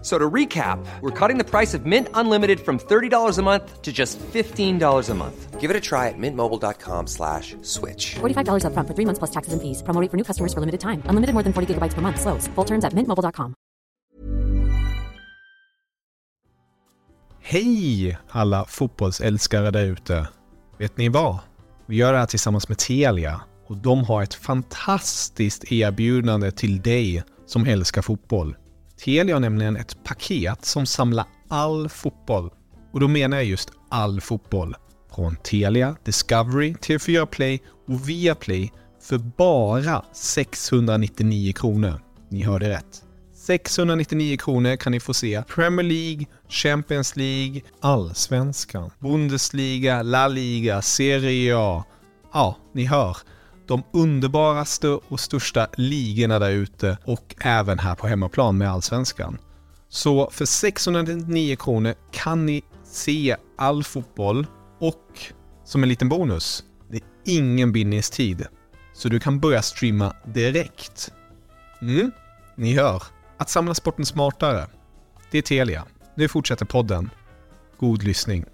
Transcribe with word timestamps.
So 0.00 0.16
to 0.16 0.30
recap, 0.30 0.78
we're 1.00 1.10
cutting 1.10 1.38
the 1.38 1.44
price 1.44 1.74
of 1.74 1.84
Mint 1.84 2.08
Unlimited 2.14 2.60
from 2.60 2.78
$30 2.78 3.38
a 3.38 3.42
month 3.42 3.82
to 3.82 3.92
just 3.92 4.18
$15 4.20 5.10
a 5.10 5.14
month. 5.14 5.60
Give 5.60 5.70
it 5.70 5.76
a 5.76 5.80
try 5.80 6.06
at 6.06 6.16
mintmobile.com 6.16 7.08
slash 7.08 7.56
switch. 7.62 8.14
$45 8.20 8.64
up 8.64 8.74
front 8.74 8.86
for 8.86 8.94
three 8.94 9.04
months 9.04 9.18
plus 9.18 9.30
taxes 9.32 9.52
and 9.52 9.60
fees. 9.60 9.82
Promo 9.82 10.00
rate 10.00 10.10
for 10.12 10.16
new 10.16 10.24
customers 10.24 10.54
for 10.54 10.60
limited 10.60 10.80
time. 10.80 11.02
Unlimited 11.06 11.34
more 11.34 11.42
than 11.42 11.52
40 11.52 11.74
gigabytes 11.74 11.94
per 11.94 12.00
month. 12.00 12.20
Slows. 12.20 12.46
Full 12.54 12.64
terms 12.64 12.84
at 12.84 12.92
mintmobile.com. 12.92 13.54
Hej 17.40 18.18
alla 18.28 18.64
fotbollsälskare 18.64 19.70
där 19.70 19.84
ute. 19.84 20.28
Vet 20.78 20.96
ni 20.96 21.08
vad? 21.08 21.38
Vi 21.86 21.96
gör 21.96 22.12
det 22.12 22.18
här 22.18 22.26
tillsammans 22.26 22.68
med 22.68 22.78
Telia 22.78 23.40
och 23.66 23.76
de 23.76 24.04
har 24.04 24.22
ett 24.22 24.34
fantastiskt 24.34 25.72
erbjudande 25.72 26.50
till 26.50 26.82
dig 26.82 27.22
som 27.46 27.66
älskar 27.66 28.02
fotboll. 28.02 28.56
Telia 29.04 29.34
har 29.34 29.40
nämligen 29.40 29.76
ett 29.76 30.04
paket 30.04 30.64
som 30.64 30.86
samlar 30.86 31.26
all 31.48 31.88
fotboll. 31.88 32.50
Och 32.92 33.00
då 33.00 33.08
menar 33.08 33.36
jag 33.36 33.46
just 33.46 33.70
all 33.88 34.20
fotboll. 34.20 34.76
Från 35.14 35.36
Telia, 35.36 35.96
Discovery, 36.04 36.72
TV4 36.72 37.26
Play 37.26 37.62
och 37.88 38.08
Viaplay 38.08 38.72
för 39.02 39.18
bara 39.18 40.04
699 40.12 41.52
kronor. 41.52 42.00
Ni 42.30 42.42
hörde 42.42 42.68
rätt. 42.68 43.04
699 43.34 44.36
kronor 44.36 44.76
kan 44.76 44.92
ni 44.92 45.00
få 45.00 45.14
se 45.14 45.42
Premier 45.42 45.86
League, 45.86 46.26
Champions 46.48 47.16
League, 47.16 47.60
Allsvenskan, 47.80 48.90
Bundesliga, 48.98 50.02
La 50.02 50.28
Liga, 50.28 50.82
Serie 50.82 51.56
A. 51.58 51.84
Ja, 52.32 52.56
ni 52.72 52.84
hör 52.84 53.16
de 53.68 53.82
underbaraste 53.92 54.88
och 54.88 55.20
största 55.20 55.68
ligorna 55.76 56.38
där 56.38 56.50
ute 56.50 56.98
och 57.04 57.34
även 57.40 57.78
här 57.78 57.94
på 57.94 58.06
hemmaplan 58.06 58.58
med 58.58 58.70
Allsvenskan. 58.70 59.38
Så 59.88 60.30
för 60.30 60.44
699 60.44 61.56
kronor 61.56 61.94
kan 62.12 62.46
ni 62.46 62.62
se 62.84 63.36
all 63.58 63.84
fotboll 63.84 64.46
och 64.80 65.20
som 65.64 65.82
en 65.82 65.88
liten 65.88 66.08
bonus, 66.08 66.64
det 66.90 66.96
är 66.96 67.02
ingen 67.24 67.72
bindningstid. 67.72 68.46
Så 68.94 69.08
du 69.08 69.20
kan 69.20 69.40
börja 69.40 69.62
streama 69.62 70.16
direkt. 70.24 71.12
Mm, 71.82 72.12
ni 72.56 72.74
hör. 72.74 73.02
Att 73.36 73.50
samla 73.50 73.74
sporten 73.74 74.06
smartare. 74.06 74.66
Det 75.30 75.38
är 75.38 75.42
Telia. 75.42 75.84
Nu 76.14 76.28
fortsätter 76.28 76.66
podden. 76.66 77.10
God 77.78 78.02
lyssning. 78.02 78.44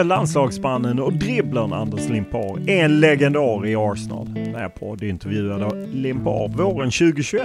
Före 0.00 0.08
landslagsmannen 0.08 1.00
och 1.00 1.12
dribblern 1.12 1.72
Anders 1.72 2.08
Limpar 2.08 2.70
en 2.70 3.00
legendar 3.00 3.66
i 3.66 3.76
Arsenal. 3.76 4.28
När 4.28 4.62
jag 4.62 4.74
poddintervjuade 4.74 5.86
Limpar 5.86 6.48
våren 6.48 6.90
2021 6.90 7.42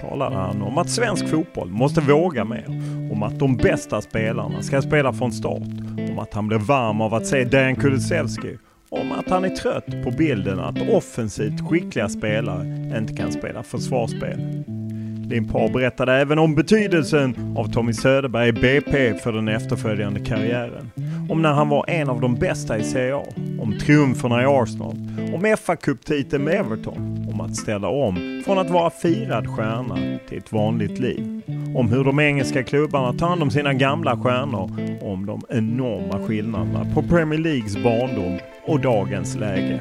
talade 0.00 0.36
han 0.36 0.62
om 0.62 0.78
att 0.78 0.90
svensk 0.90 1.28
fotboll 1.28 1.68
måste 1.68 2.00
våga 2.00 2.44
mer. 2.44 2.66
Om 3.12 3.22
att 3.22 3.38
de 3.38 3.56
bästa 3.56 4.00
spelarna 4.00 4.62
ska 4.62 4.82
spela 4.82 5.12
från 5.12 5.32
start. 5.32 5.68
Om 6.10 6.18
att 6.18 6.34
han 6.34 6.48
blev 6.48 6.60
varm 6.60 7.00
av 7.00 7.14
att 7.14 7.26
se 7.26 7.44
Dejan 7.44 7.76
Kulusevski. 7.76 8.58
Om 8.90 9.12
att 9.12 9.30
han 9.30 9.44
är 9.44 9.56
trött 9.56 10.04
på 10.04 10.10
bilden 10.10 10.60
att 10.60 10.88
offensivt 10.90 11.68
skickliga 11.68 12.08
spelare 12.08 12.66
inte 12.98 13.16
kan 13.16 13.32
spela 13.32 13.62
försvarsspel. 13.62 14.64
Limpar 15.28 15.68
berättade 15.68 16.12
även 16.12 16.38
om 16.38 16.54
betydelsen 16.54 17.54
av 17.58 17.72
Tommy 17.72 17.92
Söderberg 17.92 18.48
i 18.48 18.52
BP 18.52 19.14
för 19.14 19.32
den 19.32 19.48
efterföljande 19.48 20.20
karriären. 20.20 20.90
Om 21.30 21.42
när 21.42 21.52
han 21.52 21.68
var 21.68 21.84
en 21.88 22.08
av 22.08 22.20
de 22.20 22.34
bästa 22.34 22.78
i 22.78 22.84
Serie 22.84 23.16
A. 23.16 23.22
Om 23.60 23.78
triumferna 23.78 24.42
i 24.42 24.46
Arsenal. 24.46 24.96
Om 25.34 25.56
FA-cuptiteln 25.56 26.44
med 26.44 26.54
Everton. 26.54 27.26
Om 27.32 27.40
att 27.40 27.56
ställa 27.56 27.88
om 27.88 28.42
från 28.44 28.58
att 28.58 28.70
vara 28.70 28.90
firad 28.90 29.56
stjärna 29.56 30.18
till 30.28 30.38
ett 30.38 30.52
vanligt 30.52 30.98
liv. 30.98 31.42
Om 31.74 31.88
hur 31.88 32.04
de 32.04 32.20
engelska 32.20 32.62
klubbarna 32.62 33.12
tar 33.12 33.28
hand 33.28 33.42
om 33.42 33.50
sina 33.50 33.72
gamla 33.72 34.16
stjärnor. 34.16 34.70
Om 35.02 35.26
de 35.26 35.42
enorma 35.48 36.26
skillnaderna 36.26 36.86
på 36.94 37.02
Premier 37.02 37.40
Leagues 37.40 37.76
barndom 37.84 38.38
och 38.66 38.80
dagens 38.80 39.36
läge. 39.36 39.80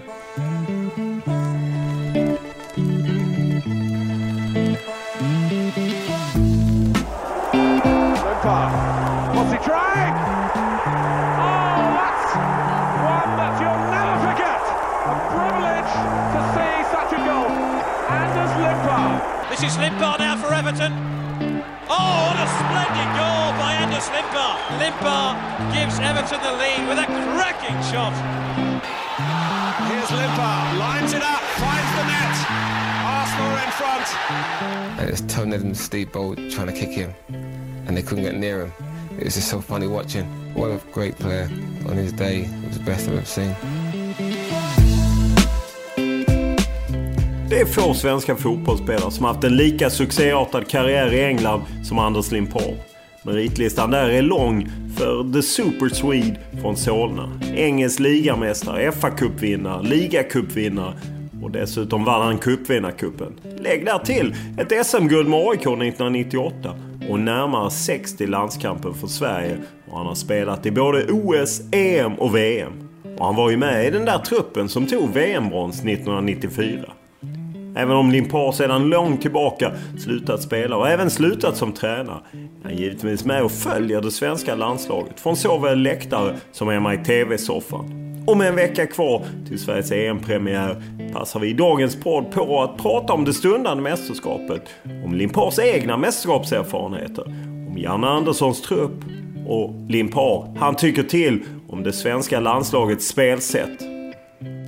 This 19.60 19.72
is 19.72 19.78
Limpar 19.80 20.20
now 20.20 20.38
for 20.38 20.54
Everton. 20.54 20.94
Oh, 21.90 22.30
what 22.30 22.38
a 22.38 22.46
splendid 22.46 23.10
goal 23.18 23.58
by 23.58 23.74
Anders 23.74 24.06
Limpar. 24.14 24.54
Limpar 24.78 25.34
gives 25.74 25.98
Everton 25.98 26.40
the 26.44 26.52
lead 26.52 26.88
with 26.88 27.00
a 27.00 27.06
cracking 27.08 27.82
shot. 27.90 28.14
Here's 29.90 30.10
Limpar, 30.10 30.78
lines 30.78 31.14
it 31.14 31.24
up, 31.24 31.42
finds 31.58 31.92
the 31.98 32.06
net. 32.06 32.38
Arsenal 33.02 33.58
in 33.58 33.72
front. 33.72 35.00
And 35.00 35.10
it's 35.10 35.22
Tony 35.22 35.58
them 35.58 35.74
steep 35.74 36.12
bowl 36.12 36.36
trying 36.36 36.68
to 36.68 36.74
kick 36.74 36.92
him, 36.92 37.16
and 37.88 37.98
they 37.98 38.04
couldn't 38.04 38.26
get 38.26 38.36
near 38.36 38.66
him. 38.66 38.74
It 39.18 39.24
was 39.24 39.34
just 39.34 39.48
so 39.48 39.60
funny 39.60 39.88
watching. 39.88 40.26
What 40.54 40.70
a 40.70 40.80
great 40.92 41.18
player 41.18 41.50
on 41.90 41.96
his 41.96 42.12
day. 42.12 42.42
It 42.42 42.68
was 42.68 42.78
the 42.78 42.84
best 42.86 43.08
I've 43.08 43.16
ever 43.16 43.26
seen. 43.26 43.56
Det 47.50 47.60
är 47.60 47.66
få 47.66 47.94
svenska 47.94 48.36
fotbollsspelare 48.36 49.12
som 49.12 49.26
haft 49.26 49.44
en 49.44 49.56
lika 49.56 49.90
succéartad 49.90 50.68
karriär 50.68 51.14
i 51.14 51.24
England 51.24 51.62
som 51.84 52.00
Anders 52.00 52.32
Limpar. 52.32 52.76
Meritlistan 53.24 53.92
där 53.92 54.10
är 54.10 54.22
lång 54.22 54.70
för 54.98 55.34
The 55.34 55.42
Super 55.42 55.90
Swede 55.90 56.40
från 56.62 56.78
Solna. 56.78 57.40
Engelsk 57.56 58.00
ligamästare, 58.00 58.92
FA-cupvinnare, 58.92 59.84
ligacupvinnare 59.84 60.94
och 61.44 61.52
dessutom 61.52 62.06
vann 62.06 62.22
han 62.22 62.38
cupvinnarcupen. 62.38 63.40
Lägg 63.60 63.86
där 63.86 64.00
till 64.00 64.36
ett 64.58 64.88
SM-guld 64.88 65.30
med 65.30 65.40
AIK 65.40 65.62
1998 65.62 66.76
och 67.10 67.20
närmare 67.20 67.72
60 67.72 68.28
landskamper 68.28 68.92
för 68.92 69.08
Sverige. 69.08 69.58
Och 69.90 69.98
han 69.98 70.08
har 70.08 70.16
spelat 70.16 70.66
i 70.66 70.72
både 70.72 71.12
OS, 71.12 71.62
EM 71.72 72.14
och 72.14 72.36
VM. 72.36 72.90
Och 73.18 73.26
han 73.26 73.36
var 73.36 73.50
ju 73.50 73.58
med 73.58 73.88
i 73.88 73.90
den 73.90 74.06
där 74.06 74.20
truppen 74.20 74.70
som 74.70 74.86
tog 74.86 75.14
VM-brons 75.14 75.80
1994. 75.80 76.94
Även 77.78 77.96
om 77.96 78.12
Limpar 78.12 78.52
sedan 78.52 78.90
långt 78.90 79.22
tillbaka 79.22 79.72
slutat 79.98 80.42
spela 80.42 80.78
och 80.78 80.90
även 80.90 81.10
slutat 81.10 81.58
som 81.58 81.72
tränare 81.72 82.20
är 82.34 82.48
han 82.64 82.78
givetvis 82.78 83.26
med 83.26 83.44
och 83.44 83.52
följer 83.52 84.02
det 84.02 84.12
svenska 84.12 84.56
landslaget 84.56 85.20
från 85.20 85.36
såväl 85.36 85.80
läktare 85.80 86.36
som 86.52 86.68
hemma 86.68 86.94
i 86.94 86.98
TV-soffan. 86.98 88.08
Och 88.28 88.38
med 88.38 88.48
en 88.48 88.56
vecka 88.56 88.88
kvar 88.88 89.26
till 89.48 89.60
Sveriges 89.60 89.92
EM-premiär 89.92 90.84
passar 91.14 91.40
vi 91.40 91.48
i 91.48 91.54
dagens 91.54 91.96
podd 91.96 92.32
på 92.32 92.62
att 92.62 92.78
prata 92.78 93.14
om 93.14 93.26
det 93.26 93.34
stundande 93.34 93.84
mästerskapet, 93.84 94.62
om 95.06 95.16
Limpars 95.16 95.60
egna 95.60 95.98
mästerskapserfarenheter, 95.98 97.24
om 97.70 97.78
Janne 97.78 98.08
Anderssons 98.08 98.62
trupp 98.62 99.04
och 99.48 99.74
Limpar, 99.90 100.56
han 100.60 100.76
tycker 100.76 101.04
till 101.04 101.44
om 101.70 101.84
det 101.84 101.94
svenska 101.94 102.40
landslagets 102.40 103.08
spelsätt. 103.08 103.82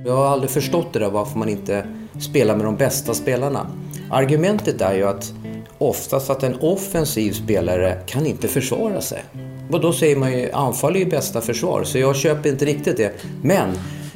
Jag 0.04 0.16
har 0.16 0.26
aldrig 0.26 0.50
förstått 0.50 0.92
det 0.92 0.98
där 0.98 1.10
varför 1.10 1.38
man 1.38 1.48
inte 1.48 1.86
spela 2.18 2.56
med 2.56 2.64
de 2.64 2.76
bästa 2.76 3.14
spelarna. 3.14 3.66
Argumentet 4.10 4.80
är 4.80 4.94
ju 4.94 5.04
att 5.04 5.32
oftast 5.78 6.30
att 6.30 6.42
en 6.42 6.56
offensiv 6.60 7.32
spelare 7.32 7.98
kan 8.06 8.26
inte 8.26 8.48
försvara 8.48 9.00
sig. 9.00 9.24
Och 9.70 9.80
då 9.80 9.92
säger 9.92 10.16
man 10.16 10.32
ju 10.32 10.52
anfall 10.52 10.96
är 10.96 11.00
ju 11.00 11.06
bästa 11.06 11.40
försvar, 11.40 11.84
så 11.84 11.98
jag 11.98 12.16
köper 12.16 12.48
inte 12.48 12.64
riktigt 12.64 12.96
det. 12.96 13.12
Men 13.42 13.68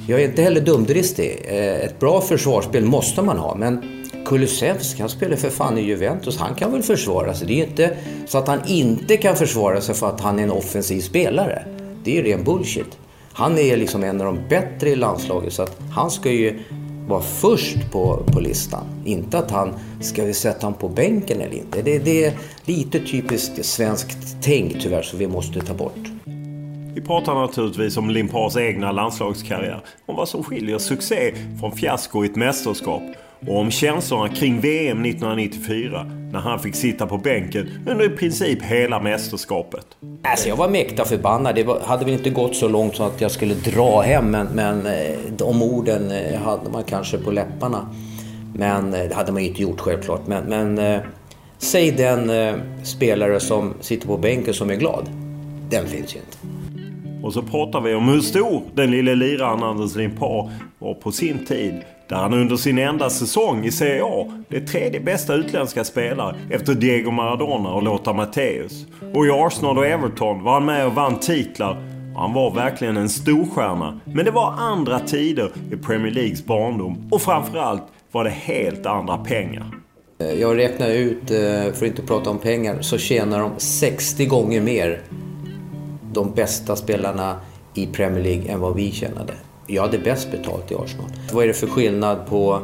jag 0.08 0.20
är 0.20 0.24
inte 0.28 0.42
heller 0.42 0.60
dumdristig. 0.60 1.42
Eh, 1.48 1.56
ett 1.56 2.00
bra 2.00 2.20
försvarsspel 2.20 2.84
måste 2.84 3.22
man 3.22 3.38
ha, 3.38 3.54
men 3.54 3.82
Kulusevski, 4.26 5.00
han 5.00 5.08
spelar 5.08 5.36
för 5.36 5.50
fan 5.50 5.78
i 5.78 5.80
Juventus. 5.80 6.38
Han 6.38 6.54
kan 6.54 6.72
väl 6.72 6.82
försvara 6.82 7.34
sig. 7.34 7.46
Det 7.46 7.52
är 7.52 7.56
ju 7.56 7.64
inte 7.64 7.96
så 8.26 8.38
att 8.38 8.48
han 8.48 8.60
inte 8.66 9.16
kan 9.16 9.36
försvara 9.36 9.80
sig 9.80 9.94
för 9.94 10.08
att 10.08 10.20
han 10.20 10.38
är 10.38 10.42
en 10.42 10.50
offensiv 10.50 11.00
spelare. 11.00 11.64
Det 12.04 12.10
är 12.10 12.24
ju 12.24 12.32
ren 12.32 12.44
bullshit. 12.44 12.98
Han 13.32 13.58
är 13.58 13.76
liksom 13.76 14.04
en 14.04 14.20
av 14.20 14.26
de 14.26 14.48
bättre 14.48 14.90
i 14.90 14.96
landslaget 14.96 15.52
så 15.52 15.62
att 15.62 15.80
han 15.90 16.10
ska 16.10 16.30
ju 16.30 16.58
var 17.08 17.20
först 17.20 17.90
på, 17.92 18.22
på 18.26 18.40
listan. 18.40 18.84
Inte 19.04 19.38
att 19.38 19.50
han, 19.50 19.74
ska 20.00 20.24
vi 20.24 20.34
sätta 20.34 20.66
honom 20.66 20.78
på 20.78 20.88
bänken 20.88 21.40
eller 21.40 21.54
inte? 21.54 21.82
Det, 21.82 21.98
det 21.98 22.24
är 22.24 22.32
lite 22.64 23.00
typiskt 23.00 23.64
svenskt 23.64 24.36
tänk 24.42 24.82
tyvärr 24.82 25.02
som 25.02 25.18
vi 25.18 25.26
måste 25.26 25.60
ta 25.60 25.74
bort. 25.74 26.10
Vi 26.94 27.00
pratar 27.00 27.34
naturligtvis 27.34 27.96
om 27.96 28.10
Limpars 28.10 28.56
egna 28.56 28.92
landslagskarriär. 28.92 29.84
Om 30.06 30.16
vad 30.16 30.28
som 30.28 30.42
skiljer 30.42 30.78
succé 30.78 31.34
från 31.60 31.72
fiasko 31.72 32.24
i 32.24 32.28
ett 32.28 32.36
mästerskap. 32.36 33.02
Och 33.46 33.58
om 33.58 33.70
känslorna 33.70 34.28
kring 34.28 34.60
VM 34.60 35.04
1994 35.04 36.06
när 36.32 36.40
han 36.40 36.58
fick 36.58 36.74
sitta 36.74 37.06
på 37.06 37.18
bänken 37.18 37.68
under 37.86 38.04
i 38.04 38.08
princip 38.08 38.62
hela 38.62 39.00
mästerskapet. 39.00 39.86
Alltså 40.22 40.48
jag 40.48 40.56
var 40.56 40.68
mäkta 40.68 41.04
förbannad. 41.04 41.54
Det 41.54 41.66
hade 41.84 42.04
väl 42.04 42.14
inte 42.14 42.30
gått 42.30 42.56
så 42.56 42.68
långt 42.68 42.96
så 42.96 43.02
att 43.02 43.20
jag 43.20 43.30
skulle 43.30 43.54
dra 43.54 44.00
hem 44.00 44.30
men, 44.30 44.46
men 44.46 44.86
eh, 44.86 45.16
de 45.36 45.62
orden 45.62 46.10
eh, 46.10 46.40
hade 46.40 46.70
man 46.70 46.84
kanske 46.84 47.18
på 47.18 47.30
läpparna. 47.30 47.88
Men 48.54 48.94
eh, 48.94 49.08
det 49.08 49.14
hade 49.14 49.32
man 49.32 49.42
ju 49.42 49.48
inte 49.48 49.62
gjort 49.62 49.80
självklart. 49.80 50.26
Men, 50.26 50.44
men 50.44 51.00
säg 51.58 51.90
den 51.90 52.30
spelare 52.84 53.40
som 53.40 53.74
sitter 53.80 54.06
på 54.06 54.16
bänken 54.16 54.54
som 54.54 54.70
är 54.70 54.74
glad. 54.74 55.08
Den 55.70 55.86
finns 55.86 56.14
ju 56.14 56.18
inte. 56.18 56.38
Och 57.26 57.32
så 57.32 57.42
pratar 57.42 57.80
vi 57.80 57.94
om 57.94 58.08
hur 58.08 58.20
stor 58.20 58.62
den 58.74 58.90
lille 58.90 59.14
liraren 59.14 59.62
Anders 59.62 59.96
Limpar 59.96 60.50
var 60.78 60.94
på 60.94 61.12
sin 61.12 61.46
tid. 61.46 61.74
Där 62.08 62.16
han 62.16 62.34
under 62.34 62.56
sin 62.56 62.78
enda 62.78 63.10
säsong 63.10 63.64
i 63.64 63.72
Serie 63.72 64.04
A 64.04 64.32
blev 64.48 64.66
tredje 64.66 65.00
bästa 65.00 65.34
utländska 65.34 65.84
spelare 65.84 66.36
efter 66.50 66.74
Diego 66.74 67.10
Maradona 67.10 67.72
och 67.72 67.82
Lothar 67.82 68.14
Matthäus. 68.14 68.86
Och 69.14 69.26
i 69.26 69.30
Arsenal 69.30 69.78
och 69.78 69.86
Everton 69.86 70.42
var 70.42 70.52
han 70.52 70.64
med 70.64 70.86
och 70.86 70.94
vann 70.94 71.18
titlar 71.20 71.94
han 72.16 72.32
var 72.32 72.50
verkligen 72.50 72.96
en 72.96 73.08
storstjärna. 73.08 74.00
Men 74.04 74.24
det 74.24 74.30
var 74.30 74.52
andra 74.52 75.00
tider 75.00 75.52
i 75.72 75.76
Premier 75.76 76.12
Leagues 76.12 76.44
barndom 76.44 77.08
och 77.10 77.22
framförallt 77.22 77.82
var 78.12 78.24
det 78.24 78.30
helt 78.30 78.86
andra 78.86 79.18
pengar. 79.18 79.70
Eh, 80.18 80.32
jag 80.32 80.58
räknar 80.58 80.88
ut, 80.88 81.30
eh, 81.30 81.38
för 81.38 81.70
att 81.70 81.82
inte 81.82 82.02
prata 82.02 82.30
om 82.30 82.38
pengar, 82.38 82.82
så 82.82 82.98
tjänar 82.98 83.38
de 83.40 83.50
60 83.58 84.26
gånger 84.26 84.60
mer 84.60 85.00
de 86.12 86.30
bästa 86.30 86.76
spelarna 86.76 87.40
i 87.74 87.86
Premier 87.86 88.22
League 88.22 88.52
än 88.52 88.60
vad 88.60 88.74
vi 88.74 88.92
tjänade. 88.92 89.32
Jag 89.66 89.82
hade 89.82 89.98
bäst 89.98 90.30
betalt 90.30 90.72
i 90.72 90.74
Arsenal. 90.74 91.10
Vad 91.32 91.44
är 91.44 91.48
det 91.48 91.54
för 91.54 91.66
skillnad 91.66 92.26
på 92.26 92.60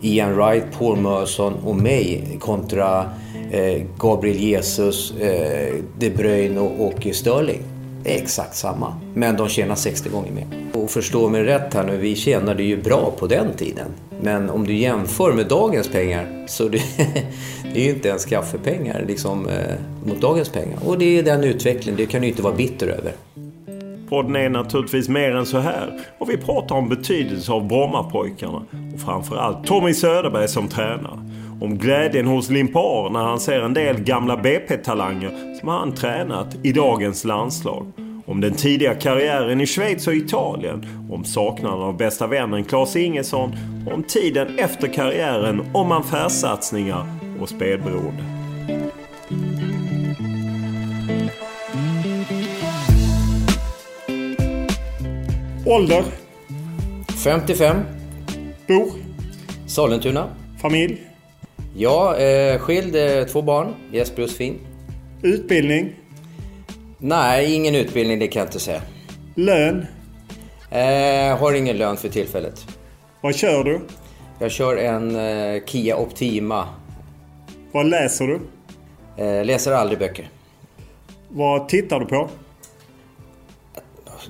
Ian 0.00 0.34
Wright, 0.34 0.64
Paul 0.78 0.96
Merson 0.96 1.54
och 1.64 1.76
mig 1.76 2.36
kontra 2.40 3.10
eh, 3.50 3.82
Gabriel 3.98 4.36
Jesus, 4.36 5.14
eh, 5.20 5.74
De 5.98 6.10
Bruyne 6.10 6.60
och, 6.60 6.86
och 6.86 7.14
Sterling? 7.14 7.62
Det 8.02 8.14
är 8.14 8.22
exakt 8.22 8.56
samma. 8.56 8.94
Men 9.14 9.36
de 9.36 9.48
tjänar 9.48 9.74
60 9.74 10.08
gånger 10.08 10.32
mer. 10.32 10.46
Och 10.74 10.90
förstå 10.90 11.28
mig 11.28 11.42
rätt 11.42 11.74
här 11.74 11.84
nu, 11.84 11.96
vi 11.96 12.16
tjänade 12.16 12.62
ju 12.62 12.82
bra 12.82 13.12
på 13.18 13.26
den 13.26 13.52
tiden. 13.56 13.86
Men 14.22 14.50
om 14.50 14.66
du 14.66 14.74
jämför 14.74 15.32
med 15.32 15.46
dagens 15.46 15.88
pengar 15.88 16.44
så 16.48 16.68
det, 16.68 16.82
det 17.74 17.80
är 17.80 17.84
ju 17.84 17.90
inte 17.90 18.08
ens 18.08 18.24
kaffepengar 18.24 19.04
liksom, 19.08 19.48
eh, 19.48 19.74
mot 20.04 20.20
dagens 20.20 20.48
pengar. 20.48 20.78
Och 20.86 20.98
det 20.98 21.18
är 21.18 21.22
den 21.22 21.44
utvecklingen, 21.44 21.96
det 21.96 22.06
kan 22.06 22.22
du 22.22 22.28
inte 22.28 22.42
vara 22.42 22.54
bitter 22.54 22.86
över. 22.86 23.12
Podden 24.10 24.36
är 24.36 24.48
naturligtvis 24.48 25.08
mer 25.08 25.36
än 25.36 25.46
så 25.46 25.58
här 25.58 26.00
och 26.18 26.30
vi 26.30 26.36
pratar 26.36 26.76
om 26.76 26.88
betydelsen 26.88 27.54
av 27.54 27.68
Brommapojkarna 27.68 28.62
och 28.94 29.00
framförallt 29.00 29.66
Tommy 29.66 29.94
Söderberg 29.94 30.48
som 30.48 30.68
tränare. 30.68 31.18
Om 31.60 31.78
glädjen 31.78 32.26
hos 32.26 32.50
Limpar 32.50 33.10
när 33.10 33.20
han 33.20 33.40
ser 33.40 33.60
en 33.60 33.74
del 33.74 34.00
gamla 34.00 34.36
BP-talanger 34.36 35.54
som 35.60 35.68
han 35.68 35.94
tränat 35.94 36.56
i 36.62 36.72
dagens 36.72 37.24
landslag. 37.24 37.92
Om 38.26 38.40
den 38.40 38.54
tidiga 38.54 38.94
karriären 38.94 39.60
i 39.60 39.66
Schweiz 39.66 40.06
och 40.06 40.14
Italien. 40.14 40.86
Om 41.10 41.24
saknaden 41.24 41.82
av 41.82 41.96
bästa 41.96 42.26
vännen 42.26 42.64
Claes 42.64 42.96
Ingesson. 42.96 43.52
Om 43.94 44.02
tiden 44.02 44.58
efter 44.58 44.88
karriären, 44.88 45.62
om 45.74 45.92
affärssatsningar 45.92 47.04
och 47.40 47.48
spelberoende. 47.48 48.24
Ålder? 55.66 56.04
55. 57.24 57.76
Bor? 58.68 58.88
Sollentuna. 59.66 60.28
Familj? 60.62 61.00
Ja, 61.76 62.16
eh, 62.16 62.58
skild, 62.58 62.96
eh, 62.96 63.24
två 63.24 63.42
barn. 63.42 63.74
Jesper 63.92 64.22
och 64.22 64.28
Josefin. 64.28 64.58
Utbildning? 65.22 65.92
Nej, 66.98 67.54
ingen 67.54 67.74
utbildning, 67.74 68.18
det 68.18 68.28
kan 68.28 68.40
jag 68.40 68.46
inte 68.46 68.60
säga. 68.60 68.82
Lön? 69.34 69.86
Eh, 70.70 71.38
har 71.38 71.52
ingen 71.52 71.76
lön 71.76 71.96
för 71.96 72.08
tillfället. 72.08 72.66
Vad 73.20 73.34
kör 73.34 73.64
du? 73.64 73.80
Jag 74.38 74.50
kör 74.50 74.76
en 74.76 75.16
eh, 75.16 75.62
Kia 75.66 75.96
Optima. 75.96 76.68
Vad 77.72 77.86
läser 77.86 78.26
du? 78.26 78.40
Eh, 79.24 79.44
läser 79.44 79.72
aldrig 79.72 79.98
böcker. 79.98 80.28
Vad 81.28 81.68
tittar 81.68 82.00
du 82.00 82.06
på? 82.06 82.28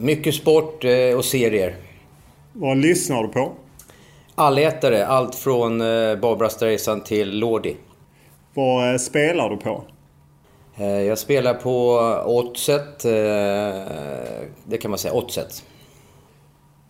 Mycket 0.02 0.34
sport 0.34 0.84
eh, 0.84 1.16
och 1.16 1.24
serier. 1.24 1.76
Vad 2.52 2.76
lyssnar 2.76 3.22
du 3.22 3.28
på? 3.28 3.52
Allätare, 4.34 5.06
allt 5.06 5.34
från 5.34 5.80
eh, 5.80 6.16
Barbara 6.16 6.48
Streisand 6.48 7.04
till 7.04 7.38
Lordi. 7.38 7.76
Vad 8.54 8.90
eh, 8.90 8.98
spelar 8.98 9.50
du 9.50 9.56
på? 9.56 9.84
Jag 11.06 11.18
spelar 11.18 11.54
på 11.54 11.98
Oddset, 12.26 13.02
det 14.64 14.78
kan 14.80 14.90
man 14.90 14.98
säga, 14.98 15.14
Oddset. 15.14 15.64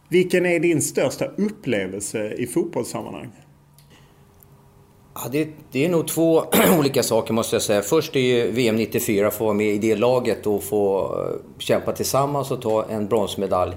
Vilken 0.08 0.46
är 0.46 0.60
din 0.60 0.82
största 0.82 1.24
upplevelse 1.24 2.32
i 2.32 2.46
fotbollssammanhang? 2.46 3.30
Ja, 5.14 5.20
det, 5.32 5.48
det, 5.72 5.84
är 5.84 5.88
nog 5.88 6.08
två 6.08 6.44
olika 6.78 7.02
saker 7.02 7.32
måste 7.34 7.56
jag 7.56 7.62
säga. 7.62 7.82
Först 7.82 8.16
är 8.16 8.20
ju 8.20 8.50
VM 8.50 8.76
94, 8.76 9.30
få 9.30 9.44
vara 9.44 9.54
med 9.54 9.66
i 9.66 9.78
det 9.78 9.96
laget 9.96 10.46
och 10.46 10.62
få 10.62 11.04
eh, 11.04 11.58
kämpa 11.58 11.92
tillsammans 11.92 12.50
och 12.50 12.62
ta 12.62 12.84
en 12.84 13.06
bronsmedalj. 13.06 13.72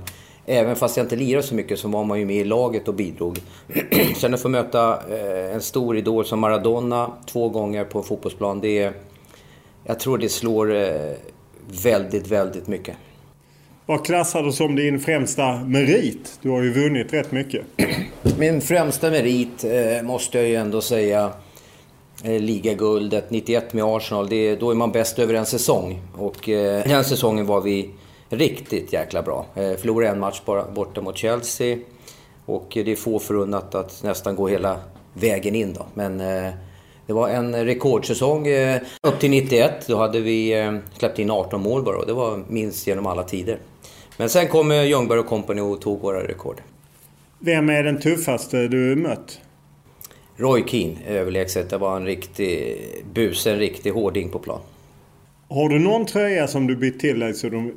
Även 0.46 0.75
fast 0.75 0.98
jag 0.98 1.04
inte 1.04 1.16
lirade 1.16 1.48
så 1.48 1.56
mycket 1.56 1.80
så 1.80 1.88
var 1.88 2.04
man 2.04 2.20
ju 2.20 2.25
med 2.25 2.36
i 2.36 2.44
laget 2.44 2.88
och 2.88 2.94
bidrog. 2.94 3.40
Sen 4.18 4.34
att 4.34 4.42
få 4.42 4.50
möta 4.50 5.00
eh, 5.10 5.56
en 5.56 5.62
stor 5.62 5.98
idol 5.98 6.25
som 6.25 6.40
Maradona 6.40 7.12
två 7.25 7.50
gånger 7.50 7.86
på 7.86 7.98
en 7.98 8.04
fotbollsplan, 8.04 8.60
det 8.60 8.80
är... 8.80 8.94
Jag 9.84 10.00
tror 10.00 10.18
det 10.18 10.30
slår 10.30 10.75
eh, 10.75 11.12
väldigt, 11.84 12.28
väldigt 12.28 12.68
mycket. 12.68 12.96
Vad 13.86 14.06
klassar 14.06 14.44
du 14.44 14.52
som 14.52 14.75
din 14.75 15.00
främsta 15.00 15.56
merit? 15.66 16.40
Du 16.42 16.50
har 16.50 16.62
ju 16.62 16.74
vunnit 16.74 17.13
rätt 17.13 17.32
mycket. 17.32 17.62
Min 18.38 18.62
främsta 18.62 19.10
merit 19.10 19.63
eh, 19.63 20.04
måste 20.04 20.38
jag 20.38 20.48
ju 20.48 20.56
ändå 20.56 20.82
säga 20.82 21.32
eh, 22.24 22.42
ligaguldet 22.42 23.30
91 23.30 23.74
med 23.74 23.84
Arsenal. 23.84 24.30
Det, 24.30 24.56
då 24.56 24.72
är 24.72 24.75
man 24.75 24.92
bäst 24.92 25.20
över 25.20 25.34
en 25.34 25.46
säsong. 25.46 26.02
Och 26.18 26.50
eh, 26.50 26.84
den 26.84 27.04
säsongen 27.04 27.46
var 27.46 27.62
vi 27.62 27.90
riktigt 28.30 28.94
jäkla 28.94 29.22
bra. 29.22 29.46
Eh, 29.56 29.74
förlorade 29.74 30.12
en 30.12 30.20
match 30.20 30.42
bara 30.46 30.72
borta 30.72 31.02
mot 31.02 31.18
Chelsea. 31.18 31.78
Och 32.46 32.68
det 32.74 32.92
är 32.92 32.96
få 32.96 33.20
förunnat 33.20 33.75
att 33.75 34.04
nästan 34.04 34.36
gå 34.36 34.48
hela 34.48 34.80
vägen 35.13 35.56
in 35.56 35.74
då. 35.74 35.86
Men 35.94 36.22
eh, 36.22 36.54
det 37.08 37.13
var 37.13 37.30
en 37.30 37.66
rekordsäsong 37.66 38.48
eh, 38.48 38.82
upp 39.02 39.20
till 39.20 39.30
91. 39.30 39.88
Då 39.88 39.98
hade 39.98 40.20
vi 40.20 40.60
eh, 40.60 40.74
släppt 40.98 41.20
in 41.20 41.32
18 41.32 41.62
mål 41.62 41.84
bara 41.84 41.98
och 41.98 42.06
det 42.06 42.13
var 42.13 42.44
minst 42.48 42.88
genom 42.88 43.06
alla 43.06 43.24
tider. 43.24 43.60
Men 44.17 44.29
sen 44.29 44.48
kom 44.48 44.72
Ljungberg 44.72 45.20
och 45.20 45.25
Company 45.25 45.62
och 45.62 45.82
tog 45.82 46.01
våra 46.01 46.27
rekord. 46.27 46.62
Vem 47.39 47.70
är 47.70 47.84
den 47.84 48.00
tuffaste 48.00 48.67
du 48.67 48.96
mött? 48.96 49.39
Roy 50.36 50.63
Keane, 50.67 50.96
överlägset. 51.08 51.70
Det 51.70 51.77
var 51.77 51.96
en 51.96 52.05
riktig 52.05 52.77
bus, 53.13 53.48
en 53.48 53.58
riktig 53.58 53.91
hårding 53.91 54.29
på 54.29 54.39
plan. 54.39 54.60
Har 55.50 55.70
du 55.70 55.79
någon 55.79 56.05
tröja 56.05 56.48
som 56.48 56.67
du 56.67 56.75
bytt 56.75 57.00
till 57.00 57.20
dig 57.20 57.34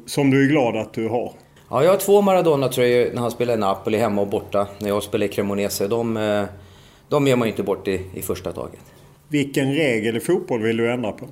som 0.06 0.30
du 0.30 0.44
är 0.44 0.48
glad 0.48 0.76
att 0.76 0.94
du 0.94 1.08
har? 1.08 1.32
Ja, 1.70 1.84
jag 1.84 1.90
har 1.90 1.98
två 1.98 2.22
Maradona-tröjor 2.22 3.14
när 3.14 3.20
han 3.22 3.30
spelar 3.30 3.54
i 3.54 3.56
Napoli, 3.56 3.98
hemma 3.98 4.20
och 4.20 4.28
borta. 4.28 4.68
När 4.78 4.88
jag 4.88 5.02
spelar 5.02 5.26
i 5.26 5.28
Cremonese. 5.28 5.88
De, 5.88 6.16
eh, 6.16 6.44
de 7.08 7.26
ger 7.26 7.36
man 7.36 7.48
ju 7.48 7.52
inte 7.52 7.62
bort 7.62 7.88
i, 7.88 8.00
i 8.14 8.22
första 8.22 8.52
taget. 8.52 8.80
Vilken 9.28 9.74
regel 9.74 10.16
i 10.16 10.20
fotboll 10.20 10.62
vill 10.62 10.76
du 10.76 10.92
ändra 10.92 11.12
på? 11.12 11.26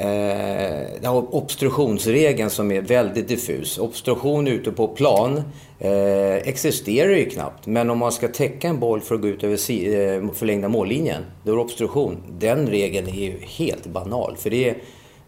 Eh, 0.00 1.14
obstruktionsregeln 1.14 2.50
som 2.50 2.72
är 2.72 2.80
väldigt 2.80 3.28
diffus. 3.28 3.78
Obstruktion 3.78 4.48
ute 4.48 4.72
på 4.72 4.88
plan 4.88 5.42
eh, 5.78 6.34
existerar 6.34 7.12
ju 7.12 7.24
knappt. 7.24 7.66
Men 7.66 7.90
om 7.90 7.98
man 7.98 8.12
ska 8.12 8.28
täcka 8.28 8.68
en 8.68 8.80
boll 8.80 9.00
för 9.00 9.14
att 9.14 9.20
gå 9.20 9.28
ut 9.28 9.44
över 9.44 9.56
si 9.56 9.94
eh, 9.94 10.32
förlängda 10.34 10.68
mållinjen, 10.68 11.22
då 11.42 11.52
är 11.52 11.56
det 11.56 11.62
obstruktion. 11.62 12.16
Den 12.38 12.66
regeln 12.66 13.08
är 13.08 13.12
ju 13.12 13.38
helt 13.40 13.86
banal. 13.86 14.36
För 14.36 14.50
det 14.50 14.68
är 14.68 14.76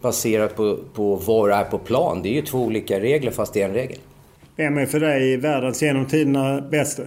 baserat 0.01 0.57
på, 0.57 0.79
på 0.95 1.17
var 1.17 1.49
är 1.49 1.65
på 1.65 1.79
plan. 1.79 2.23
Det 2.23 2.29
är 2.29 2.35
ju 2.35 2.43
två 2.43 2.59
olika 2.59 3.01
regler 3.01 3.31
fast 3.31 3.55
det 3.55 3.63
är 3.63 3.69
en 3.69 3.75
regel. 3.75 3.99
Vem 4.57 4.79
är 4.79 4.87
för 4.87 5.01
dig 5.01 5.37
världens 5.37 5.83
genom 5.83 6.07
tiderna 6.07 6.61
bästa? 6.61 7.03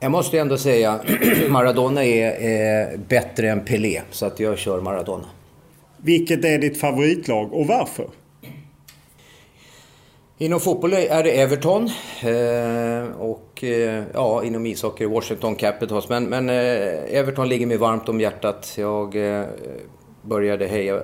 Jag 0.00 0.12
måste 0.12 0.38
ändå 0.38 0.56
säga 0.56 1.00
Maradona 1.48 2.04
är, 2.04 2.30
är 2.40 2.96
bättre 2.96 3.50
än 3.50 3.64
Pelé. 3.64 4.02
Så 4.10 4.26
att 4.26 4.40
jag 4.40 4.58
kör 4.58 4.80
Maradona. 4.80 5.24
Vilket 6.02 6.44
är 6.44 6.58
ditt 6.58 6.80
favoritlag 6.80 7.52
och 7.52 7.66
varför? 7.66 8.06
Inom 10.40 10.60
fotboll 10.60 10.92
är 10.92 11.22
det 11.22 11.30
Everton 11.40 11.90
eh, 12.22 13.20
och 13.20 13.64
eh, 13.64 14.04
ja, 14.14 14.44
inom 14.44 14.66
ishockey 14.66 15.06
Washington 15.06 15.54
Capitals. 15.54 16.08
Men, 16.08 16.24
men 16.24 16.48
eh, 16.48 17.16
Everton 17.18 17.48
ligger 17.48 17.66
mig 17.66 17.76
varmt 17.76 18.08
om 18.08 18.20
hjärtat. 18.20 18.74
Jag 18.78 19.16
började 20.22 20.66
heja 20.66 21.02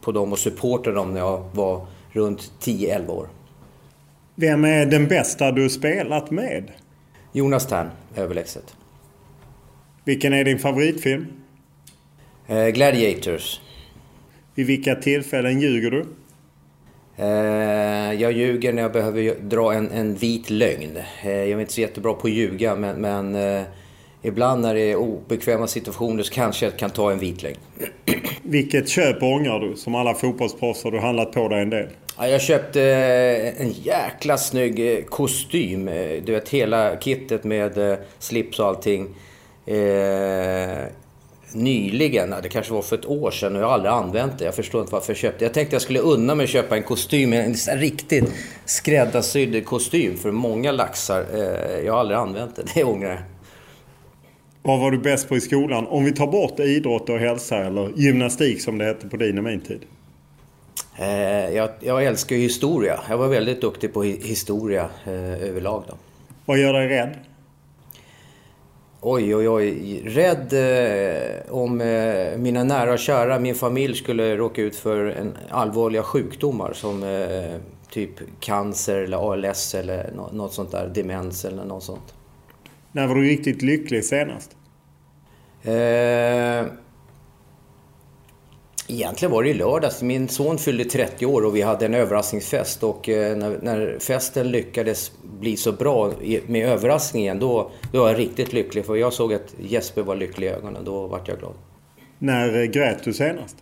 på 0.00 0.12
dem 0.12 0.32
och 0.32 0.38
supporta 0.38 0.90
dem 0.90 1.12
när 1.12 1.20
jag 1.20 1.44
var 1.52 1.86
runt 2.12 2.52
10-11 2.60 3.08
år. 3.08 3.28
Vem 4.34 4.64
är 4.64 4.86
den 4.86 5.08
bästa 5.08 5.52
du 5.52 5.68
spelat 5.68 6.30
med? 6.30 6.72
Jonas 7.32 7.66
Tern, 7.66 7.90
överlägset. 8.16 8.76
Vilken 10.04 10.32
är 10.32 10.44
din 10.44 10.58
favoritfilm? 10.58 11.26
Gladiators. 12.72 13.60
Vid 14.56 14.66
vilka 14.66 14.94
tillfällen 14.94 15.60
ljuger 15.60 15.90
du? 15.90 16.06
Eh, 17.16 18.22
jag 18.22 18.32
ljuger 18.32 18.72
när 18.72 18.82
jag 18.82 18.92
behöver 18.92 19.34
dra 19.40 19.72
en, 19.72 19.90
en 19.90 20.14
vit 20.14 20.50
lögn. 20.50 20.96
Eh, 21.22 21.30
jag 21.30 21.50
är 21.50 21.60
inte 21.60 21.72
så 21.72 21.80
jättebra 21.80 22.14
på 22.14 22.26
att 22.26 22.32
ljuga 22.32 22.76
men, 22.76 23.00
men 23.00 23.34
eh, 23.34 23.62
ibland 24.22 24.62
när 24.62 24.74
det 24.74 24.80
är 24.80 24.96
obekväma 24.96 25.66
situationer 25.66 26.22
så 26.22 26.34
kanske 26.34 26.66
jag 26.66 26.76
kan 26.76 26.90
ta 26.90 27.12
en 27.12 27.18
vit 27.18 27.42
lögn. 27.42 27.56
Vilket 28.42 28.88
köp 28.88 29.22
ångrar 29.22 29.60
du? 29.60 29.76
Som 29.76 29.94
alla 29.94 30.14
fotbollsproffs 30.14 30.84
har 30.84 30.90
du 30.90 30.98
handlat 30.98 31.32
på 31.32 31.48
dig 31.48 31.62
en 31.62 31.70
del. 31.70 31.88
Ja, 32.18 32.28
jag 32.28 32.42
köpte 32.42 32.82
en 33.58 33.70
jäkla 33.70 34.36
snygg 34.38 35.06
kostym. 35.10 35.86
Du 36.24 36.32
vet 36.32 36.48
hela 36.48 36.96
kittet 36.96 37.44
med 37.44 37.98
slips 38.18 38.58
och 38.58 38.66
allting 38.66 39.08
nyligen, 41.52 42.34
det 42.42 42.48
kanske 42.48 42.72
var 42.72 42.82
för 42.82 42.98
ett 42.98 43.06
år 43.06 43.30
sedan 43.30 43.56
och 43.56 43.62
jag 43.62 43.66
har 43.66 43.74
aldrig 43.74 43.92
använt 43.92 44.38
det. 44.38 44.44
Jag 44.44 44.54
förstår 44.54 44.80
inte 44.80 44.92
varför 44.92 45.12
jag 45.12 45.16
köpte 45.16 45.44
Jag 45.44 45.54
tänkte 45.54 45.74
jag 45.74 45.82
skulle 45.82 46.00
unna 46.00 46.34
mig 46.34 46.44
att 46.44 46.50
köpa 46.50 46.76
en 46.76 46.82
kostym, 46.82 47.32
en 47.32 47.54
riktigt 47.54 48.32
skräddarsydd 48.64 49.66
kostym 49.66 50.16
för 50.16 50.30
många 50.30 50.72
laxar. 50.72 51.24
Eh, 51.34 51.84
jag 51.86 51.92
har 51.92 52.00
aldrig 52.00 52.18
använt 52.18 52.56
det, 52.56 52.62
det 52.74 52.84
ångrar 52.84 53.10
jag. 53.10 53.22
Vad 54.62 54.80
var 54.80 54.90
du 54.90 54.98
bäst 54.98 55.28
på 55.28 55.36
i 55.36 55.40
skolan? 55.40 55.86
Om 55.86 56.04
vi 56.04 56.12
tar 56.12 56.26
bort 56.26 56.60
idrott 56.60 57.08
och 57.08 57.18
hälsa 57.18 57.56
eller 57.56 57.92
gymnastik 57.96 58.62
som 58.62 58.78
det 58.78 58.84
hette 58.84 59.08
på 59.08 59.16
din 59.16 59.38
och 59.38 59.44
min 59.44 59.60
tid. 59.60 59.80
Eh, 60.98 61.56
jag, 61.56 61.70
jag 61.80 62.04
älskar 62.04 62.36
historia. 62.36 63.00
Jag 63.08 63.18
var 63.18 63.28
väldigt 63.28 63.60
duktig 63.60 63.92
på 63.92 64.02
historia 64.02 64.88
eh, 65.04 65.48
överlag. 65.48 65.82
Då. 65.88 65.94
Vad 66.44 66.58
gör 66.58 66.72
dig 66.72 66.88
rädd? 66.88 67.14
Oj, 69.08 69.34
oj, 69.34 69.48
oj. 69.48 70.02
Rädd 70.04 70.52
eh, 70.52 71.52
om 71.54 71.80
eh, 71.80 72.38
mina 72.38 72.64
nära 72.64 72.92
och 72.92 72.98
kära, 72.98 73.38
min 73.38 73.54
familj 73.54 73.94
skulle 73.94 74.36
råka 74.36 74.62
ut 74.62 74.76
för 74.76 75.04
en 75.04 75.36
allvarliga 75.50 76.02
sjukdomar 76.02 76.72
som 76.72 77.02
eh, 77.02 77.60
typ 77.90 78.10
cancer 78.40 78.96
eller 78.96 79.32
ALS 79.32 79.74
eller 79.74 80.10
något 80.32 80.52
sånt 80.52 80.70
där, 80.70 80.88
demens 80.94 81.44
eller 81.44 81.64
något 81.64 81.82
sånt. 81.82 82.14
När 82.92 83.06
var 83.06 83.14
du 83.14 83.22
riktigt 83.22 83.62
lycklig 83.62 84.04
senast? 84.04 84.56
Egentligen 88.88 89.32
var 89.32 89.42
det 89.42 89.48
i 89.48 89.54
lördags. 89.54 90.02
Min 90.02 90.28
son 90.28 90.58
fyllde 90.58 90.84
30 90.84 91.26
år 91.26 91.44
och 91.44 91.56
vi 91.56 91.62
hade 91.62 91.86
en 91.86 91.94
överraskningsfest. 91.94 92.82
Och 92.82 93.08
eh, 93.08 93.36
när, 93.36 93.58
när 93.62 93.98
festen 94.00 94.50
lyckades 94.50 95.12
bli 95.40 95.56
så 95.56 95.72
bra 95.72 96.12
med 96.46 96.68
överraskningen, 96.68 97.38
då, 97.38 97.70
då 97.92 98.00
var 98.00 98.08
jag 98.08 98.18
riktigt 98.18 98.52
lycklig. 98.52 98.84
För 98.84 98.96
jag 98.96 99.12
såg 99.12 99.34
att 99.34 99.54
Jesper 99.60 100.02
var 100.02 100.16
lycklig 100.16 100.46
i 100.46 100.50
ögonen. 100.50 100.84
Då 100.84 101.06
vart 101.06 101.28
jag 101.28 101.38
glad. 101.38 101.54
När 102.18 102.62
eh, 102.62 102.64
grät 102.64 103.04
du 103.04 103.12
senast? 103.12 103.56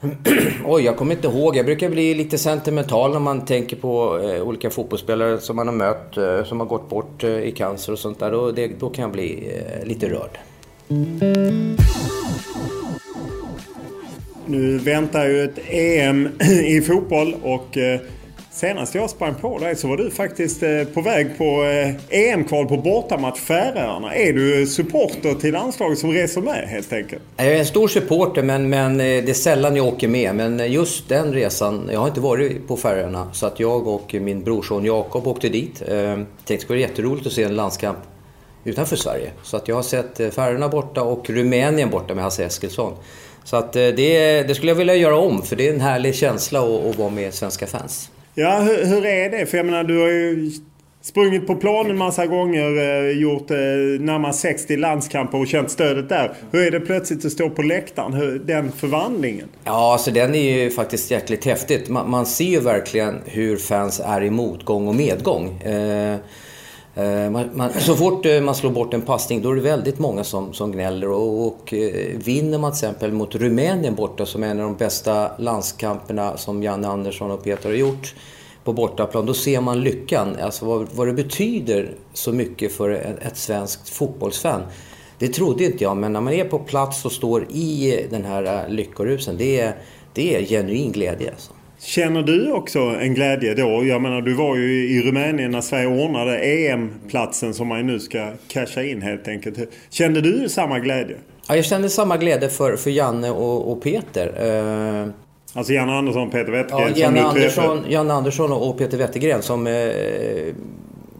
Oj, 0.64 0.82
jag 0.82 0.96
kommer 0.96 1.14
inte 1.14 1.28
ihåg. 1.28 1.56
Jag 1.56 1.66
brukar 1.66 1.90
bli 1.90 2.14
lite 2.14 2.38
sentimental 2.38 3.12
när 3.12 3.20
man 3.20 3.44
tänker 3.44 3.76
på 3.76 4.18
eh, 4.18 4.42
olika 4.42 4.70
fotbollsspelare 4.70 5.38
som 5.38 5.56
man 5.56 5.68
har 5.68 5.74
mött, 5.74 6.16
eh, 6.16 6.44
som 6.44 6.60
har 6.60 6.66
gått 6.66 6.88
bort 6.88 7.24
eh, 7.24 7.30
i 7.30 7.52
cancer 7.52 7.92
och 7.92 7.98
sånt 7.98 8.18
där. 8.18 8.30
Då, 8.30 8.50
det, 8.50 8.80
då 8.80 8.90
kan 8.90 9.02
jag 9.02 9.12
bli 9.12 9.52
lite 9.84 10.08
rörd. 10.08 10.38
Nu 14.50 14.78
väntar 14.78 15.26
ju 15.26 15.44
ett 15.44 15.58
EM 15.68 16.28
i 16.64 16.80
fotboll 16.80 17.34
och 17.42 17.78
eh, 17.78 18.00
senast 18.50 18.94
jag 18.94 19.10
sprang 19.10 19.34
på 19.34 19.58
dig 19.58 19.76
så 19.76 19.88
var 19.88 19.96
du 19.96 20.10
faktiskt 20.10 20.62
eh, 20.62 20.84
på 20.94 21.00
väg 21.00 21.38
på 21.38 21.44
eh, 21.44 21.90
e 21.90 22.30
EM-kval 22.30 22.66
på 22.66 22.76
bortamatch 22.76 23.40
Färöarna. 23.40 24.14
Är 24.14 24.32
du 24.32 24.66
supporter 24.66 25.34
till 25.34 25.52
landslaget 25.52 25.98
som 25.98 26.12
reser 26.12 26.40
med 26.40 26.68
helt 26.68 26.92
enkelt? 26.92 27.22
Jag 27.36 27.46
är 27.46 27.58
en 27.58 27.66
stor 27.66 27.88
supporter 27.88 28.42
men, 28.42 28.68
men 28.68 28.98
det 28.98 29.28
är 29.30 29.34
sällan 29.34 29.76
jag 29.76 29.86
åker 29.86 30.08
med. 30.08 30.34
Men 30.34 30.72
just 30.72 31.08
den 31.08 31.32
resan, 31.32 31.90
jag 31.92 32.00
har 32.00 32.08
inte 32.08 32.20
varit 32.20 32.68
på 32.68 32.76
Färöarna 32.76 33.30
så 33.32 33.46
att 33.46 33.60
jag 33.60 33.86
och 33.86 34.14
min 34.20 34.44
brorson 34.44 34.84
Jakob 34.84 35.26
åkte 35.26 35.48
dit. 35.48 35.82
Jag 35.88 36.16
tänkte 36.16 36.54
det 36.54 36.60
skulle 36.60 36.78
vara 36.78 36.88
jätteroligt 36.88 37.26
att 37.26 37.32
se 37.32 37.42
en 37.42 37.56
landskamp 37.56 37.98
utanför 38.64 38.96
Sverige. 38.96 39.30
Så 39.42 39.56
att 39.56 39.68
jag 39.68 39.74
har 39.74 39.82
sett 39.82 40.34
Färöarna 40.34 40.68
borta 40.68 41.02
och 41.02 41.30
Rumänien 41.30 41.90
borta 41.90 42.14
med 42.14 42.24
Hasse 42.24 42.44
Eskilsson. 42.44 42.92
Så 43.44 43.56
att 43.56 43.76
eh, 43.76 43.82
det, 43.82 44.42
det, 44.42 44.54
skulle 44.54 44.70
jag 44.70 44.76
vilja 44.76 44.94
göra 44.94 45.16
om 45.16 45.42
för 45.42 45.56
det 45.56 45.68
är 45.68 45.74
en 45.74 45.80
härlig 45.80 46.14
känsla 46.14 46.60
att, 46.60 46.86
att 46.86 46.98
vara 46.98 47.10
med 47.10 47.34
svenska 47.34 47.66
fans. 47.66 48.10
Ja, 48.34 48.58
hur, 48.58 48.84
hur, 48.84 49.06
är 49.06 49.30
det? 49.30 49.46
För 49.46 49.56
jag 49.56 49.66
menar, 49.66 49.84
du 49.84 49.98
har 49.98 50.08
ju 50.08 50.50
sprungit 51.02 51.46
på 51.46 51.56
plan 51.56 51.90
en 51.90 51.96
massa 51.96 52.26
gånger, 52.26 52.78
eh, 52.78 53.18
gjort 53.18 53.50
eh, 53.50 53.56
närmare 54.00 54.32
60 54.32 54.76
landskamper 54.76 55.38
och 55.38 55.46
känt 55.46 55.70
stödet 55.70 56.08
där. 56.08 56.32
Hur 56.50 56.66
är 56.66 56.70
det 56.70 56.80
plötsligt 56.80 57.24
att 57.24 57.32
stå 57.32 57.50
på 57.50 57.62
läktaren? 57.62 58.12
Hur, 58.12 58.38
den 58.38 58.72
förvandlingen? 58.72 59.48
Ja, 59.64 59.92
alltså 59.92 60.10
den 60.10 60.34
är 60.34 60.58
ju 60.58 60.70
faktiskt 60.70 61.10
jäkligt 61.10 61.44
häftigt. 61.44 61.88
Man, 61.88 62.10
man 62.10 62.26
ser 62.26 62.44
ju 62.44 62.60
verkligen 62.60 63.18
hur 63.24 63.56
fans 63.56 64.00
är 64.04 64.22
i 64.22 64.30
motgång 64.30 64.88
och 64.88 64.94
medgång. 64.94 65.62
Eh, 65.62 66.16
Eh, 66.94 67.30
man, 67.30 67.50
man, 67.54 67.72
så 67.72 67.96
fort 67.96 68.26
eh, 68.26 68.40
man 68.40 68.54
slår 68.54 68.70
bort 68.70 68.94
en 68.94 69.02
passning 69.02 69.42
då 69.42 69.50
är 69.50 69.54
det 69.54 69.60
väldigt 69.60 69.98
många 69.98 70.24
som, 70.24 70.52
som 70.52 70.72
gnäller. 70.72 71.08
Och, 71.08 71.46
och 71.46 71.74
eh, 71.74 72.18
vinner 72.18 72.58
man 72.58 72.72
till 72.72 72.76
exempel 72.76 73.12
mot 73.12 73.34
Rumänien 73.34 73.94
borta 73.94 74.26
som 74.26 74.42
är 74.42 74.48
en 74.48 74.60
av 74.60 74.66
de 74.66 74.76
bästa 74.76 75.30
landskamperna 75.38 76.36
som 76.36 76.62
Janne 76.62 76.88
Andersson 76.88 77.30
och 77.30 77.44
Peter 77.44 77.68
har 77.68 77.76
gjort 77.76 78.14
på 78.64 78.72
bortaplan, 78.72 79.26
då 79.26 79.34
ser 79.34 79.60
man 79.60 79.80
lyckan. 79.80 80.36
Alltså 80.42 80.64
vad, 80.64 80.88
vad 80.94 81.06
det 81.06 81.12
betyder 81.12 81.94
så 82.12 82.32
mycket 82.32 82.72
för 82.72 82.90
ett 83.22 83.36
svenskt 83.36 83.88
fotbollsfan. 83.88 84.62
Det 85.18 85.28
trodde 85.28 85.64
inte 85.64 85.84
jag, 85.84 85.96
men 85.96 86.12
när 86.12 86.20
man 86.20 86.32
är 86.32 86.44
på 86.44 86.58
plats 86.58 87.04
och 87.04 87.12
står 87.12 87.46
i 87.50 88.06
den 88.10 88.24
här 88.24 88.68
lyckorusen, 88.68 89.36
det 89.36 89.60
är, 89.60 89.76
det 90.12 90.36
är 90.36 90.44
genuin 90.44 90.92
glädje. 90.92 91.30
Alltså. 91.30 91.52
Känner 91.82 92.22
du 92.22 92.52
också 92.52 92.78
en 92.78 93.14
glädje 93.14 93.54
då? 93.54 93.84
Jag 93.84 94.02
menar 94.02 94.20
du 94.20 94.34
var 94.34 94.56
ju 94.56 94.90
i 94.90 95.02
Rumänien 95.02 95.50
när 95.50 95.60
Sverige 95.60 95.86
ordnade 95.86 96.38
EM-platsen 96.38 97.54
som 97.54 97.68
man 97.68 97.86
nu 97.86 98.00
ska 98.00 98.32
casha 98.48 98.82
in 98.82 99.02
helt 99.02 99.28
enkelt. 99.28 99.58
Kände 99.90 100.20
du 100.20 100.48
samma 100.48 100.78
glädje? 100.78 101.16
Ja, 101.48 101.56
jag 101.56 101.64
kände 101.64 101.90
samma 101.90 102.16
glädje 102.16 102.48
för, 102.48 102.76
för 102.76 102.90
Janne 102.90 103.30
och, 103.30 103.72
och 103.72 103.82
Peter. 103.82 104.26
Uh... 105.06 105.10
Alltså 105.52 105.72
Janne 105.72 105.92
Andersson 105.92 106.26
och 106.26 106.32
Peter 106.32 106.52
Wettergren? 106.52 106.92
Ja, 106.96 107.00
Janne, 107.00 107.22
Andersson, 107.22 107.84
Janne 107.88 108.14
Andersson 108.14 108.52
och 108.52 108.78
Peter 108.78 108.98
Wettergren 108.98 109.42
som 109.42 109.66
eh, 109.66 109.72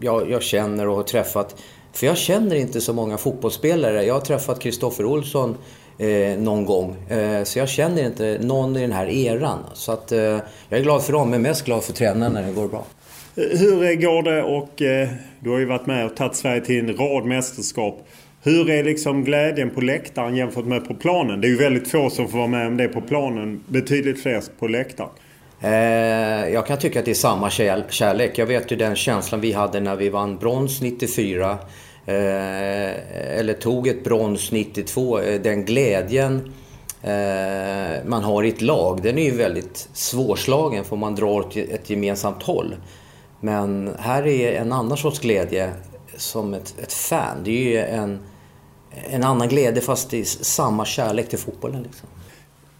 jag, 0.00 0.30
jag, 0.30 0.42
känner 0.42 0.88
och 0.88 0.96
har 0.96 1.02
träffat. 1.02 1.56
För 1.92 2.06
jag 2.06 2.16
känner 2.16 2.56
inte 2.56 2.80
så 2.80 2.92
många 2.92 3.18
fotbollsspelare. 3.18 4.04
Jag 4.04 4.14
har 4.14 4.20
träffat 4.20 4.60
Kristoffer 4.60 5.04
Olsson 5.04 5.56
eh, 6.00 6.38
någon 6.38 6.64
gång. 6.64 6.96
Eh, 7.08 7.44
så 7.44 7.58
jag 7.58 7.68
känner 7.68 8.06
inte 8.06 8.38
någon 8.40 8.76
i 8.76 8.80
den 8.80 8.92
här 8.92 9.06
eran. 9.06 9.58
Så 9.74 9.92
att, 9.92 10.12
eh, 10.12 10.20
jag 10.68 10.78
är 10.78 10.82
glad 10.82 11.04
för 11.04 11.12
dem, 11.12 11.30
men 11.30 11.42
mest 11.42 11.64
glad 11.64 11.84
för 11.84 11.92
tränaren 11.92 12.32
när 12.32 12.42
det 12.42 12.52
går 12.52 12.68
bra. 12.68 12.84
Hur 13.34 13.94
går 13.94 14.22
det 14.22 14.42
och 14.42 14.82
eh, 14.82 15.08
du 15.40 15.50
har 15.50 15.58
ju 15.58 15.64
varit 15.64 15.86
med 15.86 16.06
och 16.06 16.16
tagit 16.16 16.36
Sverige 16.36 16.60
till 16.60 16.78
en 16.78 16.96
rad 16.96 17.24
mästerskap. 17.24 18.08
Hur 18.42 18.70
är 18.70 18.84
liksom 18.84 19.24
glädjen 19.24 19.70
på 19.70 19.80
läktaren 19.80 20.36
jämfört 20.36 20.64
med 20.64 20.88
på 20.88 20.94
planen? 20.94 21.40
Det 21.40 21.46
är 21.46 21.50
ju 21.50 21.56
väldigt 21.56 21.88
få 21.90 22.10
som 22.10 22.28
får 22.28 22.38
vara 22.38 22.48
med 22.48 22.66
om 22.66 22.76
det 22.76 22.88
på 22.88 23.00
planen. 23.00 23.60
Betydligt 23.66 24.22
fler 24.22 24.42
på 24.58 24.68
läktaren. 24.68 25.10
Eh, 25.60 26.48
jag 26.48 26.66
kan 26.66 26.78
tycka 26.78 26.98
att 26.98 27.04
det 27.04 27.10
är 27.10 27.14
samma 27.14 27.50
kärlek. 27.90 28.38
Jag 28.38 28.46
vet 28.46 28.72
ju 28.72 28.76
den 28.76 28.96
känslan 28.96 29.40
vi 29.40 29.52
hade 29.52 29.80
när 29.80 29.96
vi 29.96 30.08
vann 30.08 30.36
brons 30.36 30.80
94. 30.80 31.58
Eh, 32.10 33.38
eller 33.38 33.54
tog 33.54 33.88
ett 33.88 34.04
brons 34.04 34.52
92. 34.52 35.18
Eh, 35.18 35.40
den 35.40 35.64
glädjen 35.64 36.52
eh, 37.02 38.04
man 38.06 38.22
har 38.22 38.42
i 38.42 38.48
ett 38.48 38.62
lag, 38.62 39.02
den 39.02 39.18
är 39.18 39.24
ju 39.24 39.30
väldigt 39.30 39.88
svårslagen 39.92 40.84
för 40.84 40.96
man 40.96 41.14
drar 41.14 41.26
åt 41.26 41.56
ett 41.56 41.90
gemensamt 41.90 42.42
håll. 42.42 42.76
Men 43.40 43.94
här 43.98 44.26
är 44.26 44.52
en 44.52 44.72
annan 44.72 44.96
sorts 44.96 45.20
glädje 45.20 45.70
som 46.16 46.54
ett, 46.54 46.74
ett 46.82 46.92
fan. 46.92 47.36
Det 47.44 47.50
är 47.50 47.70
ju 47.70 47.78
en, 47.78 48.18
en 49.10 49.24
annan 49.24 49.48
glädje 49.48 49.82
fast 49.82 50.10
det 50.10 50.20
är 50.20 50.24
samma 50.24 50.84
kärlek 50.84 51.28
till 51.28 51.38
fotbollen. 51.38 51.82
Liksom. 51.82 52.08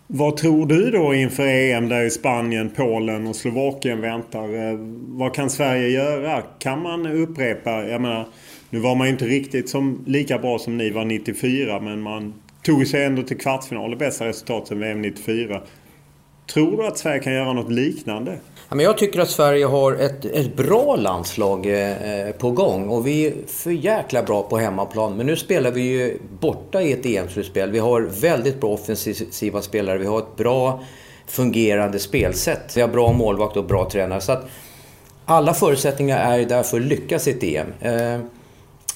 Vad 0.07 0.37
tror 0.37 0.67
du 0.67 0.91
då 0.91 1.15
inför 1.15 1.47
EM 1.47 1.89
där 1.89 2.03
i 2.03 2.11
Spanien, 2.11 2.71
Polen 2.77 3.27
och 3.27 3.37
Slovakien 3.37 4.01
väntar? 4.01 4.77
Vad 5.19 5.35
kan 5.35 5.51
Sverige 5.51 5.89
göra? 5.89 6.43
Kan 6.59 6.83
man 6.83 7.07
upprepa? 7.07 7.71
Jag 7.71 8.01
menar, 8.01 8.29
nu 8.71 8.79
var 8.79 8.95
man 8.95 9.07
ju 9.07 9.13
inte 9.13 9.25
riktigt 9.25 9.69
som, 9.69 10.05
lika 10.07 10.39
bra 10.39 10.59
som 10.59 10.77
ni 10.77 10.91
var 10.91 11.05
94 11.05 11.81
men 11.81 12.01
man 12.01 12.35
tog 12.63 12.87
sig 12.87 13.05
ändå 13.05 13.23
till 13.23 13.39
kvartsfinal. 13.39 13.91
Det 13.91 13.97
bästa 13.97 14.27
resultatet 14.27 14.69
sedan 14.69 14.81
VM 14.81 15.03
94. 15.03 15.61
Tror 16.53 16.77
du 16.77 16.87
att 16.87 16.99
Sverige 16.99 17.19
kan 17.19 17.33
göra 17.33 17.53
något 17.53 17.73
liknande? 17.73 18.39
Ja, 18.69 18.77
men 18.77 18.85
jag 18.85 18.99
tycker 18.99 19.21
att 19.21 19.31
Sverige 19.31 19.67
har 19.67 19.93
ett, 19.93 20.25
ett 20.25 20.57
bra 20.57 20.97
landslag 20.97 21.67
eh, 21.67 22.31
på 22.31 22.51
gång 22.51 22.89
och 22.89 23.07
vi 23.07 23.27
är 23.27 23.33
för 23.47 23.71
jäkla 23.71 24.23
bra 24.23 24.43
på 24.43 24.59
hemmaplan. 24.59 25.17
Men 25.17 25.27
nu 25.27 25.37
spelar 25.37 25.71
vi 25.71 25.83
ju 25.83 26.19
borta 26.41 26.83
i 26.83 26.93
ett 26.93 27.07
EM-slutspel. 27.07 27.71
Vi 27.71 27.79
har 27.79 28.01
väldigt 28.01 28.61
bra 28.61 28.71
offensiva 28.71 29.63
spelare. 29.63 29.99
Vi 29.99 30.07
har 30.07 30.19
ett 30.19 30.37
bra 30.37 30.85
fungerande 31.27 31.99
spelsätt. 31.99 32.77
Vi 32.77 32.81
har 32.81 32.89
bra 32.89 33.13
målvakt 33.13 33.57
och 33.57 33.65
bra 33.65 33.91
tränare. 33.91 34.21
Så 34.21 34.33
att 34.33 34.49
alla 35.25 35.55
förutsättningar 35.55 36.39
är 36.39 36.45
där 36.45 36.63
för 36.63 36.77
att 36.77 36.83
lyckas 36.83 37.29
i 37.29 37.31
ett 37.31 37.43
EM. 37.43 37.73
Eh, 37.81 38.21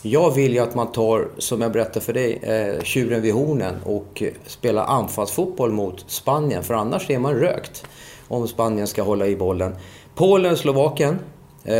jag 0.06 0.30
vill 0.30 0.52
ju 0.52 0.58
att 0.58 0.74
man 0.74 0.92
tar, 0.92 1.28
som 1.38 1.60
jag 1.60 1.72
berättade 1.72 2.00
för 2.00 2.12
dig, 2.12 2.38
eh, 2.42 2.82
tjuren 2.82 3.22
vid 3.22 3.34
hornen 3.34 3.74
och 3.84 4.22
spelar 4.46 4.84
anfallsfotboll 4.84 5.72
mot 5.72 6.04
Spanien. 6.06 6.62
För 6.62 6.74
annars 6.74 7.10
är 7.10 7.18
man 7.18 7.34
rökt 7.34 7.86
om 8.28 8.48
Spanien 8.48 8.86
ska 8.86 9.02
hålla 9.02 9.26
i 9.26 9.36
bollen. 9.36 9.76
Polen, 10.14 10.56
Slovakien 10.56 11.18
eh, 11.64 11.72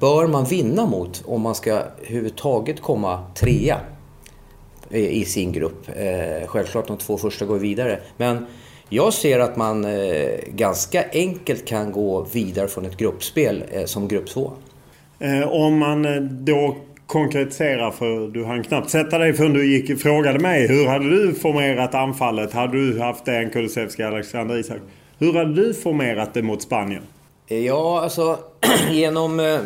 bör 0.00 0.26
man 0.26 0.44
vinna 0.44 0.86
mot 0.86 1.22
om 1.26 1.40
man 1.40 1.54
ska 1.54 1.70
överhuvudtaget 1.70 2.82
komma 2.82 3.24
trea 3.34 3.80
i 4.90 5.24
sin 5.24 5.52
grupp. 5.52 5.88
Eh, 5.96 6.46
självklart 6.46 6.86
de 6.86 6.96
två 6.96 7.16
första 7.18 7.44
går 7.44 7.58
vidare. 7.58 8.00
Men 8.16 8.46
jag 8.88 9.12
ser 9.12 9.38
att 9.38 9.56
man 9.56 9.84
eh, 9.84 10.30
ganska 10.48 11.04
enkelt 11.12 11.66
kan 11.66 11.92
gå 11.92 12.26
vidare 12.32 12.68
från 12.68 12.86
ett 12.86 12.96
gruppspel 12.96 13.64
eh, 13.70 13.84
som 13.84 14.08
grupp 14.08 14.28
två. 14.28 14.52
Eh, 15.18 15.48
om 15.48 15.78
man 15.78 16.04
eh, 16.04 16.22
då 16.22 16.76
konkretisera, 17.08 17.90
för 17.90 18.28
du 18.28 18.44
hann 18.44 18.62
knappt 18.62 18.90
sätta 18.90 19.18
dig 19.18 19.32
förrän 19.32 19.52
du 19.52 19.72
gick 19.72 20.02
frågade 20.02 20.38
mig. 20.38 20.68
Hur 20.68 20.86
hade 20.86 21.10
du 21.10 21.34
formerat 21.34 21.94
anfallet? 21.94 22.52
Hade 22.52 22.72
du 22.72 23.00
haft 23.00 23.28
en 23.28 23.50
Kulusevski, 23.50 24.02
Alexander 24.02 24.58
Isak? 24.58 24.78
Hur 25.18 25.32
hade 25.32 25.54
du 25.54 25.74
formerat 25.74 26.34
det 26.34 26.42
mot 26.42 26.62
Spanien? 26.62 27.02
Eh, 27.48 27.58
ja, 27.58 28.00
alltså 28.00 28.38
genom, 28.90 29.40
eh, 29.40 29.58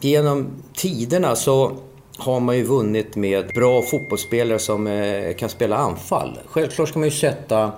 genom 0.00 0.46
tiderna 0.74 1.36
så 1.36 1.72
har 2.18 2.40
man 2.40 2.56
ju 2.56 2.62
vunnit 2.62 3.16
med 3.16 3.46
bra 3.54 3.82
fotbollsspelare 3.82 4.58
som 4.58 4.86
eh, 4.86 5.34
kan 5.34 5.48
spela 5.48 5.76
anfall. 5.76 6.38
Självklart 6.46 6.88
ska 6.88 6.98
man 6.98 7.08
ju 7.08 7.14
sätta 7.14 7.72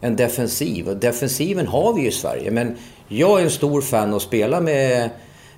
en 0.00 0.16
defensiv 0.16 0.88
och 0.88 0.96
defensiven 0.96 1.66
har 1.66 1.94
vi 1.94 2.00
ju 2.02 2.08
i 2.08 2.12
Sverige. 2.12 2.50
Men 2.50 2.76
jag 3.08 3.40
är 3.40 3.44
en 3.44 3.50
stor 3.50 3.80
fan 3.80 4.14
att 4.14 4.22
spela 4.22 4.60
med 4.60 5.10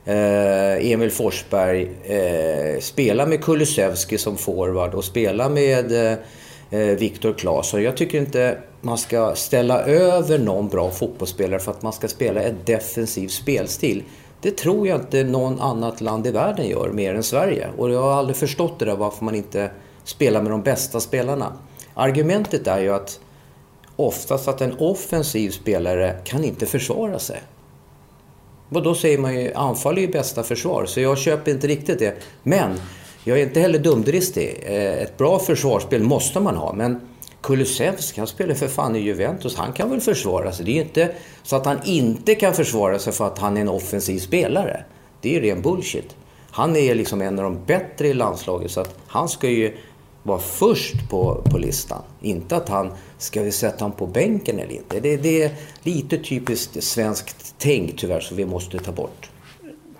Eh, 0.05 0.93
Emil 0.93 1.11
Forsberg, 1.11 1.91
eh, 2.05 2.81
spela 2.81 3.27
med 3.27 3.45
Kulusevski 3.45 4.19
som 4.19 4.37
forward 4.37 4.95
och 4.95 5.05
spela 5.05 5.49
med 5.49 6.13
eh, 6.71 6.79
Viktor 6.99 7.33
Claesson. 7.33 7.83
Jag 7.83 7.97
tycker 7.97 8.19
inte 8.19 8.59
man 8.81 8.99
ska 8.99 9.35
ställa 9.35 9.83
över 9.83 10.39
någon 10.39 10.69
bra 10.69 10.91
fotbollsspelare 10.91 11.61
för 11.61 11.71
att 11.71 11.83
man 11.83 11.93
ska 11.93 12.09
spela 12.09 12.41
ett 12.41 12.67
defensiv 12.67 13.29
spelstil. 13.29 14.03
Det 14.41 14.57
tror 14.57 14.89
jag 14.89 15.01
inte 15.01 15.25
någon 15.25 15.61
annat 15.61 16.01
land 16.01 16.27
i 16.27 16.31
världen 16.31 16.69
gör 16.69 16.89
mer 16.89 17.15
än 17.15 17.23
Sverige. 17.23 17.69
Och 17.77 17.91
jag 17.91 18.03
har 18.03 18.13
aldrig 18.13 18.37
förstått 18.37 18.79
det 18.79 18.85
där 18.85 18.97
varför 18.97 19.25
man 19.25 19.35
inte 19.35 19.71
spelar 20.05 20.43
med 20.43 20.51
de 20.51 20.63
bästa 20.63 21.01
spelarna. 21.01 21.53
Argumentet 21.95 22.67
är 22.67 22.81
ju 22.81 22.95
att 22.95 23.21
oftast 23.97 24.49
att 24.49 24.61
en 24.61 24.75
offensiv 24.79 25.51
spelare 25.51 26.17
kan 26.25 26.45
inte 26.45 26.67
försvara 26.67 27.19
sig. 27.19 27.43
Och 28.71 28.83
då 28.83 28.95
säger 28.95 29.19
man 29.19 29.35
ju 29.35 29.55
anfall 29.55 29.99
är 29.99 30.03
ju 30.03 30.09
bästa 30.09 30.43
försvar, 30.43 30.87
så 30.87 31.01
jag 31.01 31.19
köper 31.19 31.51
inte 31.51 31.67
riktigt 31.67 31.99
det. 31.99 32.15
Men 32.43 32.81
jag 33.25 33.39
är 33.39 33.43
inte 33.43 33.61
heller 33.61 33.79
dumdristig. 33.79 34.63
Eh, 34.63 35.03
ett 35.03 35.19
bra 35.19 35.39
försvarsspel 35.39 36.03
måste 36.03 36.41
man 36.41 36.57
ha, 36.57 36.73
men 36.73 37.01
Kulusevski, 37.41 38.21
han 38.21 38.27
spelar 38.27 38.55
för 38.55 38.69
fan 38.69 38.97
i 38.97 38.99
Juventus. 38.99 39.57
Han 39.57 39.73
kan 39.73 39.91
väl 39.91 40.01
försvara 40.01 40.53
sig. 40.53 40.67
Det 40.67 40.71
är 40.71 40.75
ju 40.75 40.81
inte 40.83 41.13
så 41.43 41.57
att 41.57 41.67
han 41.67 41.79
inte 41.85 42.35
kan 42.35 42.55
försvara 42.55 42.99
sig 42.99 43.13
för 43.13 43.27
att 43.27 43.39
han 43.39 43.57
är 43.57 43.61
en 43.61 43.69
offensiv 43.69 44.19
spelare. 44.19 44.85
Det 45.21 45.29
är 45.29 45.33
ju 45.35 45.41
ren 45.41 45.63
bullshit. 45.63 46.17
Han 46.51 46.77
är 46.77 46.95
liksom 46.95 47.23
en 47.23 47.39
av 47.39 47.45
de 47.45 47.65
bättre 47.67 48.09
i 48.09 48.15
landslaget 48.15 48.71
så 48.71 48.81
att 48.81 48.95
han 49.07 49.29
ska 49.29 49.49
ju 49.49 49.77
vara 50.23 50.39
först 50.39 51.11
på, 51.11 51.43
på 51.45 51.59
listan. 51.59 52.03
Inte 52.21 52.57
att 52.57 52.69
han, 52.69 52.93
ska 53.19 53.43
vi 53.43 53.53
sätta 53.53 53.85
honom 53.85 53.97
på 53.97 54.07
bänken 54.07 54.59
eller 54.59 54.73
inte? 54.73 55.01
Det, 55.01 55.17
det 55.17 55.43
är 55.43 55.51
lite 55.83 56.19
typiskt 56.19 56.85
svenskt 56.85 57.50
tänk 57.61 57.97
tyvärr 57.97 58.21
som 58.21 58.37
vi 58.37 58.45
måste 58.45 58.79
ta 58.79 58.93
bort. 58.93 59.31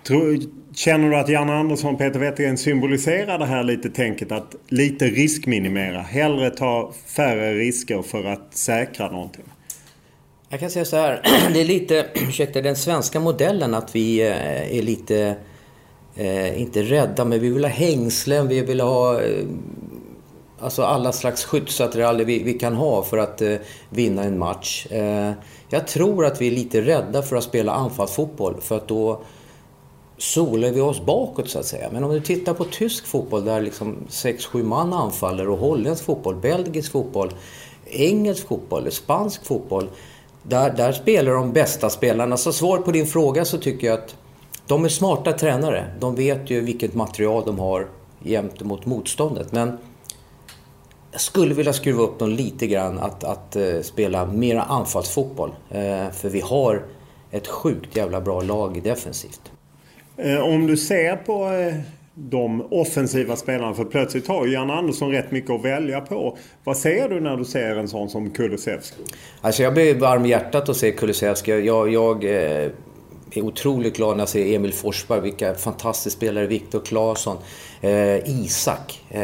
Tror, 0.03 0.39
Känner 0.73 1.09
du 1.09 1.15
att 1.15 1.29
Janne 1.29 1.53
Andersson 1.53 1.93
och 1.93 1.99
Peter 1.99 2.19
Wettergren 2.19 2.57
symboliserar 2.57 3.39
det 3.39 3.45
här 3.45 3.63
lite 3.63 3.89
tänket 3.89 4.31
att 4.31 4.55
lite 4.67 5.05
riskminimera? 5.05 6.01
Hellre 6.01 6.49
ta 6.49 6.93
färre 7.05 7.53
risker 7.53 8.01
för 8.01 8.23
att 8.23 8.57
säkra 8.57 9.11
någonting? 9.11 9.43
Jag 10.49 10.59
kan 10.59 10.69
säga 10.69 10.85
så 10.85 10.95
här. 10.95 11.21
Det 11.53 11.61
är 11.61 11.65
lite, 11.65 12.05
ursäkta, 12.13 12.61
den 12.61 12.75
svenska 12.75 13.19
modellen 13.19 13.73
att 13.73 13.95
vi 13.95 14.21
eh, 14.21 14.77
är 14.77 14.81
lite, 14.81 15.35
eh, 16.15 16.61
inte 16.61 16.83
rädda, 16.83 17.25
men 17.25 17.39
vi 17.39 17.49
vill 17.49 17.63
ha 17.63 17.71
hängslen, 17.71 18.47
vi 18.47 18.61
vill 18.61 18.81
ha 18.81 19.21
eh, 19.21 19.45
alltså 20.59 20.83
alla 20.83 21.11
slags 21.11 21.45
skyddsattiraljer 21.45 22.25
vi, 22.25 22.43
vi 22.43 22.53
kan 22.53 22.75
ha 22.75 23.03
för 23.03 23.17
att 23.17 23.41
eh, 23.41 23.55
vinna 23.89 24.23
en 24.23 24.37
match. 24.37 24.87
Jag 25.73 25.87
tror 25.87 26.25
att 26.25 26.41
vi 26.41 26.47
är 26.47 26.51
lite 26.51 26.81
rädda 26.81 27.21
för 27.21 27.35
att 27.35 27.43
spela 27.43 27.71
anfallsfotboll 27.71 28.61
för 28.61 28.77
att 28.77 28.87
då 28.87 29.21
solar 30.17 30.71
vi 30.71 30.81
oss 30.81 31.01
bakåt 31.01 31.49
så 31.49 31.59
att 31.59 31.65
säga. 31.65 31.89
Men 31.91 32.03
om 32.03 32.11
du 32.11 32.21
tittar 32.21 32.53
på 32.53 32.65
tysk 32.65 33.05
fotboll 33.05 33.45
där 33.45 33.61
liksom 33.61 33.97
6-7 34.09 34.63
man 34.63 34.93
anfaller 34.93 35.49
och 35.49 35.57
holländsk 35.57 36.03
fotboll, 36.03 36.35
belgisk 36.35 36.91
fotboll, 36.91 37.31
engelsk 37.85 38.47
fotboll, 38.47 38.91
spansk 38.91 39.45
fotboll. 39.45 39.89
Där, 40.43 40.73
där 40.73 40.91
spelar 40.91 41.33
de 41.33 41.53
bästa 41.53 41.89
spelarna. 41.89 42.37
Så 42.37 42.53
svar 42.53 42.77
på 42.77 42.91
din 42.91 43.07
fråga 43.07 43.45
så 43.45 43.57
tycker 43.57 43.87
jag 43.87 43.99
att 43.99 44.15
de 44.67 44.85
är 44.85 44.89
smarta 44.89 45.33
tränare. 45.33 45.85
De 45.99 46.15
vet 46.15 46.49
ju 46.49 46.61
vilket 46.61 46.93
material 46.93 47.43
de 47.45 47.59
har 47.59 47.87
gentemot 48.23 48.85
mot 48.85 48.85
motståndet. 48.85 49.51
Men 49.51 49.77
jag 51.11 51.21
skulle 51.21 51.53
vilja 51.53 51.73
skruva 51.73 52.03
upp 52.03 52.19
dem 52.19 52.29
lite 52.29 52.67
grann 52.67 52.99
att, 52.99 53.23
att 53.23 53.55
uh, 53.55 53.81
spela 53.81 54.25
mera 54.25 54.61
anfallsfotboll. 54.61 55.49
Uh, 55.49 56.11
för 56.11 56.29
vi 56.29 56.39
har 56.39 56.83
ett 57.31 57.47
sjukt 57.47 57.97
jävla 57.97 58.21
bra 58.21 58.41
lag 58.41 58.83
defensivt. 58.83 59.51
Eh, 60.17 60.39
om 60.39 60.67
du 60.67 60.77
ser 60.77 61.15
på 61.15 61.49
de 62.13 62.61
offensiva 62.71 63.35
spelarna, 63.35 63.73
för 63.73 63.85
plötsligt 63.85 64.27
har 64.27 64.45
ju 64.45 64.53
Jan 64.53 64.71
Andersson 64.71 65.11
rätt 65.11 65.31
mycket 65.31 65.51
att 65.51 65.65
välja 65.65 66.01
på. 66.01 66.37
Vad 66.63 66.77
ser 66.77 67.09
du 67.09 67.19
när 67.19 67.37
du 67.37 67.45
ser 67.45 67.75
en 67.75 67.87
sån 67.87 68.09
som 68.09 68.29
Kulusevski? 68.29 69.01
Alltså 69.41 69.63
jag 69.63 69.73
blir 69.73 69.95
varm 69.95 70.25
i 70.25 70.29
hjärtat 70.29 70.69
att 70.69 70.77
se 70.77 70.91
Kulusevski. 70.91 71.51
Jag, 71.51 71.93
jag 71.93 72.25
är 73.39 73.45
otroligt 73.45 73.95
glad 73.95 74.17
när 74.17 74.21
jag 74.21 74.29
ser 74.29 74.55
Emil 74.55 74.73
Forsberg, 74.73 75.21
vilka 75.21 75.53
fantastiska 75.53 76.17
spelare. 76.17 76.47
Viktor 76.47 76.79
Claesson, 76.79 77.37
eh, 77.81 78.29
Isak, 78.29 79.03
eh, 79.09 79.23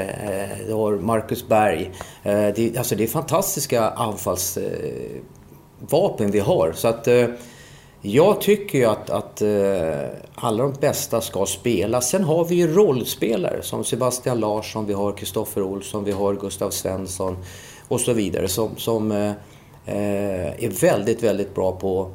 Marcus 1.00 1.48
Berg. 1.48 1.91
Eh, 2.24 2.48
det, 2.56 2.78
alltså 2.78 2.96
det 2.96 3.04
är 3.04 3.08
fantastiska 3.08 3.89
anfallsvapen 3.89 6.32
vi 6.32 6.39
har. 6.39 6.72
Så 6.76 6.88
att 6.88 7.08
eh, 7.08 7.28
jag 8.02 8.41
tycker 8.41 8.80
ju 8.80 8.86
att, 8.86 9.10
att 9.10 9.41
eh, 9.41 10.06
alla 10.36 10.63
de 10.63 10.74
bästa 10.80 11.22
ska 11.22 11.46
spela. 11.46 12.02
Sen 12.02 12.24
har 12.24 12.46
vi 12.46 12.56
ju 12.56 12.74
rollspelare 12.74 13.62
som 13.62 13.84
Sebastian 13.84 14.39
Larsson, 14.39 14.86
vi 14.86 14.93
har 14.93 15.12
Kristoffer 15.12 15.63
Olsson, 15.63 16.04
vi 16.04 16.12
har 16.12 16.34
Gustav 16.34 16.70
Svensson 16.70 17.38
och 17.88 18.00
så 18.00 18.13
vidare 18.13 18.48
som, 18.48 18.78
som 18.78 19.12
eh, 19.12 19.32
är 19.86 20.82
väldigt, 20.82 21.24
väldigt 21.24 21.56
bra 21.56 21.72
på 21.72 22.12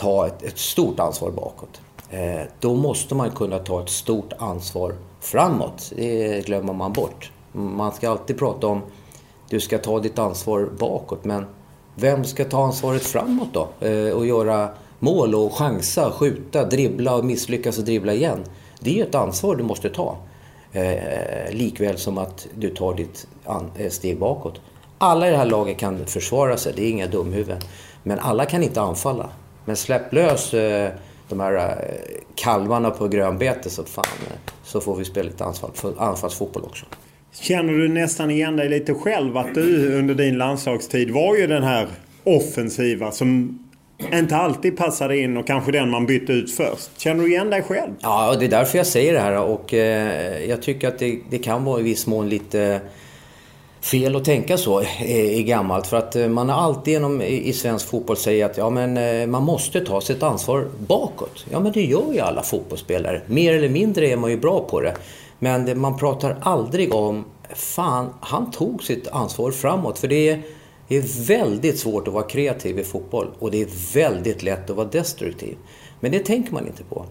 ta 0.00 0.26
ett, 0.26 0.42
ett 0.42 0.58
stort 0.58 1.00
ansvar 1.00 1.30
bakåt. 1.30 1.80
Eh, 2.10 2.40
då 2.60 2.74
måste 2.74 3.14
man 3.14 3.30
kunna 3.30 3.58
ta 3.58 3.82
ett 3.82 3.88
stort 3.88 4.32
ansvar 4.38 4.94
framåt. 5.20 5.92
Det 5.96 6.46
glömmer 6.46 6.72
man 6.72 6.92
bort. 6.92 7.32
Man 7.52 7.92
ska 7.92 8.10
alltid 8.10 8.38
prata 8.38 8.66
om 8.66 8.82
du 9.48 9.60
ska 9.60 9.78
ta 9.78 9.98
ditt 9.98 10.18
ansvar 10.18 10.68
bakåt 10.78 11.24
men 11.24 11.46
vem 11.94 12.24
ska 12.24 12.44
ta 12.44 12.64
ansvaret 12.64 13.02
framåt 13.02 13.48
då? 13.52 13.86
Eh, 13.86 14.12
och 14.12 14.26
göra 14.26 14.68
mål 14.98 15.34
och 15.34 15.54
chansa, 15.54 16.10
skjuta, 16.10 16.64
dribbla 16.64 17.14
och 17.14 17.24
misslyckas 17.24 17.78
och 17.78 17.84
dribbla 17.84 18.14
igen. 18.14 18.44
Det 18.80 19.00
är 19.00 19.06
ett 19.06 19.14
ansvar 19.14 19.56
du 19.56 19.64
måste 19.64 19.90
ta. 19.90 20.16
Eh, 20.72 21.52
likväl 21.52 21.98
som 21.98 22.18
att 22.18 22.46
du 22.54 22.70
tar 22.70 22.94
ditt 22.94 23.26
eh, 23.76 23.90
steg 23.90 24.18
bakåt. 24.18 24.60
Alla 24.98 25.28
i 25.28 25.30
det 25.30 25.36
här 25.36 25.46
laget 25.46 25.78
kan 25.78 26.06
försvara 26.06 26.56
sig, 26.56 26.72
det 26.76 26.82
är 26.84 26.90
inga 26.90 27.06
dumhuvuden. 27.06 27.60
Men 28.02 28.18
alla 28.18 28.44
kan 28.44 28.62
inte 28.62 28.80
anfalla. 28.80 29.30
Men 29.70 29.76
släpp 29.76 30.12
lös 30.12 30.54
eh, 30.54 30.90
de 31.28 31.40
här 31.40 31.54
eh, 31.54 31.64
kalvarna 32.34 32.90
på 32.90 33.08
grönbete 33.08 33.70
så, 33.70 33.84
fan, 33.84 34.04
eh, 34.26 34.52
så 34.64 34.80
får 34.80 34.96
vi 34.96 35.04
spela 35.04 35.28
lite 35.28 35.44
anfall, 35.44 35.70
anfallsfotboll 35.98 36.64
också. 36.64 36.86
Känner 37.32 37.72
du 37.72 37.88
nästan 37.88 38.30
igen 38.30 38.56
dig 38.56 38.68
lite 38.68 38.94
själv 38.94 39.36
att 39.36 39.54
du 39.54 39.98
under 39.98 40.14
din 40.14 40.38
landslagstid 40.38 41.10
var 41.10 41.36
ju 41.36 41.46
den 41.46 41.62
här 41.62 41.88
offensiva 42.24 43.10
som 43.10 43.58
inte 44.12 44.36
alltid 44.36 44.76
passade 44.76 45.18
in 45.18 45.36
och 45.36 45.46
kanske 45.46 45.72
den 45.72 45.90
man 45.90 46.06
bytte 46.06 46.32
ut 46.32 46.52
först. 46.52 47.00
Känner 47.00 47.24
du 47.24 47.30
igen 47.30 47.50
dig 47.50 47.62
själv? 47.62 47.92
Ja, 48.00 48.36
det 48.38 48.44
är 48.44 48.50
därför 48.50 48.78
jag 48.78 48.86
säger 48.86 49.12
det 49.12 49.20
här 49.20 49.38
och 49.38 49.72
jag 50.48 50.62
tycker 50.62 50.88
att 50.88 50.98
det, 50.98 51.18
det, 51.30 51.38
kan 51.38 51.64
vara 51.64 51.80
i 51.80 51.82
viss 51.82 52.06
mån 52.06 52.28
lite 52.28 52.80
fel 53.80 54.16
att 54.16 54.24
tänka 54.24 54.58
så 54.58 54.82
i, 55.04 55.42
gammalt. 55.42 55.86
För 55.86 55.96
att 55.96 56.16
eh, 56.16 56.28
man 56.28 56.48
har 56.48 56.62
alltid 56.62 56.92
genom, 56.92 57.22
i, 57.22 57.52
svensk 57.52 57.88
fotboll 57.88 58.16
säger 58.16 58.46
att 58.46 58.56
ja, 58.56 58.70
men, 58.70 58.96
eh, 58.96 59.26
man 59.26 59.42
måste 59.42 59.80
ta 59.80 60.00
sitt 60.00 60.22
ansvar 60.22 60.68
bakåt. 60.86 61.46
Ja, 61.50 61.60
men 61.60 61.72
det 61.72 61.82
gör 61.82 62.12
ju 62.12 62.20
alla 62.20 62.42
fotbollsspelare. 62.42 63.22
Mer 63.26 63.54
eller 63.54 63.68
mindre 63.68 64.08
är 64.08 64.16
man 64.16 64.30
ju 64.30 64.36
bra 64.36 64.60
på 64.70 64.80
det. 64.80 64.94
Men 65.38 65.80
man 65.80 65.98
pratar 65.98 66.36
aldrig 66.40 66.94
om, 66.94 67.24
fan, 67.54 68.14
han 68.20 68.50
tog 68.50 68.82
sitt 68.82 69.08
ansvar 69.08 69.50
framåt. 69.50 69.98
För 69.98 70.08
det 70.08 70.28
är 70.28 70.42
det 70.90 70.96
är 70.96 71.26
väldigt 71.26 71.78
svårt 71.78 72.08
att 72.08 72.14
vara 72.14 72.24
kreativ 72.24 72.78
i 72.78 72.84
fotboll 72.84 73.30
och 73.38 73.50
det 73.50 73.62
är 73.62 73.94
väldigt 73.94 74.42
lätt 74.42 74.70
att 74.70 74.76
vara 74.76 74.88
destruktiv. 74.88 75.56
Men 76.00 76.12
det 76.12 76.18
tänker 76.18 76.52
man 76.52 76.66
inte 76.66 76.84
på. 76.84 77.06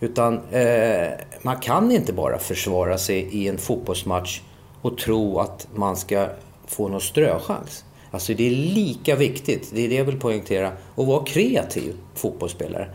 Utan 0.00 0.40
eh, 0.50 1.08
man 1.42 1.56
kan 1.56 1.92
inte 1.92 2.12
bara 2.12 2.38
försvara 2.38 2.98
sig 2.98 3.28
i 3.32 3.48
en 3.48 3.58
fotbollsmatch 3.58 4.40
och 4.82 4.98
tro 4.98 5.38
att 5.38 5.68
man 5.74 5.96
ska 5.96 6.28
få 6.66 6.88
någon 6.88 7.00
ströchans. 7.00 7.84
Alltså 8.10 8.34
det 8.34 8.46
är 8.46 8.50
lika 8.50 9.16
viktigt, 9.16 9.70
det 9.74 9.84
är 9.84 9.88
det 9.88 9.94
jag 9.94 10.04
vill 10.04 10.20
poängtera, 10.20 10.68
att 10.68 11.06
vara 11.06 11.24
kreativ 11.24 11.94
fotbollsspelare. 12.14 12.88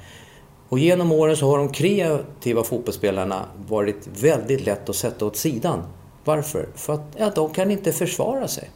Och 0.69 0.79
genom 0.79 1.11
åren 1.11 1.37
så 1.37 1.49
har 1.49 1.57
de 1.57 1.71
kreativa 1.71 2.63
fotbollsspelarna 2.63 3.45
varit 3.67 4.07
väldigt 4.21 4.65
lätt 4.65 4.89
att 4.89 4.95
sätta 4.95 5.25
åt 5.25 5.37
sidan. 5.37 5.83
Varför? 6.23 6.67
För 6.75 6.93
att 6.93 7.15
ja, 7.17 7.31
de 7.35 7.53
kan 7.53 7.71
inte 7.71 7.91
försvara 7.91 8.47
sig. 8.47 8.69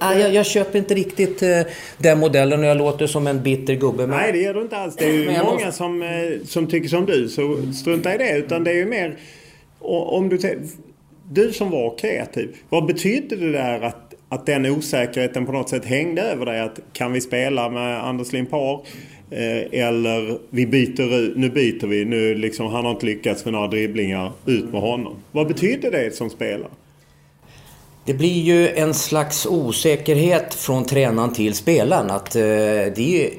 Jag, 0.00 0.34
jag, 0.34 0.46
köper 0.46 0.78
inte 0.78 0.94
riktigt 0.94 1.42
eh, 1.42 1.60
den 1.98 2.18
modellen 2.18 2.60
och 2.60 2.66
jag 2.66 2.76
låter 2.76 3.06
som 3.06 3.26
en 3.26 3.42
bitter 3.42 3.74
gubbe. 3.74 4.06
Men... 4.06 4.18
Nej, 4.18 4.32
det 4.32 4.38
gör 4.38 4.54
du 4.54 4.62
inte 4.62 4.76
alls. 4.76 4.96
Det 4.96 5.04
är 5.04 5.12
ju 5.12 5.26
många 5.44 5.44
måste... 5.44 5.72
som, 5.72 6.02
eh, 6.02 6.08
som 6.46 6.66
tycker 6.66 6.88
som 6.88 7.06
du, 7.06 7.28
så 7.28 7.58
strunta 7.74 8.14
i 8.14 8.18
det. 8.18 8.36
Utan 8.38 8.64
det 8.64 8.70
är 8.70 8.74
ju 8.74 8.86
mer... 8.86 9.18
Om 9.80 10.28
du, 10.28 10.38
du 11.30 11.52
som 11.52 11.70
var 11.70 11.98
kreativ, 11.98 12.56
vad 12.68 12.86
betydde 12.86 13.36
det 13.36 13.52
där 13.52 13.80
att, 13.80 14.14
att 14.28 14.46
den 14.46 14.66
osäkerheten 14.66 15.46
på 15.46 15.52
något 15.52 15.68
sätt 15.68 15.84
hängde 15.84 16.22
över 16.22 16.46
dig? 16.46 16.60
Att 16.60 16.80
kan 16.92 17.12
vi 17.12 17.20
spela 17.20 17.68
med 17.68 18.04
Anders 18.04 18.32
Limpar? 18.32 18.80
Eh, 19.30 19.80
eller 19.80 20.38
vi 20.50 20.66
byter 20.66 21.14
ut, 21.14 21.36
nu 21.36 21.50
byter 21.50 21.86
vi, 21.86 22.04
nu 22.04 22.34
liksom, 22.34 22.66
han 22.66 22.84
har 22.84 22.92
inte 22.92 23.06
lyckats 23.06 23.44
med 23.44 23.52
några 23.52 23.68
dribblingar, 23.68 24.32
ut 24.46 24.72
med 24.72 24.80
honom. 24.80 25.16
Vad 25.32 25.48
betyder 25.48 25.90
det 25.90 26.16
som 26.16 26.30
spelare? 26.30 26.70
Det 28.06 28.14
blir 28.14 28.42
ju 28.42 28.68
en 28.68 28.94
slags 28.94 29.46
osäkerhet 29.46 30.54
från 30.54 30.84
tränaren 30.84 31.32
till 31.32 31.54
spelaren. 31.54 32.10
Att, 32.10 32.36
eh, 32.36 32.42
det 32.42 32.98
är 32.98 32.98
ju 32.98 33.30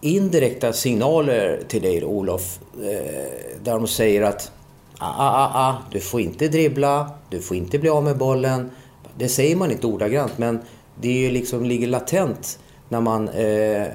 indirekta 0.00 0.72
signaler 0.72 1.60
till 1.68 1.82
dig 1.82 2.04
Olof. 2.04 2.58
Eh, 2.74 3.64
där 3.64 3.72
de 3.72 3.86
säger 3.86 4.22
att 4.22 4.52
Ah, 4.98 5.14
ah, 5.18 5.30
ah, 5.30 5.68
ah, 5.68 5.76
du 5.90 6.00
får 6.00 6.20
inte 6.20 6.48
dribbla, 6.48 7.10
du 7.30 7.40
får 7.40 7.56
inte 7.56 7.78
bli 7.78 7.88
av 7.88 8.04
med 8.04 8.18
bollen. 8.18 8.70
Det 9.16 9.28
säger 9.28 9.56
man 9.56 9.70
inte 9.70 9.86
ordagrant 9.86 10.38
men 10.38 10.60
det 11.00 11.08
är 11.08 11.20
ju 11.20 11.30
liksom, 11.30 11.64
ligger 11.64 11.86
latent 11.86 12.58
när 12.88 13.00
man 13.00 13.28
eh, 13.28 13.86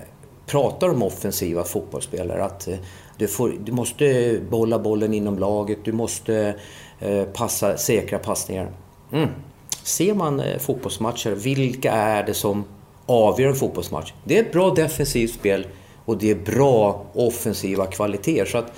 pratar 0.45 0.89
om 0.89 1.03
offensiva 1.03 1.63
fotbollsspelare. 1.63 2.43
Att 2.43 2.67
eh, 2.67 2.75
du, 3.17 3.27
får, 3.27 3.53
du 3.63 3.71
måste 3.71 4.39
bolla 4.49 4.79
bollen 4.79 5.13
inom 5.13 5.39
laget, 5.39 5.77
du 5.83 5.91
måste 5.91 6.55
eh, 6.99 7.23
passa 7.23 7.77
säkra 7.77 8.19
passningar. 8.19 8.71
Mm. 9.11 9.29
Ser 9.83 10.13
man 10.13 10.39
eh, 10.39 10.59
fotbollsmatcher, 10.59 11.31
vilka 11.31 11.91
är 11.91 12.23
det 12.23 12.33
som 12.33 12.63
avgör 13.05 13.49
en 13.49 13.55
fotbollsmatch? 13.55 14.13
Det 14.23 14.37
är 14.37 14.43
ett 14.43 14.51
bra 14.51 14.73
defensivt 14.73 15.33
spel 15.33 15.67
och 16.05 16.17
det 16.17 16.31
är 16.31 16.35
bra 16.35 17.05
offensiva 17.13 17.85
kvaliteter. 17.85 18.45
Så 18.45 18.57
att 18.57 18.71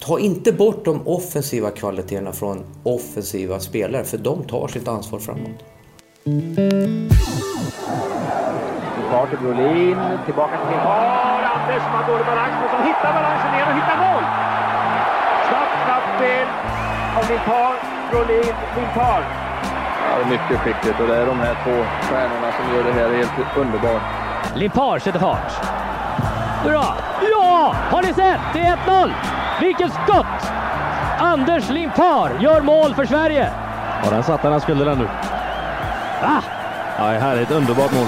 ta 0.00 0.18
inte 0.18 0.52
bort 0.52 0.84
de 0.84 1.08
offensiva 1.08 1.70
kvaliteterna 1.70 2.32
från 2.32 2.64
offensiva 2.82 3.60
spelare, 3.60 4.04
för 4.04 4.18
de 4.18 4.44
tar 4.44 4.68
sitt 4.68 4.88
ansvar 4.88 5.18
framåt. 5.18 5.60
Kvar 9.10 9.26
till 9.26 9.38
Brolin, 9.38 9.98
tillbaka 10.26 10.56
till 10.60 10.70
Limpar. 10.70 11.40
Anders 11.56 11.82
som 11.82 11.92
har 11.92 12.04
dålig 12.12 12.26
balans, 12.26 12.54
men 12.60 12.70
som 12.74 12.82
hittar 12.88 13.12
balansen 13.18 13.54
igen 13.54 13.68
och 13.70 13.76
hittar 13.80 13.98
mål. 14.06 14.24
Snabbt, 15.48 15.74
snabbt 15.84 16.08
spel 16.16 16.46
av 17.18 17.24
Limpar, 17.30 17.72
Brolin, 18.10 18.54
Limpar. 18.76 19.20
Ja, 20.04 20.26
mycket 20.30 20.58
skickligt 20.60 21.00
och 21.00 21.06
det 21.06 21.16
är 21.16 21.26
de 21.26 21.38
här 21.40 21.56
två 21.64 21.76
stjärnorna 22.08 22.52
som 22.52 22.74
gör 22.74 22.84
det 22.84 22.92
här 22.92 23.08
helt 23.16 23.56
underbart. 23.56 24.02
Limpar 24.54 24.98
sätter 24.98 25.18
fart. 25.18 25.52
Bra! 26.64 26.96
Ja! 27.30 27.74
Har 27.90 28.02
ni 28.02 28.14
sett? 28.14 28.40
Det 28.54 28.60
är 28.60 28.76
1-0! 28.76 29.39
Vilket 29.60 29.92
skott! 29.92 30.50
Anders 31.18 31.70
Limpar 31.70 32.30
gör 32.42 32.60
mål 32.62 32.94
för 32.94 33.04
Sverige. 33.04 33.48
Ja, 34.04 34.10
den 34.10 34.22
satt 34.22 34.42
där 34.42 34.50
han 34.50 34.60
skulle 34.60 34.84
den 34.84 34.98
nu. 34.98 35.04
Va? 35.04 36.42
Ja, 36.98 37.04
härligt. 37.04 37.50
Underbart 37.50 37.92
mål. 37.92 38.06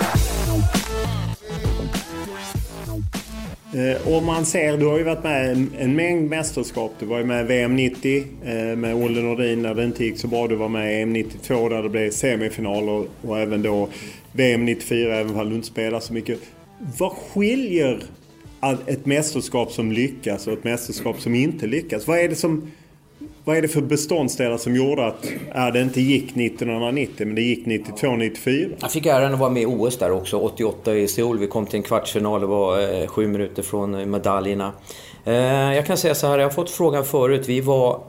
Eh, 3.75 4.15
och 4.15 4.23
man 4.23 4.45
ser, 4.45 4.77
du 4.77 4.87
har 4.87 4.99
ju 4.99 5.05
varit 5.05 5.25
med 5.25 5.51
en, 5.51 5.71
en 5.79 5.97
mängd 5.97 6.31
mästerskap. 6.31 6.93
Du 6.99 7.07
var 7.07 7.19
ju 7.19 7.25
med 7.25 7.47
VM 7.47 7.77
90 7.77 8.25
eh, 8.45 8.55
med 8.77 8.95
Olle 8.95 9.23
Nordin 9.23 9.63
när 9.63 9.75
det 9.75 9.85
inte 9.85 10.05
gick 10.05 10.19
så 10.19 10.29
bra. 10.29 10.47
Du 10.49 10.55
var 10.57 10.69
med 10.69 10.99
i 10.99 11.03
EM 11.03 11.13
92 11.13 11.69
där 11.69 11.83
det 11.83 11.89
blev 11.89 12.11
semifinaler 12.11 13.07
och 13.23 13.39
även 13.39 13.63
då 13.63 13.89
VM 14.33 14.65
94 14.65 15.17
även 15.17 15.41
om 15.41 15.49
du 15.49 15.55
inte 15.55 15.67
spelar 15.67 16.01
så 16.01 16.13
mycket. 16.13 16.39
Vad 16.99 17.13
skiljer 17.13 18.03
ett 18.87 19.07
mästerskap 19.07 19.73
som 19.73 19.93
lyckas 19.93 20.47
och 20.47 20.53
ett 20.53 20.65
mästerskap 20.65 21.21
som 21.21 21.35
inte 21.35 21.67
lyckas? 21.67 22.07
Vad 22.07 22.19
är 22.19 22.29
det 22.29 22.35
som 22.35 22.71
vad 23.45 23.57
är 23.57 23.63
det 23.63 23.69
för 23.69 23.81
beståndsdelar 23.81 24.57
som 24.57 24.77
gjorde 24.77 25.07
att 25.07 25.27
äh, 25.55 25.67
det 25.73 25.81
inte 25.81 26.01
gick 26.01 26.25
1990 26.25 27.27
men 27.27 27.35
det 27.35 27.43
gick 27.43 27.67
92-94? 27.67 28.75
Jag 28.81 28.93
fick 28.93 29.07
äran 29.07 29.35
att 29.35 29.41
vara 29.41 29.51
med 29.51 29.63
i 29.63 29.67
OS 29.67 29.99
där 29.99 30.11
också, 30.11 30.39
88 30.39 30.95
i 30.95 31.09
Seoul. 31.09 31.39
Vi 31.39 31.47
kom 31.47 31.67
till 31.67 31.77
en 31.77 31.83
kvartsfinal, 31.83 32.41
det 32.41 32.47
var 32.47 33.01
eh, 33.01 33.07
sju 33.07 33.29
minuter 33.29 33.63
från 33.63 33.95
eh, 33.95 34.07
medaljerna. 34.07 34.73
Eh, 35.25 35.35
jag 35.75 35.87
kan 35.87 35.97
säga 35.97 36.15
så 36.15 36.27
här, 36.27 36.39
jag 36.39 36.47
har 36.47 36.53
fått 36.53 36.71
frågan 36.71 37.05
förut. 37.05 37.49
Vi 37.49 37.61
var 37.61 38.01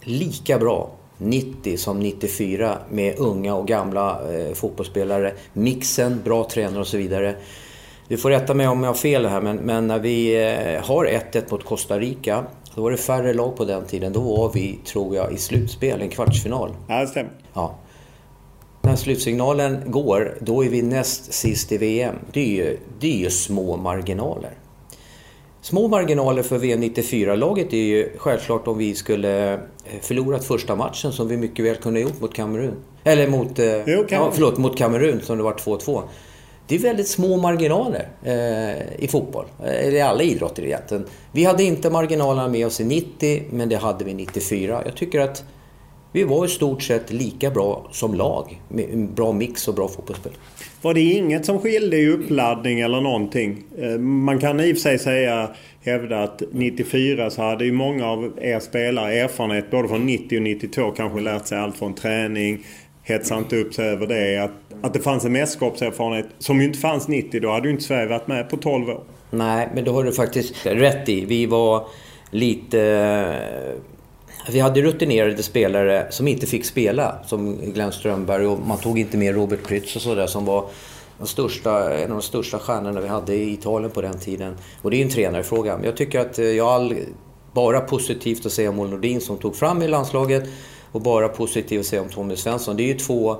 lika 0.00 0.58
bra 0.58 0.90
90 1.18 1.76
som 1.76 2.00
94 2.00 2.78
med 2.90 3.18
unga 3.18 3.54
och 3.54 3.68
gamla 3.68 4.20
eh, 4.34 4.54
fotbollsspelare. 4.54 5.32
Mixen, 5.52 6.20
bra 6.24 6.48
tränare 6.50 6.80
och 6.80 6.86
så 6.86 6.96
vidare. 6.96 7.34
Du 8.08 8.16
får 8.16 8.30
rätta 8.30 8.54
mig 8.54 8.68
om 8.68 8.82
jag 8.82 8.90
har 8.90 8.94
fel 8.94 9.26
här 9.26 9.40
men, 9.40 9.56
men 9.56 9.86
när 9.86 9.98
vi 9.98 10.34
eh, 10.34 10.84
har 10.84 11.06
1-1 11.06 11.50
mot 11.50 11.64
Costa 11.64 11.98
Rica 11.98 12.44
då 12.76 12.82
var 12.82 12.90
det 12.90 12.96
färre 12.96 13.34
lag 13.34 13.56
på 13.56 13.64
den 13.64 13.84
tiden. 13.84 14.12
Då 14.12 14.20
var 14.20 14.52
vi, 14.52 14.78
tror 14.84 15.16
jag, 15.16 15.32
i 15.32 15.36
slutspel, 15.36 16.00
en 16.00 16.08
kvartsfinal. 16.08 16.74
Ja, 16.88 17.00
det 17.00 17.06
stämmer. 17.06 17.32
Ja. 17.54 17.78
När 18.82 18.96
slutsignalen 18.96 19.82
går, 19.86 20.38
då 20.40 20.64
är 20.64 20.68
vi 20.68 20.82
näst 20.82 21.32
sist 21.32 21.72
i 21.72 21.78
VM. 21.78 22.14
Det 22.32 22.40
är 22.40 22.64
ju, 22.64 22.78
det 23.00 23.06
är 23.06 23.18
ju 23.18 23.30
små 23.30 23.76
marginaler. 23.76 24.50
Små 25.60 25.88
marginaler 25.88 26.42
för 26.42 26.58
VM 26.58 26.82
94-laget 26.82 27.72
är 27.72 27.76
ju 27.76 28.10
självklart 28.18 28.66
om 28.66 28.78
vi 28.78 28.94
skulle 28.94 29.52
eh, 29.52 29.60
förlorat 30.00 30.44
första 30.44 30.76
matchen 30.76 31.12
som 31.12 31.28
vi 31.28 31.36
mycket 31.36 31.64
väl 31.64 31.76
kunde 31.76 32.00
ha 32.00 32.08
gjort 32.08 32.20
mot 32.20 32.34
Kamerun. 32.34 32.74
Eller 33.04 33.28
mot, 33.28 33.58
eh, 33.58 33.88
jo, 33.88 34.04
ja, 34.08 34.30
förlåt, 34.34 34.58
mot 34.58 34.78
Kamerun 34.78 35.20
som 35.20 35.36
det 35.36 35.42
var 35.42 35.52
2-2. 35.52 36.02
Det 36.68 36.74
är 36.74 36.78
väldigt 36.78 37.08
små 37.08 37.36
marginaler 37.36 38.08
eh, 38.22 39.04
i 39.04 39.08
fotboll, 39.10 39.44
eh, 39.64 39.86
eller 39.86 39.96
i 39.96 40.00
alla 40.00 40.22
idrotter 40.22 40.64
egentligen. 40.64 41.06
Vi 41.32 41.44
hade 41.44 41.62
inte 41.62 41.90
marginalerna 41.90 42.48
med 42.48 42.66
oss 42.66 42.80
i 42.80 42.84
90, 42.84 43.42
men 43.50 43.68
det 43.68 43.76
hade 43.76 44.04
vi 44.04 44.14
94. 44.14 44.82
Jag 44.84 44.96
tycker 44.96 45.20
att 45.20 45.44
vi 46.12 46.24
var 46.24 46.44
i 46.44 46.48
stort 46.48 46.82
sett 46.82 47.12
lika 47.12 47.50
bra 47.50 47.88
som 47.92 48.14
lag, 48.14 48.60
med 48.68 48.84
en 48.92 49.14
bra 49.14 49.32
mix 49.32 49.68
och 49.68 49.74
bra 49.74 49.88
fotbollsspel. 49.88 50.32
Var 50.82 50.94
det 50.94 51.00
inget 51.00 51.46
som 51.46 51.58
skilde 51.58 51.96
i 51.96 52.08
uppladdning 52.08 52.80
eller 52.80 53.00
någonting? 53.00 53.64
Eh, 53.78 53.98
man 53.98 54.38
kan 54.38 54.60
i 54.60 54.72
och 54.72 54.76
för 54.76 54.82
sig 54.82 54.98
säga, 54.98 55.50
hävda 55.84 56.22
att 56.22 56.42
94 56.52 57.30
så 57.30 57.42
hade 57.42 57.64
ju 57.64 57.72
många 57.72 58.06
av 58.06 58.32
er 58.40 58.60
spelare 58.60 59.14
erfarenhet 59.14 59.70
både 59.70 59.88
från 59.88 60.06
90 60.06 60.36
och 60.36 60.42
92 60.42 60.90
kanske 60.90 61.20
lärt 61.20 61.46
sig 61.46 61.58
allt 61.58 61.76
från 61.76 61.94
träning, 61.94 62.64
Hetsa 63.06 63.38
inte 63.38 63.56
upp 63.56 63.74
sig 63.74 63.88
över 63.88 64.06
det. 64.06 64.38
Att, 64.38 64.50
att 64.82 64.94
det 64.94 65.00
fanns 65.00 65.24
en 65.24 65.32
mästerskapserfarenhet 65.32 66.26
som 66.38 66.60
ju 66.60 66.66
inte 66.66 66.78
fanns 66.78 67.08
90. 67.08 67.40
Då 67.40 67.50
hade 67.50 67.68
ju 67.68 67.72
inte 67.72 67.84
Sverige 67.84 68.08
varit 68.08 68.28
med 68.28 68.50
på 68.50 68.56
12 68.56 68.88
år. 68.88 69.00
Nej, 69.30 69.68
men 69.74 69.84
det 69.84 69.90
har 69.90 70.04
du 70.04 70.12
faktiskt 70.12 70.66
rätt 70.66 71.08
i. 71.08 71.24
Vi 71.24 71.46
var 71.46 71.86
lite... 72.30 73.40
Vi 74.50 74.60
hade 74.60 74.82
rutinerade 74.82 75.42
spelare 75.42 76.06
som 76.10 76.28
inte 76.28 76.46
fick 76.46 76.64
spela, 76.64 77.18
som 77.26 77.56
Glenn 77.56 77.92
Strömberg 77.92 78.46
och 78.46 78.58
man 78.66 78.78
tog 78.78 78.98
inte 78.98 79.16
med 79.16 79.34
Robert 79.34 79.62
Prytz 79.62 79.96
och 79.96 80.02
sådär 80.02 80.26
som 80.26 80.44
var 80.44 80.64
den 81.18 81.26
största, 81.26 81.94
en 81.94 82.02
av 82.02 82.16
de 82.16 82.22
största 82.22 82.58
stjärnorna 82.58 83.00
vi 83.00 83.08
hade 83.08 83.34
i 83.34 83.52
Italien 83.52 83.90
på 83.90 84.00
den 84.00 84.18
tiden. 84.18 84.56
Och 84.82 84.90
det 84.90 84.96
är 84.96 84.98
ju 84.98 85.04
en 85.04 85.10
tränarfråga. 85.10 85.76
Men 85.76 85.84
jag 85.84 85.96
tycker 85.96 86.20
att 86.20 86.38
eh, 86.38 86.44
jag 86.44 86.64
har 86.64 86.72
all, 86.72 86.94
bara 87.52 87.80
positivt 87.80 88.46
att 88.46 88.52
säga 88.52 88.70
om 88.70 88.78
Olle 88.78 88.90
Nordin 88.90 89.20
som 89.20 89.36
tog 89.36 89.56
fram 89.56 89.82
i 89.82 89.88
landslaget 89.88 90.44
och 90.96 91.02
bara 91.02 91.28
positivt 91.28 91.80
att 91.80 91.86
säga 91.86 92.02
om 92.02 92.08
Tommy 92.08 92.36
Svensson. 92.36 92.76
Det 92.76 92.82
är 92.82 92.86
ju 92.86 92.98
två 92.98 93.36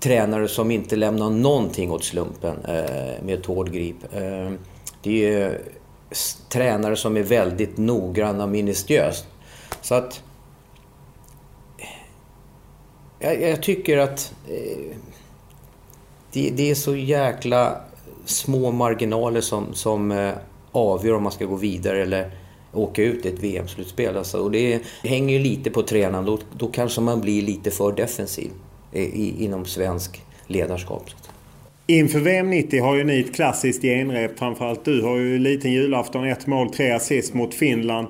tränare 0.00 0.48
som 0.48 0.70
inte 0.70 0.96
lämnar 0.96 1.30
någonting 1.30 1.90
åt 1.90 2.04
slumpen 2.04 2.64
eh, 2.64 3.24
med 3.24 3.38
ett 3.38 3.46
hård 3.46 3.72
grip. 3.72 3.96
Eh, 4.12 4.52
det 5.02 5.10
är 5.10 5.30
ju 5.30 5.58
tränare 6.48 6.96
som 6.96 7.16
är 7.16 7.22
väldigt 7.22 7.76
noggranna 7.76 8.44
och 8.44 8.50
minutiöst. 8.50 9.26
Så 9.82 9.94
att... 9.94 10.22
Eh, 11.78 13.32
jag, 13.32 13.42
jag 13.42 13.62
tycker 13.62 13.98
att 13.98 14.34
eh, 14.48 14.96
det, 16.32 16.50
det, 16.50 16.70
är 16.70 16.74
så 16.74 16.96
jäkla 16.96 17.80
små 18.24 18.72
marginaler 18.72 19.40
som, 19.40 19.74
som 19.74 20.12
eh, 20.12 20.34
avgör 20.72 21.14
om 21.14 21.22
man 21.22 21.32
ska 21.32 21.44
gå 21.44 21.56
vidare 21.56 22.02
eller 22.02 22.30
åka 22.72 23.02
ut 23.02 23.26
i 23.26 23.28
ett 23.28 23.42
VM-slutspel. 23.42 24.16
Alltså, 24.16 24.38
och 24.38 24.50
det, 24.50 24.80
hänger 25.02 25.34
ju 25.34 25.40
lite 25.40 25.70
på 25.70 25.82
tränaren. 25.82 26.24
Då, 26.24 26.38
då 26.58 26.66
kanske 26.66 27.00
man 27.00 27.20
blir 27.20 27.42
lite 27.42 27.70
för 27.70 27.92
defensiv 27.92 28.50
i, 28.92 29.44
inom 29.44 29.64
svensk 29.64 30.22
ledarskap. 30.46 31.04
Inför 31.86 32.18
VM 32.18 32.50
90 32.50 32.82
har 32.82 32.96
ju 32.96 33.04
ni 33.04 33.20
ett 33.20 33.34
klassiskt 33.34 33.82
genrep. 33.82 34.38
Framförallt 34.38 34.84
du 34.84 35.02
har 35.02 35.16
ju 35.16 35.38
liten 35.38 35.72
julafton, 35.72 36.28
ett 36.28 36.46
mål, 36.46 36.70
tre 36.70 36.90
assist 36.90 37.34
mot 37.34 37.54
Finland. 37.54 38.08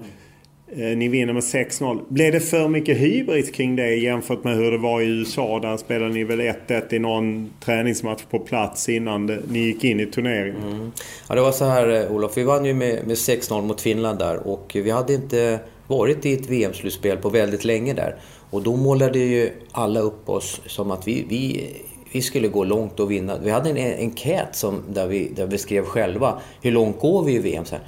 Eh, 0.72 0.96
ni 0.96 1.08
vinner 1.08 1.32
med 1.32 1.42
6-0. 1.42 2.00
Blev 2.08 2.32
det 2.32 2.40
för 2.40 2.68
mycket 2.68 2.98
hybris 2.98 3.50
kring 3.50 3.76
det 3.76 3.94
jämfört 3.94 4.44
med 4.44 4.56
hur 4.56 4.70
det 4.70 4.78
var 4.78 5.00
i 5.00 5.06
USA? 5.06 5.60
Där 5.60 5.76
spelade 5.76 6.14
ni 6.14 6.24
väl 6.24 6.40
1-1 6.40 6.94
i 6.94 6.98
någon 6.98 7.50
träningsmatch 7.60 8.22
på 8.30 8.38
plats 8.38 8.88
innan 8.88 9.26
ni 9.26 9.58
gick 9.58 9.84
in 9.84 10.00
i 10.00 10.06
turneringen. 10.06 10.62
Mm. 10.62 10.92
Ja, 11.28 11.34
det 11.34 11.40
var 11.40 11.52
så 11.52 11.64
här 11.64 11.88
eh, 11.88 12.12
Olof. 12.12 12.36
Vi 12.36 12.42
vann 12.42 12.64
ju 12.64 12.74
med, 12.74 13.06
med 13.06 13.16
6-0 13.16 13.62
mot 13.62 13.80
Finland 13.80 14.18
där 14.18 14.48
och 14.48 14.70
vi 14.74 14.90
hade 14.90 15.14
inte 15.14 15.58
varit 15.86 16.26
i 16.26 16.32
ett 16.32 16.50
VM-slutspel 16.50 17.16
på 17.16 17.28
väldigt 17.28 17.64
länge 17.64 17.94
där. 17.94 18.16
Och 18.50 18.62
då 18.62 18.76
målade 18.76 19.18
ju 19.18 19.50
alla 19.72 20.00
upp 20.00 20.28
oss 20.28 20.60
som 20.66 20.90
att 20.90 21.08
vi, 21.08 21.26
vi, 21.28 21.70
vi 22.12 22.22
skulle 22.22 22.48
gå 22.48 22.64
långt 22.64 23.00
och 23.00 23.10
vinna. 23.10 23.38
Vi 23.42 23.50
hade 23.50 23.70
en 23.70 23.98
enkät 23.98 24.56
som, 24.56 24.82
där, 24.88 25.06
vi, 25.06 25.32
där 25.36 25.46
vi 25.46 25.58
skrev 25.58 25.84
själva 25.84 26.40
hur 26.62 26.72
långt 26.72 27.00
går 27.00 27.24
vi 27.24 27.34
i 27.34 27.38
VM. 27.38 27.64
Så 27.64 27.74
här 27.74 27.84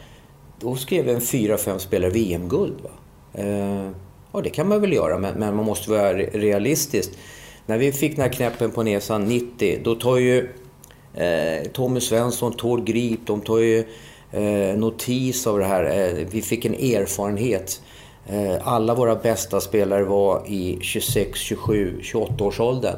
då 0.60 0.76
skrev 0.76 1.08
en 1.08 1.20
fyra, 1.20 1.58
fem 1.58 1.78
spelare 1.78 2.10
VM-guld. 2.10 2.78
Eh, 3.34 3.90
ja, 4.32 4.40
det 4.42 4.50
kan 4.50 4.68
man 4.68 4.80
väl 4.80 4.92
göra, 4.92 5.18
men, 5.18 5.38
men 5.38 5.56
man 5.56 5.64
måste 5.64 5.90
vara 5.90 6.12
realistisk. 6.14 7.10
När 7.66 7.78
vi 7.78 7.92
fick 7.92 8.16
den 8.16 8.22
här 8.22 8.32
knäppen 8.32 8.70
på 8.70 8.82
näsan 8.82 9.24
90, 9.24 9.80
då 9.84 9.94
tar 9.94 10.16
ju 10.16 10.48
eh, 11.14 11.68
Tommy 11.72 12.00
Svensson, 12.00 12.52
Tord 12.52 12.84
Grip, 12.84 13.20
de 13.26 13.40
tar 13.40 13.58
ju 13.58 13.84
eh, 14.32 14.78
notis 14.78 15.46
av 15.46 15.58
det 15.58 15.64
här. 15.64 15.84
Eh, 15.84 16.26
vi 16.30 16.42
fick 16.42 16.64
en 16.64 16.74
erfarenhet. 16.74 17.82
Eh, 18.28 18.68
alla 18.68 18.94
våra 18.94 19.16
bästa 19.16 19.60
spelare 19.60 20.04
var 20.04 20.42
i 20.46 20.78
26, 20.80 21.38
27, 21.38 21.98
28 22.02 22.44
års 22.44 22.60
åldern. 22.60 22.96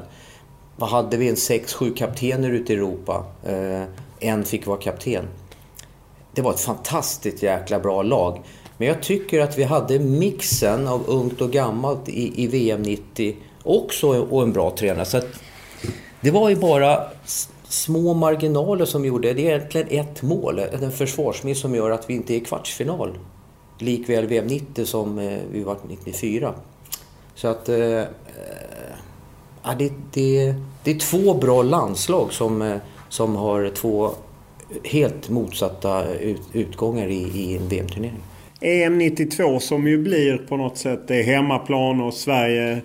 Vad 0.77 0.91
hade 0.91 1.17
vi? 1.17 1.29
En 1.29 1.35
6-7 1.35 1.95
kaptener 1.95 2.51
ute 2.51 2.73
i 2.73 2.77
Europa. 2.77 3.25
Eh, 3.47 3.83
en 4.21 4.45
fick 4.45 4.67
vara 4.67 4.79
kapten 4.79 5.29
det 6.35 6.43
var 6.43 6.53
ett 6.53 6.61
fantastiskt 6.61 7.43
jäkla 7.43 7.81
bra 7.81 8.03
lag. 8.03 8.43
Men 8.79 8.89
jag 8.89 9.03
tycker 9.03 9.41
att 9.41 9.59
vi 9.59 9.63
hade 9.63 9.99
mixen 9.99 10.89
av 10.89 11.03
ungt 11.07 11.41
och 11.41 11.51
gammalt 11.51 12.09
i, 12.09 12.45
i 12.45 12.47
VM 12.47 12.83
90 12.83 13.37
också 13.63 14.09
och 14.09 14.43
en 14.43 14.53
bra 14.53 14.71
tränare. 14.71 15.05
Så 15.05 15.21
det 16.21 16.31
var 16.31 16.49
ju 16.49 16.57
bara 16.57 17.01
små 17.69 18.15
marginaler 18.15 18.85
som 18.85 19.05
gjorde, 19.05 19.33
det 19.33 19.51
är 19.51 19.55
egentligen 19.55 19.89
ett 20.01 20.23
mål, 20.23 20.59
en 20.59 20.93
försvarsmiss 20.93 21.61
som 21.61 21.75
gör 21.75 21.91
att 21.91 22.11
vi 22.11 22.15
inte 22.15 22.35
är 22.35 22.37
i 22.37 22.41
kvartsfinal. 22.41 23.19
Likväl 23.79 24.27
VM 24.27 24.47
90 24.47 24.85
som 24.85 25.19
eh, 25.19 25.39
vi 25.53 25.63
var 25.63 25.77
94. 25.89 26.55
Så 27.35 27.49
att... 27.49 27.69
Äh, 27.69 28.03
det, 29.79 29.93
det, 30.13 30.55
det 30.85 30.91
är 30.91 30.99
två 30.99 31.35
bra 31.35 31.63
landslag 31.63 32.33
som, 32.33 32.79
som 33.09 33.37
har 33.37 33.71
två 33.75 34.11
helt 34.85 35.31
motsatta 35.31 36.15
ut, 36.15 36.43
utgångar 36.53 37.09
i, 37.09 37.31
i 37.35 37.57
en 37.57 37.69
VM-turnering. 37.69 38.21
EM 38.61 38.99
92 38.99 39.61
som 39.61 39.87
ju 39.87 39.99
blir 39.99 40.37
på 40.37 40.57
något 40.57 40.79
sätt 40.79 41.01
det 41.09 41.17
är 41.17 41.23
hemmaplan 41.23 42.01
och 42.01 42.15
Sverige 42.15 42.81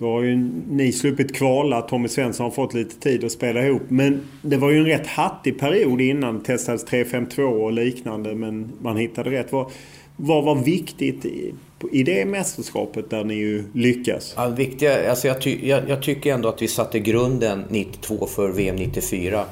då 0.00 0.12
har 0.12 0.22
ju 0.22 0.36
ni 0.70 0.92
sluppit 0.92 1.36
kvala. 1.36 1.82
Tommy 1.82 2.08
Svensson 2.08 2.44
har 2.44 2.50
fått 2.50 2.74
lite 2.74 3.00
tid 3.00 3.24
att 3.24 3.32
spela 3.32 3.66
ihop. 3.66 3.82
Men 3.88 4.20
det 4.42 4.56
var 4.56 4.70
ju 4.70 4.78
en 4.78 4.86
rätt 4.86 5.06
hattig 5.06 5.58
period 5.58 6.00
innan. 6.00 6.38
Det 6.38 6.44
testades 6.44 6.86
3-5-2 6.86 7.42
och 7.42 7.72
liknande 7.72 8.34
men 8.34 8.72
man 8.80 8.96
hittade 8.96 9.30
rätt. 9.30 9.52
Vad, 9.52 9.70
vad 10.16 10.44
var 10.44 10.54
viktigt 10.54 11.24
i, 11.24 11.54
i 11.92 12.02
det 12.02 12.24
mästerskapet 12.24 13.10
där 13.10 13.24
ni 13.24 13.34
ju 13.34 13.64
lyckas? 13.72 14.34
Ja, 14.36 14.48
viktiga, 14.48 15.10
alltså 15.10 15.28
jag, 15.28 15.42
ty, 15.42 15.68
jag, 15.68 15.88
jag 15.88 16.02
tycker 16.02 16.34
ändå 16.34 16.48
att 16.48 16.62
vi 16.62 16.68
satte 16.68 16.98
grunden 16.98 17.64
92 17.68 18.26
för 18.26 18.48
VM 18.48 18.76
94. 18.76 19.44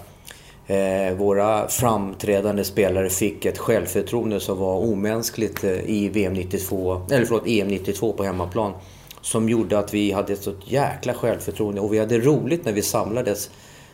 Eh, 0.70 1.14
våra 1.14 1.68
framträdande 1.68 2.64
spelare 2.64 3.10
fick 3.10 3.44
ett 3.44 3.58
självförtroende 3.58 4.40
som 4.40 4.58
var 4.58 4.76
omänskligt 4.76 5.64
eh, 5.64 5.90
i 5.90 6.08
VM 6.08 6.32
92, 6.32 7.02
eller 7.10 7.24
förlåt, 7.24 7.46
EM 7.46 7.68
92 7.68 8.12
på 8.12 8.24
hemmaplan. 8.24 8.72
Som 9.20 9.48
gjorde 9.48 9.78
att 9.78 9.94
vi 9.94 10.12
hade 10.12 10.32
ett 10.32 10.42
sånt 10.42 10.70
jäkla 10.70 11.14
självförtroende 11.14 11.80
och 11.80 11.92
vi 11.92 11.98
hade 11.98 12.18
roligt 12.18 12.64
när 12.64 12.72
vi 12.72 12.82
samlades. 12.82 13.50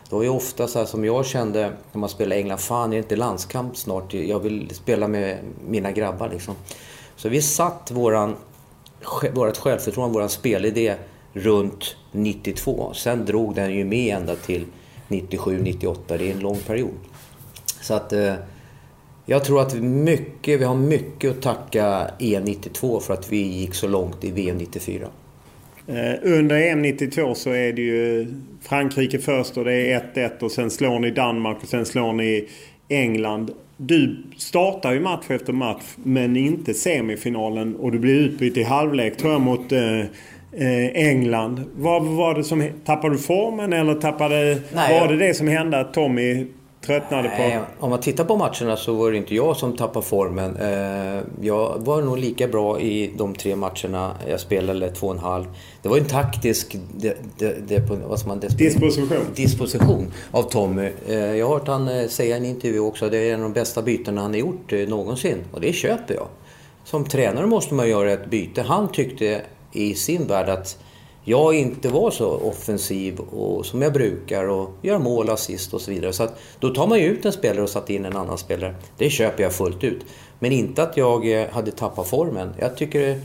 Det 0.09 0.15
var 0.15 0.23
ju 0.23 0.29
ofta 0.29 0.67
så 0.67 0.79
här 0.79 0.85
som 0.85 1.05
jag 1.05 1.25
kände 1.25 1.71
när 1.91 1.99
man 1.99 2.09
spelade 2.09 2.41
England, 2.41 2.57
fan 2.57 2.89
är 2.89 2.95
det 2.95 2.97
inte 2.97 3.15
landskamp 3.15 3.77
snart? 3.77 4.13
Jag 4.13 4.39
vill 4.39 4.69
spela 4.73 5.07
med 5.07 5.37
mina 5.67 5.91
grabbar 5.91 6.29
liksom. 6.29 6.55
Så 7.15 7.29
vi 7.29 7.41
satt 7.41 7.91
våran, 7.91 8.35
vårat 9.33 9.57
självförtroende, 9.57 10.13
våran 10.13 10.29
spelidé 10.29 10.95
runt 11.33 11.95
92. 12.11 12.93
Sen 12.93 13.25
drog 13.25 13.55
den 13.55 13.73
ju 13.73 13.85
med 13.85 14.17
ända 14.17 14.35
till 14.35 14.65
97, 15.07 15.61
98. 15.61 16.17
Det 16.17 16.29
är 16.29 16.31
en 16.31 16.39
lång 16.39 16.57
period. 16.67 16.93
Så 17.81 17.93
att 17.93 18.13
eh, 18.13 18.33
jag 19.25 19.43
tror 19.43 19.61
att 19.61 19.75
mycket, 19.81 20.59
vi 20.59 20.63
har 20.63 20.75
mycket 20.75 21.31
att 21.31 21.41
tacka 21.41 22.07
EM 22.19 22.43
92 22.43 22.99
för 22.99 23.13
att 23.13 23.31
vi 23.31 23.41
gick 23.41 23.75
så 23.75 23.87
långt 23.87 24.23
i 24.23 24.31
VM 24.31 24.57
94. 24.57 25.07
Eh, 25.87 26.13
under 26.21 26.55
EM 26.55 26.81
92 26.81 27.35
så 27.35 27.49
är 27.49 27.73
det 27.73 27.81
ju 27.81 28.27
Frankrike 28.61 29.19
först 29.19 29.57
och 29.57 29.65
det 29.65 29.73
är 29.73 29.99
1-1 30.13 30.43
och 30.43 30.51
sen 30.51 30.71
slår 30.71 30.99
ni 30.99 31.11
Danmark 31.11 31.57
och 31.61 31.67
sen 31.67 31.85
slår 31.85 32.13
ni 32.13 32.47
England. 32.87 33.51
Du 33.77 34.23
startar 34.37 34.93
ju 34.93 34.99
match 34.99 35.25
efter 35.29 35.53
match 35.53 35.83
men 35.95 36.37
inte 36.37 36.73
semifinalen 36.73 37.75
och 37.75 37.91
du 37.91 37.99
blir 37.99 38.15
utbytt 38.15 38.57
i 38.57 38.63
halvlek 38.63 39.17
tror 39.17 39.31
jag 39.31 39.41
mot 39.41 39.71
Eh, 39.71 40.05
England. 40.93 41.63
Vad 41.75 42.05
var 42.05 42.33
det 42.33 42.43
som... 42.43 42.69
Tappade 42.85 43.13
du 43.13 43.19
formen 43.19 43.73
eller 43.73 43.95
tappade... 43.95 44.61
Nej, 44.73 44.99
var 44.99 45.07
det 45.07 45.17
det 45.17 45.33
som 45.33 45.47
hände 45.47 45.79
att 45.79 45.93
Tommy 45.93 46.45
tröttnade 46.85 47.29
på... 47.29 47.65
Om 47.85 47.89
man 47.89 47.99
tittar 47.99 48.23
på 48.23 48.35
matcherna 48.35 48.77
så 48.77 48.93
var 48.93 49.11
det 49.11 49.17
inte 49.17 49.35
jag 49.35 49.57
som 49.57 49.77
tappade 49.77 50.05
formen. 50.05 50.55
Eh, 50.55 51.21
jag 51.41 51.85
var 51.85 52.01
nog 52.01 52.17
lika 52.17 52.47
bra 52.47 52.79
i 52.79 53.11
de 53.17 53.35
tre 53.35 53.55
matcherna 53.55 54.15
jag 54.29 54.39
spelade, 54.39 54.89
två 54.91 55.07
och 55.07 55.13
en 55.13 55.19
halv. 55.19 55.45
Det 55.81 55.89
var 55.89 55.97
en 55.97 56.05
taktisk 56.05 56.77
de, 56.97 57.13
de, 57.37 57.53
de, 57.67 57.79
vad 58.07 58.27
man, 58.27 58.39
disposition. 58.39 59.19
disposition 59.35 60.11
av 60.31 60.43
Tommy. 60.43 60.89
Eh, 61.09 61.15
jag 61.15 61.47
har 61.47 61.53
hört 61.53 61.67
han 61.67 62.09
säga 62.09 62.35
i 62.35 62.39
en 62.39 62.45
intervju 62.45 62.79
också 62.79 63.05
att 63.05 63.11
det 63.11 63.17
är 63.17 63.33
en 63.33 63.39
av 63.39 63.49
de 63.49 63.53
bästa 63.53 63.81
bytena 63.81 64.21
han 64.21 64.31
har 64.31 64.39
gjort 64.39 64.71
någonsin. 64.87 65.37
Och 65.51 65.61
det 65.61 65.73
köper 65.73 66.13
jag. 66.13 66.27
Som 66.83 67.05
tränare 67.05 67.45
måste 67.45 67.73
man 67.73 67.89
göra 67.89 68.11
ett 68.11 68.29
byte. 68.29 68.61
Han 68.61 68.91
tyckte 68.91 69.41
i 69.75 69.95
sin 69.95 70.27
värld 70.27 70.49
att 70.49 70.77
jag 71.27 71.55
inte 71.55 71.89
var 71.89 72.11
så 72.11 72.29
offensiv 72.29 73.19
och, 73.19 73.65
som 73.65 73.81
jag 73.81 73.93
brukar 73.93 74.47
och 74.47 74.69
gör 74.81 74.99
mål, 74.99 75.29
assist 75.29 75.73
och 75.73 75.81
så 75.81 75.91
vidare. 75.91 76.13
Så 76.13 76.23
att, 76.23 76.39
då 76.59 76.69
tar 76.69 76.87
man 76.87 76.99
ju 76.99 77.05
ut 77.05 77.25
en 77.25 77.31
spelare 77.31 77.63
och 77.63 77.69
sätter 77.69 77.93
in 77.93 78.05
en 78.05 78.17
annan 78.17 78.37
spelare. 78.37 78.75
Det 78.97 79.09
köper 79.09 79.43
jag 79.43 79.53
fullt 79.53 79.83
ut. 79.83 80.05
Men 80.39 80.51
inte 80.51 80.83
att 80.83 80.97
jag 80.97 81.41
eh, 81.41 81.49
hade 81.49 81.71
tappat 81.71 82.07
formen. 82.07 82.53
Jag 82.59 82.77
tycker 82.77 83.09
eh, 83.09 83.17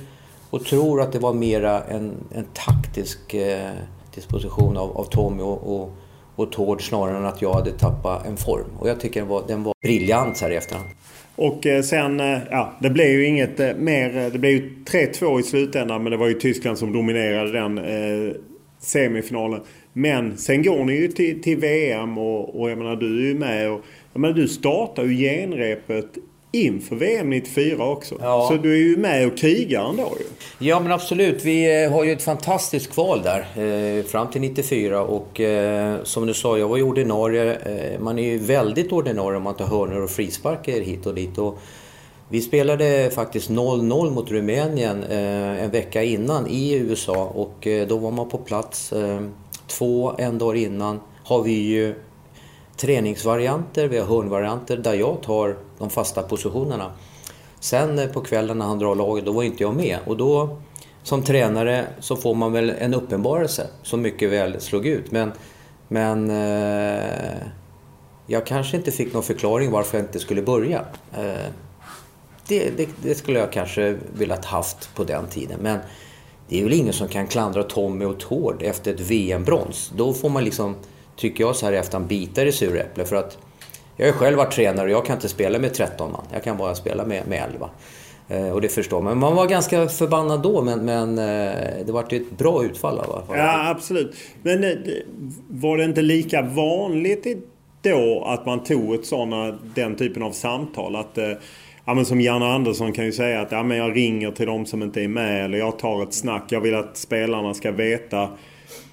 och 0.50 0.64
tror 0.64 1.00
att 1.00 1.12
det 1.12 1.18
var 1.18 1.32
mera 1.32 1.82
en, 1.84 2.12
en 2.32 2.46
taktisk 2.52 3.34
eh, 3.34 3.70
disposition 4.14 4.76
av, 4.76 4.96
av 4.96 5.04
Tommy 5.04 5.42
och, 5.42 5.80
och, 5.80 5.90
och 6.36 6.52
Tord 6.52 6.88
snarare 6.88 7.16
än 7.16 7.26
att 7.26 7.42
jag 7.42 7.52
hade 7.52 7.70
tappat 7.70 8.26
en 8.26 8.36
form. 8.36 8.66
Och 8.78 8.88
jag 8.88 9.00
tycker 9.00 9.20
den 9.20 9.28
var, 9.28 9.42
den 9.46 9.62
var 9.62 9.74
briljant 9.82 10.36
så 10.36 10.44
här 10.44 10.52
i 10.52 10.56
efterhand. 10.56 10.88
Och 11.40 11.66
eh, 11.66 11.82
sen, 11.82 12.20
eh, 12.20 12.38
ja, 12.50 12.72
det 12.80 12.90
blev 12.90 13.08
ju 13.08 13.26
inget 13.26 13.60
eh, 13.60 13.74
mer. 13.76 14.30
Det 14.30 14.38
blev 14.38 14.52
ju 14.52 14.70
3-2 14.84 15.40
i 15.40 15.42
slutändan 15.42 16.02
men 16.02 16.10
det 16.10 16.16
var 16.16 16.28
ju 16.28 16.34
Tyskland 16.34 16.78
som 16.78 16.92
dominerade 16.92 17.52
den. 17.52 17.80
semifinalen. 18.78 19.60
Men 19.92 20.36
sen 20.36 20.62
går 20.62 20.84
ni 20.84 20.92
ju 20.92 21.08
till, 21.08 21.42
till 21.42 21.58
VM 21.58 22.18
och, 22.18 22.60
och 22.60 22.70
jag 22.70 22.78
menar 22.78 22.96
du 22.96 23.18
är 23.18 23.28
ju 23.28 23.34
med 23.34 23.70
och 23.70 23.80
jag 24.12 24.20
menar, 24.20 24.34
du 24.34 24.48
startar 24.48 25.04
ju 25.04 25.16
genrepet 25.16 26.06
inför 26.52 26.96
VM 26.96 27.30
94 27.30 27.84
också. 27.84 28.16
Ja. 28.20 28.48
Så 28.50 28.56
du 28.56 28.72
är 28.72 28.78
ju 28.78 28.96
med 28.96 29.26
och 29.26 29.38
krigar 29.38 29.88
ändå 29.88 30.12
ju. 30.20 30.24
Ja 30.66 30.80
men 30.80 30.92
absolut. 30.92 31.44
Vi 31.44 31.84
eh, 31.84 31.92
har 31.92 32.04
ju 32.04 32.12
ett 32.12 32.22
fantastiskt 32.22 32.92
kval 32.92 33.22
där 33.22 33.38
eh, 33.98 34.04
fram 34.04 34.30
till 34.30 34.40
94 34.40 35.02
och 35.02 35.40
eh, 35.40 36.02
som 36.02 36.26
du 36.26 36.34
sa, 36.34 36.58
jag 36.58 36.68
var 36.68 36.76
ju 36.76 36.82
ordinarie. 36.82 37.54
Eh, 37.54 38.00
man 38.00 38.18
är 38.18 38.22
ju 38.22 38.38
väldigt 38.38 38.92
ordinarie 38.92 39.36
om 39.36 39.42
man 39.42 39.54
tar 39.54 39.66
hörnor 39.66 40.00
och 40.00 40.10
frisparker 40.10 40.80
hit 40.80 41.06
och 41.06 41.14
dit. 41.14 41.38
Och 41.38 41.58
vi 42.28 42.40
spelade 42.40 43.10
faktiskt 43.14 43.50
0-0 43.50 44.10
mot 44.10 44.30
Rumänien 44.30 45.02
en 45.02 45.70
vecka 45.70 46.02
innan 46.02 46.46
i 46.46 46.72
USA 46.72 47.24
och 47.24 47.68
då 47.88 47.96
var 47.96 48.10
man 48.10 48.28
på 48.28 48.38
plats 48.38 48.92
två, 49.66 50.12
en 50.18 50.38
dag 50.38 50.56
innan 50.56 51.00
har 51.24 51.42
vi 51.42 51.52
ju 51.52 51.94
träningsvarianter, 52.80 53.88
vi 53.88 53.98
har 53.98 54.06
hörnvarianter 54.06 54.76
där 54.76 54.94
jag 54.94 55.22
tar 55.22 55.56
de 55.78 55.90
fasta 55.90 56.22
positionerna. 56.22 56.92
Sen 57.60 57.98
eh, 57.98 58.08
på 58.08 58.20
kvällen 58.20 58.58
när 58.58 58.66
han 58.66 58.78
drar 58.78 58.94
laget, 58.94 59.24
då 59.24 59.32
var 59.32 59.42
inte 59.42 59.62
jag 59.62 59.76
med. 59.76 59.98
Och 60.06 60.16
då, 60.16 60.58
som 61.02 61.22
tränare, 61.22 61.86
så 61.98 62.16
får 62.16 62.34
man 62.34 62.52
väl 62.52 62.70
en 62.70 62.94
uppenbarelse 62.94 63.66
som 63.82 64.02
mycket 64.02 64.30
väl 64.30 64.60
slog 64.60 64.86
ut. 64.86 65.10
Men, 65.10 65.32
men 65.88 66.30
eh, 66.30 67.42
jag 68.26 68.46
kanske 68.46 68.76
inte 68.76 68.90
fick 68.90 69.14
någon 69.14 69.22
förklaring 69.22 69.70
varför 69.70 69.98
jag 69.98 70.06
inte 70.06 70.18
skulle 70.18 70.42
börja. 70.42 70.84
Eh, 71.12 71.50
det, 72.48 72.70
det, 72.76 72.88
det, 73.02 73.14
skulle 73.14 73.38
jag 73.38 73.52
kanske 73.52 73.96
velat 74.12 74.44
haft 74.44 74.94
på 74.94 75.04
den 75.04 75.26
tiden. 75.26 75.58
Men 75.62 75.78
det 76.48 76.60
är 76.60 76.64
väl 76.64 76.72
ingen 76.72 76.92
som 76.92 77.08
kan 77.08 77.26
klandra 77.26 77.62
Tommy 77.62 78.04
och 78.04 78.20
Tord 78.20 78.62
efter 78.62 78.94
ett 78.94 79.00
VM-brons. 79.00 79.92
Då 79.96 80.12
får 80.12 80.28
man 80.28 80.44
liksom, 80.44 80.74
tycker 81.20 81.44
jag 81.44 81.56
så 81.56 81.66
här 81.66 81.72
i 81.72 81.76
efterhand, 81.76 82.08
bitar 82.08 82.46
i 82.46 82.52
suräpple. 82.52 83.04
För 83.04 83.16
att 83.16 83.38
jag 83.96 84.06
har 84.06 84.12
själv 84.12 84.36
varit 84.36 84.52
tränare 84.52 84.86
och 84.86 84.92
jag 84.92 85.06
kan 85.06 85.16
inte 85.16 85.28
spela 85.28 85.58
med 85.58 85.74
13 85.74 86.12
man. 86.12 86.24
Jag 86.32 86.44
kan 86.44 86.56
bara 86.56 86.74
spela 86.74 87.06
med, 87.06 87.28
med 87.28 87.42
11. 87.52 87.70
Eh, 88.28 88.50
och 88.50 88.60
det 88.60 88.68
förstår 88.68 89.02
man. 89.02 89.18
Man 89.18 89.36
var 89.36 89.46
ganska 89.46 89.88
förbannad 89.88 90.42
då 90.42 90.62
men, 90.62 90.84
men 90.84 91.18
eh, 91.18 91.86
det 91.86 91.92
var 91.92 92.14
ett 92.14 92.30
bra 92.30 92.64
utfall 92.64 92.96
i 92.96 92.98
alla 92.98 93.26
fall. 93.26 93.38
Ja, 93.38 93.68
absolut. 93.68 94.16
Men 94.42 94.64
eh, 94.64 94.70
var 95.48 95.76
det 95.76 95.84
inte 95.84 96.02
lika 96.02 96.42
vanligt 96.42 97.26
då 97.82 98.24
att 98.26 98.46
man 98.46 98.64
tog 98.64 98.94
ett 98.94 99.06
såna, 99.06 99.58
den 99.74 99.96
typen 99.96 100.22
av 100.22 100.32
samtal? 100.32 100.96
Att, 100.96 101.18
eh, 101.18 101.32
ja, 101.84 101.94
men 101.94 102.04
som 102.04 102.20
Janne 102.20 102.46
Andersson 102.46 102.92
kan 102.92 103.04
ju 103.04 103.12
säga 103.12 103.40
att 103.40 103.52
ja, 103.52 103.62
men 103.62 103.76
jag 103.76 103.96
ringer 103.96 104.30
till 104.30 104.46
de 104.46 104.66
som 104.66 104.82
inte 104.82 105.02
är 105.02 105.08
med 105.08 105.44
eller 105.44 105.58
jag 105.58 105.78
tar 105.78 106.02
ett 106.02 106.14
snack. 106.14 106.44
Jag 106.48 106.60
vill 106.60 106.74
att 106.74 106.96
spelarna 106.96 107.54
ska 107.54 107.70
veta. 107.70 108.28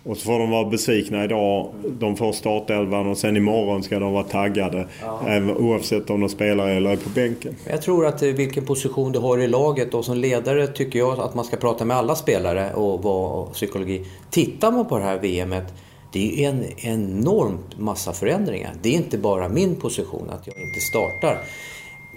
Och 0.08 0.18
så 0.18 0.26
får 0.26 0.40
de 0.40 0.50
vara 0.50 0.70
besvikna 0.70 1.24
idag. 1.24 1.70
De 2.00 2.16
får 2.16 2.32
startelvan 2.32 3.08
och 3.08 3.18
sen 3.18 3.38
imorgon 3.38 3.84
ska 3.84 4.00
de 4.00 4.14
vara 4.14 4.24
taggade. 4.24 4.88
Ja. 5.02 5.40
Oavsett 5.58 6.10
om 6.10 6.20
de 6.20 6.30
spelar 6.30 6.70
eller 6.70 6.90
är 6.90 6.96
på 6.96 7.10
bänken. 7.10 7.56
Jag 7.70 7.82
tror 7.82 8.06
att 8.06 8.24
eh, 8.24 8.30
vilken 8.30 8.66
position 8.66 9.12
du 9.12 9.20
har 9.20 9.38
i 9.38 9.48
laget 9.48 9.94
och 9.94 10.06
som 10.06 10.18
ledare 10.18 10.68
tycker 10.68 11.00
jag 11.00 11.20
att 11.20 11.36
man 11.36 11.46
ska 11.46 11.58
prata 11.58 11.86
med 11.86 11.98
alla 11.98 12.16
spelare 12.16 12.74
och 12.74 13.04
vad 13.04 13.54
psykologi. 13.54 14.06
Tittar 14.30 14.72
man 14.72 14.86
på 14.86 14.98
det 14.98 15.04
här 15.04 15.20
VMet 15.20 15.74
det 16.12 16.46
är 16.46 16.50
en 16.50 16.64
enormt 16.78 17.80
massa 17.80 18.14
förändringar. 18.14 18.74
Det 18.82 18.90
är 18.90 18.94
inte 18.94 19.18
bara 19.18 19.50
min 19.50 19.76
position 19.76 20.30
att 20.30 20.48
jag 20.48 20.56
inte 20.68 20.80
startar. 20.80 21.38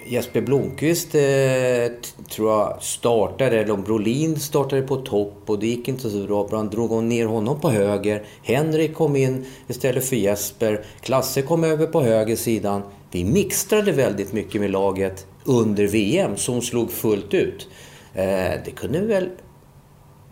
Jesper 0.05 0.41
Blomqvist 0.41 1.15
eh, 1.15 2.13
tror 2.29 2.51
jag 2.51 2.83
startade, 2.83 3.59
eller 3.59 3.73
om 3.73 3.83
Brolin 3.83 4.39
startade 4.39 4.81
på 4.81 4.95
topp 4.95 5.43
och 5.45 5.59
det 5.59 5.67
gick 5.67 5.87
inte 5.87 6.09
så 6.09 6.25
bra. 6.27 6.47
Han 6.51 6.69
drog 6.69 7.03
ner 7.03 7.25
honom 7.25 7.59
på 7.59 7.69
höger. 7.69 8.23
Henrik 8.43 8.95
kom 8.95 9.15
in 9.15 9.45
istället 9.67 10.05
för 10.05 10.15
Jesper. 10.15 10.85
Klasse 11.01 11.41
kom 11.41 11.63
över 11.63 11.87
på 11.87 12.01
höger 12.01 12.35
sidan. 12.35 12.81
Vi 13.11 13.23
mixtrade 13.23 13.91
väldigt 13.91 14.33
mycket 14.33 14.61
med 14.61 14.71
laget 14.71 15.25
under 15.43 15.87
VM 15.87 16.37
som 16.37 16.61
slog 16.61 16.91
fullt 16.91 17.33
ut. 17.33 17.67
Eh, 18.13 18.51
det 18.65 18.71
kunde 18.75 19.01
väl 19.01 19.29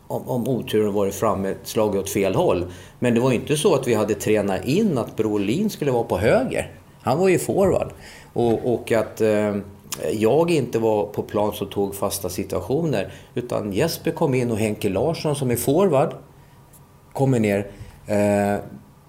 om, 0.07 0.29
om 0.29 0.47
oturen 0.47 0.93
varit 0.93 1.15
framme, 1.15 1.55
slagit 1.63 2.01
åt 2.01 2.09
fel 2.09 2.35
håll. 2.35 2.65
Men 2.99 3.13
det 3.13 3.19
var 3.19 3.31
ju 3.31 3.35
inte 3.35 3.57
så 3.57 3.75
att 3.75 3.87
vi 3.87 3.93
hade 3.93 4.13
tränat 4.13 4.65
in 4.65 4.97
att 4.97 5.15
Brolin 5.15 5.69
skulle 5.69 5.91
vara 5.91 6.03
på 6.03 6.17
höger. 6.17 6.71
Han 7.01 7.19
var 7.19 7.29
ju 7.29 7.39
forward. 7.39 7.91
Och, 8.33 8.73
och 8.73 8.91
att 8.91 9.21
eh, 9.21 9.55
jag 10.11 10.51
inte 10.51 10.79
var 10.79 11.05
på 11.05 11.23
plan 11.23 11.53
som 11.53 11.67
tog 11.67 11.95
fasta 11.95 12.29
situationer. 12.29 13.13
Utan 13.35 13.73
Jesper 13.73 14.11
kom 14.11 14.33
in 14.33 14.51
och 14.51 14.57
Henke 14.57 14.89
Larsson 14.89 15.35
som 15.35 15.51
är 15.51 15.55
forward 15.55 16.13
kommer 17.13 17.39
ner. 17.39 17.67
Eh, 18.07 18.59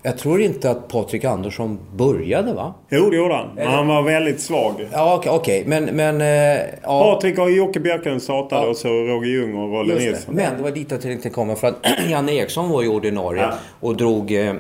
jag 0.03 0.19
tror 0.19 0.41
inte 0.41 0.71
att 0.71 0.89
Patrik 0.89 1.25
Andersson 1.25 1.79
började 1.97 2.53
va? 2.53 2.75
Jo, 2.89 3.11
det 3.11 3.17
gjorde 3.17 3.35
han. 3.35 3.49
Men 3.55 3.67
han 3.67 3.87
var 3.87 4.03
väldigt 4.03 4.41
svag. 4.41 4.89
Ja, 4.93 5.15
okej. 5.17 5.33
Okay, 5.33 5.65
Men... 5.67 5.85
men 5.97 6.21
eh, 6.21 6.67
ja. 6.83 7.15
Patrik 7.15 7.39
och 7.39 7.51
Jocke 7.51 7.81
Björklund 7.81 8.23
startade 8.23 8.63
ja. 8.63 8.69
och 8.69 8.77
så 8.77 8.89
Roger 8.89 9.31
Ljung 9.31 9.55
och 9.55 9.73
Rolle 9.73 9.95
Nilsson. 9.95 10.35
Men 10.35 10.57
det 10.57 10.63
var 10.63 10.71
dit 10.71 10.91
jag 10.91 11.01
tänkte 11.01 11.31
komma. 11.31 11.57
För 11.57 11.69
att 11.69 11.77
Janne 12.11 12.33
Eriksson 12.33 12.71
var 12.71 12.83
ju 12.83 12.89
ordinarie 12.89 13.43
ja. 13.43 13.53
och 13.81 13.97
drog 13.97 14.33
eh, 14.33 14.55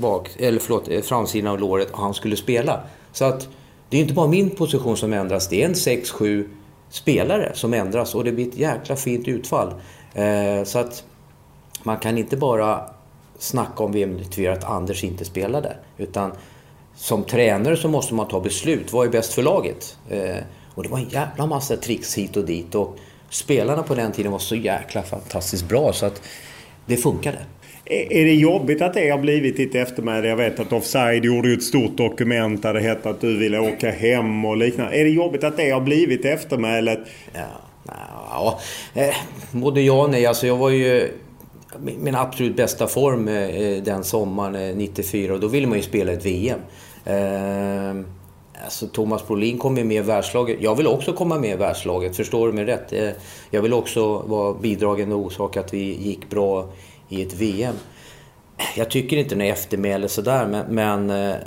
bak, 0.00 0.30
eller 0.38 0.58
förlåt, 0.58 1.04
framsidan 1.04 1.52
av 1.52 1.60
låret 1.60 1.90
och 1.90 1.98
han 1.98 2.14
skulle 2.14 2.36
spela. 2.36 2.80
Så 3.12 3.24
att 3.24 3.48
det 3.90 3.96
är 3.96 4.00
inte 4.00 4.14
bara 4.14 4.28
min 4.28 4.50
position 4.50 4.96
som 4.96 5.12
ändras. 5.12 5.48
Det 5.48 5.62
är 5.62 5.66
en 5.66 5.74
6-7 5.74 6.48
spelare 6.90 7.50
som 7.54 7.74
ändras 7.74 8.14
och 8.14 8.24
det 8.24 8.32
blir 8.32 8.48
ett 8.48 8.56
jäkla 8.56 8.96
fint 8.96 9.28
utfall. 9.28 9.74
Eh, 10.14 10.64
så 10.64 10.78
att 10.78 11.04
man 11.82 11.98
kan 11.98 12.18
inte 12.18 12.36
bara 12.36 12.84
snacka 13.38 13.84
om 13.84 13.92
VM 13.92 14.16
94 14.16 14.52
att 14.52 14.64
Anders 14.64 15.04
inte 15.04 15.24
spelade. 15.24 15.76
Utan 15.98 16.32
som 16.96 17.24
tränare 17.24 17.76
så 17.76 17.88
måste 17.88 18.14
man 18.14 18.28
ta 18.28 18.40
beslut. 18.40 18.92
Vad 18.92 19.06
är 19.06 19.10
bäst 19.10 19.32
för 19.32 19.42
laget? 19.42 19.98
Eh, 20.08 20.36
och 20.74 20.82
det 20.82 20.88
var 20.88 20.98
en 20.98 21.08
jävla 21.08 21.46
massa 21.46 21.76
tricks 21.76 22.18
hit 22.18 22.36
och 22.36 22.44
dit. 22.44 22.74
Och 22.74 22.96
spelarna 23.30 23.82
på 23.82 23.94
den 23.94 24.12
tiden 24.12 24.32
var 24.32 24.38
så 24.38 24.56
jäkla 24.56 25.02
fantastiskt 25.02 25.68
bra 25.68 25.92
så 25.92 26.06
att 26.06 26.22
det 26.86 26.96
funkade. 26.96 27.38
Är 27.90 28.24
det 28.24 28.34
jobbigt 28.34 28.82
att 28.82 28.94
det 28.94 29.10
har 29.10 29.18
blivit 29.18 29.56
ditt 29.56 29.74
eftermäle? 29.74 30.28
Jag 30.28 30.36
vet 30.36 30.60
att 30.60 30.72
Offside 30.72 31.24
gjorde 31.24 31.48
ju 31.48 31.54
ett 31.54 31.62
stort 31.62 31.96
dokument 31.96 32.62
där 32.62 32.74
det 32.74 32.80
hette 32.80 33.10
att 33.10 33.20
du 33.20 33.38
ville 33.38 33.58
åka 33.58 33.90
hem 33.90 34.44
och 34.44 34.56
liknande. 34.56 34.96
Är 34.96 35.04
det 35.04 35.10
jobbigt 35.10 35.44
att 35.44 35.56
det 35.56 35.70
har 35.70 35.80
blivit 35.80 36.24
eftermälet? 36.24 36.98
Ja, 37.32 37.40
ja, 38.30 38.60
eh, 38.94 39.14
både 39.52 39.80
ja 39.80 40.02
och 40.02 40.10
nej. 40.10 40.26
Alltså 40.26 40.46
jag 40.46 40.56
var 40.56 40.70
ju 40.70 41.08
min 41.78 42.14
absolut 42.14 42.56
bästa 42.56 42.86
form 42.86 43.28
eh, 43.28 43.34
eh, 43.34 43.82
den 43.82 44.04
sommaren 44.04 44.78
94 44.78 45.34
och 45.34 45.40
då 45.40 45.48
ville 45.48 45.66
man 45.66 45.76
ju 45.76 45.82
spela 45.82 46.12
ett 46.12 46.26
VM. 46.26 46.60
Alltså 48.64 48.86
Thomas 48.86 49.26
Brolin 49.26 49.58
kom 49.58 49.76
ju 49.76 49.84
med 49.84 49.96
i 49.96 50.00
världslaget. 50.00 50.56
Jag 50.60 50.74
vill 50.74 50.86
också 50.86 51.12
komma 51.12 51.38
med 51.38 51.50
i 51.50 51.56
världslaget, 51.56 52.16
förstår 52.16 52.46
du 52.46 52.52
mig 52.52 52.64
rätt? 52.64 53.16
Jag 53.50 53.62
vill 53.62 53.72
också 53.72 54.18
vara 54.18 54.54
bidragande 54.54 55.14
orsak 55.14 55.56
att 55.56 55.74
vi 55.74 55.94
gick 55.94 56.30
bra 56.30 56.66
i 57.10 57.22
ett 57.22 57.34
VM. 57.34 57.74
Jag 58.76 58.90
tycker 58.90 59.16
inte 59.16 59.34
är 59.34 59.52
eftermäle 59.52 60.08
sådär, 60.08 60.46
men, 60.46 60.66
men 60.68 61.06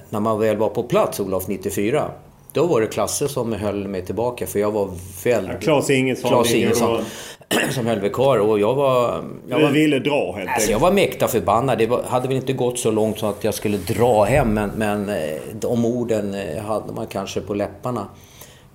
när 0.10 0.20
man 0.20 0.40
väl 0.40 0.58
var 0.58 0.70
på 0.70 0.84
plats, 0.84 1.20
Olof, 1.20 1.48
94, 1.48 2.12
då 2.54 2.66
var 2.66 2.82
det 2.82 2.88
Klasse 2.88 3.28
som 3.28 3.54
höll 3.54 3.88
mig 3.88 4.06
tillbaka 4.06 4.48
för 4.48 4.60
jag 4.60 4.72
var 4.72 4.90
väldigt... 5.24 5.54
Ja, 5.54 5.60
Klas 5.60 5.90
Ingesson. 5.90 6.30
Klas 6.30 6.54
Ingesson 6.54 7.04
som 7.72 7.88
höll 7.88 8.02
mig 8.02 8.10
kvar 8.10 8.38
och 8.38 8.60
jag 8.60 8.76
var... 8.76 9.24
Jag 9.48 9.60
du 9.60 9.66
var, 9.66 9.72
ville 9.72 10.00
dra 10.00 10.36
helt 10.38 10.50
alltså? 10.50 10.72
Jag 10.72 10.80
var 10.80 10.92
mäkta 10.92 11.28
förbannad. 11.28 11.78
Det 11.78 11.88
var, 11.88 12.04
hade 12.04 12.28
väl 12.28 12.38
inte 12.38 12.54
gått 12.54 12.80
så 12.80 12.92
långt 12.92 13.20
så 13.20 13.26
att 13.26 13.44
jag 13.44 13.54
skulle 13.54 13.78
dra 13.78 14.24
hem 14.24 14.54
men, 14.54 14.70
men 14.70 15.12
de 15.54 15.86
orden 15.86 16.36
hade 16.66 16.94
man 16.94 17.08
kanske 17.08 17.42
på 17.42 17.54
läpparna. 17.54 18.08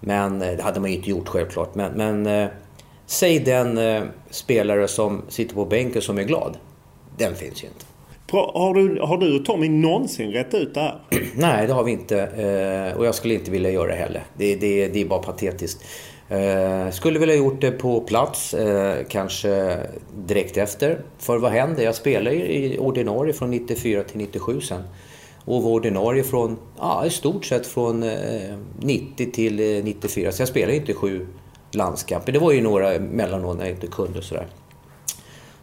Men 0.01 0.39
det 0.39 0.63
hade 0.63 0.81
man 0.81 0.91
ju 0.91 0.97
inte 0.97 1.11
gjort 1.11 1.29
självklart. 1.29 1.75
Men, 1.75 1.93
men 1.93 2.49
säg 3.07 3.39
den 3.39 3.81
spelare 4.31 4.89
som 4.89 5.23
sitter 5.29 5.55
på 5.55 5.65
bänken 5.65 6.03
som 6.03 6.19
är 6.19 6.23
glad. 6.23 6.57
Den 7.19 7.35
finns 7.35 7.65
ju 7.65 7.67
inte. 7.67 7.85
Har 8.31 8.75
du, 8.75 9.01
har 9.01 9.19
du 9.19 9.39
och 9.39 9.45
Tommy 9.45 9.69
någonsin 9.69 10.33
rätt 10.33 10.55
ut 10.55 10.75
det 10.75 10.81
här? 10.81 11.01
Nej, 11.35 11.67
det 11.67 11.73
har 11.73 11.85
vi 11.85 11.93
inte. 11.93 12.95
Och 12.99 13.07
jag 13.07 13.15
skulle 13.15 13.35
inte 13.35 13.51
vilja 13.51 13.71
göra 13.71 13.87
det 13.87 13.97
heller. 13.97 14.25
Det, 14.37 14.57
det, 14.57 14.89
det 14.89 15.01
är 15.01 15.05
bara 15.05 15.23
patetiskt. 15.23 15.85
Eh, 16.29 16.91
skulle 16.91 17.19
vilja 17.19 17.35
gjort 17.35 17.61
det 17.61 17.71
på 17.71 18.01
plats, 18.01 18.55
eh, 18.55 19.05
kanske 19.09 19.79
direkt 20.27 20.57
efter. 20.57 21.01
För 21.19 21.39
vad 21.39 21.53
händer? 21.53 21.83
Jag 21.83 21.95
spelade 21.95 22.37
i 22.37 22.79
ordinarie 22.79 23.33
från 23.33 23.51
94 23.51 24.03
till 24.03 24.19
97 24.19 24.61
sen. 24.61 24.83
Och 25.45 25.63
var 25.63 25.71
ordinarie 25.71 26.23
från, 26.23 26.57
ja 26.79 27.05
i 27.07 27.11
stort 27.11 27.45
sett 27.45 27.67
från 27.67 28.03
eh, 28.03 28.59
90 28.81 29.33
till 29.33 29.85
94. 29.85 30.33
Så 30.33 30.43
jag 30.43 30.49
spelade 30.49 30.77
inte 30.77 30.95
sju 30.95 31.27
landskamper. 31.73 32.33
Det 32.33 32.39
var 32.39 32.53
ju 32.53 32.63
några 32.63 32.99
mellanår 32.99 33.55
när 33.55 33.65
jag 33.65 33.75
inte 33.75 33.87
kunde 33.87 34.23
sådär. 34.23 34.47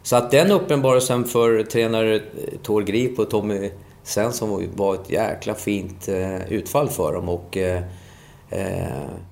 Så 0.06 0.16
att 0.16 0.30
den 0.30 0.50
uppenbarelsen 0.50 1.24
för 1.24 1.62
tränare 1.62 2.20
Tor 2.62 2.82
Grip 2.82 3.18
och 3.18 3.30
Tommy 3.30 3.70
Svensson 4.02 4.68
var 4.76 4.94
ett 4.94 5.10
jäkla 5.10 5.54
fint 5.54 6.08
eh, 6.08 6.52
utfall 6.52 6.88
för 6.88 7.12
dem. 7.12 7.28
Och, 7.28 7.56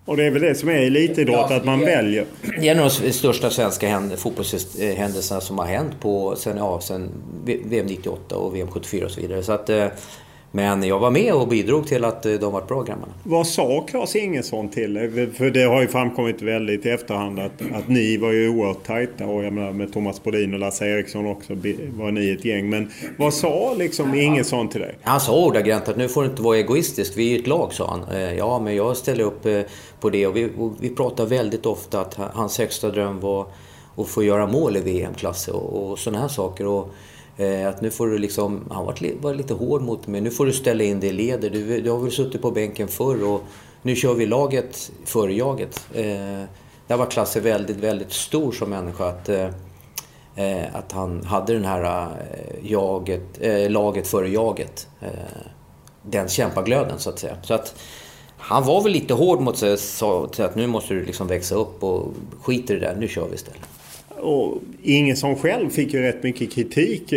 Och 0.05 0.17
det 0.17 0.25
är 0.25 0.31
väl 0.31 0.43
det 0.43 0.55
som 0.55 0.69
är 0.69 0.75
elitidrott, 0.75 1.47
Ja, 1.51 1.57
att 1.57 1.65
man 1.65 1.81
är- 1.83 1.87
väljer. 1.87 2.25
Det 2.61 2.69
är 2.69 2.73
en 2.75 2.81
av 2.81 2.91
de 3.03 3.13
största 3.13 3.51
svenska 3.51 3.89
händ- 3.89 4.17
fotbollshändelserna 4.19 5.41
som 5.41 5.59
har 5.59 5.67
hänt 5.67 5.93
på 6.01 6.37
sen, 6.37 6.57
ja, 6.57 6.81
sen 6.81 7.09
VM 7.45 7.87
98 7.87 8.37
och 8.37 8.57
VM 8.57 8.69
74 8.71 9.05
och 9.05 9.11
så 9.11 9.21
vidare. 9.21 9.43
Så 9.43 9.53
att, 9.53 9.71
eh, 9.71 9.87
men 10.55 10.83
jag 10.83 10.99
var 10.99 11.11
med 11.11 11.35
och 11.35 11.49
bidrog 11.49 11.87
till 11.87 12.05
att 12.05 12.27
eh, 12.27 12.33
de 12.33 12.53
var 12.53 12.63
bra 12.63 12.83
grabbarna. 12.83 13.13
Vad 13.23 13.47
sa 13.47 13.81
Claes 13.89 14.17
Ingesson 14.17 14.69
till 14.69 14.97
er? 14.97 15.31
För 15.35 15.51
det 15.51 15.63
har 15.63 15.81
ju 15.81 15.89
framkommit 15.89 16.43
väldigt 16.43 16.87
i 16.87 16.91
efterhand 16.91 17.39
att, 17.39 17.53
att 17.75 17.89
ni 17.89 18.17
var 18.17 18.33
ju 18.33 18.49
oerhört 18.49 18.83
tajta 18.87 19.27
och 19.27 19.45
jag 19.45 19.53
menar 19.53 19.73
med 19.73 19.93
Thomas 19.93 20.23
Brodin 20.23 20.55
och 20.55 20.61
Lasse 20.61 20.87
Eriksson 20.87 21.27
också 21.27 21.53
var 21.97 22.11
ni 22.11 22.31
ett 22.31 22.45
gäng. 22.45 22.71
Men 22.71 22.91
vad 23.19 23.35
sa 23.35 23.75
liksom 23.79 24.15
Ingesson 24.15 24.69
till 24.69 24.81
dig? 24.81 24.95
Han 25.03 25.21
sa 25.21 25.45
ordagrant 25.45 25.89
att 25.89 25.97
nu 25.97 26.09
får 26.09 26.23
du 26.23 26.29
inte 26.31 26.43
vara 26.43 26.57
egoistisk, 26.57 27.13
vi 27.17 27.35
är 27.35 27.39
ett 27.39 27.47
lag, 27.47 27.73
sa 27.73 27.91
han. 27.91 28.17
Eh, 28.17 28.35
Ja, 28.35 28.59
men 28.59 28.77
jag 28.77 28.97
ställer 28.97 29.25
upp 29.25 29.47
eh, 29.47 29.61
på 30.01 30.11
det 30.11 30.27
och 30.27 30.37
vi, 30.37 30.51
och 30.59 30.73
vi 30.81 30.89
pratar 30.91 31.27
väldigt 31.27 31.67
ofta 31.67 32.01
att 32.01 32.15
ha- 32.15 32.31
hans 32.35 32.59
högsta 32.59 32.91
dröm 32.91 33.21
var 33.21 33.47
att 33.97 34.09
få 34.09 34.23
göra 34.23 34.47
mål 34.47 34.77
i 34.77 34.81
VM-klass 34.81 35.49
och, 35.49 35.91
och 35.91 35.99
sådana 35.99 36.21
här 36.21 36.29
saker. 36.29 36.67
Och, 36.67 36.83
eh, 36.83 36.91
Eh, 37.37 37.69
att 37.69 37.81
nu 37.81 37.91
får 37.91 38.07
du 38.07 38.19
liksom, 38.19 38.65
han 38.71 38.85
var, 38.85 39.21
var 39.21 39.35
lite 39.35 39.55
hård 39.55 39.83
mot 39.83 40.07
mig, 40.07 40.21
nu 40.21 40.31
får 40.31 40.47
du 40.47 40.53
ställa 40.53 40.85
in 40.85 41.01
dig 41.01 41.11
i 41.11 41.13
leder. 41.13 41.51
Du, 41.51 41.81
du 41.81 41.91
har 41.91 41.99
väl 41.99 42.13
suttit 42.13 42.43
på 42.43 42.51
bänken 42.51 42.89
förr 42.89 43.25
och 43.25 43.43
nu 43.83 43.97
kör 43.97 44.15
vi 44.15 44.27
laget 44.27 44.93
före 45.05 45.35
jaget. 45.35 45.87
Eh, 45.95 46.43
där 46.87 46.97
var 46.97 47.07
Klasse 47.07 47.41
väldigt, 47.41 47.77
väldigt 47.77 48.13
stor 48.13 48.53
som 48.53 48.71
människa. 48.71 49.09
Att, 49.09 49.29
eh, 49.29 49.49
att 50.73 50.93
han 50.93 51.25
hade 51.25 51.53
den 51.53 51.65
här 51.65 52.09
jaget, 52.63 53.23
laget 53.69 54.07
före 54.07 54.29
jaget. 54.29 54.89
Den 56.03 56.29
kämpaglöden 56.29 56.99
så 56.99 57.11
att 57.11 57.19
säga. 57.19 57.37
Så 57.43 57.55
att 57.55 57.75
han 58.37 58.65
var 58.65 58.83
väl 58.83 58.93
lite 58.93 59.15
hård 59.15 59.41
mot 59.41 59.59
sig 59.59 59.73
och 59.73 59.79
sa 59.79 60.29
att 60.39 60.57
nu 60.57 60.67
måste 60.67 60.95
du 60.95 61.05
liksom 61.05 61.27
växa 61.27 61.55
upp 61.55 61.85
och 61.85 62.13
skit 62.43 62.71
i 62.71 62.75
det 62.75 62.81
där, 62.81 62.97
nu 62.99 63.09
kör 63.09 63.29
vi 63.29 63.35
istället. 63.35 63.74
Och 64.25 64.59
Ingesson 64.83 65.37
själv 65.37 65.71
fick 65.71 65.95
ju 65.95 66.03
rätt 66.03 66.23
mycket 66.23 66.53
kritik. 66.53 67.13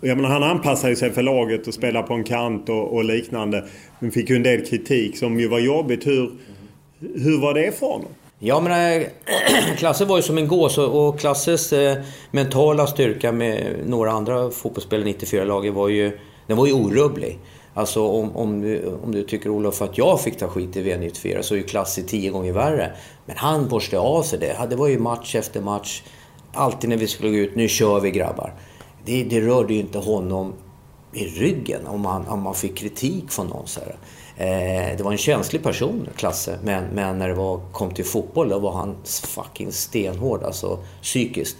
Jag 0.00 0.16
menar, 0.16 0.28
han 0.28 0.42
anpassade 0.42 0.96
sig 0.96 1.12
för 1.12 1.22
laget 1.22 1.66
och 1.66 1.74
spelade 1.74 2.06
på 2.06 2.14
en 2.14 2.24
kant 2.24 2.68
och, 2.68 2.94
och 2.94 3.04
liknande. 3.04 3.64
Men 3.98 4.10
fick 4.10 4.30
ju 4.30 4.36
en 4.36 4.42
del 4.42 4.66
kritik 4.66 5.18
som 5.18 5.40
ju 5.40 5.48
var 5.48 5.58
jobbigt. 5.58 6.06
Hur, 6.06 6.32
hur 7.00 7.40
var 7.40 7.54
det 7.54 7.78
för 7.78 7.86
honom? 7.86 8.08
Ja, 8.38 8.60
men 8.60 9.00
äh, 9.02 9.06
Klasse 9.76 10.04
var 10.04 10.16
ju 10.16 10.22
som 10.22 10.38
en 10.38 10.48
gås 10.48 10.78
och, 10.78 11.08
och 11.08 11.20
Klasses 11.20 11.72
eh, 11.72 11.98
mentala 12.30 12.86
styrka 12.86 13.32
med 13.32 13.76
några 13.86 14.10
andra 14.10 14.50
fotbollsspelare 14.50 15.10
i 15.10 15.12
94-laget 15.12 15.74
var 15.74 15.88
ju, 15.88 16.18
den 16.46 16.56
var 16.56 16.66
ju 16.66 16.72
orubblig. 16.72 17.38
Alltså 17.74 18.06
om, 18.06 18.36
om, 18.36 18.60
du, 18.60 18.86
om 19.04 19.12
du 19.12 19.22
tycker 19.22 19.50
Olof 19.50 19.82
att 19.82 19.98
jag 19.98 20.20
fick 20.20 20.38
ta 20.38 20.48
skit 20.48 20.76
i 20.76 20.82
V94 20.82 21.42
så 21.42 21.54
är 21.54 21.58
ju 21.58 21.64
Klasse 21.64 22.02
tio 22.02 22.30
gånger 22.30 22.52
värre. 22.52 22.92
Men 23.26 23.36
han 23.36 23.68
borstade 23.68 24.02
av 24.02 24.22
sig 24.22 24.38
det. 24.38 24.66
Det 24.70 24.76
var 24.76 24.88
ju 24.88 24.98
match 24.98 25.34
efter 25.34 25.60
match. 25.60 26.02
Alltid 26.54 26.90
när 26.90 26.96
vi 26.96 27.06
skulle 27.08 27.30
gå 27.30 27.36
ut, 27.36 27.56
nu 27.56 27.68
kör 27.68 28.00
vi 28.00 28.10
grabbar. 28.10 28.54
Det, 29.04 29.24
det 29.24 29.40
rörde 29.40 29.74
ju 29.74 29.80
inte 29.80 29.98
honom 29.98 30.52
i 31.12 31.24
ryggen 31.24 31.86
om 31.86 32.00
man, 32.00 32.26
om 32.26 32.42
man 32.42 32.54
fick 32.54 32.76
kritik 32.76 33.30
från 33.30 33.46
någon. 33.46 33.66
Så. 33.66 33.80
Eh, 34.36 34.96
det 34.96 35.00
var 35.02 35.12
en 35.12 35.18
känslig 35.18 35.62
person, 35.62 36.08
Klasse, 36.16 36.58
men, 36.64 36.84
men 36.94 37.18
när 37.18 37.28
det 37.28 37.34
var, 37.34 37.60
kom 37.72 37.94
till 37.94 38.04
fotboll 38.04 38.48
då 38.48 38.58
var 38.58 38.72
han 38.72 38.96
fucking 39.04 39.72
stenhård, 39.72 40.42
alltså 40.42 40.78
psykiskt. 41.02 41.56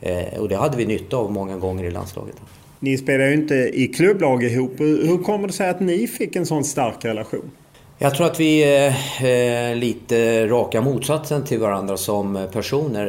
Eh, 0.00 0.40
och 0.40 0.48
det 0.48 0.56
hade 0.56 0.76
vi 0.76 0.86
nytta 0.86 1.16
av 1.16 1.32
många 1.32 1.56
gånger 1.56 1.84
i 1.84 1.90
landslaget. 1.90 2.36
Ni 2.80 2.98
spelar 2.98 3.26
ju 3.26 3.34
inte 3.34 3.54
i 3.54 3.88
klubblag 3.88 4.44
ihop. 4.44 4.80
Hur 4.80 5.22
kommer 5.22 5.46
det 5.46 5.52
sig 5.52 5.68
att 5.68 5.80
ni 5.80 6.06
fick 6.06 6.36
en 6.36 6.46
sån 6.46 6.64
stark 6.64 7.04
relation? 7.04 7.50
Jag 7.98 8.14
tror 8.14 8.26
att 8.26 8.40
vi 8.40 8.64
är 8.64 8.88
eh, 9.70 9.76
lite 9.76 10.46
raka 10.46 10.80
motsatsen 10.80 11.44
till 11.44 11.60
varandra 11.60 11.96
som 11.96 12.48
personer. 12.52 13.06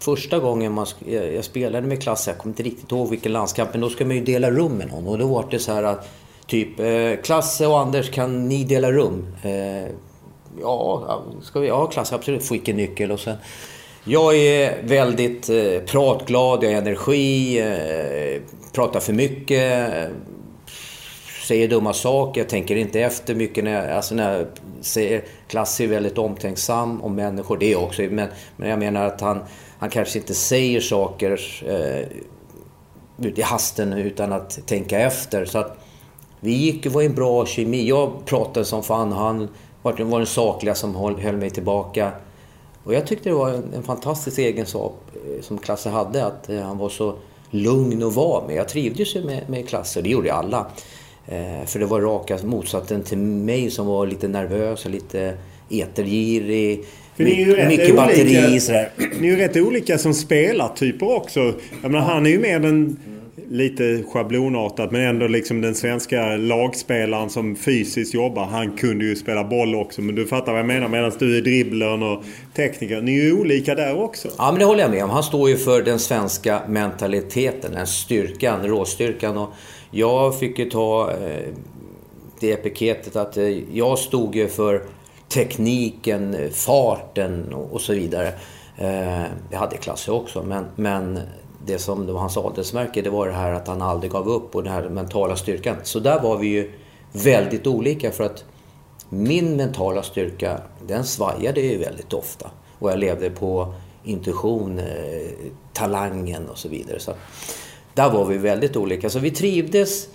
Första 0.00 0.38
gången 0.38 0.72
man, 0.72 0.86
jag 1.06 1.44
spelade 1.44 1.86
med 1.86 2.02
Klasse, 2.02 2.30
jag 2.30 2.38
kommer 2.38 2.52
inte 2.52 2.62
riktigt 2.62 2.92
ihåg 2.92 3.10
vilken 3.10 3.32
landskamp, 3.32 3.70
men 3.72 3.80
då 3.80 3.88
ska 3.88 4.04
man 4.04 4.16
ju 4.16 4.24
dela 4.24 4.50
rum 4.50 4.72
med 4.72 4.88
någon. 4.88 5.06
Och 5.06 5.18
då 5.18 5.26
var 5.26 5.46
det 5.50 5.58
så 5.58 5.72
här 5.72 5.82
att 5.82 6.08
typ 6.46 6.80
eh, 6.80 7.22
Klasse 7.22 7.66
och 7.66 7.78
Anders, 7.78 8.10
kan 8.10 8.48
ni 8.48 8.64
dela 8.64 8.92
rum? 8.92 9.26
Eh, 9.42 9.92
ja, 10.60 11.22
ska 11.42 11.60
vi? 11.60 11.68
Ja, 11.68 11.86
Klasse, 11.86 12.14
absolut. 12.14 12.44
Fick 12.44 12.68
en 12.68 12.76
nyckel 12.76 13.12
och 13.12 13.20
sen 13.20 13.36
jag 14.04 14.36
är 14.36 14.82
väldigt 14.82 15.48
eh, 15.48 15.80
pratglad, 15.86 16.64
jag 16.64 16.70
har 16.70 16.76
energi, 16.76 17.60
eh, 17.60 18.42
pratar 18.72 19.00
för 19.00 19.12
mycket, 19.12 19.94
eh, 19.94 20.10
säger 21.46 21.68
dumma 21.68 21.92
saker, 21.92 22.40
jag 22.40 22.48
tänker 22.48 22.76
inte 22.76 23.00
efter 23.00 23.34
mycket 23.34 23.64
när 23.64 23.72
jag, 23.72 23.96
alltså 23.96 24.14
när 24.14 24.38
jag 24.38 24.46
säger... 24.80 25.24
Klasse 25.48 25.84
är 25.84 25.88
väldigt 25.88 26.18
omtänksam 26.18 27.02
om 27.02 27.14
människor, 27.14 27.56
det 27.56 27.66
är 27.66 27.72
jag 27.72 27.82
också. 27.82 28.02
Men, 28.02 28.28
men 28.56 28.68
jag 28.68 28.78
menar 28.78 29.06
att 29.06 29.20
han, 29.20 29.40
han 29.80 29.90
kanske 29.90 30.18
inte 30.18 30.34
säger 30.34 30.80
saker 30.80 31.40
eh, 31.66 32.06
ut 33.26 33.38
i 33.38 33.42
hasten 33.42 33.92
utan 33.92 34.32
att 34.32 34.66
tänka 34.66 35.00
efter. 35.00 35.44
Så 35.44 35.58
att 35.58 35.78
vi 36.40 36.52
gick, 36.52 36.82
det 36.82 36.88
var 36.88 37.02
en 37.02 37.14
bra 37.14 37.46
kemi. 37.46 37.88
Jag 37.88 38.24
pratade 38.24 38.66
som 38.66 38.82
fan, 38.82 39.12
han 39.12 39.48
var, 39.82 39.92
var 39.92 40.18
den 40.18 40.26
sakliga 40.26 40.74
som 40.74 40.94
höll, 40.94 41.20
höll 41.20 41.36
mig 41.36 41.50
tillbaka. 41.50 42.12
Och 42.84 42.94
jag 42.94 43.06
tyckte 43.06 43.28
det 43.28 43.34
var 43.34 43.50
en, 43.50 43.74
en 43.74 43.82
fantastisk 43.82 44.38
egenskap 44.38 45.10
eh, 45.14 45.42
som 45.42 45.58
Klasse 45.58 45.90
hade, 45.90 46.26
att 46.26 46.48
eh, 46.50 46.60
han 46.60 46.78
var 46.78 46.88
så 46.88 47.14
lugn 47.50 48.02
att 48.02 48.14
vara 48.14 48.46
med. 48.46 48.56
Jag 48.56 48.68
trivdes 48.68 49.16
ju 49.16 49.24
med, 49.24 49.48
med 49.48 49.68
Klasse, 49.68 50.02
det 50.02 50.08
gjorde 50.08 50.28
ju 50.28 50.34
alla. 50.34 50.66
Eh, 51.26 51.66
för 51.66 51.78
det 51.78 51.86
var 51.86 52.00
raka 52.00 52.38
motsatsen 52.44 53.02
till 53.02 53.18
mig 53.18 53.70
som 53.70 53.86
var 53.86 54.06
lite 54.06 54.28
nervös 54.28 54.84
och 54.84 54.90
lite 54.90 55.34
etergirig. 55.70 56.84
My- 57.24 57.66
mycket 57.68 57.80
olika, 57.80 57.94
batteri 57.94 58.60
sådär. 58.60 58.88
Ni 59.20 59.28
är 59.28 59.32
ju 59.32 59.36
rätt 59.36 59.56
olika 59.56 59.98
som 59.98 60.14
spelartyper 60.14 61.16
också. 61.16 61.54
Jag 61.82 61.90
menar, 61.90 62.04
han 62.04 62.26
är 62.26 62.30
ju 62.30 62.38
mer 62.38 62.60
den 62.60 62.96
lite 63.50 64.02
schablonartat 64.12 64.90
men 64.90 65.00
ändå 65.00 65.26
liksom 65.26 65.60
den 65.60 65.74
svenska 65.74 66.36
lagspelaren 66.36 67.30
som 67.30 67.56
fysiskt 67.56 68.14
jobbar. 68.14 68.44
Han 68.44 68.72
kunde 68.72 69.04
ju 69.04 69.16
spela 69.16 69.44
boll 69.44 69.74
också 69.74 70.02
men 70.02 70.14
du 70.14 70.26
fattar 70.26 70.52
vad 70.52 70.58
jag 70.58 70.66
menar. 70.66 70.88
Medan 70.88 71.12
du 71.18 71.38
är 71.38 71.42
dribblern 71.42 72.02
och 72.02 72.24
tekniker. 72.56 73.00
Ni 73.00 73.18
är 73.18 73.22
ju 73.22 73.40
olika 73.40 73.74
där 73.74 74.00
också. 74.00 74.28
Ja, 74.38 74.50
men 74.52 74.58
det 74.58 74.64
håller 74.64 74.80
jag 74.80 74.90
med 74.90 75.04
om. 75.04 75.10
Han 75.10 75.22
står 75.22 75.48
ju 75.48 75.56
för 75.56 75.82
den 75.82 75.98
svenska 75.98 76.62
mentaliteten, 76.68 77.72
den 77.72 77.86
styrkan, 77.86 78.66
råstyrkan. 78.66 79.38
Och 79.38 79.50
jag 79.90 80.38
fick 80.38 80.58
ju 80.58 80.64
ta 80.64 81.10
eh, 81.10 81.54
det 82.40 82.52
epiketet 82.52 83.16
att 83.16 83.36
eh, 83.36 83.48
jag 83.72 83.98
stod 83.98 84.36
ju 84.36 84.48
för 84.48 84.82
tekniken, 85.34 86.50
farten 86.52 87.54
och, 87.54 87.80
så 87.80 87.92
vidare. 87.92 88.28
Eh, 88.76 89.24
det 89.50 89.56
hade 89.56 89.76
Klasse 89.76 90.12
också, 90.12 90.42
men, 90.42 90.64
men 90.76 91.20
det 91.66 91.78
som 91.78 92.06
det 92.06 92.12
var 92.12 92.20
hans 92.20 92.36
adelsmärke 92.36 93.02
det 93.02 93.10
var 93.10 93.26
det 93.26 93.32
här 93.32 93.52
att 93.52 93.68
han 93.68 93.82
aldrig 93.82 94.12
gav 94.12 94.28
upp 94.28 94.54
och 94.54 94.62
den 94.62 94.72
här 94.72 94.88
mentala 94.88 95.36
styrkan. 95.36 95.76
Så 95.82 96.00
där 96.00 96.20
var 96.20 96.36
vi 96.36 96.46
ju 96.46 96.72
väldigt 97.12 97.66
olika 97.66 98.10
för 98.10 98.24
att 98.24 98.44
min 99.08 99.56
mentala 99.56 100.02
styrka, 100.02 100.60
den 100.86 101.04
svajade 101.04 101.60
ju 101.60 101.78
väldigt 101.78 102.12
ofta. 102.12 102.50
Och 102.78 102.90
jag 102.90 102.98
levde 102.98 103.30
på 103.30 103.74
intuition, 104.04 104.78
eh, 104.78 104.84
talangen 105.72 106.48
och 106.48 106.58
så 106.58 106.68
vidare. 106.68 107.00
Så 107.00 107.14
där 107.94 108.10
var 108.10 108.24
vi 108.24 108.38
väldigt 108.38 108.76
olika. 108.76 109.10
Så 109.10 109.18
vi 109.18 109.30
trivdes 109.30 110.08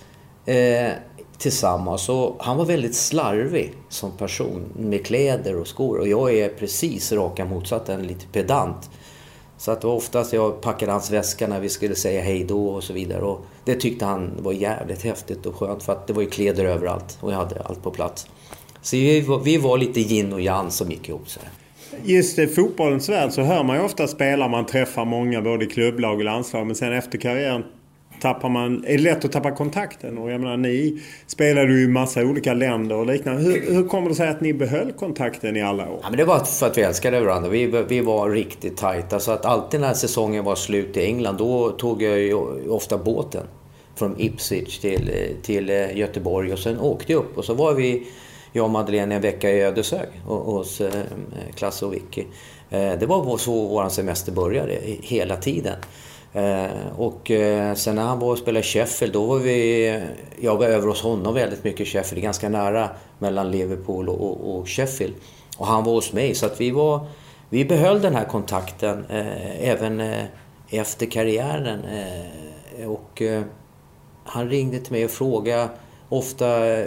eh, 0.46 0.92
tillsammans 1.38 2.08
och 2.08 2.36
han 2.38 2.56
var 2.56 2.64
väldigt 2.64 2.94
slarvig 2.94 3.72
som 3.88 4.10
person 4.10 4.62
med 4.76 5.06
kläder 5.06 5.56
och 5.56 5.66
skor. 5.66 5.98
Och 5.98 6.08
jag 6.08 6.34
är 6.34 6.48
precis 6.48 7.12
raka 7.12 7.44
motsatsen, 7.44 8.02
lite 8.06 8.26
pedant. 8.26 8.90
Så 9.58 9.70
att 9.70 9.80
det 9.80 9.86
var 9.86 9.94
oftast 9.94 10.32
jag 10.32 10.60
packade 10.60 10.92
hans 10.92 11.10
väska 11.10 11.46
när 11.46 11.60
vi 11.60 11.68
skulle 11.68 11.94
säga 11.94 12.22
hej 12.22 12.44
då 12.44 12.68
och 12.68 12.84
så 12.84 12.92
vidare. 12.92 13.22
Och 13.22 13.46
det 13.64 13.74
tyckte 13.74 14.04
han 14.04 14.30
var 14.38 14.52
jävligt 14.52 15.02
häftigt 15.02 15.46
och 15.46 15.56
skönt 15.56 15.82
för 15.82 15.92
att 15.92 16.06
det 16.06 16.12
var 16.12 16.22
ju 16.22 16.30
kläder 16.30 16.64
överallt 16.64 17.18
och 17.20 17.32
jag 17.32 17.36
hade 17.36 17.60
allt 17.60 17.82
på 17.82 17.90
plats. 17.90 18.26
Så 18.82 18.96
vi 18.96 19.20
var, 19.20 19.38
vi 19.38 19.58
var 19.58 19.78
lite 19.78 20.00
yin 20.00 20.32
och 20.32 20.40
yang 20.40 20.70
som 20.70 20.90
gick 20.90 21.08
ihop 21.08 21.28
så. 21.28 21.40
Just 22.04 22.38
i 22.38 22.46
fotbollens 22.46 23.08
värld 23.08 23.32
så 23.32 23.42
hör 23.42 23.64
man 23.64 23.76
ju 23.76 23.82
ofta 23.82 24.06
spelare 24.06 24.48
man 24.48 24.66
träffar 24.66 25.04
många 25.04 25.42
både 25.42 25.64
i 25.64 25.68
klubblag 25.68 26.18
och 26.18 26.24
landslag. 26.24 26.66
Men 26.66 26.76
sen 26.76 26.92
efter 26.92 27.18
karriären 27.18 27.64
tappar 28.20 28.48
man, 28.48 28.84
är 28.84 28.96
det 28.96 29.02
lätt 29.02 29.24
att 29.24 29.32
tappa 29.32 29.50
kontakten. 29.50 30.18
Och 30.18 30.30
jag 30.30 30.40
menar 30.40 30.56
ni 30.56 31.02
spelade 31.26 31.72
ju 31.72 31.84
i 31.84 31.88
massa 31.88 32.22
olika 32.22 32.54
länder 32.54 32.96
och 32.96 33.06
liknande. 33.06 33.42
Hur, 33.42 33.74
hur 33.74 33.88
kommer 33.88 34.08
det 34.08 34.14
sig 34.14 34.28
att 34.28 34.40
ni 34.40 34.54
behöll 34.54 34.92
kontakten 34.92 35.56
i 35.56 35.62
alla 35.62 35.90
år? 35.90 35.98
Ja, 36.02 36.08
men 36.10 36.16
det 36.18 36.24
var 36.24 36.38
för 36.38 36.66
att 36.66 36.78
vi 36.78 36.82
älskade 36.82 37.20
varandra. 37.20 37.48
Vi, 37.48 37.66
vi 37.88 38.00
var 38.00 38.30
riktigt 38.30 38.76
tajta. 38.76 39.20
Så 39.20 39.32
att 39.32 39.44
alltid 39.44 39.80
när 39.80 39.94
säsongen 39.94 40.44
var 40.44 40.54
slut 40.54 40.96
i 40.96 41.04
England, 41.04 41.36
då 41.36 41.70
tog 41.70 42.02
jag 42.02 42.18
ju 42.18 42.34
ofta 42.68 42.98
båten. 42.98 43.46
Från 43.94 44.20
Ipswich 44.20 44.78
till, 44.78 45.10
till 45.42 45.70
eh, 45.70 45.96
Göteborg 45.96 46.52
och 46.52 46.58
sen 46.58 46.78
åkte 46.80 47.12
jag 47.12 47.18
upp. 47.18 47.38
Och 47.38 47.44
så 47.44 47.54
var 47.54 47.74
vi, 47.74 48.06
jag 48.52 48.64
och 48.64 48.70
Madeleine, 48.70 49.14
en 49.14 49.22
vecka 49.22 49.50
i 49.50 49.60
Ödeshög 49.62 50.08
hos 50.24 50.80
eh, 50.80 50.90
Klasse 51.54 51.86
och 51.86 51.94
Vicky. 51.94 52.24
Eh, 52.70 52.92
det 52.98 53.06
var 53.06 53.36
så 53.36 53.66
vår 53.66 53.88
semester 53.88 54.32
började, 54.32 54.78
hela 55.00 55.36
tiden. 55.36 55.76
Eh, 56.32 56.98
och 56.98 57.30
eh, 57.30 57.74
sen 57.74 57.94
när 57.94 58.02
han 58.02 58.18
var 58.18 58.30
och 58.30 58.38
spelade 58.38 58.60
i 58.60 58.68
Sheffield, 58.68 59.12
då 59.12 59.24
var 59.24 59.38
vi... 59.38 60.02
Jag 60.40 60.56
var 60.56 60.66
över 60.66 60.88
hos 60.88 61.02
honom 61.02 61.34
väldigt 61.34 61.64
mycket 61.64 61.80
i 61.80 61.84
Sheffield. 61.84 62.16
Det 62.16 62.20
är 62.20 62.22
ganska 62.22 62.48
nära 62.48 62.90
mellan 63.18 63.50
Liverpool 63.50 64.08
och, 64.08 64.20
och, 64.20 64.58
och 64.58 64.68
Sheffield. 64.68 65.14
Och 65.58 65.66
han 65.66 65.84
var 65.84 65.92
hos 65.92 66.12
mig, 66.12 66.34
så 66.34 66.46
att 66.46 66.60
vi 66.60 66.70
var... 66.70 67.06
Vi 67.48 67.64
behöll 67.64 68.00
den 68.00 68.14
här 68.14 68.24
kontakten 68.24 69.04
eh, 69.10 69.68
även 69.70 70.00
eh, 70.00 70.24
efter 70.70 71.06
karriären. 71.06 71.84
Eh, 71.84 72.90
och 72.90 73.22
eh, 73.22 73.42
han 74.24 74.48
ringde 74.48 74.78
till 74.78 74.92
mig 74.92 75.04
och 75.04 75.10
frågade 75.10 75.68
ofta 76.08 76.66
eh, 76.66 76.86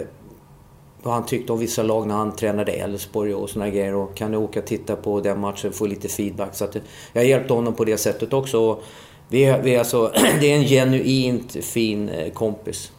vad 1.02 1.14
han 1.14 1.26
tyckte 1.26 1.52
om 1.52 1.58
vissa 1.58 1.82
lag 1.82 2.06
när 2.06 2.14
han 2.14 2.36
tränade 2.36 2.72
Elfsborg 2.72 3.34
och 3.34 3.50
såna 3.50 3.70
grejer. 3.70 3.94
Och 3.94 4.16
kan 4.16 4.30
du 4.30 4.36
åka 4.36 4.60
och 4.60 4.66
titta 4.66 4.96
på 4.96 5.20
den 5.20 5.40
matchen 5.40 5.68
och 5.70 5.76
få 5.76 5.86
lite 5.86 6.08
feedback. 6.08 6.54
Så 6.54 6.64
att 6.64 6.76
eh, 6.76 6.82
jag 7.12 7.24
hjälpte 7.24 7.52
honom 7.52 7.74
på 7.74 7.84
det 7.84 7.96
sättet 7.96 8.32
också. 8.32 8.60
Och 8.60 8.82
vi, 9.30 9.56
vi 9.62 9.76
alltså, 9.76 10.12
det 10.40 10.52
är 10.52 10.56
en 10.56 10.64
genuint 10.64 11.64
fin 11.64 12.08
eh, 12.08 12.32
kompis. 12.32 12.92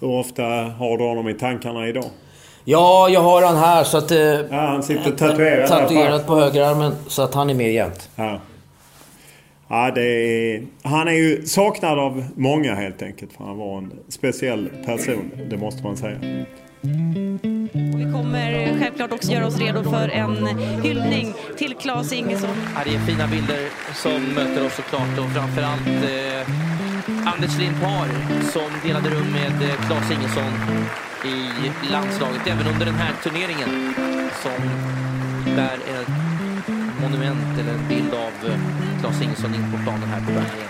Hur 0.00 0.10
ofta 0.10 0.42
har 0.78 0.98
du 0.98 1.04
honom 1.04 1.28
i 1.28 1.34
tankarna 1.34 1.88
idag? 1.88 2.04
Ja, 2.64 3.08
jag 3.08 3.20
har 3.20 3.42
han 3.42 3.56
här 3.56 3.84
så 3.84 3.98
att... 3.98 4.10
Eh, 4.10 4.18
ja, 4.18 4.46
han 4.50 4.82
sitter 4.82 5.10
tatuerad 5.10 5.68
Tatuerat 5.68 6.26
på 6.26 6.36
högerarmen 6.36 6.92
så 7.06 7.22
att 7.22 7.34
han 7.34 7.50
är 7.50 7.54
med 7.54 7.72
jämt. 7.72 8.10
Ja. 8.16 8.40
Ja, 9.68 9.88
är, 9.88 10.62
han 10.82 11.08
är 11.08 11.12
ju 11.12 11.46
saknad 11.46 11.98
av 11.98 12.24
många 12.36 12.74
helt 12.74 13.02
enkelt. 13.02 13.32
För 13.32 13.44
han 13.44 13.58
var 13.58 13.78
en 13.78 13.92
speciell 14.08 14.68
person, 14.86 15.30
det 15.50 15.56
måste 15.56 15.82
man 15.82 15.96
säga. 15.96 16.44
Vi 16.82 18.08
kommer 18.12 18.78
självklart 18.78 19.12
också 19.12 19.32
göra 19.32 19.46
oss 19.46 19.58
redo 19.58 19.82
för 19.82 20.08
en 20.08 20.46
hyllning 20.82 21.34
till 21.58 21.74
Claes 21.74 22.12
Ingesson. 22.12 22.56
Det 22.84 22.94
är 22.94 22.98
fina 22.98 23.26
bilder 23.26 23.68
som 23.94 24.22
möter 24.22 24.66
oss 24.66 24.74
såklart 24.76 25.18
och 25.18 25.30
framförallt 25.30 25.86
eh, 25.86 27.32
Anders 27.32 27.58
Lindpar 27.58 28.08
som 28.52 28.70
delade 28.84 29.10
rum 29.10 29.32
med 29.32 29.68
eh, 29.70 29.86
Claes 29.86 30.10
Ingesson 30.10 30.52
i 31.24 31.48
landslaget 31.92 32.46
även 32.46 32.66
under 32.66 32.86
den 32.86 32.94
här 32.94 33.12
turneringen 33.22 33.94
som 34.42 34.62
bär 35.56 35.74
ett 35.74 36.08
monument 37.00 37.58
eller 37.60 37.72
en 37.72 37.88
bild 37.88 38.14
av 38.14 38.50
eh, 38.50 38.58
Claes 39.00 39.22
Ingesson 39.22 39.54
in 39.54 39.72
på 39.72 39.78
planen 39.82 40.08
här 40.08 40.20
på 40.20 40.32
Bergen. 40.32 40.68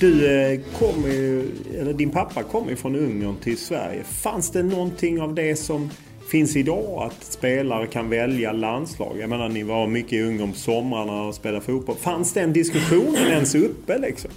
Du 0.00 0.26
eh, 0.26 0.60
kom 0.78 1.04
ju, 1.04 1.52
eller 1.80 1.92
din 1.92 2.10
pappa 2.10 2.42
kom 2.42 2.68
ju 2.68 2.76
från 2.76 2.96
Ungern 2.96 3.36
till 3.36 3.58
Sverige. 3.58 4.04
Fanns 4.04 4.50
det 4.50 4.62
någonting 4.62 5.20
av 5.20 5.34
det 5.34 5.56
som 5.56 5.90
finns 6.30 6.56
idag? 6.56 7.02
Att 7.02 7.24
spelare 7.24 7.86
kan 7.86 8.10
välja 8.10 8.52
landslag? 8.52 9.16
Jag 9.20 9.30
menar, 9.30 9.48
ni 9.48 9.62
var 9.62 9.86
mycket 9.86 10.12
i 10.12 10.22
Ungern 10.22 10.52
på 10.52 10.58
somrarna 10.58 11.22
och 11.22 11.34
spelade 11.34 11.60
fotboll. 11.60 11.96
Fanns 11.96 12.32
den 12.32 12.52
diskussionen 12.52 13.26
ens 13.26 13.54
uppe 13.54 13.98
liksom? 13.98 14.30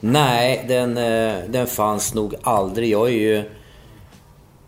Nej, 0.00 0.64
den, 0.68 0.96
eh, 0.96 1.44
den 1.48 1.66
fanns 1.66 2.14
nog 2.14 2.34
aldrig. 2.42 2.90
Jag 2.90 3.08
är 3.08 3.12
ju 3.12 3.42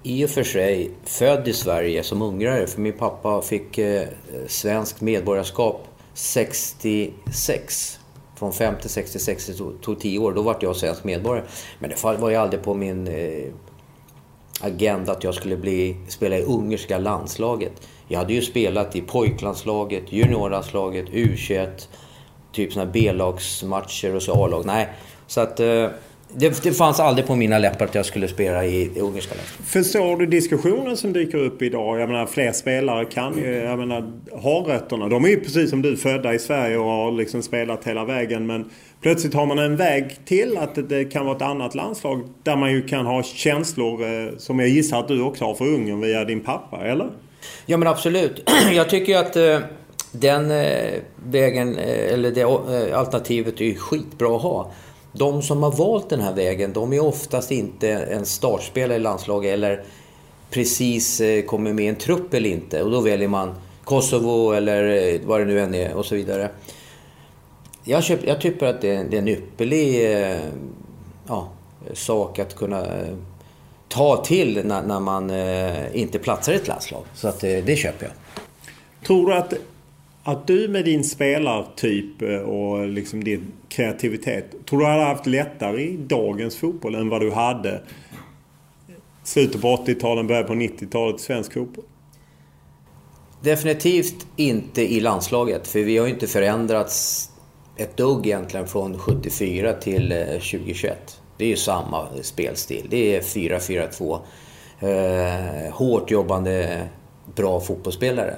i 0.03 0.24
och 0.24 0.31
för 0.31 0.43
sig 0.43 0.91
född 1.05 1.49
i 1.49 1.53
Sverige 1.53 2.03
som 2.03 2.22
ungrare. 2.22 2.66
För 2.66 2.81
min 2.81 2.93
pappa 2.93 3.43
fick 3.43 3.78
eh, 3.78 4.09
svenskt 4.47 5.01
medborgarskap 5.01 5.87
66 6.14 8.01
från 8.41 8.53
50, 8.53 8.88
60, 8.88 9.18
60 9.18 9.55
tog, 9.55 9.80
tog 9.80 10.01
10 10.01 10.18
år. 10.18 10.32
Då 10.32 10.43
var 10.43 10.57
jag 10.61 10.76
svensk 10.76 11.05
medborgare. 11.05 11.47
Men 11.78 11.91
det 11.91 12.05
var 12.05 12.30
ju 12.30 12.36
aldrig 12.36 12.62
på 12.62 12.74
min 12.74 13.07
eh, 13.07 13.53
agenda 14.61 15.12
att 15.12 15.24
jag 15.24 15.34
skulle 15.34 15.57
bli, 15.57 15.97
spela 16.09 16.38
i 16.38 16.43
ungerska 16.43 16.99
landslaget. 16.99 17.72
Jag 18.09 18.18
hade 18.18 18.32
ju 18.32 18.43
spelat 18.43 18.97
i 18.97 19.01
pojklandslaget, 19.01 20.12
juniorlandslaget, 20.12 21.09
U21, 21.09 21.88
typ 22.53 22.72
såna 22.72 22.86
B-lagsmatcher 22.86 24.14
och 24.14 24.22
så 24.22 24.45
A-lag. 24.45 24.66
Nej, 24.66 24.88
så 25.26 25.41
att 25.41 25.61
eh, 25.61 25.86
det, 26.35 26.62
det, 26.62 26.72
fanns 26.72 27.01
aldrig 27.01 27.26
på 27.26 27.35
mina 27.35 27.59
läppar 27.59 27.85
att 27.85 27.95
jag 27.95 28.07
skulle 28.07 28.28
spela 28.28 28.64
i, 28.64 28.83
i 28.83 29.01
ungerska 29.01 29.35
länder. 29.35 29.53
Förstår 29.64 30.16
du 30.16 30.26
diskussionen 30.26 30.97
som 30.97 31.12
dyker 31.12 31.39
upp 31.39 31.62
idag? 31.62 32.01
Jag 32.01 32.09
menar, 32.09 32.26
fler 32.26 32.53
spelare 32.53 33.05
kan 33.05 33.39
ju, 33.39 33.55
jag 33.55 33.78
menar, 33.78 34.12
ha 34.33 34.64
rötterna. 34.68 35.09
De 35.09 35.24
är 35.24 35.28
ju 35.28 35.41
precis 35.41 35.70
som 35.70 35.83
du 35.83 35.97
födda 35.97 36.35
i 36.35 36.39
Sverige 36.39 36.76
och 36.78 36.85
har 36.85 37.12
liksom 37.12 37.43
spelat 37.43 37.85
hela 37.85 38.05
vägen. 38.05 38.47
Men 38.47 38.70
plötsligt 39.03 39.35
har 39.35 39.47
man 39.47 39.59
en 39.59 39.76
väg 39.76 40.18
till 40.24 40.57
att 40.57 40.89
det 40.89 41.05
kan 41.05 41.26
vara 41.26 41.37
ett 41.37 41.43
annat 41.43 41.74
landslag 41.74 42.28
där 42.43 42.57
man 42.57 42.72
ju 42.72 42.83
kan 42.83 43.07
ha 43.07 43.22
känslor 43.22 44.03
eh, 44.03 44.37
som 44.39 44.59
jag 44.59 44.68
gissar 44.68 45.01
att 45.01 45.09
du 45.09 45.22
också 45.22 45.45
har 45.45 45.55
för 45.55 45.64
Ungern 45.64 46.01
via 46.01 46.24
din 46.24 46.41
pappa, 46.41 46.85
eller? 46.85 47.11
Ja 47.66 47.76
men 47.76 47.89
absolut. 47.89 48.51
Jag 48.72 48.91
tycker 48.91 49.12
ju 49.12 49.18
att 49.18 49.37
eh, 49.37 49.59
den 50.12 50.51
eh, 50.51 50.93
vägen, 51.26 51.78
eller 51.78 52.31
det 52.31 52.45
alternativet 52.95 53.61
är 53.61 53.74
skitbra 53.74 54.37
att 54.37 54.43
ha 54.43 54.72
de 55.12 55.42
som 55.42 55.62
har 55.62 55.70
valt 55.70 56.08
den 56.08 56.20
här 56.20 56.34
vägen, 56.34 56.72
de 56.72 56.92
är 56.92 57.00
oftast 57.04 57.50
inte 57.50 57.90
en 57.90 58.26
startspelare 58.26 58.96
i 58.96 59.00
landslaget 59.00 59.54
eller 59.54 59.84
precis 60.50 61.20
eh, 61.20 61.44
kommer 61.44 61.72
med 61.72 61.84
i 61.84 61.88
en 61.88 61.96
trupp 61.96 62.34
eller 62.34 62.50
inte. 62.50 62.82
Och 62.82 62.90
då 62.90 63.00
väljer 63.00 63.28
man 63.28 63.54
Kosovo 63.84 64.52
eller 64.52 65.12
eh, 65.14 65.20
vad 65.24 65.40
det 65.40 65.44
nu 65.44 65.61
än 65.61 65.74
är 65.74 65.94
och 65.94 66.06
så 66.06 66.14
vidare. 66.14 66.50
Jag, 67.84 68.04
köpt, 68.04 68.24
jag 68.26 68.40
tycker 68.40 68.66
att 68.66 68.80
det, 68.80 69.02
det 69.11 69.16
är 69.16 69.22
en 69.22 69.28
ypperlig 69.28 70.12
eh, 70.12 70.38
ja, 71.28 71.48
sak 71.92 72.38
att 72.38 72.56
kunna 72.56 72.86
ta 73.88 74.24
till 74.24 74.66
när, 74.66 74.82
när 74.82 75.00
man 75.00 75.32
inte 75.92 76.18
platsar 76.18 76.52
i 76.52 76.56
ett 76.56 76.68
landslag. 76.68 77.02
Så 77.14 77.28
att 77.28 77.40
det, 77.40 77.61
det 77.61 77.76
köper 77.76 78.06
jag. 78.06 78.12
Tror 79.06 79.30
du 79.30 79.34
att 79.34 79.54
att 80.22 80.46
du 80.46 80.68
med 80.68 80.84
din 80.84 81.04
spelartyp 81.04 82.22
eh, 82.22 82.38
och 82.38 82.88
liksom 82.88 83.24
din 83.24 83.52
kreativitet, 83.68 84.66
tror 84.66 84.80
du 84.80 84.86
hade 84.86 85.04
haft 85.04 85.26
lättare 85.26 85.82
i 85.82 85.96
dagens 85.96 86.56
fotboll 86.56 86.94
än 86.94 87.08
vad 87.08 87.20
du 87.20 87.30
hade 87.30 87.82
slutet 89.22 89.60
på 89.60 89.76
80-talet, 89.76 90.26
början 90.26 90.46
på 90.46 90.54
90-talet 90.54 91.20
i 91.20 91.22
svensk 91.22 91.52
fotboll? 91.52 91.84
Definitivt 93.42 94.26
inte 94.36 94.92
i 94.92 95.00
landslaget, 95.00 95.68
för 95.68 95.78
vi 95.78 95.98
har 95.98 96.06
ju 96.06 96.12
inte 96.12 96.26
förändrats 96.26 97.26
ett 97.76 97.96
dugg 97.96 98.26
egentligen 98.26 98.66
från 98.66 98.98
74 98.98 99.72
till 99.72 100.12
eh, 100.12 100.18
2021. 100.18 101.20
Det 101.36 101.44
är 101.44 101.48
ju 101.48 101.56
samma 101.56 102.06
spelstil. 102.22 102.86
Det 102.90 103.16
är 103.16 103.20
4-4-2. 103.20 104.18
Eh, 104.80 105.72
hårt 105.72 106.10
jobbande, 106.10 106.82
bra 107.34 107.60
fotbollsspelare. 107.60 108.36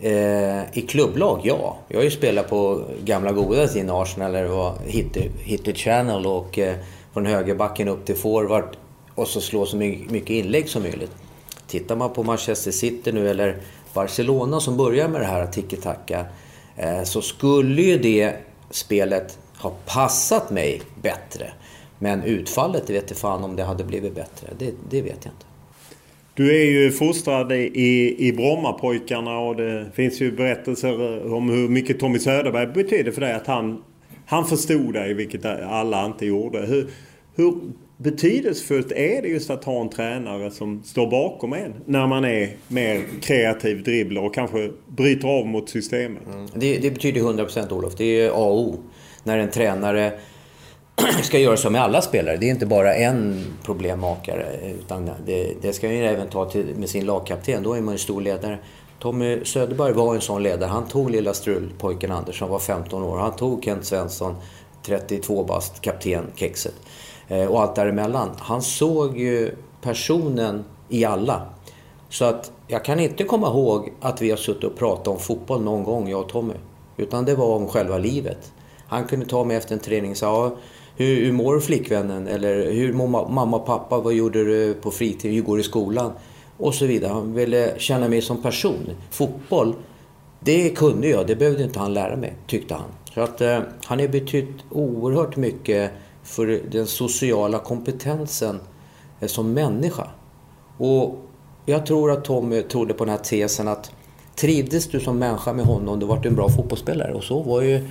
Eh, 0.00 0.78
I 0.78 0.86
klubblag, 0.88 1.40
ja. 1.44 1.76
Jag 1.88 1.98
har 1.98 2.04
ju 2.04 2.10
spelat 2.10 2.48
på 2.48 2.82
gamla 3.04 3.32
goda 3.32 3.68
sin 3.68 3.90
Arsenal 3.90 4.32
där 4.32 4.42
det 4.42 4.48
var 4.48 4.78
hit, 4.86 5.16
hit 5.38 5.76
channel 5.76 6.26
och 6.26 6.58
eh, 6.58 6.74
från 7.12 7.26
högerbacken 7.26 7.88
upp 7.88 8.06
till 8.06 8.16
forward 8.16 8.76
och 9.14 9.28
så 9.28 9.40
slå 9.40 9.66
så 9.66 9.76
mycket 9.76 10.30
inlägg 10.30 10.68
som 10.68 10.82
möjligt. 10.82 11.10
Tittar 11.66 11.96
man 11.96 12.12
på 12.12 12.22
Manchester 12.22 12.70
City 12.70 13.12
nu 13.12 13.30
eller 13.30 13.56
Barcelona 13.94 14.60
som 14.60 14.76
börjar 14.76 15.08
med 15.08 15.20
det 15.20 15.26
här 15.26 15.46
tiki-taka 15.46 16.24
eh, 16.76 17.02
så 17.02 17.22
skulle 17.22 17.82
ju 17.82 17.98
det 17.98 18.32
spelet 18.70 19.38
ha 19.58 19.72
passat 19.86 20.50
mig 20.50 20.82
bättre. 21.02 21.52
Men 21.98 22.22
utfallet, 22.22 22.86
det 22.86 22.92
vet 22.92 23.10
jag 23.10 23.18
fan 23.18 23.44
om 23.44 23.56
det 23.56 23.64
hade 23.64 23.84
blivit 23.84 24.14
bättre. 24.14 24.48
Det, 24.58 24.72
det 24.90 25.02
vet 25.02 25.24
jag 25.24 25.32
inte. 25.32 25.47
Du 26.38 26.56
är 26.56 26.64
ju 26.64 26.90
fostrad 26.90 27.52
i, 27.52 28.16
i 28.18 28.32
Brommapojkarna 28.32 29.38
och 29.38 29.56
det 29.56 29.86
finns 29.94 30.20
ju 30.20 30.32
berättelser 30.32 31.32
om 31.32 31.50
hur 31.50 31.68
mycket 31.68 32.00
Tommy 32.00 32.18
Söderberg 32.18 32.66
betyder 32.66 33.12
för 33.12 33.20
dig. 33.20 33.32
Att 33.32 33.46
han, 33.46 33.82
han 34.26 34.44
förstod 34.44 34.94
dig, 34.94 35.14
vilket 35.14 35.44
alla 35.44 36.06
inte 36.06 36.26
gjorde. 36.26 36.58
Hur, 36.58 36.90
hur 37.36 37.54
betydelsefullt 37.96 38.92
är 38.92 39.22
det 39.22 39.28
just 39.28 39.50
att 39.50 39.64
ha 39.64 39.80
en 39.80 39.88
tränare 39.88 40.50
som 40.50 40.82
står 40.84 41.10
bakom 41.10 41.52
en 41.52 41.74
när 41.84 42.06
man 42.06 42.24
är 42.24 42.50
mer 42.68 43.02
kreativ 43.20 43.82
dribbler 43.82 44.24
och 44.24 44.34
kanske 44.34 44.70
bryter 44.88 45.28
av 45.28 45.46
mot 45.46 45.68
systemet? 45.68 46.22
Mm. 46.34 46.46
Det, 46.54 46.78
det 46.78 46.90
betyder 46.90 47.20
100% 47.20 47.72
Olof. 47.72 47.94
Det 47.96 48.20
är 48.20 48.30
A 48.30 48.32
och 48.32 48.60
O. 48.60 48.76
När 49.24 49.38
en 49.38 49.50
tränare 49.50 50.12
ska 51.22 51.38
göra 51.38 51.56
så 51.56 51.70
med 51.70 51.82
alla 51.82 52.02
spelare. 52.02 52.36
Det 52.36 52.46
är 52.46 52.50
inte 52.50 52.66
bara 52.66 52.94
en 52.94 53.44
problemmakare. 53.64 54.46
Utan 54.80 55.10
det, 55.26 55.54
det 55.62 55.72
ska 55.72 55.92
ju 55.92 56.04
även 56.06 56.28
ta 56.28 56.44
till, 56.44 56.66
med 56.76 56.88
sin 56.88 57.06
lagkapten. 57.06 57.62
Då 57.62 57.74
är 57.74 57.80
man 57.80 57.94
ju 57.94 57.98
stor 57.98 58.20
ledare. 58.20 58.58
Tommy 58.98 59.44
Söderberg 59.44 59.92
var 59.92 60.14
en 60.14 60.20
sån 60.20 60.42
ledare. 60.42 60.70
Han 60.70 60.88
tog 60.88 61.10
lilla 61.10 61.34
strulpojken 61.34 62.12
Anders 62.12 62.38
som 62.38 62.50
var 62.50 62.58
15 62.58 63.02
år. 63.02 63.18
Han 63.18 63.36
tog 63.36 63.64
Kent 63.64 63.84
Svensson, 63.84 64.36
32 64.82 65.44
bast, 65.44 65.80
kapten, 65.80 66.26
kexet. 66.34 66.74
Eh, 67.28 67.46
och 67.46 67.60
allt 67.60 67.74
däremellan. 67.74 68.30
Han 68.38 68.62
såg 68.62 69.18
ju 69.18 69.54
personen 69.82 70.64
i 70.88 71.04
alla. 71.04 71.42
Så 72.08 72.24
att 72.24 72.52
jag 72.66 72.84
kan 72.84 73.00
inte 73.00 73.24
komma 73.24 73.46
ihåg 73.46 73.92
att 74.00 74.22
vi 74.22 74.30
har 74.30 74.36
suttit 74.36 74.64
och 74.64 74.76
pratat 74.76 75.08
om 75.08 75.18
fotboll 75.18 75.62
någon 75.62 75.84
gång, 75.84 76.08
jag 76.08 76.20
och 76.20 76.28
Tommy. 76.28 76.54
Utan 76.96 77.24
det 77.24 77.34
var 77.34 77.56
om 77.56 77.68
själva 77.68 77.98
livet. 77.98 78.52
Han 78.86 79.04
kunde 79.04 79.26
ta 79.26 79.44
mig 79.44 79.56
efter 79.56 79.74
en 79.74 79.80
träning 79.80 80.10
och 80.10 80.16
säga 80.16 80.50
hur, 80.98 81.24
hur 81.24 81.32
mår 81.32 81.60
flickvännen? 81.60 82.28
Eller 82.28 82.72
hur 82.72 82.92
mår 82.92 83.28
mamma 83.28 83.56
och 83.56 83.66
pappa? 83.66 84.00
Vad 84.00 84.14
gjorde 84.14 84.44
du 84.44 84.74
på 84.74 84.90
fritiden? 84.90 85.34
Hur 85.34 85.42
går 85.42 85.56
du 85.56 85.60
i 85.60 85.64
skolan? 85.64 86.12
Och 86.56 86.74
så 86.74 86.86
vidare. 86.86 87.12
Han 87.12 87.34
ville 87.34 87.74
känna 87.78 88.08
mig 88.08 88.22
som 88.22 88.42
person. 88.42 88.90
Fotboll, 89.10 89.74
det 90.40 90.70
kunde 90.70 91.08
jag. 91.08 91.26
Det 91.26 91.36
behövde 91.36 91.62
inte 91.62 91.78
han 91.78 91.94
lära 91.94 92.16
mig, 92.16 92.36
tyckte 92.46 92.74
han. 92.74 92.90
Så 93.14 93.20
att 93.20 93.40
eh, 93.40 93.60
han 93.84 94.00
har 94.00 94.08
betytt 94.08 94.54
oerhört 94.70 95.36
mycket 95.36 95.90
för 96.22 96.60
den 96.70 96.86
sociala 96.86 97.58
kompetensen 97.58 98.60
eh, 99.20 99.26
som 99.28 99.52
människa. 99.52 100.08
Och 100.78 101.16
jag 101.66 101.86
tror 101.86 102.10
att 102.10 102.24
Tommy 102.24 102.62
trodde 102.62 102.94
på 102.94 103.04
den 103.04 103.12
här 103.12 103.22
tesen 103.22 103.68
att 103.68 103.90
trivdes 104.34 104.86
du 104.88 105.00
som 105.00 105.18
människa 105.18 105.52
med 105.52 105.64
honom, 105.64 106.00
då 106.00 106.06
var 106.06 106.18
du 106.18 106.28
en 106.28 106.34
bra 106.34 106.48
fotbollsspelare. 106.48 107.14
Och 107.14 107.24
så 107.24 107.42
var 107.42 107.62
ju 107.62 107.88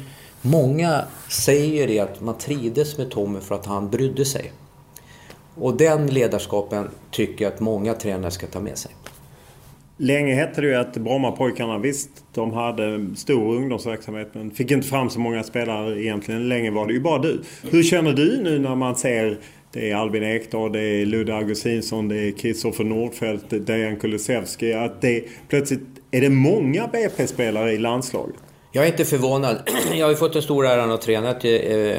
Många 0.52 1.04
säger 1.30 1.88
det 1.88 2.00
att 2.00 2.22
man 2.22 2.38
trivdes 2.38 2.98
med 2.98 3.12
Tommy 3.12 3.40
för 3.40 3.56
att 3.56 3.66
han 3.66 3.90
brydde 3.90 4.26
sig. 4.26 4.52
Och 5.56 5.78
den 5.78 6.08
ledarskapen 6.08 6.90
tycker 7.12 7.46
jag 7.46 7.54
att 7.54 7.60
många 7.60 7.94
tränare 7.94 8.32
ska 8.32 8.48
ta 8.48 8.60
med 8.60 8.78
sig. 8.78 8.92
Länge 9.98 10.36
hette 10.36 10.62
det 10.62 10.68
ju 10.68 10.76
att 10.76 10.98
Brommapojkarna, 10.98 11.78
visst 11.78 12.10
de 12.34 12.54
hade 12.54 13.06
stor 13.16 13.56
ungdomsverksamhet 13.56 14.30
men 14.34 14.52
fick 14.52 14.72
inte 14.72 14.88
fram 14.88 15.10
så 15.10 15.20
många 15.20 15.44
spelare 15.44 16.04
egentligen. 16.04 16.50
Länge 16.50 16.72
var 16.72 16.88
det 16.88 16.94
ju 16.94 17.00
bara 17.00 17.22
du. 17.22 17.42
Hur 17.70 17.84
känner 17.84 18.14
du 18.14 18.44
nu 18.44 18.60
när 18.60 18.76
man 18.76 18.96
ser 18.96 19.40
det 19.72 19.92
är 19.92 19.96
Albin 19.96 20.24
Ekdal, 20.24 20.72
det 20.72 20.80
är 20.80 21.06
Ludde 21.06 21.36
Augustinsson, 21.36 22.08
det 22.08 22.16
är 22.16 22.32
Kristoffer 22.32 22.84
Nordfeldt, 22.84 23.46
Dejan 23.50 23.96
Kulusevski. 23.96 24.74
Att 24.74 25.02
det 25.02 25.24
plötsligt 25.48 25.82
är 26.12 26.22
det 26.22 26.30
många 26.30 26.88
BP-spelare 26.88 27.72
i 27.72 27.78
landslaget. 27.78 28.36
Jag 28.72 28.84
är 28.84 28.88
inte 28.88 29.06
förvånad. 29.06 29.70
Jag 29.94 30.06
har 30.06 30.12
ju 30.12 30.18
fått 30.18 30.34
den 30.34 30.42
stora 30.42 30.72
äran 30.72 30.92
att 30.92 31.02
träna 31.02 31.34
till 31.34 31.62
eh, 31.72 31.98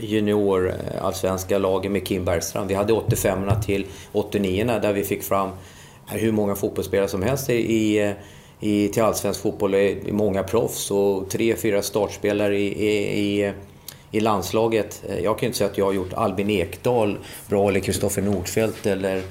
junior 0.00 0.68
eh, 0.68 1.04
allsvenska 1.04 1.58
laget 1.58 1.92
med 1.92 2.06
Kim 2.06 2.24
Bergstrand. 2.24 2.68
Vi 2.68 2.74
hade 2.74 2.92
85 2.92 3.50
till 3.66 3.86
89 4.12 4.78
där 4.82 4.92
vi 4.92 5.04
fick 5.04 5.22
fram 5.22 5.48
eh, 5.48 6.16
hur 6.16 6.32
många 6.32 6.54
fotbollsspelare 6.54 7.08
som 7.08 7.22
helst 7.22 7.50
i, 7.50 7.54
i, 7.54 7.98
eh, 8.00 8.90
till 8.90 9.02
allsvensk 9.02 9.40
fotboll. 9.40 9.74
Många 10.10 10.42
proffs 10.42 10.90
och 10.90 11.30
tre, 11.30 11.56
fyra 11.56 11.82
startspelare 11.82 12.58
i, 12.58 12.88
i, 13.20 13.52
i 14.10 14.20
landslaget. 14.20 15.02
Jag 15.22 15.38
kan 15.38 15.40
ju 15.40 15.46
inte 15.46 15.58
säga 15.58 15.70
att 15.70 15.78
jag 15.78 15.84
har 15.84 15.92
gjort 15.92 16.12
Albin 16.12 16.50
Ekdal 16.50 17.18
bra 17.48 17.68
eller 17.68 17.80
Kristoffer 17.80 18.22
Nordfeldt 18.22 18.86
eller 18.86 19.22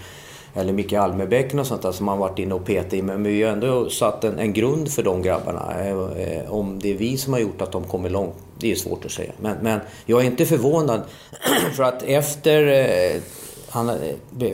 eller 0.53 0.73
Micke 0.73 0.93
Almebäck 0.93 1.53
och 1.53 1.67
sånt 1.67 1.81
där 1.81 1.91
som 1.91 2.05
man 2.05 2.17
varit 2.17 2.39
inne 2.39 2.53
och 2.53 2.65
petat 2.65 2.93
i. 2.93 3.01
Men 3.01 3.23
vi 3.23 3.43
har 3.43 3.51
ändå 3.51 3.89
satt 3.89 4.23
en, 4.23 4.39
en 4.39 4.53
grund 4.53 4.91
för 4.91 5.03
de 5.03 5.21
grabbarna. 5.21 5.73
Eh, 5.79 5.97
eh, 6.21 6.53
om 6.53 6.79
det 6.79 6.91
är 6.91 6.97
vi 6.97 7.17
som 7.17 7.33
har 7.33 7.39
gjort 7.39 7.61
att 7.61 7.71
de 7.71 7.83
kommer 7.83 8.09
långt, 8.09 8.35
det 8.59 8.71
är 8.71 8.75
svårt 8.75 9.05
att 9.05 9.11
säga. 9.11 9.31
Men, 9.41 9.57
men 9.61 9.79
jag 10.05 10.21
är 10.21 10.25
inte 10.25 10.45
förvånad 10.45 11.01
för 11.75 11.83
att 11.83 12.03
efter 12.03 12.67
eh, 12.67 13.21
han 13.69 13.91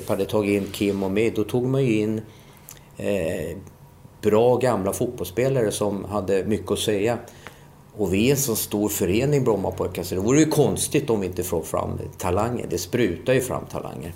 hade 0.07 0.25
tagit 0.25 0.61
in 0.61 0.71
Kim 0.71 1.03
och 1.03 1.11
mig, 1.11 1.31
då 1.35 1.43
tog 1.43 1.65
man 1.65 1.85
ju 1.85 1.99
in 1.99 2.21
eh, 2.97 3.57
bra 4.21 4.55
gamla 4.55 4.93
fotbollsspelare 4.93 5.71
som 5.71 6.05
hade 6.05 6.43
mycket 6.43 6.71
att 6.71 6.79
säga. 6.79 7.17
Och 7.97 8.13
vi 8.13 8.27
är 8.27 8.31
en 8.31 8.37
så 8.37 8.55
stor 8.55 8.89
förening 8.89 9.43
Brommapojkar 9.43 10.03
så 10.03 10.15
det 10.15 10.21
vore 10.21 10.39
ju 10.39 10.45
konstigt 10.45 11.09
om 11.09 11.19
vi 11.19 11.27
inte 11.27 11.43
får 11.43 11.61
fram 11.61 11.99
talanger. 12.17 12.65
Det 12.69 12.77
sprutar 12.77 13.33
ju 13.33 13.41
fram 13.41 13.65
talanger. 13.65 14.13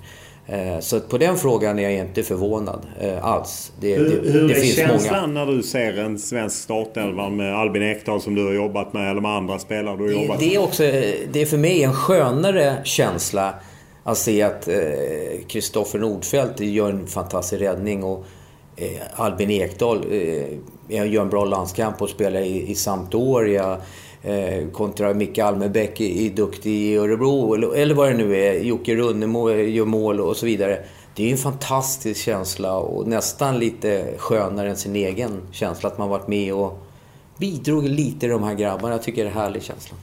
Eh, 0.47 0.79
så 0.79 0.99
på 0.99 1.17
den 1.17 1.37
frågan 1.37 1.79
är 1.79 1.83
jag 1.83 1.93
inte 1.93 2.23
förvånad 2.23 2.85
eh, 2.99 3.25
alls. 3.25 3.71
Det, 3.79 3.95
hur 3.95 4.21
det, 4.21 4.31
hur 4.31 4.47
det 4.47 4.53
är 4.53 4.59
finns 4.61 4.75
känslan 4.75 5.29
många... 5.29 5.45
när 5.45 5.51
du 5.51 5.63
ser 5.63 5.99
en 5.99 6.19
svensk 6.19 6.63
startelva 6.63 7.29
med 7.29 7.55
Albin 7.55 7.83
Ekdal 7.83 8.21
som 8.21 8.35
du 8.35 8.45
har 8.45 8.53
jobbat 8.53 8.93
med 8.93 9.11
eller 9.11 9.21
med 9.21 9.31
andra 9.31 9.59
spelare 9.59 9.97
du 9.97 10.03
har 10.03 10.11
jobbat 10.21 10.39
det, 10.39 10.45
det 10.45 10.55
är 10.55 10.59
också, 10.61 10.83
Det 11.31 11.41
är 11.41 11.45
för 11.45 11.57
mig 11.57 11.83
en 11.83 11.93
skönare 11.93 12.77
känsla 12.83 13.53
att 14.03 14.17
se 14.17 14.41
att 14.41 14.69
Kristoffer 15.47 15.99
eh, 15.99 16.01
Nordfeldt 16.01 16.59
gör 16.59 16.89
en 16.89 17.07
fantastisk 17.07 17.61
räddning 17.61 18.03
och 18.03 18.25
eh, 18.75 19.01
Albin 19.15 19.51
Ekdal 19.51 20.05
eh, 20.11 21.11
gör 21.11 21.21
en 21.21 21.29
bra 21.29 21.45
landskamp 21.45 22.01
och 22.01 22.09
spelar 22.09 22.41
i, 22.41 22.71
i 22.71 22.75
Sampdoria. 22.75 23.77
Eh, 24.25 24.67
kontra 24.71 25.13
Micke 25.13 25.39
Almebäck 25.39 26.01
är 26.01 26.29
duktig 26.29 26.71
i 26.71 26.95
Örebro 26.95 27.53
eller, 27.53 27.75
eller 27.75 27.95
vad 27.95 28.09
det 28.09 28.17
nu 28.17 28.37
är. 28.37 28.53
Jocke 28.59 28.95
Runnemo 28.95 29.49
eh, 29.49 29.69
gör 29.69 29.85
mål 29.85 30.21
och 30.21 30.37
så 30.37 30.45
vidare. 30.45 30.79
Det 31.15 31.27
är 31.27 31.31
en 31.31 31.37
fantastisk 31.37 32.21
känsla 32.21 32.77
och 32.77 33.07
nästan 33.07 33.59
lite 33.59 34.05
skönare 34.17 34.69
än 34.69 34.75
sin 34.75 34.95
egen 34.95 35.41
känsla 35.51 35.89
att 35.89 35.97
man 35.97 36.09
varit 36.09 36.27
med 36.27 36.53
och 36.53 36.79
bidrog 37.37 37.83
lite 37.83 38.25
i 38.25 38.29
de 38.29 38.43
här 38.43 38.53
grabbarna. 38.53 38.93
Jag 38.93 39.03
tycker 39.03 39.23
det 39.23 39.29
är 39.29 39.31
en 39.31 39.37
härlig 39.37 39.63
känsla. 39.63 39.97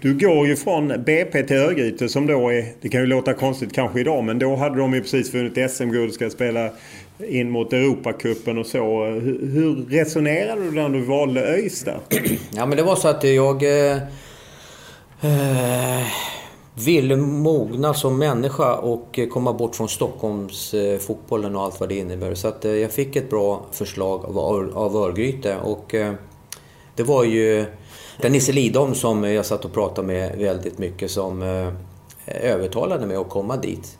Du 0.00 0.18
går 0.18 0.46
ju 0.46 0.56
från 0.56 1.02
BP 1.06 1.42
till 1.42 1.56
Örgryte 1.56 2.08
som 2.08 2.26
då 2.26 2.48
är, 2.48 2.66
det 2.80 2.88
kan 2.88 3.00
ju 3.00 3.06
låta 3.06 3.34
konstigt 3.34 3.72
kanske 3.72 4.00
idag, 4.00 4.24
men 4.24 4.38
då 4.38 4.56
hade 4.56 4.78
de 4.78 4.94
ju 4.94 5.00
precis 5.00 5.34
vunnit 5.34 5.70
SM-guld, 5.70 6.08
och 6.08 6.14
ska 6.14 6.30
spela 6.30 6.70
in 7.18 7.50
mot 7.50 7.72
Europacupen 7.72 8.58
och 8.58 8.66
så. 8.66 9.04
Hur, 9.04 9.46
hur 9.52 9.86
resonerade 9.90 10.64
du 10.64 10.70
när 10.70 10.88
du 10.88 11.00
valde 11.00 11.40
ÖIS 11.40 11.84
där? 11.84 12.00
Ja 12.50 12.66
men 12.66 12.76
det 12.76 12.82
var 12.82 12.96
så 12.96 13.08
att 13.08 13.24
jag 13.24 13.62
eh, 13.62 13.96
eh 15.20 16.06
ville 16.76 17.16
mogna 17.16 17.94
som 17.94 18.18
människa 18.18 18.74
och 18.74 19.20
komma 19.30 19.52
bort 19.52 19.76
från 19.76 19.88
Stockholmsfotbollen 19.88 21.52
eh, 21.52 21.58
och 21.58 21.64
allt 21.64 21.80
vad 21.80 21.88
det 21.88 21.94
innebär. 21.94 22.34
Så 22.34 22.48
att 22.48 22.64
eh, 22.64 22.72
jag 22.72 22.92
fick 22.92 23.16
ett 23.16 23.30
bra 23.30 23.66
förslag 23.72 24.24
av, 24.24 24.72
av 24.74 24.96
Örgryte 24.96 25.56
och 25.56 25.94
eh, 25.94 26.12
det 26.96 27.02
var 27.02 27.24
ju 27.24 27.64
den 28.20 28.32
Nisse 28.32 28.52
Lidholm 28.52 28.94
som 28.94 29.24
jag 29.24 29.46
satt 29.46 29.64
och 29.64 29.72
pratade 29.72 30.06
med 30.06 30.38
väldigt 30.38 30.78
mycket 30.78 31.10
som 31.10 31.42
eh, 31.42 31.68
övertalade 32.26 33.06
mig 33.06 33.16
att 33.16 33.28
komma 33.28 33.56
dit. 33.56 33.98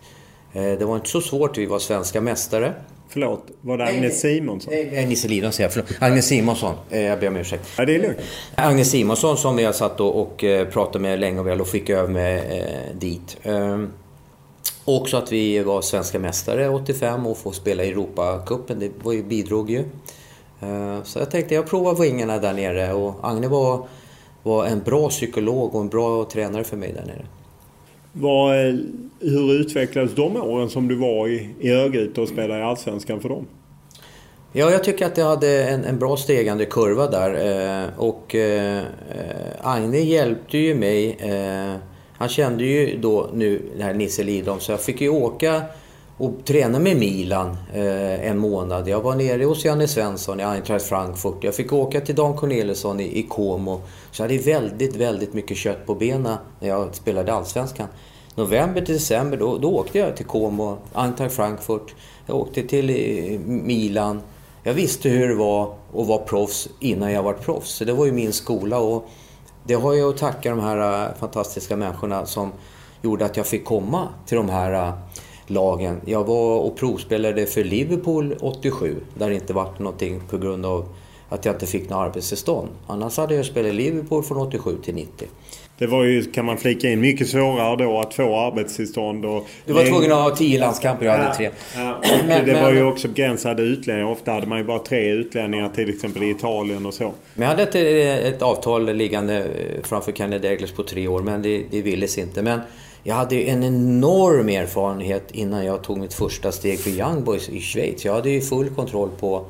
Eh, 0.52 0.62
det 0.62 0.84
var 0.84 0.96
inte 0.96 1.08
så 1.08 1.20
svårt, 1.20 1.58
vi 1.58 1.66
var 1.66 1.78
svenska 1.78 2.20
mästare. 2.20 2.74
Förlåt, 3.08 3.46
var 3.60 3.78
det 3.78 3.84
Agnes 3.84 4.20
Simonsson? 4.20 4.74
Nej, 4.74 5.06
Nisse 5.06 5.28
Lidholm 5.28 5.52
säger 5.52 5.64
jag. 5.64 5.72
Förlåt. 5.72 6.02
Agnes 6.02 6.26
Simonsson. 6.26 6.74
Jag 6.88 7.20
ber 7.20 7.28
om 7.28 7.36
ursäkt. 7.36 7.68
Ja, 7.78 7.84
det 7.84 7.94
är 7.94 8.02
lugnt. 8.02 8.18
Agnes 8.54 8.90
Simonsson 8.90 9.36
som 9.36 9.58
jag 9.58 9.74
satt 9.74 10.00
och, 10.00 10.20
och 10.20 10.44
pratade 10.72 10.98
med 10.98 11.20
länge 11.20 11.40
och 11.40 11.46
väl 11.46 11.60
och 11.60 11.68
fick 11.68 11.90
över 11.90 12.08
mig 12.08 12.36
eh, 12.36 12.96
dit. 12.98 13.36
Ehm, 13.42 13.92
också 14.84 15.16
att 15.16 15.32
vi 15.32 15.62
var 15.62 15.82
svenska 15.82 16.18
mästare 16.18 16.68
85 16.68 17.26
och 17.26 17.38
få 17.38 17.52
spela 17.52 17.84
i 17.84 17.88
Europacupen, 17.88 18.78
det 18.78 18.90
var 19.02 19.12
ju, 19.12 19.22
bidrog 19.22 19.70
ju. 19.70 19.84
Ehm, 20.60 21.04
så 21.04 21.18
jag 21.18 21.30
tänkte 21.30 21.54
jag 21.54 21.66
provar 21.66 21.94
vingarna 21.94 22.38
där 22.38 22.52
nere 22.52 22.92
och 22.92 23.14
Agne 23.22 23.48
var 23.48 23.86
var 24.42 24.66
en 24.66 24.82
bra 24.82 25.08
psykolog 25.08 25.74
och 25.74 25.80
en 25.80 25.88
bra 25.88 26.24
tränare 26.24 26.64
för 26.64 26.76
mig 26.76 26.92
där 26.92 27.04
nere. 27.04 27.26
Vad, 28.16 28.56
hur 29.20 29.52
utvecklades 29.52 30.14
de 30.14 30.36
åren 30.36 30.70
som 30.70 30.88
du 30.88 30.94
var 30.94 31.28
i, 31.28 31.48
i 31.60 31.70
Örgryte 31.70 32.20
och 32.20 32.28
spelade 32.28 32.60
i 32.60 32.62
Allsvenskan 32.62 33.20
för 33.20 33.28
dem? 33.28 33.46
Ja, 34.52 34.70
jag 34.70 34.84
tycker 34.84 35.06
att 35.06 35.16
jag 35.16 35.26
hade 35.26 35.64
en, 35.64 35.84
en 35.84 35.98
bra 35.98 36.16
stegande 36.16 36.64
kurva 36.64 37.06
där. 37.06 37.82
Eh, 37.84 37.88
och 37.96 38.34
eh, 38.34 38.82
Agne 39.60 39.98
hjälpte 39.98 40.58
ju 40.58 40.74
mig. 40.74 41.16
Eh, 41.20 41.74
han 42.12 42.28
kände 42.28 42.64
ju 42.64 42.98
då 42.98 43.30
nu 43.34 43.62
det 43.76 43.82
här 43.82 43.94
Nisse 43.94 44.22
Lidholm, 44.22 44.60
så 44.60 44.72
jag 44.72 44.80
fick 44.80 45.00
ju 45.00 45.08
åka 45.08 45.62
och 46.18 46.44
träna 46.44 46.78
med 46.78 46.96
Milan 46.96 47.56
eh, 47.72 48.28
en 48.28 48.38
månad. 48.38 48.88
Jag 48.88 49.00
var 49.00 49.14
nere 49.14 49.44
hos 49.44 49.64
Janne 49.64 49.88
Svensson 49.88 50.40
i 50.40 50.42
Eintracht 50.42 50.86
Frankfurt. 50.86 51.44
Jag 51.44 51.54
fick 51.54 51.72
åka 51.72 52.00
till 52.00 52.14
Dan 52.14 52.36
Corneliusson 52.36 53.00
i, 53.00 53.18
i 53.18 53.22
Como. 53.22 53.80
Så 54.10 54.22
jag 54.22 54.28
hade 54.28 54.38
väldigt, 54.38 54.96
väldigt 54.96 55.34
mycket 55.34 55.56
kött 55.56 55.86
på 55.86 55.94
benen 55.94 56.36
när 56.60 56.68
jag 56.68 56.94
spelade 56.94 57.32
Allsvenskan. 57.32 57.88
November 58.34 58.80
till 58.80 58.94
december, 58.94 59.36
då, 59.36 59.58
då 59.58 59.76
åkte 59.76 59.98
jag 59.98 60.16
till 60.16 60.26
Como, 60.26 60.78
Eintracht 60.92 61.34
Frankfurt. 61.34 61.94
Jag 62.26 62.36
åkte 62.36 62.62
till 62.62 62.90
eh, 62.90 63.40
Milan. 63.46 64.20
Jag 64.62 64.74
visste 64.74 65.08
hur 65.08 65.28
det 65.28 65.34
var 65.34 65.74
att 65.94 66.06
vara 66.06 66.18
proffs 66.18 66.68
innan 66.80 67.12
jag 67.12 67.22
var 67.22 67.32
proffs. 67.32 67.70
Så 67.70 67.84
det 67.84 67.92
var 67.92 68.06
ju 68.06 68.12
min 68.12 68.32
skola 68.32 68.78
och 68.78 69.08
det 69.64 69.74
har 69.74 69.94
jag 69.94 70.10
att 70.10 70.16
tacka 70.16 70.50
de 70.50 70.60
här 70.60 71.06
eh, 71.06 71.14
fantastiska 71.14 71.76
människorna 71.76 72.26
som 72.26 72.52
gjorde 73.02 73.24
att 73.24 73.36
jag 73.36 73.46
fick 73.46 73.64
komma 73.64 74.08
till 74.26 74.36
de 74.36 74.48
här 74.48 74.72
eh, 74.72 74.94
lagen. 75.46 76.00
Jag 76.04 76.24
var 76.24 76.58
och 76.58 76.76
provspelade 76.76 77.46
för 77.46 77.64
Liverpool 77.64 78.34
87, 78.40 78.96
där 79.14 79.28
det 79.28 79.34
inte 79.34 79.52
vart 79.52 79.78
någonting 79.78 80.20
på 80.30 80.38
grund 80.38 80.66
av 80.66 80.88
att 81.28 81.44
jag 81.44 81.54
inte 81.54 81.66
fick 81.66 81.90
något 81.90 82.06
arbetstillstånd. 82.06 82.68
Annars 82.86 83.16
hade 83.16 83.34
jag 83.34 83.46
spelat 83.46 83.74
Liverpool 83.74 84.22
från 84.22 84.38
87 84.38 84.76
till 84.84 84.94
90. 84.94 85.28
Det 85.78 85.86
var 85.86 86.04
ju, 86.04 86.22
kan 86.22 86.44
man 86.44 86.58
flika 86.58 86.90
in, 86.90 87.00
mycket 87.00 87.28
svårare 87.28 87.84
då 87.84 88.00
att 88.00 88.14
få 88.14 88.40
arbetstillstånd. 88.40 89.24
Och 89.24 89.46
du 89.66 89.72
var 89.72 89.84
tvungen 89.84 90.12
att 90.12 90.18
ha 90.18 90.36
tio 90.36 90.60
landskamper, 90.60 91.06
jag 91.06 91.18
hade 91.18 91.34
tre. 91.34 91.50
Ja, 91.76 92.00
men, 92.26 92.46
det 92.46 92.62
var 92.62 92.72
ju 92.72 92.82
också 92.82 93.08
begränsade 93.08 93.62
utlänningar. 93.62 94.10
Ofta 94.10 94.32
hade 94.32 94.46
man 94.46 94.58
ju 94.58 94.64
bara 94.64 94.78
tre 94.78 95.10
utlänningar, 95.10 95.68
till 95.68 95.90
exempel 95.90 96.22
i 96.22 96.30
Italien 96.30 96.86
och 96.86 96.94
så. 96.94 97.12
Men 97.34 97.42
jag 97.42 97.56
hade 97.56 97.62
ett, 97.62 98.34
ett 98.34 98.42
avtal 98.42 98.96
liggande 98.96 99.46
framför 99.82 100.12
Kennedy 100.12 100.48
Eglers 100.48 100.72
på 100.72 100.82
tre 100.82 101.08
år, 101.08 101.22
men 101.22 101.42
det, 101.42 101.62
det 101.70 101.82
ville 101.82 102.06
inte. 102.18 102.42
Men 102.42 102.60
jag 103.06 103.14
hade 103.14 103.34
ju 103.34 103.46
en 103.46 103.62
enorm 103.62 104.48
erfarenhet 104.48 105.24
innan 105.32 105.64
jag 105.64 105.82
tog 105.82 105.98
mitt 105.98 106.14
första 106.14 106.52
steg 106.52 106.78
för 106.80 106.90
Young 106.90 107.24
Boys 107.24 107.48
i 107.48 107.60
Schweiz. 107.60 108.04
Jag 108.04 108.14
hade 108.14 108.30
ju 108.30 108.40
full 108.40 108.68
kontroll 108.68 109.10
på 109.20 109.46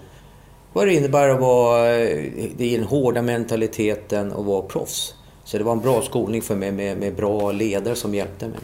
vad 0.72 0.86
det 0.86 0.94
innebär 0.94 1.28
att 1.28 1.40
vara, 1.40 1.98
eh, 2.00 2.24
i 2.58 2.76
den 2.76 2.86
hårda 2.86 3.22
mentaliteten 3.22 4.32
och 4.32 4.44
vara 4.44 4.62
proffs. 4.62 5.14
Så 5.44 5.58
det 5.58 5.64
var 5.64 5.72
en 5.72 5.80
bra 5.80 6.02
skolning 6.02 6.42
för 6.42 6.56
mig 6.56 6.72
med, 6.72 6.98
med 6.98 7.14
bra 7.14 7.52
ledare 7.52 7.94
som 7.94 8.14
hjälpte 8.14 8.48
mig. 8.48 8.58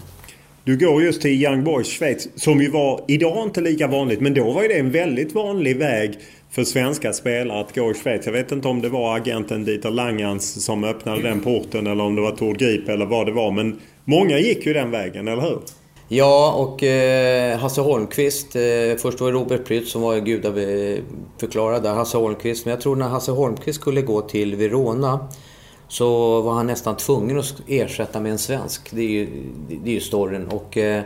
Du 0.64 0.76
går 0.76 1.02
just 1.02 1.22
till 1.22 1.44
Young 1.44 1.64
Boys 1.64 1.88
Schweiz 1.88 2.28
som 2.34 2.60
ju 2.60 2.70
var 2.70 3.00
idag 3.08 3.42
inte 3.42 3.60
lika 3.60 3.86
vanligt 3.86 4.20
men 4.20 4.34
då 4.34 4.52
var 4.52 4.62
ju 4.62 4.68
det 4.68 4.78
en 4.78 4.90
väldigt 4.90 5.34
vanlig 5.34 5.76
väg 5.76 6.18
för 6.50 6.64
svenska 6.64 7.12
spelare 7.12 7.60
att 7.60 7.74
gå 7.74 7.90
i 7.90 7.94
Schweiz. 7.94 8.26
Jag 8.26 8.32
vet 8.32 8.52
inte 8.52 8.68
om 8.68 8.82
det 8.82 8.88
var 8.88 9.16
agenten 9.16 9.64
Dieter 9.64 9.90
Langans 9.90 10.64
som 10.64 10.84
öppnade 10.84 11.22
den 11.22 11.40
porten 11.40 11.86
eller 11.86 12.04
om 12.04 12.14
det 12.14 12.22
var 12.22 12.30
Tord 12.30 12.58
Grip 12.58 12.88
eller 12.88 13.06
vad 13.06 13.26
det 13.26 13.32
var. 13.32 13.50
Men 13.50 13.80
många 14.10 14.38
gick 14.38 14.66
ju 14.66 14.72
den 14.72 14.90
vägen, 14.90 15.28
eller 15.28 15.42
hur? 15.42 15.58
Ja, 16.08 16.52
och 16.52 16.82
eh, 16.82 17.58
Hasse 17.58 17.80
Holmqvist. 17.80 18.56
Eh, 18.56 18.62
först 18.98 19.20
var 19.20 19.32
det 19.32 19.38
Robert 19.38 19.64
Prytz 19.64 19.92
som 19.92 20.02
var 20.02 20.18
gudaförklarad 20.18 21.82
där. 21.82 21.94
Hasse 21.94 22.18
Holmqvist. 22.18 22.64
Men 22.64 22.70
jag 22.70 22.80
tror 22.80 22.96
när 22.96 23.08
Hasse 23.08 23.32
Holmqvist 23.32 23.80
skulle 23.80 24.02
gå 24.02 24.20
till 24.20 24.56
Verona 24.56 25.28
så 25.88 26.40
var 26.40 26.52
han 26.52 26.66
nästan 26.66 26.96
tvungen 26.96 27.38
att 27.38 27.54
ersätta 27.68 28.20
med 28.20 28.32
en 28.32 28.38
svensk. 28.38 28.90
Det 28.90 29.02
är 29.02 29.08
ju, 29.08 29.28
det 29.68 29.90
är 29.90 29.94
ju 29.94 30.00
storyn. 30.00 30.46
Och, 30.46 30.76
eh, 30.76 31.02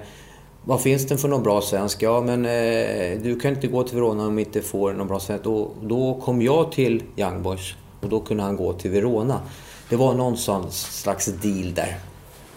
vad 0.65 0.83
finns 0.83 1.07
det 1.07 1.17
för 1.17 1.29
någon 1.29 1.43
bra 1.43 1.61
svensk? 1.61 2.03
Ja, 2.03 2.21
men 2.21 2.45
eh, 2.45 3.23
du 3.23 3.41
kan 3.41 3.55
inte 3.55 3.67
gå 3.67 3.83
till 3.83 3.95
Verona 3.95 4.27
om 4.27 4.37
du 4.37 4.43
inte 4.43 4.63
får 4.63 4.93
någon 4.93 5.09
bra 5.09 5.21
svensk. 5.21 5.45
Då, 5.45 5.71
då 5.83 6.21
kom 6.25 6.43
jag 6.43 6.73
till 6.73 7.03
Young 7.17 7.43
Boys 7.43 7.75
och 8.01 8.09
då 8.09 8.21
kunde 8.21 8.43
han 8.43 8.57
gå 8.57 8.73
till 8.73 8.91
Verona. 8.91 9.41
Det 9.89 9.97
var 9.97 10.15
någon 10.15 10.37
sån 10.37 10.73
slags 10.73 11.27
deal 11.27 11.75
där. 11.75 11.99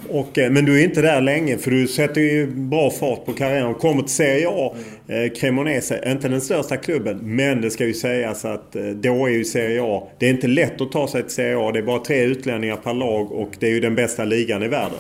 Och, 0.10 0.38
eh, 0.38 0.52
men 0.52 0.66
du 0.66 0.80
är 0.80 0.84
inte 0.84 1.02
där 1.02 1.22
länge 1.22 1.58
för 1.58 1.72
du 1.72 1.88
sätter 1.88 2.22
ju 2.22 2.48
bra 2.48 2.92
fart 2.92 3.26
på 3.26 3.34
karriären. 3.34 3.68
och 3.68 3.80
Kommer 3.80 4.02
till 4.02 4.12
Serie 4.12 4.50
A. 4.50 4.74
Eh, 5.08 5.32
Cremonese, 5.34 6.12
inte 6.12 6.28
den 6.28 6.42
största 6.42 6.78
klubben. 6.78 7.20
Men 7.24 7.62
det 7.62 7.70
ska 7.72 7.86
ju 7.86 7.94
sägas 7.94 8.46
att 8.46 8.76
eh, 8.76 8.84
då 8.84 9.26
är 9.26 9.32
ju 9.32 9.46
Serie 9.46 9.84
A. 9.84 10.08
Det 10.20 10.26
är 10.26 10.30
inte 10.30 10.48
lätt 10.48 10.82
att 10.82 10.92
ta 10.92 11.08
sig 11.08 11.24
till 11.24 11.32
Serie 11.32 11.58
A. 11.58 11.72
Det 11.72 11.80
är 11.80 11.84
bara 11.84 12.00
tre 12.00 12.24
utlänningar 12.24 12.76
per 12.76 12.94
lag 12.94 13.32
och 13.32 13.50
det 13.60 13.68
är 13.68 13.72
ju 13.72 13.80
den 13.80 13.96
bästa 13.96 14.26
ligan 14.26 14.64
i 14.64 14.68
världen. 14.68 15.00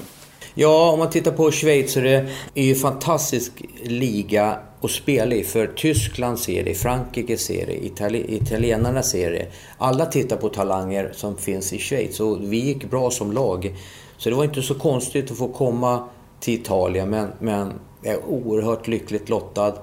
Ja, 0.59 0.91
om 0.91 0.99
man 0.99 1.09
tittar 1.09 1.31
på 1.31 1.51
Schweiz 1.51 1.91
så 1.91 1.99
är 1.99 2.03
det 2.03 2.27
ju 2.53 2.69
en 2.69 2.75
fantastisk 2.75 3.51
liga 3.83 4.57
att 4.81 4.91
spela 4.91 5.35
i. 5.35 5.43
För 5.43 5.67
Tyskland 5.67 6.39
ser 6.39 6.63
det, 6.63 6.73
Frankrike 6.73 7.37
ser 7.37 7.65
det, 7.65 7.85
Itali 7.85 8.25
italienarna 8.35 9.03
ser 9.03 9.31
det. 9.31 9.45
Alla 9.77 10.05
tittar 10.05 10.37
på 10.37 10.49
talanger 10.49 11.11
som 11.13 11.37
finns 11.37 11.73
i 11.73 11.79
Schweiz 11.79 12.19
och 12.19 12.53
vi 12.53 12.57
gick 12.57 12.89
bra 12.89 13.11
som 13.11 13.31
lag. 13.31 13.75
Så 14.17 14.29
det 14.29 14.35
var 14.35 14.43
inte 14.43 14.61
så 14.61 14.75
konstigt 14.75 15.31
att 15.31 15.37
få 15.37 15.47
komma 15.47 16.03
till 16.39 16.53
Italien 16.53 17.09
men, 17.09 17.27
men 17.39 17.73
jag 18.01 18.13
är 18.13 18.25
oerhört 18.25 18.87
lyckligt 18.87 19.29
lottad. 19.29 19.73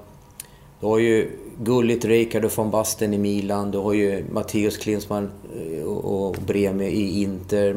Du 0.79 0.85
har 0.85 0.99
ju 0.99 1.29
gulligt 1.59 2.05
Rijkaard 2.05 2.45
och 2.45 2.57
von 2.57 2.71
Basten 2.71 3.13
i 3.13 3.17
Milan, 3.17 3.71
du 3.71 3.77
har 3.77 3.93
ju 3.93 4.25
Matteus 4.31 4.77
Klinsmann 4.77 5.31
eh, 5.59 5.83
och 5.85 6.35
Breme 6.45 6.87
i 6.87 7.21
Inter, 7.21 7.73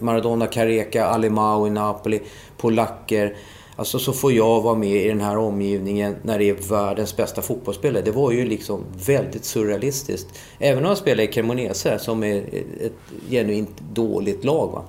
Maradona 0.00 0.46
Careca, 0.46 1.06
Alemao 1.06 1.66
i 1.66 1.70
Napoli, 1.70 2.20
polacker. 2.56 3.36
Alltså 3.76 3.98
så 3.98 4.12
får 4.12 4.32
jag 4.32 4.60
vara 4.60 4.74
med 4.74 5.04
i 5.04 5.08
den 5.08 5.20
här 5.20 5.38
omgivningen 5.38 6.16
när 6.22 6.38
det 6.38 6.48
är 6.50 6.68
världens 6.70 7.16
bästa 7.16 7.42
fotbollsspelare. 7.42 8.02
Det 8.02 8.10
var 8.10 8.32
ju 8.32 8.44
liksom 8.44 8.84
väldigt 9.06 9.44
surrealistiskt. 9.44 10.28
Även 10.58 10.84
om 10.84 10.88
jag 10.88 10.98
spelar 10.98 11.24
i 11.24 11.26
Cremonese 11.26 11.98
som 11.98 12.24
är 12.24 12.36
ett 12.80 13.30
genuint 13.30 13.80
dåligt 13.92 14.44
lag. 14.44 14.72
Va? 14.72 14.84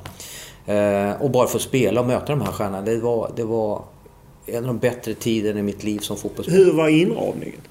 Eh, 0.69 1.21
och 1.21 1.31
bara 1.31 1.47
få 1.47 1.59
spela 1.59 2.01
och 2.01 2.07
möta 2.07 2.25
de 2.25 2.41
här 2.41 2.51
stjärnorna. 2.51 2.81
Det 2.81 2.97
var, 2.97 3.31
det 3.35 3.43
var 3.43 3.83
en 4.45 4.57
av 4.57 4.67
de 4.67 4.77
bättre 4.77 5.13
tiderna 5.13 5.59
i 5.59 5.63
mitt 5.63 5.83
liv 5.83 5.99
som 5.99 6.17
fotbollsspelare. 6.17 6.65
Hur 6.65 6.73
var 6.73 6.89
inramningen? 6.89 7.61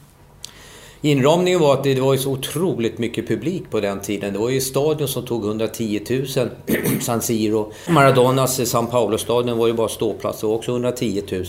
Inramningen 1.01 1.61
var 1.61 1.74
att 1.74 1.84
det 1.84 2.01
var 2.01 2.16
så 2.16 2.30
otroligt 2.30 2.99
mycket 2.99 3.28
publik 3.28 3.70
på 3.70 3.80
den 3.80 4.01
tiden. 4.01 4.32
Det 4.32 4.38
var 4.38 4.51
ju 4.51 4.61
stadion 4.61 5.09
som 5.09 5.26
tog 5.26 5.44
110 5.44 6.01
000, 6.36 6.51
San 7.01 7.22
Siro. 7.22 7.72
Maradonas 7.88 8.70
San 8.70 8.86
Paolo-stadion 8.86 9.59
var 9.59 9.66
ju 9.66 9.72
bara 9.72 9.88
ståplats, 9.88 10.40
det 10.40 10.46
var 10.46 10.55
också 10.55 10.70
110 10.70 11.22
000. 11.30 11.44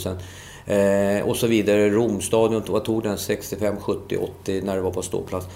Eh, 0.65 1.27
och 1.27 1.35
så 1.35 1.47
vidare. 1.47 1.89
Romstadion, 1.89 2.63
vad 2.67 2.83
tog 2.83 3.03
den? 3.03 3.17
65, 3.17 3.75
70, 3.77 4.17
80 4.17 4.61
när 4.61 4.75
det 4.75 4.81
var 4.81 4.91
på 4.91 5.01
ståplats. 5.01 5.47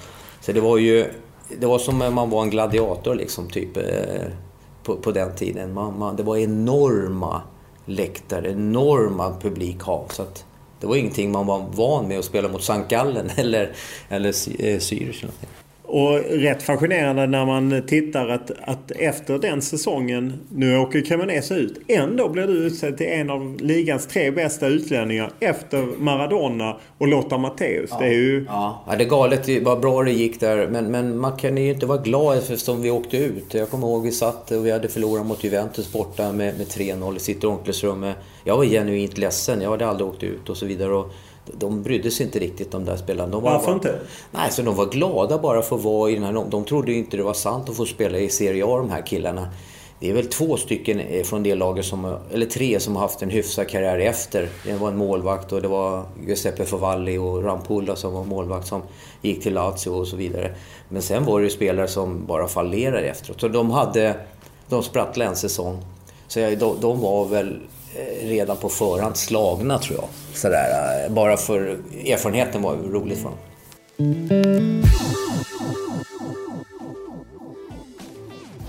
Så 0.42 0.52
det 0.52 0.62
var 0.62 0.78
ju... 0.78 1.06
Det 1.60 1.66
var 1.66 1.80
som 1.80 2.02
om 2.02 2.14
man 2.14 2.30
var 2.30 2.44
en 2.44 2.50
gladiator 2.50 3.16
liksom, 3.16 3.50
typ. 3.50 3.78
Eh, 3.78 3.84
på, 4.84 4.96
på 4.96 5.12
den 5.12 5.36
tiden. 5.36 5.74
Man, 5.74 6.00
man, 6.00 6.16
det 6.16 6.24
var 6.24 6.38
enorma 6.38 7.42
läktare, 7.86 8.52
enorma 8.52 9.36
publikhav. 9.42 10.08
Så 10.10 10.22
att 10.22 10.46
det 10.80 10.88
var 10.88 10.96
ingenting 10.96 11.32
man 11.32 11.46
var 11.46 11.66
van 11.76 12.08
med 12.08 12.20
att 12.20 12.26
spela 12.26 12.50
mot 12.50 12.64
Sankt 12.64 12.90
Gallen 12.90 13.30
eller, 13.36 13.76
eller 14.10 14.30
eh, 14.30 14.78
Zürich. 14.80 15.26
Och 15.94 16.20
rätt 16.30 16.64
fascinerande 16.64 17.28
när 17.28 17.46
man 17.46 17.84
tittar 17.88 18.30
att, 18.30 18.52
att 18.62 18.92
efter 18.92 19.40
den 19.40 19.62
säsongen, 19.62 20.34
nu 20.50 20.78
åker 20.78 21.02
Cremonese 21.02 21.56
ut, 21.56 21.80
ändå 21.88 22.30
blir 22.30 22.48
du 22.48 22.54
utsedd 22.54 22.98
till 22.98 23.08
en 23.08 23.30
av 23.30 23.58
ligans 23.60 24.08
tre 24.08 24.32
bästa 24.32 24.68
utlänningar 24.68 25.32
efter 25.40 25.88
Maradona 25.98 26.78
och 26.98 27.08
Lotta 27.08 27.38
Matthäus. 27.38 27.90
Ja, 27.92 27.98
det 28.00 28.06
är 28.06 28.12
ju... 28.12 28.46
Ja, 28.50 28.84
det 28.98 29.04
är 29.04 29.10
galet 29.10 29.64
vad 29.64 29.80
bra 29.80 30.04
det 30.04 30.12
gick 30.12 30.40
där. 30.40 30.68
Men, 30.68 30.92
men 30.92 31.18
man 31.18 31.38
kan 31.38 31.58
ju 31.58 31.70
inte 31.70 31.86
vara 31.86 32.02
glad 32.02 32.38
eftersom 32.38 32.82
vi 32.82 32.92
åkte 32.92 33.18
ut. 33.18 33.54
Jag 33.54 33.70
kommer 33.70 33.88
ihåg 33.88 34.04
vi 34.04 34.12
satt 34.12 34.52
och 34.52 34.66
vi 34.66 34.72
hade 34.72 34.88
förlorat 34.88 35.26
mot 35.26 35.44
Juventus 35.44 35.92
borta 35.92 36.32
med, 36.32 36.58
med 36.58 36.68
3-0. 36.68 37.16
i 37.16 37.20
sitt 37.20 37.44
omklädningsrum. 37.44 38.12
Jag 38.44 38.58
var 38.58 38.66
genuint 38.66 39.18
ledsen. 39.18 39.62
Jag 39.62 39.70
hade 39.70 39.88
aldrig 39.88 40.10
åkt 40.10 40.24
ut 40.24 40.50
och 40.50 40.58
så 40.58 40.66
vidare. 40.66 40.94
Och, 40.94 41.12
de 41.46 41.84
brydde 41.84 42.12
sig 42.12 42.26
inte 42.26 42.40
riktigt 42.40 42.72
de 42.72 42.86
där 42.86 42.98
spelarna. 42.98 43.32
De 43.32 43.44
var 43.44 43.52
Varför 43.52 43.74
inte? 43.74 44.00
Nej, 44.32 44.52
så 44.52 44.62
de 44.62 44.76
var 44.76 44.86
glada 44.86 45.38
bara 45.38 45.62
för 45.62 45.76
att 45.76 45.84
vara 45.84 46.10
i 46.12 46.14
den 46.14 46.24
här... 46.24 46.46
De 46.50 46.66
trodde 46.66 46.92
ju 46.92 46.98
inte 46.98 47.18
det 47.18 47.24
var 47.24 47.34
sant 47.34 47.70
att 47.70 47.78
få 47.78 47.86
spela 47.86 48.18
i 48.18 48.30
Serie 48.30 48.66
A, 48.66 48.78
de 48.78 48.90
här 48.90 49.02
killarna. 49.06 49.48
Det 50.00 50.10
är 50.10 50.14
väl 50.14 50.28
två 50.28 50.58
stycken 50.58 51.00
eh, 51.00 51.24
från 51.24 51.44
det 51.44 51.56
laget 51.56 51.86
som, 51.86 52.18
eller 52.32 52.46
tre 52.46 52.80
som 52.80 52.96
har 52.96 53.02
haft 53.02 53.22
en 53.22 53.30
hyfsad 53.30 53.68
karriär 53.68 54.00
efter. 54.00 54.50
Det 54.66 54.74
var 54.74 54.88
en 54.88 54.98
målvakt 54.98 55.52
och 55.52 55.62
det 55.62 55.68
var 55.68 56.04
Giuseppe 56.28 56.66
Favalli 56.66 57.18
och 57.18 57.44
Rampulla 57.44 57.96
som 57.96 58.14
var 58.14 58.24
målvakt 58.24 58.68
som 58.68 58.82
gick 59.22 59.44
till 59.44 59.54
Lazio 59.54 59.90
och 59.90 60.08
så 60.08 60.16
vidare. 60.16 60.56
Men 60.90 61.02
sen 61.02 61.26
var 61.26 61.40
det 61.40 61.44
ju 61.44 61.50
spelare 61.50 61.88
som 61.88 62.26
bara 62.26 62.48
fallerade 62.48 63.08
efteråt. 63.08 63.42
Så 63.42 63.48
de 63.48 63.72
hade, 63.72 64.16
de 64.70 64.84
sprattlade 64.84 65.30
en 65.30 65.36
säsong. 65.36 65.82
Så 66.28 66.40
de, 66.40 66.78
de 66.82 67.02
var 67.02 67.26
väl 67.26 67.60
redan 68.22 68.58
på 68.58 68.70
förhand 68.70 69.18
slagna 69.18 69.80
tror 69.80 70.00
jag. 70.00 70.10
Sådär, 70.34 71.04
eh, 71.06 71.12
bara 71.12 71.38
för 71.38 71.60
erfarenheten 72.06 72.62
var 72.62 72.76
roligt 72.76 73.22
för 73.22 73.30
dem. 73.30 73.38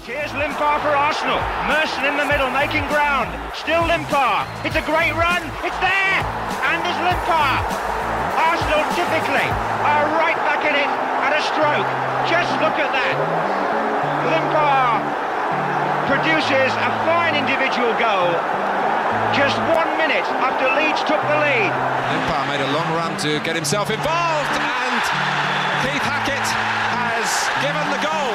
Here's 0.06 0.32
Limpar 0.42 0.78
for 0.84 0.94
Arsenal. 1.08 1.40
Merson 1.68 2.04
in 2.04 2.16
the 2.20 2.26
middle, 2.32 2.50
making 2.50 2.84
ground. 2.94 3.28
Still 3.54 3.84
Limpar. 3.92 4.44
It's 4.66 4.76
a 4.76 4.84
great 4.92 5.14
run. 5.24 5.42
It's 5.66 5.78
there. 5.88 6.18
Anders 6.72 6.98
Limpar. 7.08 7.56
Arsenal 8.48 8.84
typically 9.00 9.48
are 9.90 10.04
right 10.22 10.38
back 10.48 10.62
in 10.70 10.74
it 10.84 10.90
at 11.24 11.32
a 11.40 11.42
stroke. 11.50 11.88
Just 12.34 12.52
look 12.64 12.76
at 12.84 12.90
that. 12.98 13.14
Limpar 14.30 14.88
produces 16.10 16.70
a 16.88 16.90
fine 17.08 17.34
individual 17.42 17.92
goal 18.06 18.28
just 19.34 19.58
one 19.74 19.90
minute 19.98 20.26
after 20.40 20.66
Leeds 20.76 21.00
took 21.10 21.20
the 21.30 21.38
lead. 21.44 21.72
Limpar 22.10 22.42
made 22.48 22.60
a 22.60 22.70
long 22.72 22.88
run 22.94 23.16
to 23.18 23.40
get 23.44 23.54
himself 23.56 23.90
involved, 23.90 24.54
and 24.60 25.02
Keith 25.82 26.02
Hackett 26.02 26.48
has 26.98 27.28
given 27.64 27.86
the 27.94 28.00
goal. 28.08 28.34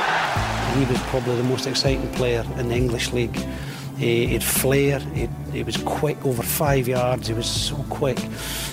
He 0.78 0.86
was 0.92 1.02
probably 1.10 1.36
the 1.36 1.50
most 1.50 1.68
exciting 1.68 2.10
player 2.14 2.46
in 2.58 2.70
the 2.70 2.76
English 2.76 3.14
league. 3.14 3.38
He 3.98 4.28
had 4.28 4.44
flair, 4.44 5.00
he, 5.14 5.28
he 5.52 5.64
was 5.64 5.78
quick 5.78 6.26
over 6.26 6.42
five 6.44 6.88
yards, 6.88 7.28
he 7.28 7.34
was 7.34 7.48
so 7.48 7.76
quick. 7.90 8.20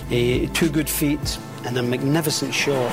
He, 0.09 0.49
two 0.55 0.69
good 0.69 0.89
feet 0.89 1.39
and 1.65 1.77
a 1.79 1.83
magnificent 1.83 2.55
shot. 2.55 2.93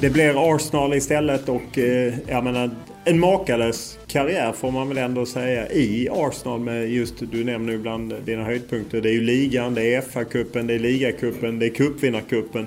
Det 0.00 0.10
blir 0.10 0.54
Arsenal 0.54 0.94
istället 0.94 1.48
och 1.48 1.78
eh, 1.78 2.14
jag 2.28 2.44
menar 2.44 2.70
en 3.04 3.20
makalös 3.20 3.98
karriär 4.06 4.52
får 4.52 4.70
man 4.70 4.88
väl 4.88 4.98
ändå 4.98 5.26
säga 5.26 5.72
i 5.72 6.08
Arsenal 6.12 6.60
med 6.60 6.90
just, 6.90 7.14
du 7.18 7.44
nämner 7.44 7.72
ju 7.72 7.78
bland 7.78 8.14
dina 8.24 8.44
höjdpunkter. 8.44 9.00
Det 9.00 9.08
är 9.08 9.12
ju 9.12 9.20
ligan, 9.20 9.74
det 9.74 9.94
är 9.94 10.00
FA-cupen, 10.00 10.66
det 10.66 10.74
är 10.74 10.78
ligacupen, 10.78 11.58
det 11.58 11.66
är 11.66 11.70
cupvinnarcupen. 11.70 12.66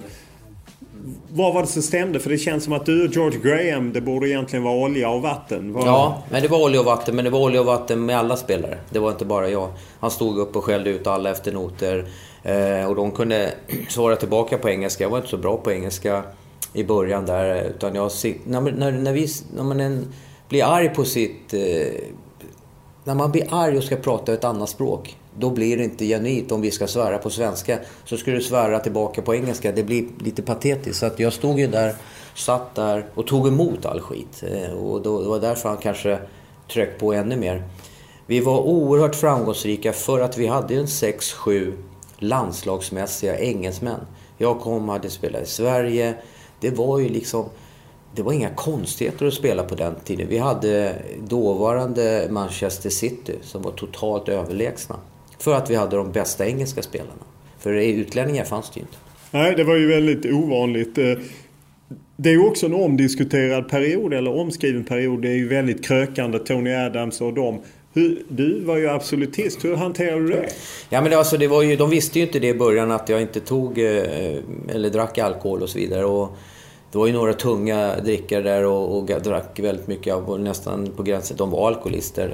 Vad 1.30 1.54
var 1.54 1.62
det 1.62 1.68
som 1.68 1.82
stämde? 1.82 2.20
För 2.20 2.30
det 2.30 2.38
känns 2.38 2.64
som 2.64 2.74
att 2.74 2.86
du 2.86 3.08
och 3.08 3.14
George 3.14 3.40
Graham, 3.40 3.94
det 3.94 4.02
borde 4.02 4.30
egentligen 4.30 4.64
vara 4.64 4.76
olja 4.76 5.10
och 5.10 5.22
vatten. 5.22 5.74
Var... 5.74 5.86
Ja, 5.86 6.24
men 6.30 6.42
det 6.42 6.48
var 6.48 6.64
olja 6.64 6.80
och 6.80 6.86
vatten. 6.86 7.16
Men 7.16 7.26
det 7.26 7.32
var 7.32 7.40
olja 7.40 7.60
och 7.60 7.66
vatten 7.66 8.06
med 8.06 8.18
alla 8.18 8.38
spelare. 8.38 8.78
Det 8.90 9.00
var 9.00 9.12
inte 9.12 9.26
bara 9.26 9.50
jag. 9.50 9.70
Han 10.00 10.12
stod 10.12 10.38
upp 10.38 10.56
och 10.56 10.64
skällde 10.64 10.90
ut 10.90 11.08
alla 11.08 11.32
efter 11.32 11.52
noter. 11.52 12.06
Eh, 12.44 12.90
och 12.90 12.96
de 12.96 13.12
kunde 13.12 13.54
svara 13.90 14.16
tillbaka 14.16 14.58
på 14.58 14.70
engelska. 14.70 15.04
Jag 15.04 15.10
var 15.10 15.18
inte 15.18 15.30
så 15.30 15.38
bra 15.38 15.58
på 15.58 15.72
engelska 15.72 16.24
i 16.74 16.84
början 16.84 17.26
där. 17.26 17.64
Utan 17.64 17.96
jag, 17.96 18.12
när, 18.46 18.62
när, 18.62 18.92
när, 18.92 19.14
vi, 19.14 19.28
när 19.56 19.64
man 19.64 19.80
en, 19.80 20.08
blir 20.50 20.64
arg 20.64 20.90
på 20.90 21.06
sitt... 21.06 21.54
Eh, 21.54 21.60
när 23.04 23.16
man 23.16 23.32
blir 23.32 23.48
arg 23.52 23.78
och 23.78 23.84
ska 23.84 23.96
prata 23.96 24.34
ett 24.34 24.44
annat 24.44 24.70
språk, 24.70 25.18
då 25.38 25.50
blir 25.50 25.78
det 25.78 25.84
inte 25.84 26.06
genuint. 26.06 26.52
Om 26.52 26.62
vi 26.62 26.72
ska 26.72 26.88
svära 26.88 27.18
på 27.18 27.30
svenska 27.30 27.80
så 28.06 28.18
ska 28.18 28.32
du 28.32 28.42
svära 28.42 28.80
tillbaka 28.80 29.22
på 29.22 29.36
engelska. 29.36 29.72
Det 29.72 29.84
blir 29.84 30.06
lite 30.20 30.42
patetiskt. 30.42 31.00
Så 31.00 31.06
att 31.06 31.20
jag 31.20 31.34
stod 31.34 31.60
ju 31.60 31.68
där 31.68 31.96
satt 32.36 32.76
där 32.76 33.06
och 33.16 33.28
tog 33.28 33.48
emot 33.48 33.86
all 33.86 34.02
skit. 34.02 34.44
Eh, 34.48 34.74
och 34.74 35.02
då, 35.02 35.22
det 35.22 35.30
var 35.30 35.40
därför 35.40 35.70
han 35.70 35.78
kanske 35.78 36.20
tryckte 36.74 37.00
på 37.00 37.14
ännu 37.14 37.38
mer. 37.38 37.64
Vi 38.26 38.40
var 38.40 38.60
oerhört 38.60 39.16
framgångsrika 39.16 39.94
för 39.94 40.20
att 40.20 40.38
vi 40.38 40.48
hade 40.48 40.76
en 40.76 40.86
6-7 40.86 41.74
landslagsmässiga 42.18 43.40
engelsmän. 43.40 44.00
Jag 44.38 44.60
kom 44.60 44.90
och 44.90 44.94
hade 44.96 45.10
spelat 45.10 45.42
i 45.42 45.46
Sverige. 45.46 46.16
Det 46.62 46.70
var 46.70 47.00
ju 47.00 47.10
liksom... 47.10 47.46
Det 48.16 48.22
var 48.22 48.34
inga 48.34 48.50
konstigheter 48.50 49.26
att 49.26 49.34
spela 49.34 49.64
på 49.64 49.76
den 49.76 49.96
tiden. 50.04 50.28
Vi 50.30 50.38
hade 50.38 50.96
dåvarande 51.28 52.28
Manchester 52.30 52.90
City 52.90 53.36
som 53.42 53.62
var 53.62 53.72
totalt 53.72 54.30
överlägsna. 54.30 54.96
För 55.40 55.56
att 55.56 55.70
vi 55.70 55.76
hade 55.76 55.96
de 55.96 56.12
bästa 56.12 56.48
engelska 56.48 56.82
spelarna. 56.82 57.24
För 57.60 57.74
utlänningar 57.74 58.44
fanns 58.44 58.70
det 58.70 58.80
ju 58.80 58.82
inte. 58.82 58.98
Nej, 59.32 59.56
det 59.56 59.64
var 59.64 59.76
ju 59.76 59.88
väldigt 59.88 60.26
ovanligt. 60.26 60.98
Eh, 60.98 61.14
det 62.18 62.30
är 62.30 62.34
ju 62.34 62.48
också 62.48 62.66
en 62.66 62.74
omdiskuterad 62.74 63.70
period, 63.70 64.14
eller 64.14 64.40
omskriven 64.40 64.84
period. 64.84 65.22
Det 65.22 65.30
är 65.30 65.36
ju 65.36 65.48
väldigt 65.48 65.86
krökande. 65.86 66.40
Tony 66.40 66.74
Adams 66.74 67.22
och 67.22 67.34
dem. 67.34 67.60
Hur, 67.94 68.24
du 68.28 68.64
var 68.64 68.78
ju 68.78 68.90
absolutist. 68.90 69.66
Hur 69.66 69.76
hanterade 69.76 70.22
du 70.22 70.28
det? 70.28 70.50
Ja, 70.90 71.02
men 71.02 71.14
alltså, 71.14 71.38
det 71.38 71.48
var 71.48 71.62
ju, 71.62 71.76
de 71.76 71.90
visste 71.90 72.20
ju 72.20 72.26
inte 72.26 72.40
det 72.40 72.48
i 72.48 72.54
början 72.54 72.92
att 72.92 73.10
jag 73.10 73.22
inte 73.22 73.40
tog 73.40 73.78
eh, 73.78 74.38
eller 74.68 74.90
drack 74.90 75.18
alkohol 75.18 75.62
och 75.62 75.70
så 75.70 75.78
vidare. 75.78 76.06
Och 76.06 76.30
det 76.92 76.98
var 76.98 77.08
ju 77.08 77.14
några 77.14 77.34
tunga 77.34 77.96
drickare 77.96 78.42
där 78.42 78.66
och, 78.66 78.98
och 78.98 79.06
drack 79.06 79.60
väldigt 79.60 79.88
mycket, 79.88 80.16
och 80.16 80.40
nästan 80.40 80.88
på 80.96 81.04
gränsen 81.04 81.38
de 81.38 81.50
var 81.50 81.68
alkoholister. 81.68 82.30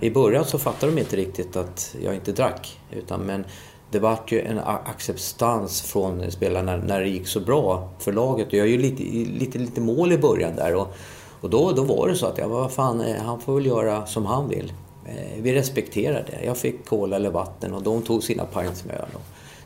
Eh, 0.00 0.06
I 0.06 0.10
början 0.10 0.44
så 0.44 0.58
fattade 0.58 0.92
de 0.92 1.00
inte 1.00 1.16
riktigt 1.16 1.56
att 1.56 1.96
jag 2.04 2.14
inte 2.14 2.32
drack. 2.32 2.80
Utan, 2.90 3.20
men 3.20 3.44
det 3.90 3.98
vart 3.98 4.32
ju 4.32 4.40
en 4.40 4.58
acceptans 4.58 5.82
från 5.82 6.30
spelarna 6.30 6.76
när 6.76 7.00
det 7.00 7.08
gick 7.08 7.26
så 7.26 7.40
bra 7.40 7.88
för 7.98 8.12
laget. 8.12 8.52
Jag 8.52 8.68
gjorde 8.68 8.82
ju 8.82 8.90
lite, 8.90 9.02
lite, 9.38 9.58
lite 9.58 9.80
mål 9.80 10.12
i 10.12 10.18
början 10.18 10.56
där. 10.56 10.74
Och, 10.74 10.94
och 11.40 11.50
då, 11.50 11.72
då 11.72 11.82
var 11.82 12.08
det 12.08 12.14
så 12.14 12.26
att 12.26 12.38
jag, 12.38 12.48
vad 12.48 12.72
fan, 12.72 13.00
eh, 13.00 13.22
han 13.22 13.40
får 13.40 13.54
väl 13.54 13.66
göra 13.66 14.06
som 14.06 14.26
han 14.26 14.48
vill. 14.48 14.72
Eh, 15.06 15.42
vi 15.42 15.54
respekterade 15.54 16.24
det. 16.30 16.46
Jag 16.46 16.58
fick 16.58 16.84
kola 16.84 17.16
eller 17.16 17.30
vatten 17.30 17.74
och 17.74 17.82
de 17.82 18.02
tog 18.02 18.22
sina 18.22 18.44
pints 18.44 18.84
med 18.84 18.96
öl. 18.96 19.06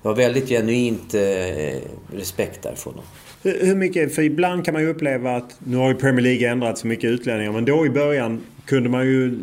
Det 0.03 0.09
var 0.09 0.15
väldigt 0.15 0.49
genuint 0.49 1.15
eh, 1.15 1.81
respekt 2.13 2.63
därifrån. 2.63 2.95
Hur 3.43 3.75
mycket, 3.75 4.15
för 4.15 4.23
ibland 4.23 4.65
kan 4.65 4.75
man 4.75 4.83
ju 4.83 4.89
uppleva 4.89 5.37
att, 5.37 5.57
nu 5.59 5.77
har 5.77 5.89
ju 5.89 5.95
Premier 5.95 6.23
League 6.23 6.49
ändrat 6.49 6.79
så 6.79 6.87
mycket 6.87 7.11
utlänningar, 7.11 7.53
men 7.53 7.65
då 7.65 7.87
i 7.87 7.91
början 7.91 8.41
kunde 8.65 8.89
man 8.89 9.07
ju 9.07 9.35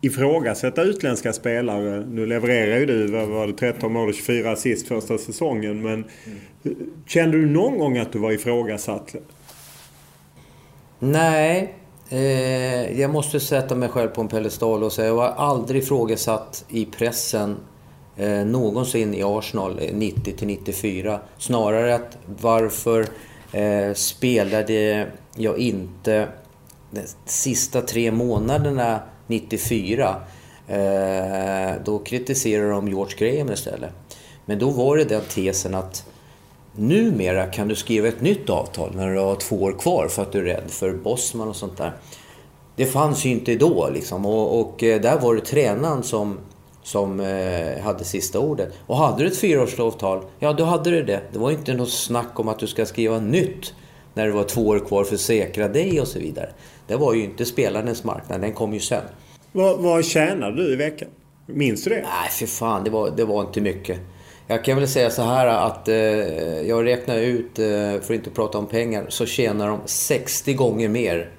ifrågasätta 0.00 0.82
utländska 0.82 1.32
spelare. 1.32 2.06
Nu 2.10 2.26
levererar 2.26 2.78
ju 2.78 2.86
du, 2.86 3.06
vad 3.06 3.28
var 3.28 3.46
det, 3.46 3.52
13 3.52 3.92
mål 3.92 4.08
och 4.08 4.14
24 4.14 4.50
assist 4.50 4.88
första 4.88 5.18
säsongen. 5.18 5.82
Men 5.82 6.04
mm. 6.64 6.78
kände 7.06 7.38
du 7.38 7.46
någon 7.46 7.78
gång 7.78 7.98
att 7.98 8.12
du 8.12 8.18
var 8.18 8.32
ifrågasatt? 8.32 9.14
Nej, 10.98 11.74
eh, 12.08 13.00
jag 13.00 13.10
måste 13.10 13.40
sätta 13.40 13.74
mig 13.74 13.88
själv 13.88 14.08
på 14.08 14.20
en 14.20 14.28
pedestal 14.28 14.84
och 14.84 14.92
säga 14.92 15.08
jag 15.08 15.16
har 15.16 15.28
aldrig 15.28 15.82
ifrågasatt 15.82 16.64
i 16.68 16.84
pressen 16.84 17.56
eh, 18.16 18.44
någonsin 18.44 19.14
i 19.14 19.22
Arsenal 19.22 19.78
eh, 19.82 19.94
90 19.94 20.36
till 20.36 20.46
94. 20.46 21.20
Snarare 21.38 21.94
att 21.94 22.18
varför 22.40 23.06
eh, 23.52 23.94
spelade 23.94 25.08
jag 25.36 25.58
inte 25.58 26.28
de 26.90 27.02
sista 27.24 27.80
tre 27.80 28.10
månaderna 28.10 29.00
94. 29.26 30.16
Eh, 30.68 31.74
då 31.84 31.98
kritiserade 31.98 32.70
de 32.70 32.88
George 32.88 33.16
Graham 33.18 33.52
istället. 33.52 33.90
Men 34.44 34.58
då 34.58 34.70
var 34.70 34.96
det 34.96 35.04
den 35.04 35.22
tesen 35.28 35.74
att 35.74 36.06
numera 36.78 37.46
kan 37.46 37.68
du 37.68 37.74
skriva 37.74 38.08
ett 38.08 38.20
nytt 38.20 38.50
avtal 38.50 38.90
när 38.94 39.10
du 39.10 39.18
har 39.18 39.36
två 39.36 39.62
år 39.62 39.72
kvar 39.72 40.08
för 40.08 40.22
att 40.22 40.32
du 40.32 40.38
är 40.38 40.42
rädd 40.42 40.70
för 40.70 40.92
Bosman 40.92 41.48
och 41.48 41.56
sånt 41.56 41.76
där. 41.76 41.92
Det 42.76 42.86
fanns 42.86 43.24
ju 43.24 43.30
inte 43.30 43.54
då 43.54 43.90
liksom 43.94 44.26
och, 44.26 44.60
och 44.60 44.82
eh, 44.82 45.00
där 45.00 45.20
var 45.20 45.34
det 45.34 45.40
tränaren 45.40 46.02
som, 46.02 46.38
som 46.82 47.20
eh, 47.20 47.82
hade 47.82 48.04
sista 48.04 48.38
ordet. 48.38 48.72
Och 48.86 48.96
hade 48.96 49.22
du 49.22 49.28
ett 49.28 49.38
fyraårsavtal, 49.38 50.24
ja 50.38 50.52
då 50.52 50.64
hade 50.64 50.90
du 50.90 51.02
det. 51.02 51.20
Det 51.32 51.38
var 51.38 51.50
inte 51.50 51.74
något 51.74 51.92
snack 51.92 52.40
om 52.40 52.48
att 52.48 52.58
du 52.58 52.66
ska 52.66 52.86
skriva 52.86 53.18
nytt 53.20 53.74
när 54.14 54.26
det 54.26 54.32
var 54.32 54.44
två 54.44 54.66
år 54.66 54.78
kvar 54.78 55.04
för 55.04 55.14
att 55.14 55.20
säkra 55.20 55.68
dig 55.68 56.00
och 56.00 56.08
så 56.08 56.18
vidare. 56.18 56.50
Det 56.86 56.96
var 56.96 57.14
ju 57.14 57.24
inte 57.24 57.44
spelarens 57.44 58.04
marknad, 58.04 58.40
den 58.40 58.52
kom 58.52 58.74
ju 58.74 58.80
sen. 58.80 59.02
Vad, 59.52 59.78
vad 59.78 60.04
tjänade 60.04 60.56
du 60.56 60.72
i 60.72 60.76
veckan? 60.76 61.08
Minns 61.46 61.84
du 61.84 61.90
det? 61.90 61.96
Nej, 61.96 62.30
för 62.30 62.46
fan. 62.46 62.84
Det 62.84 62.90
var, 62.90 63.10
det 63.16 63.24
var 63.24 63.40
inte 63.40 63.60
mycket. 63.60 63.98
Jag 64.48 64.64
kan 64.64 64.76
väl 64.76 64.88
säga 64.88 65.10
så 65.10 65.22
här 65.22 65.46
att 65.46 65.88
eh, 65.88 65.96
jag 66.68 66.84
räknar 66.84 67.16
ut, 67.16 67.58
eh, 67.58 67.66
för 67.66 68.04
att 68.04 68.10
inte 68.10 68.30
prata 68.30 68.58
om 68.58 68.66
pengar, 68.66 69.06
så 69.08 69.26
tjänar 69.26 69.68
de 69.68 69.80
60 69.84 70.54
gånger 70.54 70.88
mer 70.88 71.30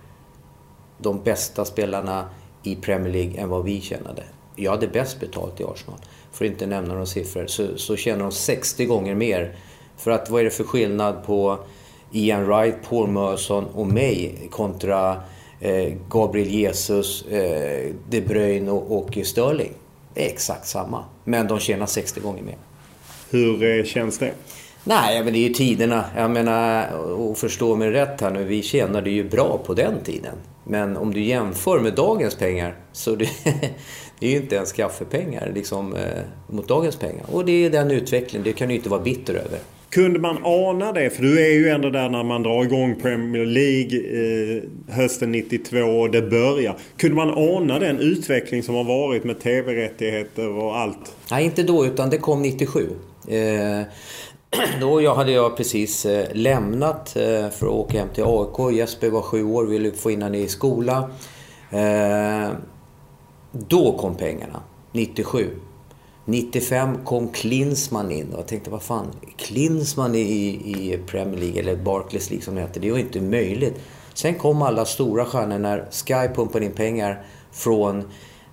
de 0.98 1.24
bästa 1.24 1.66
spelarna 1.66 2.30
i 2.64 2.76
Premier 2.76 3.14
League 3.14 3.42
än 3.42 3.50
vad 3.50 3.64
vi 3.64 3.82
tjänade. 3.82 4.24
Jag 4.56 4.72
hade 4.72 4.88
bäst 4.88 5.20
betalt 5.20 5.60
i 5.60 5.64
Arsenal. 5.64 6.00
För 6.32 6.46
att 6.46 6.52
inte 6.52 6.66
nämna 6.66 6.94
några 6.94 7.06
siffror. 7.06 7.48
Så, 7.48 7.78
så 7.78 7.96
tjänar 7.96 8.24
de 8.24 8.32
60 8.32 8.86
gånger 8.86 9.16
mer. 9.16 9.56
För 9.98 10.12
att 10.12 10.30
vad 10.30 10.42
är 10.42 10.46
det 10.46 10.50
för 10.50 10.64
skillnad 10.64 11.26
på 11.26 11.58
Ian 12.12 12.46
Wright, 12.46 12.76
Paul 12.90 13.08
Merson 13.10 13.66
och 13.66 13.88
mig 13.88 14.48
kontra 14.52 15.22
eh, 15.60 15.94
Gabriel 16.10 16.48
Jesus, 16.48 17.26
eh, 17.26 17.92
De 18.10 18.22
Bruyne 18.22 18.72
och, 18.72 18.98
och 18.98 19.18
Sterling? 19.24 19.74
Det 20.14 20.26
är 20.26 20.30
exakt 20.30 20.68
samma. 20.68 21.04
Men 21.24 21.48
de 21.48 21.60
tjänar 21.60 21.86
60 21.86 22.20
gånger 22.20 22.44
mer. 22.44 22.58
Hur 23.30 23.64
eh, 23.64 23.84
känns 23.84 24.18
det? 24.18 24.32
Nej, 24.84 25.24
men 25.24 25.34
det 25.34 25.40
är 25.40 25.48
ju 25.48 25.54
tiderna. 25.54 26.06
Jag 26.16 26.32
menar, 26.32 26.94
och 26.98 27.38
förstå 27.38 27.76
mig 27.76 27.92
rätt 27.92 28.22
här 28.22 28.32
nu, 28.32 28.44
vi 28.44 28.62
tjänade 28.62 29.10
ju 29.10 29.30
bra 29.30 29.62
på 29.66 29.74
den 29.74 29.94
tiden. 30.04 30.36
Men 30.64 30.98
om 30.98 31.14
du 31.14 31.22
jämför 31.22 31.80
med 31.80 31.94
dagens 31.94 32.36
pengar 32.36 32.76
så 32.92 33.16
det, 33.16 33.30
det 34.20 34.28
är 34.28 34.30
ju 34.30 34.38
inte 34.38 34.56
ens 34.56 34.72
kaffepengar 34.72 35.52
liksom, 35.56 35.96
eh, 35.96 36.22
mot 36.48 36.68
dagens 36.68 36.96
pengar. 36.96 37.26
Och 37.32 37.46
det 37.46 37.66
är 37.66 37.70
den 37.70 37.92
utvecklingen, 37.92 38.44
det 38.44 38.54
kan 38.54 38.70
du 38.70 38.76
inte 38.76 38.90
vara 38.90 39.02
bitter 39.02 39.34
över. 39.34 39.60
Kunde 39.90 40.20
man 40.20 40.38
ana 40.44 40.92
det? 40.92 41.10
För 41.10 41.24
du 41.24 41.46
är 41.46 41.52
ju 41.52 41.70
ändå 41.70 41.90
där 41.90 42.10
när 42.10 42.24
man 42.24 42.44
drar 42.44 42.64
igång 42.64 42.96
Premier 43.02 43.46
League 43.46 44.00
eh, 44.00 44.64
hösten 44.96 45.32
92 45.32 45.78
och 45.78 46.12
det 46.12 46.22
börjar. 46.22 46.78
Kunde 46.98 47.16
man 47.16 47.30
ana 47.30 47.80
den 47.80 48.00
utveckling 48.00 48.64
som 48.64 48.76
har 48.76 48.84
varit 48.84 49.24
med 49.24 49.40
tv-rättigheter 49.40 50.50
och 50.50 50.78
allt? 50.78 51.16
Nej, 51.32 51.46
inte 51.46 51.64
då 51.64 51.86
utan 51.86 52.10
det 52.10 52.18
kom 52.18 52.42
97. 52.42 52.90
Eh, 53.28 53.82
då 54.82 55.02
jag 55.02 55.16
hade 55.16 55.32
jag 55.32 55.58
precis 55.58 56.06
eh, 56.06 56.28
lämnat 56.34 57.16
eh, 57.16 57.50
för 57.50 57.66
att 57.66 57.74
åka 57.74 58.00
hem 58.00 58.10
till 58.14 58.24
AIK. 58.24 58.78
Jesper 58.78 59.10
var 59.10 59.22
sju 59.22 59.44
år, 59.44 59.66
ville 59.66 59.92
få 59.92 60.12
in 60.12 60.22
honom 60.22 60.36
i 60.36 60.48
skola. 60.48 61.10
Då 63.52 63.98
kom 63.98 64.16
pengarna, 64.16 64.62
97. 64.92 65.50
95 66.26 66.98
kom 67.04 67.30
Klinsman 67.30 68.12
in 68.12 68.34
och 68.34 68.40
jag 68.40 68.48
tänkte 68.48 68.70
vad 68.70 68.82
fan, 68.82 69.08
Klinsman 69.38 70.16
i, 70.16 70.20
i 70.20 71.00
Premier 71.08 71.40
League, 71.40 71.60
eller 71.60 71.76
Barclays 71.76 72.30
League 72.30 72.46
som 72.46 72.56
det 72.56 72.62
heter, 72.62 72.82
det 72.82 72.88
är 72.88 72.94
ju 72.94 73.00
inte 73.00 73.22
möjligt. 73.22 73.74
Sen 74.14 74.36
kom 74.36 74.62
alla 74.62 74.86
stora 74.86 75.26
stjärnor 75.26 75.58
när 75.58 75.88
Sky 75.92 76.36
pumpade 76.36 76.66
in 76.66 76.72
pengar 76.72 77.26
från 77.52 78.00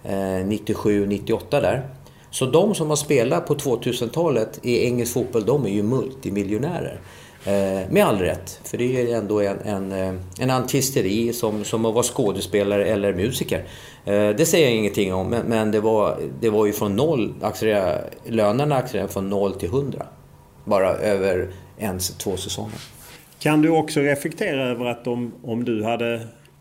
eh, 0.04 0.10
97-98 0.12 1.40
där. 1.50 1.88
Så 2.34 2.46
de 2.46 2.74
som 2.74 2.88
har 2.88 2.96
spelat 2.96 3.46
på 3.46 3.54
2000-talet 3.54 4.60
i 4.62 4.84
engelsk 4.84 5.12
fotboll, 5.12 5.46
de 5.46 5.64
är 5.64 5.70
ju 5.70 5.82
multimiljonärer. 5.82 7.00
Eh, 7.44 7.90
med 7.90 8.04
all 8.04 8.18
rätt, 8.18 8.60
för 8.64 8.78
det 8.78 8.84
är 8.84 9.06
ju 9.06 9.10
ändå 9.10 9.40
en, 9.40 9.58
en, 9.64 9.92
eh, 9.92 10.14
en 10.38 10.50
artisteri 10.50 11.32
som, 11.32 11.64
som 11.64 11.84
att 11.84 11.94
vara 11.94 12.04
skådespelare 12.04 12.84
eller 12.84 13.14
musiker. 13.14 13.64
Eh, 14.04 14.28
det 14.28 14.46
säger 14.46 14.66
jag 14.66 14.76
ingenting 14.76 15.14
om, 15.14 15.28
men, 15.28 15.46
men 15.46 15.70
det, 15.70 15.80
var, 15.80 16.18
det 16.40 16.50
var 16.50 16.66
ju 16.66 16.72
från 16.72 16.96
noll, 16.96 17.34
lönerna 18.24 18.76
accelererade 18.76 19.12
från 19.12 19.30
noll 19.30 19.54
till 19.54 19.68
hundra. 19.68 20.06
Bara 20.64 20.90
över 20.94 21.48
en, 21.78 21.98
två 21.98 22.36
säsonger. 22.36 22.78
Kan 23.38 23.62
du 23.62 23.68
också 23.68 24.00
reflektera 24.00 24.68
över 24.68 24.84
att 24.84 25.06
om, 25.06 25.32
om 25.44 25.64
du 25.64 25.84
hade 25.84 26.20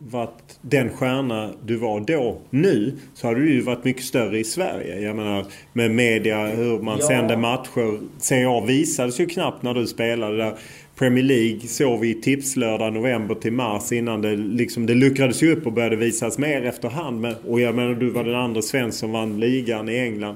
varit 0.09 0.59
den 0.61 0.89
stjärna 0.89 1.49
du 1.65 1.75
var 1.75 1.99
då, 1.99 2.37
nu, 2.49 2.97
så 3.13 3.27
hade 3.27 3.39
du 3.39 3.53
ju 3.53 3.61
varit 3.61 3.83
mycket 3.83 4.03
större 4.03 4.39
i 4.39 4.43
Sverige. 4.43 4.99
Jag 4.99 5.15
menar 5.15 5.45
med 5.73 5.91
media, 5.91 6.47
hur 6.47 6.79
man 6.79 6.97
ja. 6.99 7.07
sände 7.07 7.37
matcher. 7.37 7.99
Serie 8.17 8.49
A 8.49 8.63
visades 8.67 9.19
ju 9.19 9.25
knappt 9.25 9.63
när 9.63 9.73
du 9.73 9.87
spelade 9.87 10.37
där. 10.37 10.53
Premier 10.95 11.23
League 11.23 11.59
såg 11.59 11.99
vi 11.99 12.21
tipslördag 12.21 12.93
november 12.93 13.35
till 13.35 13.53
mars 13.53 13.91
innan 13.91 14.21
det 14.21 14.35
liksom 14.35 14.85
det 14.85 14.93
luckrades 14.93 15.43
ju 15.43 15.51
upp 15.53 15.65
och 15.65 15.73
började 15.73 15.95
visas 15.95 16.37
mer 16.37 16.65
efterhand. 16.65 17.21
Men, 17.21 17.35
och 17.47 17.59
jag 17.59 17.75
menar 17.75 17.93
du 17.93 18.09
var 18.09 18.23
den 18.23 18.35
andra 18.35 18.61
svensk 18.61 18.99
som 18.99 19.11
vann 19.11 19.39
ligan 19.39 19.89
i 19.89 19.97
England. 19.99 20.35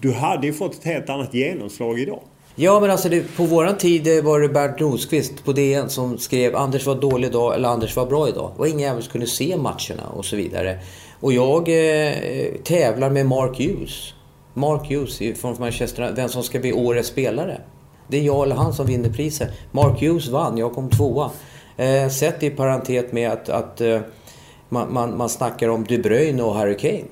Du 0.00 0.12
hade 0.12 0.46
ju 0.46 0.52
fått 0.52 0.74
ett 0.74 0.84
helt 0.84 1.10
annat 1.10 1.34
genomslag 1.34 2.00
idag. 2.00 2.22
Ja, 2.56 2.80
men 2.80 2.90
alltså 2.90 3.08
det, 3.08 3.36
på 3.36 3.44
våran 3.44 3.78
tid 3.78 4.18
eh, 4.18 4.24
var 4.24 4.40
det 4.40 4.48
Bernt 4.48 4.80
Rosqvist 4.80 5.44
på 5.44 5.52
DN 5.52 5.90
som 5.90 6.18
skrev 6.18 6.56
Anders 6.56 6.86
var 6.86 6.94
dålig 6.94 7.28
idag 7.28 7.54
eller 7.54 7.68
Anders 7.68 7.96
var 7.96 8.06
bra 8.06 8.28
idag. 8.28 8.50
Det 8.54 8.58
var 8.58 8.66
ingen 8.66 8.80
jävel 8.80 9.02
som 9.02 9.12
kunde 9.12 9.26
se 9.26 9.56
matcherna 9.56 10.08
och 10.16 10.24
så 10.24 10.36
vidare. 10.36 10.78
Och 11.20 11.32
jag 11.32 11.68
eh, 11.68 12.14
tävlar 12.64 13.10
med 13.10 13.26
Mark 13.26 13.58
Hughes. 13.58 14.14
Mark 14.54 14.90
Hughes 14.90 15.40
från 15.40 15.56
Manchester, 15.58 16.12
vem 16.16 16.28
som 16.28 16.42
ska 16.42 16.58
bli 16.58 16.72
årets 16.72 17.08
spelare. 17.08 17.60
Det 18.08 18.16
är 18.16 18.22
jag 18.22 18.42
eller 18.42 18.56
han 18.56 18.72
som 18.72 18.86
vinner 18.86 19.10
priset. 19.10 19.48
Mark 19.70 20.02
Hughes 20.02 20.28
vann, 20.28 20.58
jag 20.58 20.72
kom 20.72 20.90
tvåa. 20.90 21.30
Eh, 21.76 22.08
sett 22.08 22.42
i 22.42 22.50
parentet 22.50 23.12
med 23.12 23.30
att, 23.30 23.48
att 23.48 23.80
eh, 23.80 24.00
man, 24.68 24.92
man, 24.92 25.16
man 25.16 25.28
snackar 25.28 25.68
om 25.68 25.84
De 25.84 25.98
Bruyne 25.98 26.42
och 26.42 26.54
Harry 26.54 26.76
Kane. 26.76 27.04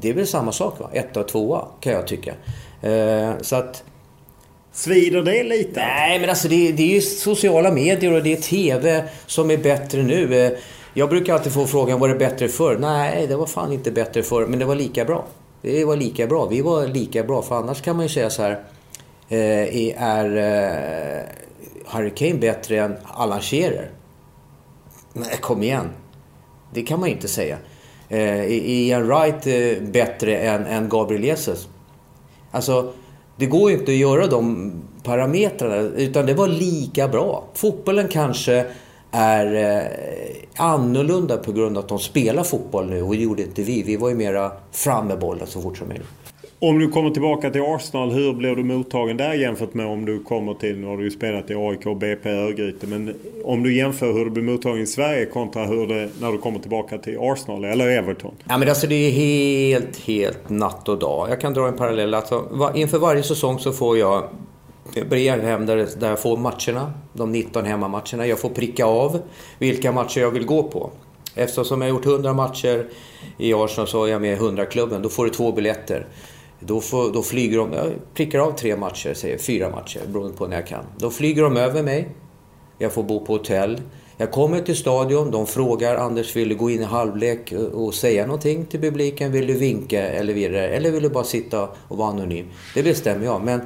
Det 0.00 0.08
är 0.08 0.14
väl 0.14 0.26
samma 0.26 0.52
sak 0.52 0.80
va? 0.80 0.90
Etta 0.92 1.20
och 1.20 1.28
tvåa 1.28 1.64
kan 1.80 1.92
jag 1.92 2.06
tycka. 2.06 2.34
Eh, 2.82 3.30
så 3.40 3.56
att... 3.56 3.84
Svider 4.76 5.22
det 5.22 5.42
lite? 5.42 5.80
Nej, 5.80 6.20
men 6.20 6.30
alltså 6.30 6.48
det, 6.48 6.72
det 6.72 6.82
är 6.82 6.94
ju 6.94 7.00
sociala 7.00 7.70
medier 7.70 8.12
och 8.12 8.22
det 8.22 8.32
är 8.32 8.36
TV 8.36 9.04
som 9.26 9.50
är 9.50 9.56
bättre 9.56 10.02
nu. 10.02 10.46
Eh, 10.46 10.52
jag 10.94 11.08
brukar 11.08 11.34
alltid 11.34 11.52
få 11.52 11.66
frågan, 11.66 12.00
var 12.00 12.08
det 12.08 12.14
bättre 12.14 12.48
förr? 12.48 12.78
Nej, 12.80 13.26
det 13.26 13.36
var 13.36 13.46
fan 13.46 13.72
inte 13.72 13.90
bättre 13.90 14.22
förr, 14.22 14.46
men 14.46 14.58
det 14.58 14.64
var 14.64 14.74
lika 14.74 15.04
bra. 15.04 15.26
Det 15.62 15.84
var 15.84 15.96
lika 15.96 16.26
bra. 16.26 16.46
Vi 16.46 16.60
var 16.60 16.86
lika 16.86 17.22
bra, 17.22 17.42
för 17.42 17.56
annars 17.56 17.82
kan 17.82 17.96
man 17.96 18.04
ju 18.04 18.08
säga 18.08 18.30
så 18.30 18.42
här. 18.42 18.64
Eh, 19.28 20.02
är 20.02 20.36
eh, 20.36 21.22
Harry 21.86 22.10
Kane 22.10 22.34
bättre 22.34 22.80
än 22.80 22.96
Alan 23.04 23.40
Shearer? 23.40 23.90
Nej, 25.12 25.36
kom 25.40 25.62
igen. 25.62 25.90
Det 26.74 26.82
kan 26.82 27.00
man 27.00 27.08
ju 27.08 27.14
inte 27.14 27.28
säga. 27.28 27.58
Eh, 28.08 28.18
är 28.18 28.50
Ian 28.50 29.06
Wright 29.06 29.46
eh, 29.46 29.88
bättre 29.88 30.36
än, 30.36 30.66
än 30.66 30.88
Gabriel 30.88 31.24
Jesus? 31.24 31.68
Alltså, 32.50 32.92
det 33.36 33.46
går 33.46 33.70
ju 33.70 33.78
inte 33.78 33.92
att 33.92 33.98
göra 33.98 34.26
de 34.26 34.72
parametrarna, 35.02 35.76
utan 35.76 36.26
det 36.26 36.34
var 36.34 36.48
lika 36.48 37.08
bra. 37.08 37.44
Fotbollen 37.54 38.08
kanske 38.08 38.66
är 39.10 39.54
eh, 39.54 39.82
annorlunda 40.56 41.36
på 41.36 41.52
grund 41.52 41.78
av 41.78 41.82
att 41.82 41.88
de 41.88 41.98
spelar 41.98 42.42
fotboll 42.42 42.86
nu 42.90 43.02
och 43.02 43.12
det 43.12 43.22
gjorde 43.22 43.42
inte 43.42 43.62
vi. 43.62 43.82
Vi 43.82 43.96
var 43.96 44.08
ju 44.08 44.14
mera 44.14 44.52
fram 44.72 45.06
med 45.06 45.18
bollen 45.18 45.46
så 45.46 45.62
fort 45.62 45.78
som 45.78 45.88
möjligt. 45.88 46.06
Om 46.58 46.78
du 46.78 46.88
kommer 46.88 47.10
tillbaka 47.10 47.50
till 47.50 47.60
Arsenal, 47.60 48.10
hur 48.10 48.32
blir 48.32 48.56
du 48.56 48.64
mottagen 48.64 49.16
där 49.16 49.34
jämfört 49.34 49.74
med 49.74 49.86
om 49.86 50.04
du 50.04 50.22
kommer 50.22 50.54
till, 50.54 50.78
nu 50.78 50.86
har 50.86 50.96
du 50.96 51.04
ju 51.04 51.10
spelat 51.10 51.50
i 51.50 51.54
AIK, 51.54 51.98
BP, 52.00 52.30
Örgryte, 52.30 52.86
men 52.86 53.14
om 53.44 53.62
du 53.62 53.76
jämför 53.76 54.12
hur 54.12 54.24
du 54.24 54.30
blir 54.30 54.42
mottagen 54.42 54.82
i 54.82 54.86
Sverige 54.86 55.26
kontra 55.26 55.64
hur 55.64 55.86
det, 55.86 56.08
när 56.20 56.32
du 56.32 56.38
kommer 56.38 56.58
tillbaka 56.58 56.98
till 56.98 57.18
Arsenal 57.20 57.64
eller 57.64 57.88
Everton? 57.88 58.34
Ja 58.48 58.58
men 58.58 58.68
alltså 58.68 58.86
det 58.86 58.94
är 58.94 59.10
helt, 59.10 60.00
helt 60.00 60.48
natt 60.48 60.88
och 60.88 60.98
dag. 60.98 61.30
Jag 61.30 61.40
kan 61.40 61.54
dra 61.54 61.68
en 61.68 61.76
parallell. 61.76 62.14
Alltså, 62.14 62.72
inför 62.74 62.98
varje 62.98 63.22
säsong 63.22 63.58
så 63.58 63.72
får 63.72 63.98
jag 63.98 64.24
brev 65.10 65.42
hem 65.42 65.66
där, 65.66 65.88
där 65.98 66.08
jag 66.08 66.22
får 66.22 66.36
matcherna, 66.36 66.92
de 67.12 67.32
19 67.32 67.64
hemmamatcherna. 67.64 68.26
Jag 68.26 68.38
får 68.38 68.48
pricka 68.48 68.86
av 68.86 69.18
vilka 69.58 69.92
matcher 69.92 70.20
jag 70.20 70.30
vill 70.30 70.46
gå 70.46 70.62
på. 70.62 70.90
Eftersom 71.34 71.82
jag 71.82 71.88
har 71.88 71.96
gjort 71.96 72.06
100 72.06 72.32
matcher 72.32 72.86
i 73.38 73.54
Arsenal 73.54 73.88
så 73.88 74.04
är 74.04 74.10
jag 74.10 74.20
med 74.20 74.32
i 74.32 74.36
100-klubben. 74.36 75.02
Då 75.02 75.08
får 75.08 75.24
du 75.24 75.30
två 75.30 75.52
biljetter. 75.52 76.06
Då, 76.66 76.80
får, 76.80 77.12
då 77.12 77.22
flyger 77.22 77.58
de, 77.58 77.72
jag 77.72 77.92
prickar 78.14 78.38
av 78.38 78.52
tre 78.52 78.76
matcher, 78.76 79.14
säger 79.14 79.38
fyra 79.38 79.70
matcher, 79.70 80.00
beroende 80.06 80.36
på 80.36 80.46
när 80.46 80.56
jag 80.56 80.66
kan. 80.66 80.84
Då 80.98 81.10
flyger 81.10 81.42
de 81.42 81.56
över 81.56 81.82
mig. 81.82 82.08
Jag 82.78 82.92
får 82.92 83.02
bo 83.02 83.26
på 83.26 83.32
hotell. 83.32 83.80
Jag 84.16 84.32
kommer 84.32 84.60
till 84.60 84.76
stadion, 84.76 85.30
de 85.30 85.46
frågar 85.46 85.96
Anders 85.96 86.36
vill 86.36 86.48
du 86.48 86.54
gå 86.54 86.70
in 86.70 86.80
i 86.80 86.84
halvlek 86.84 87.52
och 87.72 87.94
säga 87.94 88.26
någonting 88.26 88.66
till 88.66 88.80
publiken? 88.80 89.32
Vill 89.32 89.46
du 89.46 89.54
vinka 89.54 90.02
eller 90.02 90.34
vidare? 90.34 90.68
Eller 90.68 90.90
vill 90.90 91.02
du 91.02 91.08
bara 91.08 91.24
sitta 91.24 91.68
och 91.88 91.98
vara 91.98 92.08
anonym? 92.08 92.46
Det 92.74 92.82
bestämmer 92.82 93.24
jag. 93.24 93.44
Men 93.44 93.60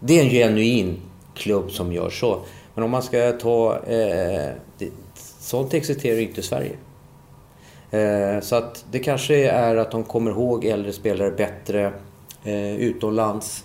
det 0.00 0.18
är 0.18 0.24
en 0.24 0.30
genuin 0.30 0.96
klubb 1.34 1.70
som 1.70 1.92
gör 1.92 2.10
så. 2.10 2.40
Men 2.74 2.84
om 2.84 2.90
man 2.90 3.02
ska 3.02 3.32
ta... 3.32 3.76
Eh, 3.86 4.50
det, 4.78 4.90
sånt 5.38 5.74
existerar 5.74 6.20
inte 6.20 6.40
i 6.40 6.42
Sverige. 6.42 6.76
Eh, 7.90 8.40
så 8.40 8.56
att 8.56 8.84
det 8.90 8.98
kanske 8.98 9.50
är 9.50 9.76
att 9.76 9.90
de 9.90 10.04
kommer 10.04 10.30
ihåg 10.30 10.64
äldre 10.64 10.92
spelare 10.92 11.30
bättre 11.30 11.92
eh, 12.46 12.76
utomlands 12.76 13.64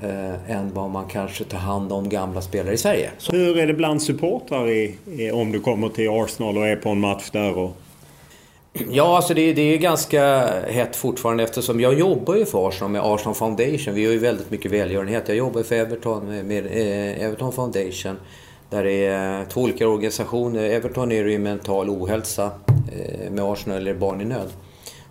eh, 0.00 0.50
än 0.50 0.74
vad 0.74 0.90
man 0.90 1.08
kanske 1.08 1.44
tar 1.44 1.58
hand 1.58 1.92
om 1.92 2.08
gamla 2.08 2.40
spelare 2.40 2.74
i 2.74 2.78
Sverige. 2.78 3.10
Så. 3.18 3.32
Hur 3.32 3.58
är 3.58 3.66
det 3.66 3.74
bland 3.74 4.02
supportrar 4.02 4.68
i, 4.68 4.98
i, 5.06 5.30
om 5.30 5.52
du 5.52 5.60
kommer 5.60 5.88
till 5.88 6.08
Arsenal 6.10 6.58
och 6.58 6.66
är 6.66 6.76
på 6.76 6.88
en 6.88 7.00
match 7.00 7.30
där? 7.30 7.58
Och... 7.58 7.76
Ja, 8.90 9.16
alltså 9.16 9.34
det, 9.34 9.52
det 9.52 9.62
är 9.62 9.78
ganska 9.78 10.46
hett 10.68 10.96
fortfarande 10.96 11.44
eftersom 11.44 11.80
jag 11.80 11.98
jobbar 11.98 12.36
ju 12.36 12.44
för 12.44 12.68
Arsenal 12.68 12.90
med 12.90 13.02
Arsenal 13.04 13.34
Foundation. 13.34 13.94
Vi 13.94 14.04
har 14.04 14.12
ju 14.12 14.18
väldigt 14.18 14.50
mycket 14.50 14.72
välgörenhet. 14.72 15.28
Jag 15.28 15.36
jobbar 15.36 15.62
för 15.62 15.74
Everton 15.74 16.28
med, 16.28 16.44
med 16.44 16.66
eh, 16.66 17.24
Everton 17.24 17.52
Foundation. 17.52 18.16
Där 18.70 18.84
det 18.84 19.06
är 19.06 19.44
två 19.44 19.60
olika 19.60 19.88
organisationer. 19.88 20.64
Everton 20.64 21.12
är 21.12 21.24
det 21.24 21.30
ju 21.30 21.38
mental 21.38 21.90
ohälsa 21.90 22.50
eh, 22.66 23.30
med 23.30 23.44
Arsenal 23.44 23.78
eller 23.78 23.94
barn 23.94 24.20
i 24.20 24.24
nöd. 24.24 24.48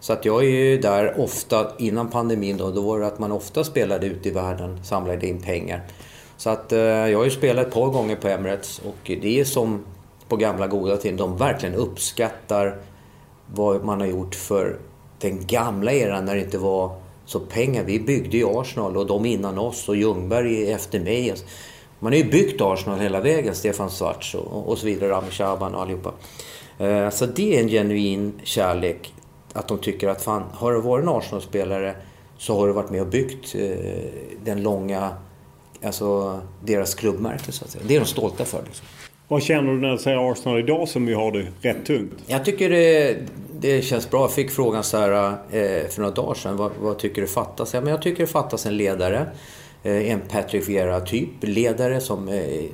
Så 0.05 0.13
att 0.13 0.25
jag 0.25 0.43
är 0.43 0.49
ju 0.49 0.77
där 0.77 1.19
ofta, 1.19 1.71
innan 1.77 2.09
pandemin 2.09 2.57
då, 2.57 2.71
då 2.71 2.81
var 2.81 2.99
det 2.99 3.07
att 3.07 3.19
man 3.19 3.31
ofta 3.31 3.63
spelade 3.63 4.07
ute 4.07 4.29
i 4.29 4.31
världen, 4.31 4.83
samlade 4.83 5.27
in 5.27 5.41
pengar. 5.41 5.81
Så 6.37 6.49
att 6.49 6.71
eh, 6.71 6.79
jag 6.79 7.17
har 7.17 7.25
ju 7.25 7.31
spelat 7.31 7.67
ett 7.67 7.73
par 7.73 7.87
gånger 7.87 8.15
på 8.15 8.27
Emirates 8.27 8.81
och 8.85 8.95
det 9.21 9.39
är 9.39 9.45
som 9.45 9.85
på 10.27 10.35
gamla 10.35 10.67
goda 10.67 10.97
tider. 10.97 11.17
de 11.17 11.37
verkligen 11.37 11.75
uppskattar 11.75 12.77
vad 13.53 13.85
man 13.85 13.99
har 13.99 14.07
gjort 14.07 14.35
för 14.35 14.77
den 15.19 15.45
gamla 15.45 15.91
eran 15.91 16.25
när 16.25 16.35
det 16.35 16.41
inte 16.41 16.57
var 16.57 16.95
så 17.25 17.39
pengar. 17.39 17.83
Vi 17.83 17.99
byggde 17.99 18.37
ju 18.37 18.45
Arsenal 18.45 18.97
och 18.97 19.05
de 19.05 19.25
innan 19.25 19.57
oss 19.57 19.89
och 19.89 19.95
Ljungberg 19.95 20.71
efter 20.71 20.99
mig. 20.99 21.33
Man 21.99 22.11
har 22.11 22.17
ju 22.17 22.31
byggt 22.31 22.61
Arsenal 22.61 22.99
hela 22.99 23.21
vägen, 23.21 23.55
Stefan 23.55 23.89
Schwarz 23.89 24.35
och, 24.35 24.69
och 24.69 24.77
så 24.77 24.85
vidare, 24.85 25.09
Rami 25.09 25.31
Shaban 25.31 25.75
och 25.75 25.81
allihopa. 25.81 26.11
Eh, 26.79 27.09
så 27.09 27.25
det 27.25 27.57
är 27.57 27.61
en 27.61 27.69
genuin 27.69 28.41
kärlek 28.43 29.11
att 29.55 29.67
de 29.67 29.77
tycker 29.77 30.07
att 30.07 30.21
fan, 30.21 30.43
har 30.53 30.73
du 30.73 30.81
varit 30.81 31.03
en 31.03 31.09
Arsenal-spelare 31.09 31.95
så 32.37 32.59
har 32.59 32.67
du 32.67 32.73
varit 32.73 32.89
med 32.89 33.01
och 33.01 33.07
byggt 33.07 33.55
eh, 33.55 33.71
den 34.43 34.63
långa, 34.63 35.09
alltså 35.83 36.39
deras 36.63 36.95
klubbmärke 36.95 37.51
så 37.51 37.65
att 37.65 37.71
säga. 37.71 37.83
Det 37.87 37.95
är 37.95 37.99
de 37.99 38.05
stolta 38.05 38.45
för. 38.45 38.63
Liksom. 38.65 38.85
Vad 39.27 39.43
känner 39.43 39.71
du 39.71 39.79
när 39.79 39.91
du 39.91 39.97
säger 39.97 40.31
Arsenal 40.31 40.59
idag 40.59 40.87
som 40.87 41.07
ju 41.07 41.15
har 41.15 41.31
det 41.31 41.45
rätt 41.61 41.85
tungt? 41.85 42.13
Jag 42.27 42.45
tycker 42.45 42.69
det, 42.69 43.17
det 43.59 43.81
känns 43.81 44.09
bra. 44.09 44.21
Jag 44.21 44.31
fick 44.31 44.51
frågan 44.51 44.83
så 44.83 44.97
här 44.97 45.29
eh, 45.51 45.87
för 45.89 46.01
några 46.01 46.13
dagar 46.13 46.33
sedan. 46.33 46.57
Vad, 46.57 46.71
vad, 46.81 46.99
tycker 46.99 47.21
du 47.21 47.27
fattas? 47.27 47.73
Ja, 47.73 47.81
men 47.81 47.89
jag 47.89 48.01
tycker 48.01 48.23
det 48.23 48.27
fattas 48.27 48.65
en 48.65 48.77
ledare. 48.77 49.25
Eh, 49.83 50.11
en 50.11 50.21
Patrick 50.21 50.69
Vieira-typ 50.69 51.29
ledare 51.41 52.01
som, 52.01 52.29
eh, 52.29 52.65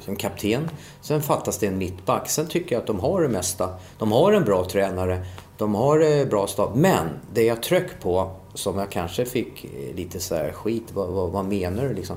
som 0.00 0.16
kapten. 0.16 0.70
Sen 1.00 1.22
fattas 1.22 1.58
det 1.58 1.66
en 1.66 1.78
mittback. 1.78 2.30
Sen 2.30 2.46
tycker 2.46 2.74
jag 2.74 2.80
att 2.80 2.86
de 2.86 3.00
har 3.00 3.22
det 3.22 3.28
mesta. 3.28 3.68
De 3.98 4.12
har 4.12 4.32
en 4.32 4.44
bra 4.44 4.64
tränare. 4.64 5.22
De 5.58 5.74
har 5.74 6.00
eh, 6.00 6.26
bra 6.26 6.46
stab. 6.46 6.76
Men 6.76 7.06
det 7.34 7.42
jag 7.42 7.62
tröck 7.62 8.00
på, 8.00 8.30
som 8.54 8.78
jag 8.78 8.90
kanske 8.90 9.24
fick 9.24 9.64
eh, 9.64 9.96
lite 9.96 10.20
så 10.20 10.34
här 10.34 10.52
skit, 10.52 10.84
vad, 10.94 11.08
vad, 11.08 11.30
vad 11.30 11.44
menar 11.44 11.88
du 11.88 11.94
liksom? 11.94 12.16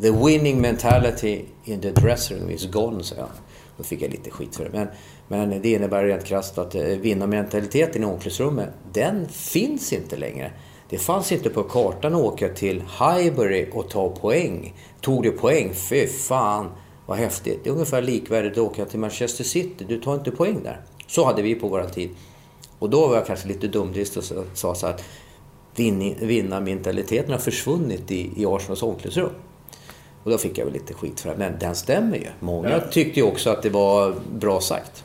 The 0.00 0.10
winning 0.10 0.60
mentality 0.60 1.44
in 1.64 1.80
the 1.80 1.90
dressing 1.90 2.50
is 2.50 2.66
gone, 2.70 3.04
sa 3.04 3.16
jag. 3.16 3.28
Då 3.76 3.84
fick 3.84 4.02
jag 4.02 4.10
lite 4.10 4.30
skit 4.30 4.56
för 4.56 4.64
det. 4.64 4.70
Men, 4.72 4.88
men 5.28 5.62
det 5.62 5.72
innebär 5.72 6.04
rent 6.04 6.24
krasst 6.24 6.58
att 6.58 6.74
eh, 6.74 6.82
vinnarmentaliteten 6.82 8.02
i 8.02 8.06
omklädningsrummet, 8.06 8.68
den 8.92 9.28
finns 9.28 9.92
inte 9.92 10.16
längre. 10.16 10.52
Det 10.90 10.98
fanns 10.98 11.32
inte 11.32 11.50
på 11.50 11.62
kartan 11.62 12.14
att 12.14 12.20
åka 12.20 12.48
till 12.48 12.82
Highbury 12.98 13.70
och 13.72 13.90
ta 13.90 14.08
poäng. 14.08 14.74
Tog 15.00 15.22
du 15.22 15.30
poäng? 15.30 15.74
Fy 15.74 16.06
fan 16.06 16.70
vad 17.06 17.18
häftigt. 17.18 17.60
Det 17.64 17.70
är 17.70 17.74
ungefär 17.74 18.02
likvärdigt 18.02 18.52
att 18.52 18.58
åka 18.58 18.84
till 18.84 18.98
Manchester 18.98 19.44
City. 19.44 19.84
Du 19.88 20.00
tar 20.00 20.14
inte 20.14 20.30
poäng 20.30 20.62
där. 20.62 20.80
Så 21.06 21.24
hade 21.24 21.42
vi 21.42 21.54
på 21.54 21.68
vår 21.68 21.82
tid. 21.82 22.10
Och 22.78 22.90
då 22.90 23.06
var 23.06 23.14
jag 23.14 23.26
kanske 23.26 23.48
lite 23.48 23.68
dumdristig 23.68 24.22
och 24.38 24.44
sa 24.54 24.74
så 24.74 24.86
att 24.86 25.04
vinnarmentaliteten 26.20 27.32
har 27.32 27.38
försvunnit 27.38 28.10
i, 28.10 28.30
i 28.36 28.46
Arsenals 28.46 28.82
omklädningsrum. 28.82 29.30
Och 30.22 30.30
då 30.30 30.38
fick 30.38 30.58
jag 30.58 30.64
väl 30.64 30.74
lite 30.74 30.94
skit 30.94 31.20
för 31.20 31.30
det. 31.30 31.36
Men 31.38 31.58
den 31.60 31.74
stämmer 31.74 32.16
ju. 32.16 32.26
Många 32.40 32.70
ja. 32.70 32.80
tyckte 32.90 33.20
ju 33.20 33.26
också 33.26 33.50
att 33.50 33.62
det 33.62 33.70
var 33.70 34.14
bra 34.38 34.60
sagt. 34.60 35.04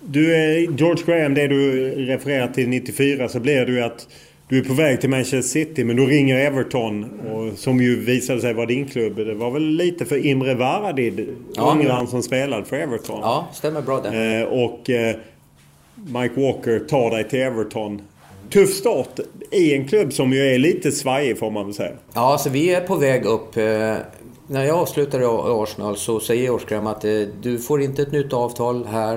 Du, 0.00 0.30
George 0.78 1.04
Graham, 1.06 1.34
det 1.34 1.46
du 1.46 1.90
refererar 2.06 2.48
till 2.48 2.68
94 2.68 3.28
så 3.28 3.40
blev 3.40 3.66
det 3.66 3.72
ju 3.72 3.80
att 3.80 4.08
du 4.48 4.58
är 4.58 4.64
på 4.64 4.74
väg 4.74 5.00
till 5.00 5.10
Manchester 5.10 5.42
City 5.42 5.84
men 5.84 5.96
då 5.96 6.06
ringer 6.06 6.36
Everton 6.36 7.20
och, 7.20 7.58
som 7.58 7.80
ju 7.80 8.00
visade 8.00 8.40
sig 8.40 8.54
vara 8.54 8.66
din 8.66 8.86
klubb. 8.86 9.16
Det 9.16 9.34
var 9.34 9.50
väl 9.50 9.62
lite 9.62 10.04
för 10.04 10.26
Imre 10.26 10.54
Varadid, 10.54 11.28
ja, 11.54 11.72
ungraren 11.72 12.06
som 12.06 12.22
spelade 12.22 12.64
för 12.64 12.76
Everton. 12.76 13.20
Ja, 13.22 13.48
stämmer 13.54 13.82
bra 13.82 14.00
det. 14.00 14.40
Eh, 14.40 14.44
och 14.44 14.90
eh, 14.90 15.16
Mike 16.08 16.40
Walker 16.40 16.78
tar 16.78 17.10
dig 17.10 17.28
till 17.28 17.40
Everton. 17.40 18.02
Tuff 18.52 18.74
start 18.74 19.20
i 19.50 19.74
en 19.74 19.88
klubb 19.88 20.12
som 20.12 20.32
ju 20.32 20.54
är 20.54 20.58
lite 20.58 20.92
svajig 20.92 21.38
får 21.38 21.50
man 21.50 21.64
väl 21.64 21.74
säga. 21.74 21.92
Ja, 22.14 22.32
alltså 22.32 22.50
vi 22.50 22.74
är 22.74 22.80
på 22.80 22.94
väg 22.94 23.24
upp. 23.24 23.56
Eh, 23.56 23.96
när 24.46 24.64
jag 24.64 24.78
avslutade 24.78 25.24
i 25.24 25.26
Arsenal 25.26 25.96
så 25.96 26.20
säger 26.20 26.50
Årsgram 26.50 26.86
att 26.86 27.04
eh, 27.04 27.20
du 27.40 27.58
får 27.58 27.82
inte 27.82 28.02
ett 28.02 28.12
nytt 28.12 28.32
avtal 28.32 28.86
här. 28.86 29.14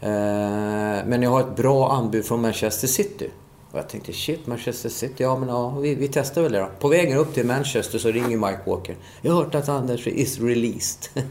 Eh, 0.00 1.06
men 1.06 1.22
jag 1.22 1.30
har 1.30 1.40
ett 1.40 1.56
bra 1.56 1.92
anbud 1.92 2.24
från 2.24 2.42
Manchester 2.42 2.88
City. 2.88 3.30
Och 3.72 3.78
jag 3.78 3.88
tänkte 3.88 4.12
shit, 4.12 4.46
Manchester 4.46 4.88
City, 4.88 5.22
ja 5.22 5.38
men 5.38 5.48
ja, 5.48 5.78
vi, 5.78 5.94
vi 5.94 6.08
testar 6.08 6.42
väl 6.42 6.52
det 6.52 6.58
då. 6.58 6.68
På 6.80 6.88
vägen 6.88 7.18
upp 7.18 7.34
till 7.34 7.46
Manchester 7.46 7.98
så 7.98 8.10
ringer 8.10 8.36
Mike 8.36 8.60
Walker. 8.66 8.96
Jag 9.22 9.32
har 9.32 9.44
hört 9.44 9.54
att 9.54 9.68
Anders 9.68 10.06
is 10.06 10.40
released. 10.40 11.08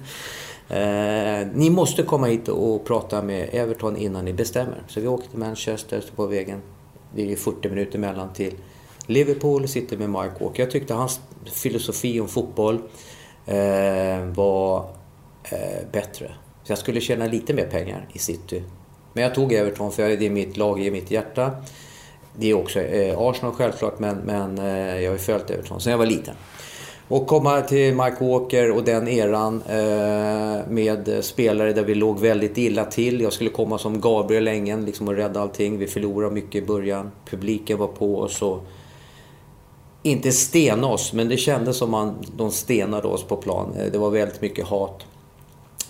Eh, 0.69 1.47
ni 1.53 1.69
måste 1.69 2.03
komma 2.03 2.27
hit 2.27 2.47
och 2.47 2.85
prata 2.85 3.21
med 3.21 3.49
Everton 3.51 3.97
innan 3.97 4.25
ni 4.25 4.33
bestämmer. 4.33 4.83
Så 4.87 4.99
vi 4.99 5.07
åker 5.07 5.29
till 5.29 5.39
Manchester, 5.39 6.01
står 6.01 6.15
på 6.15 6.27
vägen. 6.27 6.61
Det 7.15 7.31
är 7.31 7.35
40 7.35 7.69
minuter 7.69 7.99
mellan 7.99 8.33
till 8.33 8.53
Liverpool, 9.07 9.67
sitter 9.67 9.97
med 9.97 10.09
Mike 10.09 10.43
Walker. 10.43 10.63
Jag 10.63 10.71
tyckte 10.71 10.93
hans 10.93 11.19
filosofi 11.45 12.19
om 12.19 12.27
fotboll 12.27 12.81
eh, 13.45 14.25
var 14.35 14.89
eh, 15.43 15.87
bättre 15.91 16.31
Så 16.63 16.71
jag 16.71 16.77
skulle 16.77 17.01
tjäna 17.01 17.25
lite 17.25 17.53
mer 17.53 17.65
pengar 17.65 18.07
i 18.13 18.19
city. 18.19 18.63
Men 19.13 19.23
jag 19.23 19.35
tog 19.35 19.53
Everton 19.53 19.91
för 19.91 20.09
det 20.09 20.25
är 20.25 20.29
mitt 20.29 20.57
lag 20.57 20.85
i 20.85 20.91
mitt 20.91 21.11
hjärta. 21.11 21.51
Det 22.37 22.49
är 22.49 22.53
också 22.53 22.79
eh, 22.79 23.19
Arsenal 23.19 23.53
självklart, 23.53 23.99
men, 23.99 24.17
men 24.17 24.57
eh, 24.57 25.01
jag 25.01 25.11
har 25.11 25.17
ju 25.17 25.23
följt 25.23 25.49
Everton 25.49 25.81
sen 25.81 25.91
jag 25.91 25.97
var 25.97 26.05
liten. 26.05 26.35
Och 27.07 27.27
komma 27.27 27.61
till 27.61 27.95
Mike 27.95 28.25
Walker 28.25 28.71
och 28.71 28.83
den 28.83 29.07
eran 29.07 29.61
eh, 29.61 30.67
med 30.69 31.19
spelare 31.21 31.73
där 31.73 31.83
vi 31.83 31.95
låg 31.95 32.19
väldigt 32.19 32.57
illa 32.57 32.85
till. 32.85 33.21
Jag 33.21 33.33
skulle 33.33 33.49
komma 33.49 33.77
som 33.77 34.01
Gabriel 34.01 34.47
Engen 34.47 34.85
liksom 34.85 35.07
och 35.07 35.15
rädda 35.15 35.41
allting. 35.41 35.77
Vi 35.77 35.87
förlorade 35.87 36.33
mycket 36.33 36.55
i 36.63 36.65
början. 36.65 37.11
Publiken 37.29 37.77
var 37.77 37.87
på 37.87 38.19
oss 38.19 38.41
och... 38.41 38.65
Inte 40.03 40.31
stena 40.31 40.87
oss, 40.87 41.13
men 41.13 41.29
det 41.29 41.37
kändes 41.37 41.77
som 41.77 41.93
att 41.93 42.13
de 42.37 42.51
stenade 42.51 43.07
oss 43.07 43.23
på 43.23 43.35
plan. 43.35 43.73
Eh, 43.77 43.91
det 43.91 43.97
var 43.97 44.09
väldigt 44.09 44.41
mycket 44.41 44.65
hat. 44.65 45.05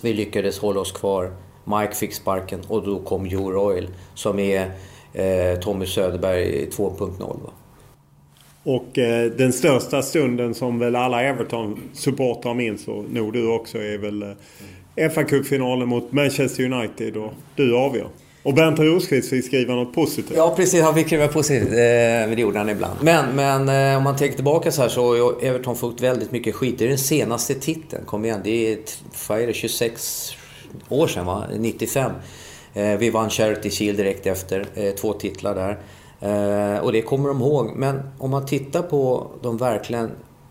Vi 0.00 0.12
lyckades 0.12 0.58
hålla 0.58 0.80
oss 0.80 0.92
kvar. 0.92 1.36
Mike 1.64 1.94
fick 1.94 2.14
sparken 2.14 2.60
och 2.68 2.82
då 2.86 2.98
kom 2.98 3.24
Euroil 3.24 3.88
som 4.14 4.38
är 4.38 4.70
eh, 5.12 5.58
Tommy 5.60 5.86
Söderberg 5.86 6.68
2.0. 6.70 7.36
Och 8.66 8.98
eh, 8.98 9.30
den 9.30 9.52
största 9.52 10.02
stunden 10.02 10.54
som 10.54 10.78
väl 10.78 10.96
alla 10.96 11.22
Everton-supportrar 11.22 12.54
minns 12.54 12.88
och 12.88 13.04
nog 13.10 13.32
du 13.32 13.48
också 13.48 13.78
är 13.78 13.98
väl 13.98 14.22
eh, 14.96 15.10
fa 15.10 15.24
Cup-finalen 15.24 15.88
mot 15.88 16.12
Manchester 16.12 16.72
United 16.72 17.16
och 17.16 17.32
du 17.54 17.76
avgör. 17.76 18.08
Och 18.42 18.54
Bernt 18.54 18.78
Rosqvist 18.78 19.30
fick 19.30 19.44
skriva 19.44 19.74
något 19.74 19.94
positivt. 19.94 20.36
Ja 20.36 20.54
precis, 20.56 20.82
han 20.82 20.94
fick 20.94 21.06
skriva 21.06 21.28
positivt. 21.28 21.68
Eh, 21.68 21.76
det 21.76 22.36
gjorde 22.36 22.58
han 22.58 22.68
ibland. 22.68 22.96
Men, 23.02 23.36
men 23.36 23.92
eh, 23.92 23.96
om 23.96 24.04
man 24.04 24.16
tänker 24.16 24.34
tillbaka 24.34 24.72
så 24.72 24.82
här 24.82 24.88
så 24.88 25.24
har 25.24 25.44
Everton 25.44 25.76
fått 25.76 26.00
väldigt 26.00 26.32
mycket 26.32 26.54
skit. 26.54 26.78
Det 26.78 26.84
är 26.84 26.88
den 26.88 26.98
senaste 26.98 27.54
titeln, 27.54 28.04
kom 28.04 28.24
igen. 28.24 28.40
Det 28.44 28.72
är, 28.72 28.78
vad 29.28 29.40
är 29.40 29.46
det, 29.46 29.52
26 29.52 30.32
år 30.88 31.06
sedan 31.06 31.26
va? 31.26 31.44
95. 31.58 32.12
Eh, 32.74 32.96
vi 32.98 33.10
vann 33.10 33.30
Charity 33.30 33.70
Shield 33.70 33.98
direkt 33.98 34.26
efter. 34.26 34.66
Eh, 34.74 34.90
två 34.90 35.12
titlar 35.12 35.54
där. 35.54 35.78
Eh, 36.20 36.78
och 36.78 36.92
det 36.92 37.02
kommer 37.02 37.28
de 37.28 37.40
ihåg. 37.40 37.72
Men 37.76 38.00
om 38.18 38.30
man 38.30 38.46
tittar 38.46 38.82
på 38.82 39.26
de 39.42 39.56
verkligen 39.56 40.10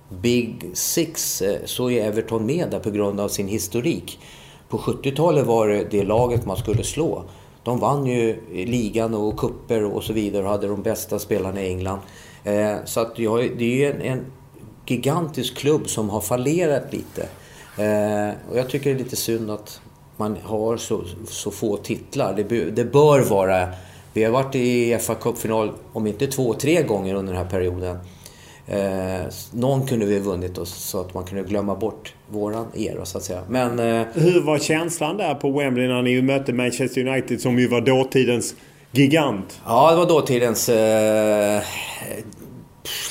Big 0.09 0.69
Six 0.73 1.41
eh, 1.41 1.59
så 1.65 1.89
är 1.89 2.07
Everton 2.07 2.45
med 2.45 2.67
där 2.71 2.79
på 2.79 2.89
grund 2.89 3.19
av 3.19 3.27
sin 3.27 3.47
historik. 3.47 4.19
På 4.69 4.77
70-talet 4.77 5.45
var 5.45 5.67
det 5.67 5.83
det 5.91 6.03
laget 6.03 6.45
man 6.45 6.57
skulle 6.57 6.83
slå. 6.83 7.23
De 7.63 7.79
vann 7.79 8.05
ju 8.05 8.41
ligan 8.65 9.13
och 9.13 9.37
kupper 9.37 9.83
och 9.83 10.03
så 10.03 10.13
vidare 10.13 10.43
och 10.43 10.49
hade 10.49 10.67
de 10.67 10.81
bästa 10.81 11.19
spelarna 11.19 11.61
i 11.61 11.67
England. 11.67 11.99
Eh, 12.43 12.75
så 12.85 12.99
att 12.99 13.15
det 13.15 13.25
är 13.25 13.61
ju 13.61 13.85
en, 13.85 14.01
en 14.01 14.25
gigantisk 14.85 15.57
klubb 15.57 15.89
som 15.89 16.09
har 16.09 16.21
fallerat 16.21 16.93
lite. 16.93 17.21
Eh, 17.77 18.35
och 18.51 18.57
jag 18.57 18.69
tycker 18.69 18.89
det 18.89 18.95
är 18.95 19.03
lite 19.03 19.15
synd 19.15 19.51
att 19.51 19.81
man 20.17 20.37
har 20.43 20.77
så, 20.77 21.01
så 21.27 21.51
få 21.51 21.77
titlar. 21.77 22.33
Det, 22.33 22.71
det 22.71 22.85
bör 22.85 23.19
vara 23.19 23.67
vi 24.15 24.23
har 24.23 24.31
varit 24.31 24.55
i 24.55 24.97
fa 25.01 25.15
Cup-final, 25.15 25.71
om 25.93 26.07
inte 26.07 26.27
två, 26.27 26.53
tre 26.53 26.83
gånger 26.83 27.15
under 27.15 27.33
den 27.33 27.43
här 27.43 27.49
perioden. 27.49 27.97
Eh, 28.67 29.27
någon 29.51 29.87
kunde 29.87 30.05
vi 30.05 30.17
ha 30.17 30.23
vunnit 30.23 30.57
oss 30.57 30.73
så 30.73 30.99
att 30.99 31.13
man 31.13 31.23
kunde 31.23 31.43
glömma 31.43 31.75
bort 31.75 32.13
våran 32.29 32.67
era 32.75 33.05
så 33.05 33.17
att 33.17 33.23
säga. 33.23 33.41
Men, 33.49 33.79
eh, 33.79 34.07
Hur 34.13 34.41
var 34.41 34.59
känslan 34.59 35.17
där 35.17 35.35
på 35.35 35.51
Wembley 35.51 35.87
när 35.87 36.01
ni 36.01 36.21
mötte 36.21 36.53
Manchester 36.53 37.07
United 37.07 37.41
som 37.41 37.59
ju 37.59 37.67
var 37.67 37.81
dåtidens 37.81 38.55
gigant? 38.91 39.61
Ja, 39.65 39.91
det 39.91 39.97
var 39.97 40.05
dåtidens 40.05 40.69
eh, 40.69 41.61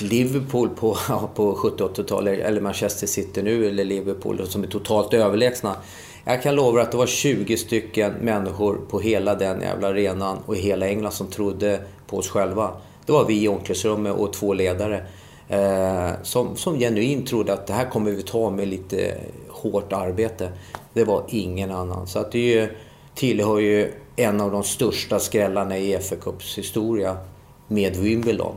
Liverpool 0.01 0.69
på, 0.69 0.97
på 1.35 1.55
70-80-talet, 1.55 2.39
eller 2.39 2.61
Manchester 2.61 3.07
City 3.07 3.43
nu, 3.43 3.69
eller 3.69 3.85
Liverpool 3.85 4.47
som 4.47 4.63
är 4.63 4.67
totalt 4.67 5.15
överlägsna. 5.15 5.77
Jag 6.27 6.43
kan 6.43 6.55
lova 6.55 6.83
att 6.83 6.91
det 6.91 6.97
var 6.97 7.07
20 7.07 7.57
stycken 7.57 8.13
människor 8.13 8.81
på 8.91 9.01
hela 9.01 9.35
den 9.35 9.61
jävla 9.61 9.89
arenan 9.89 10.39
och 10.47 10.57
i 10.57 10.61
hela 10.61 10.89
England 10.89 11.13
som 11.13 11.27
trodde 11.27 11.81
på 12.07 12.17
oss 12.17 12.29
själva. 12.29 12.71
Det 13.07 13.13
var 13.13 13.25
vi 13.25 13.43
i 13.43 13.49
omklädningsrummet 13.49 14.15
och 14.17 14.33
två 14.33 14.53
ledare. 14.55 15.07
Eh, 15.49 16.11
som, 16.23 16.57
som 16.57 16.79
genuint 16.79 17.27
trodde 17.27 17.53
att 17.53 17.67
det 17.67 17.73
här 17.73 17.91
kommer 17.91 18.11
vi 18.11 18.23
ta 18.23 18.51
med 18.51 18.69
lite 18.69 19.19
hårt 19.49 19.93
arbete. 19.93 20.53
Det 20.93 21.05
var 21.05 21.25
ingen 21.29 21.71
annan. 21.71 22.07
Så 22.07 22.19
att 22.19 22.33
det 22.33 22.39
ju, 22.39 22.69
tillhör 23.15 23.59
ju 23.59 23.93
en 24.17 24.41
av 24.41 24.51
de 24.51 24.63
största 24.65 25.19
skrällarna 25.19 25.79
i 25.79 25.99
FA 25.99 26.17
Cups 26.17 26.59
historia 26.59 27.17
med 27.69 27.97
Wimbledon. 27.97 28.55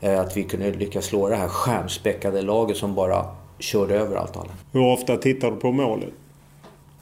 Eh, 0.00 0.20
att 0.20 0.36
vi 0.36 0.42
kunde 0.42 0.72
lyckas 0.72 1.04
slå 1.04 1.28
det 1.28 1.36
här 1.36 1.48
stjärnspäckade 1.48 2.42
laget 2.42 2.76
som 2.76 2.94
bara 2.94 3.24
körde 3.58 3.94
över 3.94 4.16
allt 4.16 4.36
alla. 4.36 4.52
Hur 4.72 4.92
ofta 4.92 5.16
tittar 5.16 5.50
du 5.50 5.56
på 5.56 5.72
målet? 5.72 6.08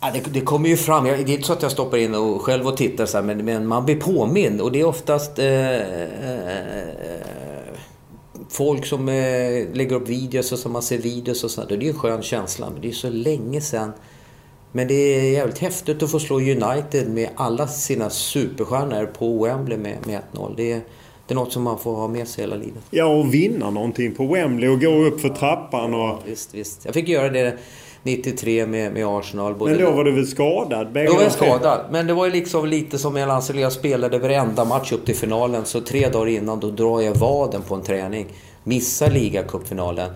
Ja, 0.06 0.12
det, 0.12 0.32
det, 0.32 0.40
kommer 0.40 0.68
ju 0.68 0.76
fram. 0.76 1.06
Jag, 1.06 1.26
det 1.26 1.32
är 1.32 1.34
inte 1.34 1.46
så 1.46 1.52
att 1.52 1.62
jag 1.62 1.72
stoppar 1.72 1.98
in 1.98 2.14
och 2.14 2.42
själv 2.42 2.66
och 2.66 2.76
tittar 2.76 3.06
så 3.06 3.16
här, 3.16 3.24
men, 3.24 3.44
men, 3.44 3.66
man 3.66 3.84
blir 3.84 4.00
påmind. 4.00 4.60
Och 4.60 4.72
det 4.72 4.80
är 4.80 4.84
oftast 4.84 5.38
eh, 5.38 5.80
eh, 5.80 6.88
folk 8.48 8.86
som 8.86 9.08
eh, 9.08 9.14
lägger 9.72 9.92
upp 9.92 10.08
videos 10.08 10.52
och 10.52 10.58
som 10.58 10.72
man 10.72 10.82
ser 10.82 10.98
videos 10.98 11.44
och 11.44 11.50
sånt. 11.50 11.68
Det 11.68 11.74
är 11.74 11.80
ju 11.80 11.88
en 11.88 11.98
skön 11.98 12.22
känsla. 12.22 12.70
Men 12.70 12.80
det 12.82 12.88
är 12.88 12.92
så 12.92 13.10
länge 13.10 13.60
sedan. 13.60 13.92
Men 14.72 14.88
det 14.88 14.94
är 14.94 15.32
jävligt 15.32 15.58
häftigt 15.58 16.02
att 16.02 16.10
få 16.10 16.18
slå 16.18 16.40
United 16.40 17.08
med 17.08 17.28
alla 17.36 17.68
sina 17.68 18.10
superstjärnor 18.10 19.06
på 19.06 19.44
Wembley 19.44 19.78
med, 19.78 20.06
med 20.06 20.20
1-0. 20.32 20.54
Det 20.56 20.72
är, 20.72 20.80
det 21.26 21.34
är 21.34 21.34
något 21.34 21.52
som 21.52 21.62
man 21.62 21.78
får 21.78 21.94
ha 21.94 22.08
med 22.08 22.28
sig 22.28 22.44
hela 22.44 22.56
livet. 22.56 22.82
Ja, 22.90 23.04
och 23.04 23.34
vinna 23.34 23.70
någonting 23.70 24.14
på 24.14 24.26
Wembley 24.26 24.68
och 24.68 24.80
gå 24.80 25.04
upp 25.04 25.20
för 25.20 25.28
trappan. 25.28 25.94
Och... 25.94 26.00
Ja, 26.00 26.20
visst, 26.26 26.54
visst. 26.54 26.84
Jag 26.84 26.94
fick 26.94 27.08
göra 27.08 27.28
det 27.28 27.58
93 28.06 28.66
med, 28.66 28.92
med 28.92 29.06
Arsenal. 29.06 29.54
Både 29.54 29.72
men 29.72 29.84
då 29.84 29.90
var 29.90 30.04
du 30.04 30.12
väl 30.12 30.26
skadad? 30.26 30.86
Då 30.86 31.14
var 31.14 31.22
jag 31.22 31.32
skadad. 31.32 31.80
Men 31.90 32.06
det 32.06 32.14
var 32.14 32.24
ju 32.24 32.32
liksom 32.32 32.66
lite 32.66 32.98
som 32.98 33.16
jag 33.16 33.26
Lance 33.26 33.52
jag 33.52 33.72
spelade 33.72 34.18
varenda 34.18 34.64
match 34.64 34.92
upp 34.92 35.06
till 35.06 35.16
finalen. 35.16 35.64
Så 35.64 35.80
tre 35.80 36.08
dagar 36.08 36.28
innan 36.28 36.60
då 36.60 36.70
drar 36.70 37.00
jag 37.00 37.14
vaden 37.14 37.62
på 37.62 37.74
en 37.74 37.82
träning. 37.82 38.26
Missar 38.64 39.10
ligacupfinalen. 39.10 40.10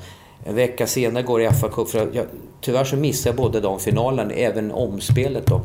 En 0.44 0.54
vecka 0.54 0.86
senare 0.86 1.22
går 1.22 1.42
jag 1.42 1.52
i 1.52 1.56
FA-cup. 1.56 2.26
Tyvärr 2.60 2.84
så 2.84 2.96
missade 2.96 3.28
jag 3.28 3.36
både 3.36 3.60
de 3.60 3.80
finalen, 3.80 4.30
även 4.30 4.72
omspelet 4.72 5.46
då. 5.46 5.60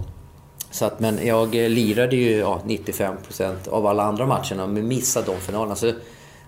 Så 0.71 0.85
att, 0.85 0.99
men 0.99 1.19
jag 1.27 1.53
lirade 1.53 2.15
ju 2.15 2.37
ja, 2.37 2.59
95% 2.65 3.69
av 3.69 3.87
alla 3.87 4.03
andra 4.03 4.25
matcherna, 4.25 4.67
men 4.67 4.87
missade 4.87 5.25
de 5.25 5.37
finalerna. 5.37 5.75
Så 5.75 5.85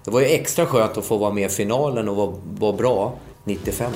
det 0.05 0.11
var 0.11 0.19
ju 0.19 0.25
extra 0.25 0.65
skönt 0.65 0.97
att 0.97 1.05
få 1.05 1.17
vara 1.17 1.33
med 1.33 1.45
i 1.45 1.53
finalen 1.53 2.09
och 2.09 2.15
vara, 2.15 2.33
vara 2.59 2.73
bra 2.73 3.13
95. 3.43 3.91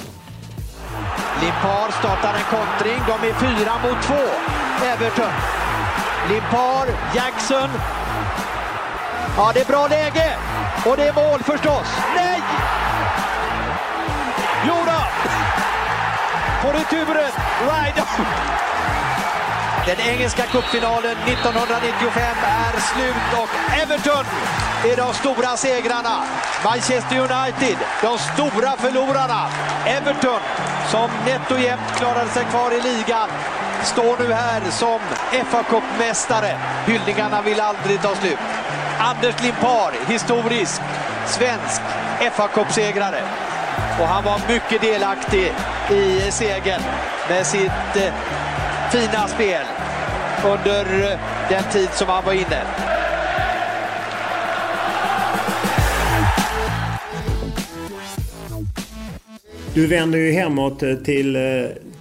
Limpar 1.41 1.91
startar 1.91 2.33
en 2.33 2.57
kontring. 2.57 3.01
De 3.07 3.27
är 3.29 3.33
fyra 3.33 3.73
mot 3.83 4.01
två. 4.03 4.23
Everton. 4.85 5.33
Limpar, 6.29 6.87
Jackson. 7.15 7.69
Ja, 9.37 9.51
det 9.53 9.61
är 9.61 9.65
bra 9.65 9.87
läge. 9.87 10.37
Och 10.85 10.97
det 10.97 11.07
är 11.07 11.13
mål 11.13 11.43
förstås. 11.43 11.87
Nej! 12.15 12.41
Jo 14.67 14.75
då! 14.85 15.01
På 16.61 16.77
returen. 16.77 17.31
Ryder. 17.61 18.05
Den 19.85 19.99
engelska 19.99 20.43
cupfinalen 20.43 21.17
1995 21.17 22.23
är 22.43 22.79
slut 22.79 23.39
och 23.41 23.49
Everton 23.81 24.25
är 24.85 24.95
de 24.95 25.13
stora 25.13 25.57
segrarna. 25.57 26.23
Manchester 26.63 27.18
United, 27.18 27.77
de 28.01 28.18
stora 28.18 28.72
förlorarna. 28.77 29.49
Everton, 29.85 30.39
som 30.91 31.09
nätt 31.26 31.51
och 31.51 31.59
jämnt 31.59 31.95
klarade 31.97 32.30
sig 32.30 32.45
kvar 32.45 32.72
i 32.72 32.81
ligan, 32.81 33.30
står 33.84 34.18
nu 34.19 34.34
här 34.34 34.61
som 34.72 34.99
fa 35.45 35.63
Cup-mästare. 35.63 36.57
Hyllningarna 36.85 37.41
vill 37.41 37.59
aldrig 37.59 38.01
ta 38.01 38.15
slut. 38.15 38.39
Anders 38.99 39.43
Limpar, 39.43 39.91
historisk 40.07 40.81
svensk 41.26 41.81
fa 42.31 42.47
Cup-segrare. 42.47 43.22
Och 44.01 44.07
han 44.07 44.23
var 44.23 44.41
mycket 44.47 44.81
delaktig 44.81 45.53
i 45.89 46.31
segern 46.31 46.81
med 47.30 47.45
sitt 47.45 47.95
eh, 47.95 48.13
fina 48.91 49.27
spel 49.27 49.65
under 50.45 51.11
eh, 51.11 51.19
den 51.49 51.63
tid 51.63 51.89
som 51.93 52.09
han 52.09 52.26
var 52.26 52.34
inne. 52.34 52.90
Du 59.73 59.88
vänder 59.88 60.19
ju 60.19 60.31
hemåt 60.31 60.84
eh, 60.84 60.95
till, 60.95 61.35
eh, 61.35 61.41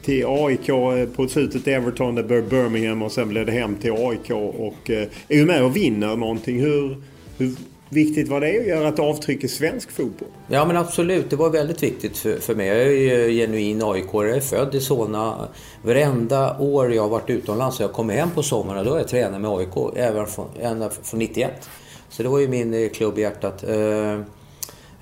till 0.03 0.27
AIK 0.29 0.69
eh, 0.69 1.07
på 1.17 1.29
slutet 1.29 1.69
Everton, 1.69 2.15
det 2.15 2.23
blir 2.23 2.43
Birmingham 2.43 3.03
och 3.03 3.13
sen 3.13 3.29
blev 3.29 3.47
det 3.47 3.53
hem 3.53 3.77
till 3.77 3.93
AIK 3.93 4.31
och 4.59 4.91
är 4.91 5.37
ju 5.37 5.47
med 5.47 5.65
och 5.65 5.77
vinner 5.77 6.17
någonting. 6.17 6.61
Hur, 6.61 6.97
hur 7.39 7.53
viktigt 7.89 8.29
var 8.29 8.41
det 8.41 8.61
att 8.61 8.67
göra 8.67 8.89
ett 8.89 8.99
avtryck 8.99 9.45
i 9.45 9.49
svensk 9.49 9.91
fotboll? 9.91 10.29
Ja 10.49 10.65
men 10.65 10.77
absolut, 10.77 11.31
det 11.31 11.37
var 11.37 11.51
väldigt 11.51 11.83
viktigt 11.83 12.19
för, 12.19 12.37
för 12.41 12.55
mig. 12.55 12.67
Jag 12.67 12.77
är 12.77 12.91
ju 12.91 13.33
genuin 13.33 13.83
aik 13.83 14.05
jag 14.13 14.31
är 14.31 14.41
född 14.41 14.75
i 14.75 14.81
Solna. 14.81 15.49
Varenda 15.83 16.59
år 16.59 16.95
jag 16.95 17.03
har 17.03 17.09
varit 17.09 17.31
utomlands 17.31 17.81
och 17.81 17.85
jag 17.85 17.93
kommer 17.93 18.15
hem 18.15 18.31
på 18.31 18.43
sommaren, 18.43 18.85
då 18.85 18.95
är 18.95 18.99
jag 18.99 19.09
tränare 19.09 19.41
med 19.41 19.51
AIK, 19.51 19.97
även 19.97 20.27
från, 20.27 20.49
ända 20.61 20.91
från 21.03 21.19
91. 21.19 21.71
Så 22.09 22.23
det 22.23 22.29
var 22.29 22.39
ju 22.39 22.49
min 22.49 22.91
klubb 22.91 23.19
i 23.19 23.21
hjärtat. 23.21 23.65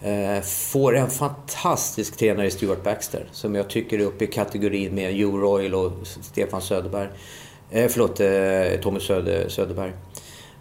Eh, 0.03 0.41
får 0.43 0.97
en 0.97 1.11
fantastisk 1.11 2.17
tränare 2.17 2.47
i 2.47 2.51
Stuart 2.51 2.83
Baxter, 2.83 3.29
som 3.33 3.55
jag 3.55 3.71
tycker 3.71 3.99
är 3.99 4.05
uppe 4.05 4.25
i 4.25 4.27
kategorin 4.27 4.95
med 4.95 5.13
Joe 5.13 5.39
Royal 5.39 5.75
och 5.75 5.93
Stefan 6.07 6.61
Söderberg. 6.61 7.09
Eh, 7.71 7.89
förlåt, 7.89 8.21
eh, 8.21 8.81
Tommy 8.83 9.01
Söder, 9.01 9.49
Söderberg. 9.49 9.93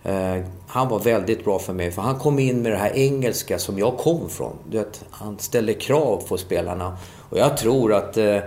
Eh, 0.04 0.44
han 0.68 0.90
var 0.90 1.00
väldigt 1.00 1.44
bra 1.44 1.60
för 1.60 1.74
mig 1.74 1.92
för 1.92 2.02
han 2.02 2.20
kom 2.20 2.40
in 2.40 2.62
med 2.62 2.72
det 2.72 2.78
här 2.78 2.96
engelska 2.96 3.60
som 3.60 3.80
jag 3.80 3.98
kom 3.98 4.30
från. 4.30 4.56
Du 4.70 4.78
vet, 4.78 5.06
han 5.10 5.40
ställde 5.40 5.74
krav 5.74 6.24
på 6.28 6.38
spelarna. 6.38 6.98
Och 7.30 7.38
jag 7.38 7.58
tror 7.58 7.94
att 7.94 8.18
eh, 8.18 8.40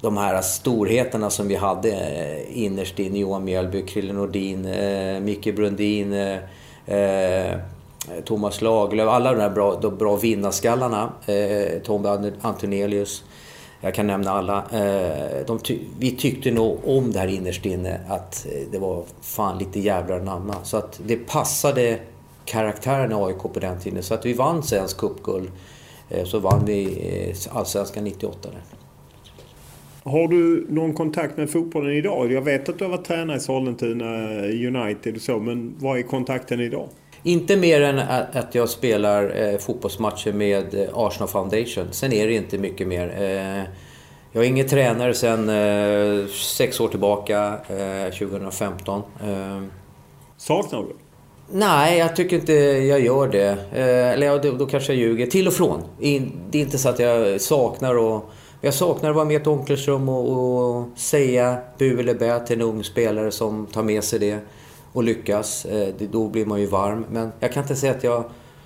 de 0.00 0.16
här 0.16 0.42
storheterna 0.42 1.30
som 1.30 1.48
vi 1.48 1.54
hade 1.54 1.90
eh, 1.90 2.58
innerst 2.64 2.98
inne, 2.98 3.18
Johan 3.18 3.44
Mjällby, 3.44 3.86
Krille 3.86 4.12
Nordin, 4.12 4.66
eh, 4.66 5.20
Micke 5.20 5.54
Brundin, 5.56 6.12
eh, 6.12 6.38
eh 6.96 7.58
Eh, 8.10 8.24
Thomas 8.24 8.60
Lagerlöf, 8.60 9.08
alla 9.08 9.32
de 9.32 9.38
där 9.38 9.50
bra, 9.50 9.78
de 9.82 9.96
bra 9.96 10.16
vinnarskallarna, 10.16 11.12
eh, 11.26 11.82
Tom 11.82 12.30
Antonelius, 12.40 13.24
jag 13.80 13.94
kan 13.94 14.06
nämna 14.06 14.30
alla. 14.30 14.64
Eh, 14.72 15.46
de 15.46 15.58
ty 15.58 15.78
vi 15.98 16.10
tyckte 16.10 16.50
nog 16.50 16.78
om 16.84 17.12
det 17.12 17.18
här 17.18 17.28
innerst 17.28 17.66
inne 17.66 18.00
att 18.08 18.46
eh, 18.46 18.62
det 18.72 18.78
var 18.78 19.04
fan 19.20 19.58
lite 19.58 19.80
jävlar 19.80 20.20
namna. 20.20 20.54
Så 20.62 20.76
att 20.76 21.00
det 21.06 21.16
passade 21.16 21.98
karaktären 22.44 23.12
i 23.12 23.14
AIK 23.14 23.38
på 23.38 23.60
den 23.60 23.80
tiden. 23.80 24.02
Så 24.02 24.14
att 24.14 24.26
vi 24.26 24.32
vann 24.32 24.62
Svensk 24.62 24.96
cupguld. 24.96 25.50
Eh, 26.08 26.24
så 26.24 26.38
vann 26.38 26.64
vi 26.64 27.34
Allsvenskan 27.50 28.04
98 28.04 28.48
där. 28.50 28.60
Har 30.02 30.28
du 30.28 30.66
någon 30.68 30.94
kontakt 30.94 31.36
med 31.36 31.50
fotbollen 31.50 31.92
idag? 31.92 32.32
Jag 32.32 32.42
vet 32.42 32.68
att 32.68 32.78
du 32.78 32.84
har 32.84 32.90
varit 32.90 33.04
tränare 33.04 33.36
i 33.36 33.40
Sollentuna 33.40 34.28
United 34.44 35.14
och 35.14 35.22
så, 35.22 35.38
men 35.38 35.74
vad 35.78 35.98
är 35.98 36.02
kontakten 36.02 36.60
idag? 36.60 36.88
Inte 37.22 37.56
mer 37.56 37.80
än 37.80 37.98
att 38.32 38.54
jag 38.54 38.68
spelar 38.68 39.42
eh, 39.42 39.58
fotbollsmatcher 39.58 40.32
med 40.32 40.74
eh, 40.74 40.88
Arsenal 40.94 41.28
Foundation. 41.28 41.88
Sen 41.90 42.12
är 42.12 42.26
det 42.26 42.34
inte 42.34 42.58
mycket 42.58 42.88
mer. 42.88 43.14
Eh, 43.18 43.64
jag 44.32 44.44
är 44.44 44.48
ingen 44.48 44.68
tränare 44.68 45.14
sen 45.14 45.48
eh, 45.48 46.26
sex 46.28 46.80
år 46.80 46.88
tillbaka, 46.88 47.56
2015. 48.18 49.02
Eh, 49.22 49.30
eh, 49.30 49.62
Saknar 50.36 50.78
du? 50.78 50.96
Nej, 51.52 51.98
jag 51.98 52.16
tycker 52.16 52.36
inte 52.36 52.52
jag 52.52 53.00
gör 53.00 53.28
det. 53.28 53.58
eller 53.72 54.26
ja, 54.26 54.38
då, 54.38 54.52
då 54.52 54.66
kanske 54.66 54.92
jag 54.92 55.00
ljuger. 55.00 55.26
Till 55.26 55.46
och 55.46 55.52
från. 55.52 55.82
Det 55.98 56.58
är 56.58 56.62
inte 56.62 56.78
så 56.78 56.88
att 56.88 56.98
jag 56.98 57.40
saknar 57.40 57.98
och 57.98 58.30
jag 58.60 58.74
saknar 58.74 59.10
att 59.10 59.16
vara 59.16 59.24
med 59.24 59.34
i 59.34 59.36
ett 59.36 59.46
omklädningsrum 59.46 60.08
och, 60.08 60.76
och 60.78 60.88
säga 60.96 61.58
bu 61.78 62.00
eller 62.00 62.14
bä 62.14 62.46
till 62.46 62.56
en 62.56 62.66
ung 62.66 62.84
spelare 62.84 63.30
som 63.30 63.66
tar 63.66 63.82
med 63.82 64.04
sig 64.04 64.18
det 64.18 64.38
och 64.92 65.04
lyckas. 65.04 65.64
Eh, 65.64 65.94
då 66.10 66.28
blir 66.28 66.46
man 66.46 66.60
ju 66.60 66.66
varm. 66.66 67.06
Men 67.10 67.32
jag 67.40 67.52
kan 67.52 67.62
inte 67.62 67.76
säga 67.76 67.92
att 67.92 68.04
jag 68.04 68.24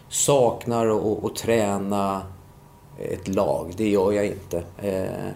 saknar 0.08 0.86
att 1.26 1.36
träna 1.36 2.22
ett 2.98 3.28
lag. 3.28 3.72
Det 3.76 3.88
gör 3.88 4.12
jag 4.12 4.26
inte. 4.26 4.58
Eh, 4.82 5.32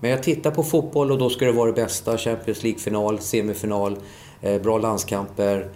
men 0.00 0.10
jag 0.10 0.22
tittar 0.22 0.50
på 0.50 0.62
fotboll 0.62 1.12
och 1.12 1.18
då 1.18 1.30
ska 1.30 1.44
det 1.44 1.52
vara 1.52 1.66
det 1.66 1.82
bästa. 1.82 2.18
Champions 2.18 2.62
League-final, 2.62 3.18
semifinal, 3.18 3.96
eh, 4.40 4.62
bra 4.62 4.78
landskamper. 4.78 5.70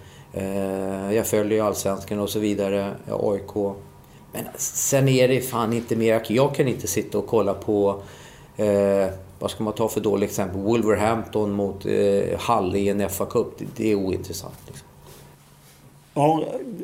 Jag 1.11 1.27
följer 1.27 1.63
Allsvenskan 1.63 2.19
och 2.19 2.29
så 2.29 2.39
vidare, 2.39 2.91
AIK. 3.09 3.75
Men 4.33 4.43
sen 4.55 5.07
är 5.07 5.27
det 5.27 5.41
fan 5.41 5.73
inte 5.73 5.95
mer. 5.95 6.23
Jag 6.27 6.55
kan 6.55 6.67
inte 6.67 6.87
sitta 6.87 7.17
och 7.17 7.27
kolla 7.27 7.53
på 7.53 8.01
vad 9.45 9.51
ska 9.51 9.63
man 9.63 9.73
ta 9.73 9.87
för 9.87 10.01
dåligt 10.01 10.29
exempel? 10.29 10.61
Wolverhampton 10.61 11.51
mot 11.51 11.85
eh, 11.85 12.39
Hull 12.39 12.75
i 12.75 12.89
en 12.89 13.09
fa 13.09 13.25
Cup. 13.25 13.47
Det, 13.57 13.65
det 13.75 13.91
är 13.91 13.95
ointressant. 13.95 14.57
Liksom. 14.67 14.87
Ja, 16.13 16.43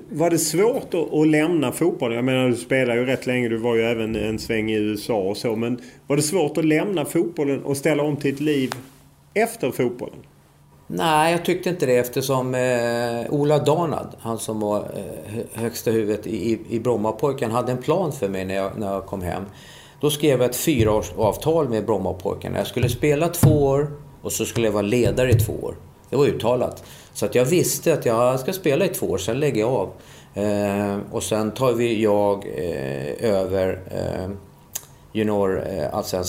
var 0.09 0.29
det 0.29 0.37
svårt 0.37 0.93
att, 0.93 1.13
att, 1.13 1.27
lämna 1.27 1.71
fotbollen? 1.71 2.15
Jag 2.15 2.25
menar, 2.25 2.49
du 2.49 2.55
spelade 2.55 2.99
ju 2.99 3.05
rätt 3.05 3.25
länge. 3.25 3.49
Du 3.49 3.57
var 3.57 3.75
ju 3.75 3.81
även 3.81 4.15
en 4.15 4.39
sväng 4.39 4.71
i 4.71 4.75
USA 4.75 5.13
och 5.13 5.37
så. 5.37 5.55
Men 5.55 5.81
var 6.07 6.15
det 6.15 6.21
svårt 6.21 6.57
att 6.57 6.65
lämna 6.65 7.05
fotbollen 7.05 7.63
och 7.63 7.77
ställa 7.77 8.03
om 8.03 8.17
till 8.17 8.33
ett 8.33 8.39
liv 8.39 8.73
efter 9.33 9.71
fotbollen? 9.71 10.19
Nej, 10.87 11.31
jag 11.31 11.45
tyckte 11.45 11.69
inte 11.69 11.85
det 11.85 11.97
eftersom 11.97 12.55
eh, 12.55 13.33
Ola 13.33 13.59
Darnad, 13.59 14.15
han 14.19 14.39
som 14.39 14.59
var 14.59 14.79
eh, 14.79 15.61
högsta 15.61 15.91
huvudet 15.91 16.27
i, 16.27 16.59
i 16.69 16.79
Brommapojken, 16.79 17.51
hade 17.51 17.71
en 17.71 17.81
plan 17.81 18.11
för 18.11 18.29
mig 18.29 18.45
när 18.45 18.55
jag, 18.55 18.71
när 18.77 18.93
jag 18.93 19.05
kom 19.05 19.21
hem. 19.21 19.43
Då 20.01 20.09
skrev 20.09 20.41
jag 20.41 20.49
ett 20.49 20.55
fyraårsavtal 20.55 21.69
med 21.69 21.85
Brommapojkarna. 21.85 22.57
Jag 22.57 22.67
skulle 22.67 22.89
spela 22.89 23.27
två 23.27 23.65
år 23.65 23.91
och 24.21 24.31
så 24.31 24.45
skulle 24.45 24.67
jag 24.67 24.71
vara 24.73 24.81
ledare 24.81 25.29
i 25.29 25.33
två 25.33 25.53
år. 25.53 25.75
Det 26.09 26.15
var 26.15 26.25
uttalat. 26.25 26.83
Så 27.13 27.25
att 27.25 27.35
jag 27.35 27.45
visste 27.45 27.93
att 27.93 28.05
jag 28.05 28.39
ska 28.39 28.53
spela 28.53 28.85
i 28.85 28.87
två 28.87 29.05
år, 29.05 29.17
sen 29.17 29.39
lägger 29.39 29.61
jag 29.61 29.69
av. 29.69 29.89
Eh, 30.33 30.97
och 31.11 31.23
sen 31.23 31.51
tar 31.51 31.73
vi 31.73 32.03
jag 32.03 32.45
eh, 32.55 33.31
över 33.31 33.81
eh, 33.91 34.29
junior 35.11 35.63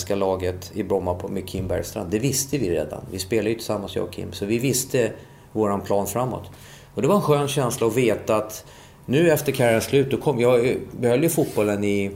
eh, 0.09 0.17
laget 0.17 0.71
i 0.75 0.83
Bromma 0.83 1.13
på, 1.13 1.27
med 1.27 1.47
Kim 1.47 1.67
Bergstrand. 1.67 2.11
Det 2.11 2.19
visste 2.19 2.57
vi 2.57 2.69
redan. 2.69 3.01
Vi 3.11 3.19
spelade 3.19 3.49
ju 3.49 3.55
tillsammans 3.55 3.95
jag 3.95 4.05
och 4.05 4.13
Kim. 4.13 4.31
Så 4.31 4.45
vi 4.45 4.57
visste 4.57 5.11
våran 5.51 5.81
plan 5.81 6.07
framåt. 6.07 6.49
Och 6.95 7.01
det 7.01 7.07
var 7.07 7.15
en 7.15 7.21
skön 7.21 7.47
känsla 7.47 7.87
att 7.87 7.97
veta 7.97 8.35
att 8.35 8.65
nu 9.05 9.31
efter 9.31 9.51
karriärens 9.51 9.83
slut, 9.83 10.11
då 10.11 10.17
kom 10.17 10.39
jag 10.39 10.77
behöll 10.91 11.23
ju 11.23 11.29
fotbollen 11.29 11.83
i 11.83 12.11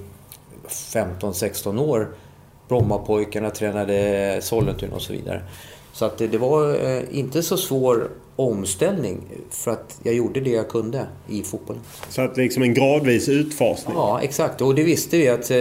15-16 0.67 1.79
år. 1.79 2.07
Brommapojkarna 2.67 3.49
tränade 3.49 4.39
Sollentuna 4.41 4.95
och 4.95 5.01
så 5.01 5.13
vidare. 5.13 5.41
Så 5.93 6.05
att 6.05 6.17
det, 6.17 6.27
det 6.27 6.37
var 6.37 6.85
eh, 6.85 7.03
inte 7.11 7.43
så 7.43 7.57
svår 7.57 8.09
omställning 8.35 9.21
för 9.49 9.71
att 9.71 9.99
jag 10.03 10.13
gjorde 10.15 10.39
det 10.39 10.49
jag 10.49 10.69
kunde 10.69 11.05
i 11.27 11.43
fotbollen. 11.43 11.81
Så 12.09 12.21
att 12.21 12.37
liksom 12.37 12.63
en 12.63 12.73
gradvis 12.73 13.29
utfasning? 13.29 13.95
Ja, 13.95 14.19
exakt. 14.21 14.61
Och 14.61 14.75
det 14.75 14.83
visste 14.83 15.17
vi 15.17 15.29
att 15.29 15.51
eh, 15.51 15.57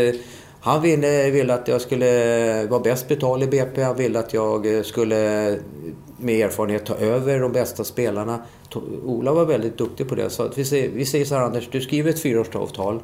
han 0.61 0.83
ville, 0.83 1.31
ville 1.31 1.55
att 1.55 1.69
jag 1.69 1.81
skulle 1.81 2.67
vara 2.67 2.81
bäst 2.81 3.09
betald 3.09 3.43
i 3.43 3.47
BP. 3.47 3.83
Han 3.83 3.97
ville 3.97 4.19
att 4.19 4.35
jag 4.35 4.87
skulle 4.87 5.59
med 6.17 6.47
erfarenhet 6.47 6.87
ta 6.87 6.95
över 6.95 7.41
de 7.41 7.53
bästa 7.53 7.85
spelarna. 7.85 8.43
Ola 9.05 9.33
var 9.33 9.45
väldigt 9.45 9.79
duktig 9.79 10.09
på 10.09 10.15
det. 10.15 10.31
Så 10.31 10.43
att 10.43 10.59
vi, 10.59 10.65
säger, 10.65 10.89
vi 10.89 11.07
säger 11.07 11.25
så 11.25 11.35
här 11.35 11.43
Anders, 11.43 11.69
du 11.71 11.81
skriver 11.81 12.11
ett 12.11 12.21
fyraårsavtal. 12.21 13.01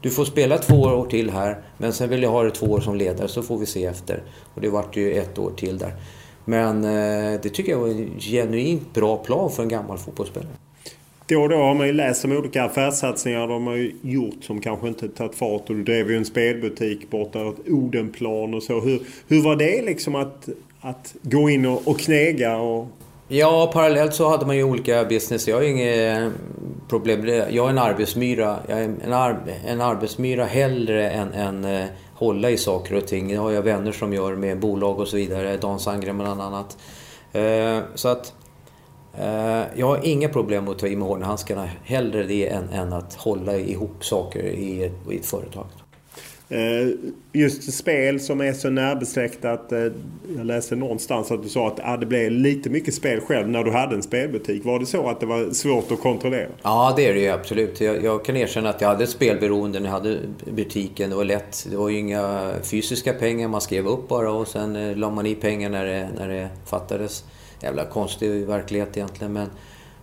Du 0.00 0.10
får 0.10 0.24
spela 0.24 0.58
två 0.58 0.80
år 0.80 1.06
till 1.06 1.30
här, 1.30 1.56
men 1.78 1.92
sen 1.92 2.08
vill 2.08 2.22
jag 2.22 2.30
ha 2.30 2.42
dig 2.42 2.52
två 2.52 2.66
år 2.66 2.80
som 2.80 2.96
ledare 2.96 3.28
så 3.28 3.42
får 3.42 3.58
vi 3.58 3.66
se 3.66 3.84
efter. 3.84 4.22
Och 4.54 4.60
det 4.60 4.68
vart 4.68 4.96
ju 4.96 5.12
ett 5.12 5.38
år 5.38 5.52
till 5.56 5.78
där. 5.78 5.92
Men 6.44 6.84
eh, 6.84 7.40
det 7.42 7.48
tycker 7.48 7.72
jag 7.72 7.78
var 7.78 7.88
en 7.88 8.10
genuint 8.18 8.94
bra 8.94 9.16
plan 9.16 9.50
för 9.50 9.62
en 9.62 9.68
gammal 9.68 9.98
fotbollsspelare. 9.98 10.52
Då 11.26 11.42
och 11.42 11.48
då 11.48 11.56
har 11.56 11.74
man 11.74 11.86
ju 11.86 11.92
läst 11.92 12.24
om 12.24 12.32
olika 12.32 12.64
affärssatsningar 12.64 13.48
de 13.48 13.66
har 13.66 13.74
ju 13.74 13.92
gjort 14.02 14.44
som 14.44 14.60
kanske 14.60 14.88
inte 14.88 15.08
tagit 15.08 15.34
fart. 15.34 15.70
Och 15.70 15.76
du 15.76 15.82
drev 15.82 16.10
ju 16.10 16.16
en 16.16 16.24
spelbutik 16.24 17.10
borta 17.10 17.46
åt 17.46 17.68
Odenplan 17.68 18.54
och 18.54 18.62
så. 18.62 18.80
Hur, 18.80 19.00
hur 19.28 19.42
var 19.42 19.56
det 19.56 19.82
liksom 19.82 20.14
att, 20.14 20.48
att 20.80 21.14
gå 21.22 21.50
in 21.50 21.66
och, 21.66 21.88
och 21.88 21.98
knega 21.98 22.56
och 22.56 22.88
Ja, 23.30 23.70
parallellt 23.72 24.14
så 24.14 24.28
hade 24.28 24.46
man 24.46 24.56
ju 24.56 24.64
olika 24.64 25.04
business. 25.04 25.48
Jag 25.48 25.56
har 25.56 25.62
inget 25.62 26.32
problem. 26.88 27.26
Jag 27.26 27.66
är 27.66 27.70
en 27.70 27.78
arbetsmyra. 27.78 28.56
Jag 28.68 28.78
är 28.78 28.84
en, 28.84 29.12
ar 29.12 29.40
en 29.66 29.80
arbetsmyra 29.80 30.44
hellre 30.44 31.10
än, 31.10 31.32
än 31.32 31.64
uh, 31.64 31.86
hålla 32.14 32.50
i 32.50 32.56
saker 32.56 32.94
och 32.94 33.06
ting. 33.06 33.28
Det 33.28 33.34
har 33.34 33.50
jag 33.50 33.62
vänner 33.62 33.92
som 33.92 34.12
gör 34.12 34.36
med 34.36 34.60
bolag 34.60 34.98
och 34.98 35.08
så 35.08 35.16
vidare. 35.16 35.56
Dan 35.56 35.80
Sandgren 35.80 36.18
bland 36.18 36.42
annat. 36.42 36.78
Uh, 37.34 37.80
så 37.94 38.08
att 38.08 38.32
uh, 39.20 39.62
jag 39.74 39.86
har 39.86 40.00
inga 40.02 40.28
problem 40.28 40.64
med 40.64 40.70
att 40.70 40.78
ta 40.78 40.86
i 40.86 40.96
med 40.96 41.08
hårdhandskarna. 41.08 41.68
Hellre 41.84 42.22
det 42.22 42.48
än, 42.48 42.68
än 42.68 42.92
att 42.92 43.14
hålla 43.14 43.56
ihop 43.56 44.04
saker 44.04 44.42
i 44.42 44.84
ett, 44.84 45.10
i 45.10 45.16
ett 45.16 45.26
företag. 45.26 45.66
Eh, 46.50 46.88
just 47.32 47.72
spel 47.72 48.20
som 48.20 48.40
är 48.40 48.52
så 48.52 48.70
närbesläktat. 48.70 49.72
Eh, 49.72 49.78
jag 50.36 50.46
läste 50.46 50.76
någonstans 50.76 51.30
att 51.30 51.42
du 51.42 51.48
sa 51.48 51.74
att 51.82 52.00
det 52.00 52.06
blev 52.06 52.30
lite 52.30 52.70
mycket 52.70 52.94
spel 52.94 53.20
själv 53.20 53.48
när 53.48 53.64
du 53.64 53.70
hade 53.70 53.94
en 53.94 54.02
spelbutik. 54.02 54.64
Var 54.64 54.78
det 54.78 54.86
så 54.86 55.08
att 55.08 55.20
det 55.20 55.26
var 55.26 55.50
svårt 55.50 55.92
att 55.92 56.00
kontrollera? 56.00 56.48
Ja, 56.62 56.92
det 56.96 57.06
är 57.06 57.14
det 57.14 57.20
ju 57.20 57.28
absolut. 57.28 57.80
Jag, 57.80 58.04
jag 58.04 58.24
kan 58.24 58.36
erkänna 58.36 58.68
att 58.68 58.80
jag 58.80 58.88
hade 58.88 59.04
ett 59.04 59.10
spelberoende 59.10 59.80
när 59.80 59.86
jag 59.86 59.92
hade 59.92 60.18
butiken. 60.50 61.10
Det 61.10 61.16
var 61.16 61.24
lätt. 61.24 61.66
Det 61.70 61.76
var 61.76 61.88
ju 61.88 61.98
inga 61.98 62.50
fysiska 62.62 63.12
pengar. 63.12 63.48
Man 63.48 63.60
skrev 63.60 63.86
upp 63.86 64.08
bara 64.08 64.30
och 64.32 64.48
sen 64.48 64.76
eh, 64.76 64.96
la 64.96 65.10
man 65.10 65.26
i 65.26 65.34
pengar 65.34 65.70
när 65.70 65.84
det, 65.84 66.08
när 66.18 66.28
det 66.28 66.48
fattades. 66.66 67.24
Jävla 67.62 67.84
konstig 67.84 68.46
verklighet 68.46 68.96
egentligen. 68.96 69.32
Men 69.32 69.48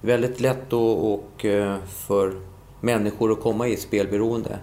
väldigt 0.01 0.39
lätt 0.39 0.69
då 0.69 0.91
och 0.91 1.45
eh, 1.45 1.75
för 2.07 2.33
människor 2.81 3.31
att 3.31 3.41
komma 3.41 3.67
i 3.67 3.73
ett 3.73 3.81
spelberoende. 3.81 4.59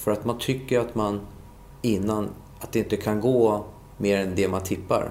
För 0.00 0.10
att 0.10 0.24
man 0.24 0.38
tycker 0.38 0.80
att 0.80 0.94
man 0.94 1.20
innan, 1.82 2.28
att 2.58 2.72
det 2.72 2.78
inte 2.78 2.96
kan 2.96 3.20
gå 3.20 3.64
mer 3.96 4.18
än 4.18 4.34
det 4.34 4.48
man 4.48 4.62
tippar. 4.62 5.10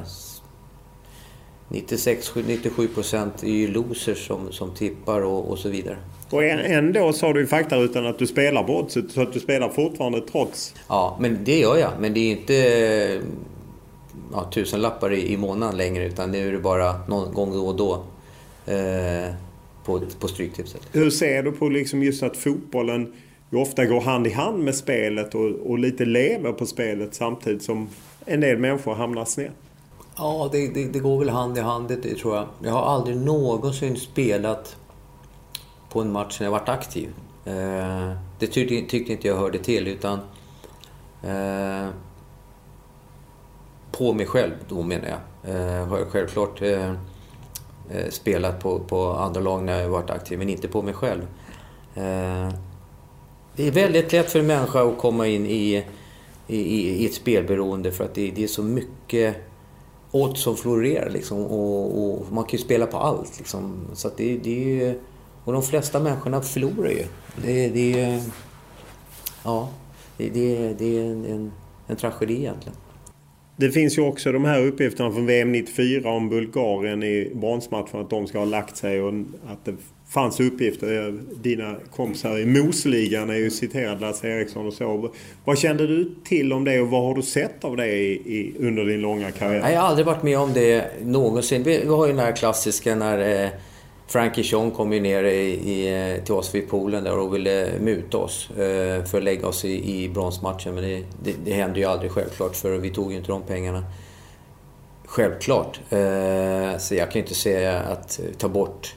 96-97 1.69 2.87
procent 2.93 3.43
är 3.43 3.47
ju 3.47 3.67
losers 3.67 4.27
som, 4.27 4.51
som 4.51 4.73
tippar 4.75 5.21
och, 5.21 5.51
och 5.51 5.59
så 5.59 5.69
vidare. 5.69 5.97
Och 6.29 6.43
ändå 6.43 7.13
sa 7.13 7.33
du 7.33 7.43
i 7.43 7.45
faktarutan 7.45 8.05
att 8.05 8.19
du 8.19 8.27
spelar 8.27 8.63
brottset 8.63 9.11
så 9.11 9.21
att 9.21 9.33
du 9.33 9.39
spelar 9.39 9.69
fortfarande 9.69 10.21
trots? 10.21 10.75
Ja, 10.87 11.17
men 11.19 11.43
det 11.43 11.59
gör 11.59 11.77
jag. 11.77 11.91
Men 11.99 12.13
det 12.13 12.19
är 12.19 12.31
inte 12.31 13.21
ja, 14.33 14.49
tusen 14.53 14.81
lappar 14.81 15.13
i, 15.13 15.33
i 15.33 15.37
månaden 15.37 15.77
längre 15.77 16.05
utan 16.05 16.31
nu 16.31 16.47
är 16.47 16.51
det 16.51 16.59
bara 16.59 16.95
någon 17.07 17.33
gång 17.33 17.53
då 17.53 17.67
och 17.67 17.75
då 17.75 17.93
eh, 18.73 19.33
på, 19.85 20.01
på 20.19 20.27
Stryktipset. 20.27 20.81
Hur 20.91 21.09
ser 21.09 21.43
du 21.43 21.51
på 21.51 21.69
liksom 21.69 22.03
just 22.03 22.23
att 22.23 22.37
fotbollen 22.37 23.13
ju 23.49 23.57
ofta 23.57 23.85
går 23.85 24.01
hand 24.01 24.27
i 24.27 24.31
hand 24.31 24.63
med 24.63 24.75
spelet 24.75 25.35
och, 25.35 25.49
och 25.49 25.79
lite 25.79 26.05
lever 26.05 26.51
på 26.51 26.65
spelet 26.65 27.15
samtidigt 27.15 27.63
som 27.63 27.89
en 28.25 28.41
del 28.41 28.57
människor 28.57 28.95
hamnar 28.95 29.25
snett. 29.25 29.51
Ja, 30.17 30.49
det, 30.51 30.67
det, 30.67 30.85
det, 30.85 30.99
går 30.99 31.19
väl 31.19 31.29
hand 31.29 31.57
i 31.57 31.61
hand, 31.61 31.87
det 31.87 32.15
tror 32.15 32.35
jag. 32.35 32.47
Jag 32.63 32.71
har 32.71 32.81
aldrig 32.81 33.17
någonsin 33.17 33.95
spelat 33.97 34.75
på 35.89 36.01
en 36.01 36.11
match 36.11 36.39
när 36.39 36.47
jag 36.47 36.51
varit 36.51 36.69
aktiv. 36.69 37.09
Eh, 37.45 38.11
det 38.39 38.47
tyckte, 38.47 38.81
tyckte, 38.89 39.11
inte 39.11 39.27
jag 39.27 39.35
hörde 39.35 39.57
till, 39.57 39.87
utan 39.87 40.19
eh, 41.23 41.89
på 43.91 44.13
mig 44.13 44.25
själv 44.25 44.53
då 44.69 44.83
menar 44.83 45.07
jag. 45.07 45.55
Eh, 45.55 45.87
har 45.87 45.97
jag 45.97 46.07
självklart 46.07 46.61
eh, 46.61 46.89
eh 47.89 48.09
spelat 48.09 48.59
på, 48.59 48.79
på 48.79 49.11
andra 49.11 49.41
lag 49.41 49.63
när 49.63 49.81
jag 49.81 49.89
varit 49.89 50.09
aktiv, 50.09 50.39
men 50.39 50.49
inte 50.49 50.67
på 50.67 50.81
mig 50.81 50.93
själv. 50.93 51.27
Eh, 51.95 52.49
det 53.59 53.67
är 53.67 53.71
väldigt 53.71 54.11
lätt 54.11 54.31
för 54.31 54.39
en 54.39 54.47
människa 54.47 54.89
att 54.89 54.97
komma 54.97 55.27
in 55.27 55.45
i, 55.45 55.83
i, 56.47 56.57
i 56.89 57.05
ett 57.05 57.13
spelberoende 57.13 57.91
för 57.91 58.03
att 58.03 58.15
det, 58.15 58.31
det 58.31 58.43
är 58.43 58.47
så 58.47 58.63
mycket 58.63 59.35
odds 60.11 60.41
som 60.41 60.57
florerar 60.57 61.09
liksom. 61.09 61.37
Och, 61.45 62.03
och, 62.03 62.31
man 62.31 62.43
kan 62.43 62.51
ju 62.51 62.57
spela 62.57 62.85
på 62.85 62.97
allt 62.97 63.37
liksom. 63.37 63.87
Så 63.93 64.07
att 64.07 64.17
det, 64.17 64.37
det 64.37 64.83
är 64.83 64.95
Och 65.43 65.53
de 65.53 65.63
flesta 65.63 65.99
människorna 65.99 66.41
förlorar 66.41 66.89
ju. 66.89 67.03
Det, 67.45 67.69
det, 67.69 68.23
ja, 69.43 69.69
det, 70.17 70.29
det, 70.29 70.73
det 70.79 70.99
är 70.99 71.03
en, 71.03 71.25
en, 71.25 71.51
en 71.87 71.95
tragedi 71.95 72.35
egentligen. 72.35 72.77
Det 73.55 73.71
finns 73.71 73.97
ju 73.97 74.01
också 74.01 74.31
de 74.31 74.45
här 74.45 74.65
uppgifterna 74.65 75.11
från 75.11 75.25
VM 75.25 75.51
94 75.51 76.09
om 76.09 76.29
Bulgarien 76.29 77.03
i 77.03 77.31
bronsmatchen 77.35 77.99
att 77.99 78.09
de 78.09 78.27
ska 78.27 78.37
ha 78.37 78.45
lagt 78.45 78.77
sig 78.77 79.01
och 79.01 79.13
att 79.47 79.65
det 79.65 79.75
fanns 80.09 80.39
uppgifter. 80.39 81.07
Eh, 81.07 81.13
dina 81.35 81.75
kompisar 81.95 82.37
i 82.37 82.45
Mosligan 82.45 83.29
är 83.29 83.35
ju 83.35 83.49
citerade. 83.49 84.01
Lasse 84.01 84.27
Eriksson 84.27 84.67
och 84.67 84.73
så. 84.73 85.09
Vad 85.45 85.57
kände 85.57 85.87
du 85.87 86.15
till 86.23 86.53
om 86.53 86.63
det 86.63 86.81
och 86.81 86.87
vad 86.87 87.03
har 87.03 87.15
du 87.15 87.21
sett 87.21 87.63
av 87.65 87.77
det 87.77 87.87
i, 87.87 88.11
i, 88.11 88.55
under 88.59 88.85
din 88.85 89.01
långa 89.01 89.31
karriär? 89.31 89.71
Jag 89.71 89.81
har 89.81 89.87
aldrig 89.87 90.05
varit 90.05 90.23
med 90.23 90.39
om 90.39 90.53
det 90.53 90.85
någonsin. 91.03 91.63
Vi, 91.63 91.77
vi 91.77 91.87
har 91.87 92.05
ju 92.05 92.11
den 92.11 92.21
här 92.21 92.35
klassiska 92.35 92.95
när 92.95 93.43
eh, 93.43 93.49
Frankie 94.07 94.43
Sean 94.43 94.71
kom 94.71 94.93
ju 94.93 94.99
ner 94.99 95.23
i, 95.23 95.49
i, 95.49 96.13
eh, 96.15 96.23
till 96.23 96.33
oss 96.33 96.55
vid 96.55 96.69
poolen 96.69 97.03
där 97.03 97.17
och 97.17 97.35
ville 97.35 97.71
muta 97.79 98.17
oss 98.17 98.49
eh, 98.51 99.03
för 99.03 99.17
att 99.17 99.23
lägga 99.23 99.47
oss 99.47 99.65
i, 99.65 100.03
i 100.03 100.09
bronsmatchen. 100.09 100.75
Men 100.75 100.83
det, 100.83 101.03
det, 101.23 101.33
det 101.45 101.53
hände 101.53 101.79
ju 101.79 101.85
aldrig 101.85 102.11
självklart 102.11 102.55
för 102.55 102.77
vi 102.77 102.89
tog 102.89 103.11
ju 103.11 103.17
inte 103.17 103.31
de 103.31 103.41
pengarna. 103.41 103.83
Självklart. 105.05 105.79
Eh, 105.89 106.77
så 106.77 106.95
jag 106.95 107.11
kan 107.11 107.13
ju 107.13 107.19
inte 107.19 107.35
säga 107.35 107.79
att 107.79 108.19
eh, 108.19 108.25
ta 108.37 108.47
bort 108.49 108.95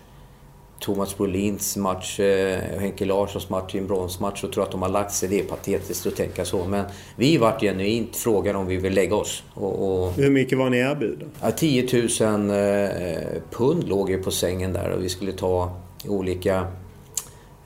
Thomas 0.82 1.16
Brolins 1.16 1.76
match 1.76 2.20
eh, 2.20 2.74
och 2.74 2.80
Henke 2.80 3.04
Larssons 3.04 3.48
match 3.50 3.74
i 3.74 3.78
en 3.78 3.86
bronsmatch 3.86 4.44
och 4.44 4.52
tror 4.52 4.64
att 4.64 4.70
de 4.70 4.82
har 4.82 4.88
lagt 4.88 5.12
sig. 5.12 5.28
Det 5.28 5.40
är 5.40 5.44
patetiskt 5.44 6.06
att 6.06 6.16
tänka 6.16 6.44
så. 6.44 6.64
Men 6.64 6.84
vi 7.16 7.36
vart 7.36 7.60
genuint 7.60 8.16
frågade 8.16 8.58
om 8.58 8.66
vi 8.66 8.76
vill 8.76 8.94
lägga 8.94 9.16
oss. 9.16 9.42
Och, 9.54 10.02
och... 10.02 10.12
Hur 10.12 10.30
mycket 10.30 10.58
var 10.58 10.70
ni 10.70 10.78
erbjudna? 10.78 11.26
Ja, 11.40 11.50
10 11.50 12.08
000 12.20 12.50
eh, 12.50 13.42
pund 13.50 13.88
låg 13.88 14.10
ju 14.10 14.22
på 14.22 14.30
sängen 14.30 14.72
där 14.72 14.90
och 14.90 15.04
vi 15.04 15.08
skulle 15.08 15.32
ta 15.32 15.76
olika, 16.08 16.66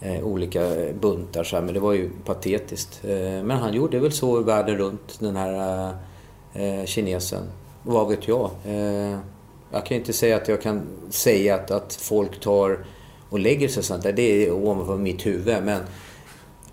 eh, 0.01 0.25
olika 0.27 0.71
buntar. 1.01 1.45
Så 1.45 1.57
här, 1.57 1.63
men 1.63 1.75
det 1.75 1.81
var 1.81 1.93
ju 1.93 2.11
patetiskt. 2.25 3.01
Men 3.03 3.51
han 3.51 3.75
gjorde 3.75 3.99
väl 3.99 4.13
så 4.13 4.41
världen 4.41 4.77
runt, 4.77 5.19
den 5.19 5.37
här 5.37 5.93
kinesen. 6.87 7.43
Vad 7.83 8.09
vet 8.09 8.29
jag? 8.29 8.51
Jag 9.73 9.87
kan 9.87 9.97
inte 9.97 10.13
säga 10.13 10.37
att 10.37 10.49
jag 10.49 10.63
kan 10.63 10.83
säga 11.11 11.55
att, 11.55 11.71
att 11.71 11.95
folk 11.95 12.41
tar 12.41 12.79
och 13.37 13.41
lägger 13.41 13.69
sig 13.69 13.83
sånt 13.83 14.03
där. 14.03 14.13
Det 14.13 14.47
är 14.47 14.53
ovanför 14.53 14.97
mitt 14.97 15.27
huvud. 15.27 15.65
Men 15.65 15.81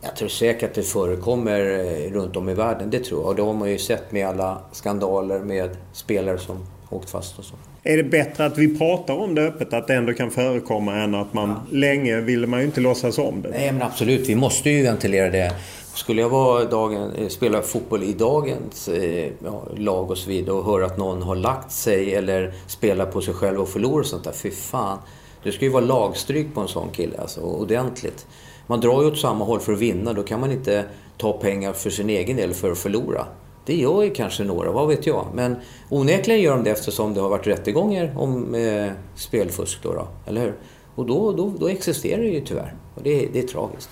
jag 0.02 0.16
tror 0.16 0.28
säkert 0.28 0.70
att 0.70 0.76
det 0.76 0.84
förekommer 0.84 1.60
eh, 1.60 2.12
runt 2.12 2.36
om 2.36 2.50
i 2.50 2.54
världen. 2.54 2.90
Det 2.90 3.00
tror 3.00 3.22
jag. 3.22 3.30
Och 3.30 3.36
det 3.36 3.42
har 3.42 3.54
man 3.54 3.72
ju 3.72 3.78
sett 3.78 4.12
med 4.12 4.28
alla 4.28 4.62
skandaler 4.72 5.40
med 5.40 5.70
spelare 5.94 6.38
som 6.38 6.66
åkt 6.90 7.10
fast 7.10 7.40
och 7.40 7.46
så. 7.46 7.56
Är 7.84 7.98
det 7.98 8.04
bättre 8.04 8.46
att 8.46 8.58
vi 8.58 8.78
pratar 8.78 9.14
om 9.14 9.36
det 9.36 9.42
öppet, 9.42 9.74
att 9.74 9.88
det 9.88 9.96
ändå 9.96 10.14
kan 10.14 10.32
förekomma, 10.32 10.96
än 10.96 11.16
att 11.16 11.34
man 11.34 11.50
ja. 11.50 11.78
länge 11.78 12.22
ville 12.22 12.48
man 12.48 12.60
ju 12.60 12.66
inte 12.66 12.82
låtsas 12.82 13.18
om 13.18 13.42
det? 13.42 13.50
Nej, 13.50 13.72
men 13.72 13.82
absolut. 13.82 14.30
Vi 14.30 14.36
måste 14.36 14.70
ju 14.70 14.84
ventilera 14.84 15.30
det. 15.30 15.54
Skulle 15.94 16.22
jag 16.22 16.30
vara 16.30 16.66
dagen, 16.66 17.12
eh, 17.16 17.28
spela 17.28 17.62
fotboll 17.62 18.04
i 18.04 18.14
dagens 18.14 18.88
eh, 18.88 19.32
ja, 19.44 19.64
lag 19.78 20.12
och 20.12 20.18
så 20.18 20.30
vidare 20.30 20.56
och 20.56 20.66
höra 20.66 20.86
att 20.86 20.98
någon 20.98 21.22
har 21.22 21.36
lagt 21.36 21.72
sig 21.72 22.16
eller 22.16 22.54
spelar 22.68 23.06
på 23.06 23.22
sig 23.22 23.34
själv 23.34 23.62
och 23.62 23.70
förlorar 23.70 24.00
och 24.00 24.06
sånt 24.06 24.24
där. 24.24 24.32
Fy 24.32 24.52
fan. 24.52 24.98
Det 25.44 25.52
ska 25.52 25.66
ju 25.66 25.72
vara 25.72 25.86
lagstryk 25.86 26.54
på 26.54 26.62
en 26.62 26.68
sån 26.68 26.90
kille, 26.90 27.18
alltså 27.18 27.42
ordentligt. 27.42 28.28
Man 28.68 28.82
drar 28.82 29.02
ju 29.02 29.08
åt 29.08 29.18
samma 29.18 29.46
håll 29.46 29.60
för 29.60 29.74
att 29.74 29.80
vinna, 29.80 30.14
då 30.14 30.24
kan 30.24 30.40
man 30.40 30.52
inte 30.52 30.86
ta 31.18 31.34
pengar 31.34 31.74
för 31.74 31.90
sin 31.90 32.10
egen 32.10 32.38
del 32.38 32.54
för 32.54 32.72
att 32.72 32.78
förlora. 32.78 33.26
Det 33.66 33.76
gör 33.76 34.04
ju 34.04 34.10
kanske 34.10 34.44
några, 34.44 34.72
vad 34.72 34.88
vet 34.88 35.08
jag. 35.08 35.28
Men 35.34 35.56
onekligen 35.90 36.42
gör 36.42 36.56
de 36.56 36.64
det 36.64 36.72
eftersom 36.72 37.14
det 37.14 37.22
har 37.22 37.30
varit 37.30 37.48
rättegångar 37.48 38.14
om 38.18 38.56
eh, 38.56 38.92
spelfusk 39.16 39.84
då, 39.84 39.94
då, 39.94 40.08
eller 40.26 40.42
hur? 40.42 40.54
Och 40.96 41.06
då, 41.06 41.32
då, 41.32 41.54
då 41.60 41.68
existerar 41.68 42.22
det 42.22 42.28
ju 42.28 42.42
tyvärr. 42.42 42.74
Och 42.96 43.04
det, 43.04 43.28
det 43.34 43.40
är 43.40 43.48
tragiskt. 43.48 43.90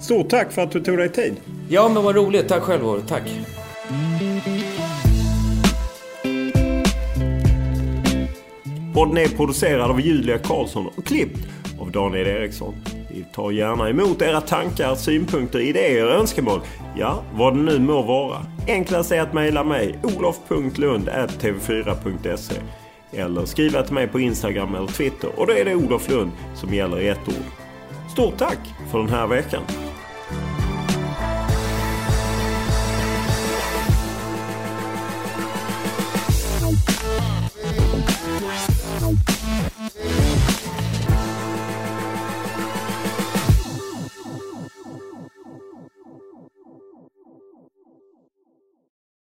Stort 0.00 0.28
tack 0.28 0.52
för 0.52 0.62
att 0.62 0.70
du 0.70 0.80
tog 0.80 0.98
dig 0.98 1.08
tid. 1.08 1.36
Ja, 1.68 1.88
men 1.88 2.04
vad 2.04 2.16
roligt. 2.16 2.48
Tack 2.48 2.62
själv, 2.62 3.02
Tack. 3.08 3.22
Podden 8.96 9.18
är 9.18 9.28
producerad 9.28 9.90
av 9.90 10.00
Julia 10.00 10.38
Karlsson 10.38 10.86
och 10.86 11.06
klippt 11.06 11.48
av 11.80 11.90
Daniel 11.90 12.26
Eriksson. 12.26 12.74
Vi 13.10 13.24
tar 13.34 13.50
gärna 13.50 13.90
emot 13.90 14.22
era 14.22 14.40
tankar, 14.40 14.94
synpunkter, 14.94 15.58
idéer 15.58 16.06
och 16.06 16.12
önskemål. 16.20 16.60
Ja, 16.98 17.22
vad 17.34 17.54
det 17.54 17.62
nu 17.62 17.78
må 17.78 18.02
vara. 18.02 18.46
Enklast 18.68 19.12
är 19.12 19.20
att 19.20 19.32
mejla 19.32 19.64
mig 19.64 19.98
olof.lund.tv4.se 20.02 22.54
eller 23.12 23.44
skriva 23.44 23.82
till 23.82 23.94
mig 23.94 24.08
på 24.08 24.20
Instagram 24.20 24.74
eller 24.74 24.86
Twitter 24.86 25.30
och 25.36 25.46
då 25.46 25.52
är 25.52 25.64
det 25.64 25.74
Olof 25.74 26.10
Lund 26.10 26.30
som 26.54 26.74
gäller 26.74 27.00
i 27.00 27.08
ett 27.08 27.28
ord. 27.28 27.44
Stort 28.12 28.38
tack 28.38 28.58
för 28.90 28.98
den 28.98 29.08
här 29.08 29.26
veckan! 29.26 29.62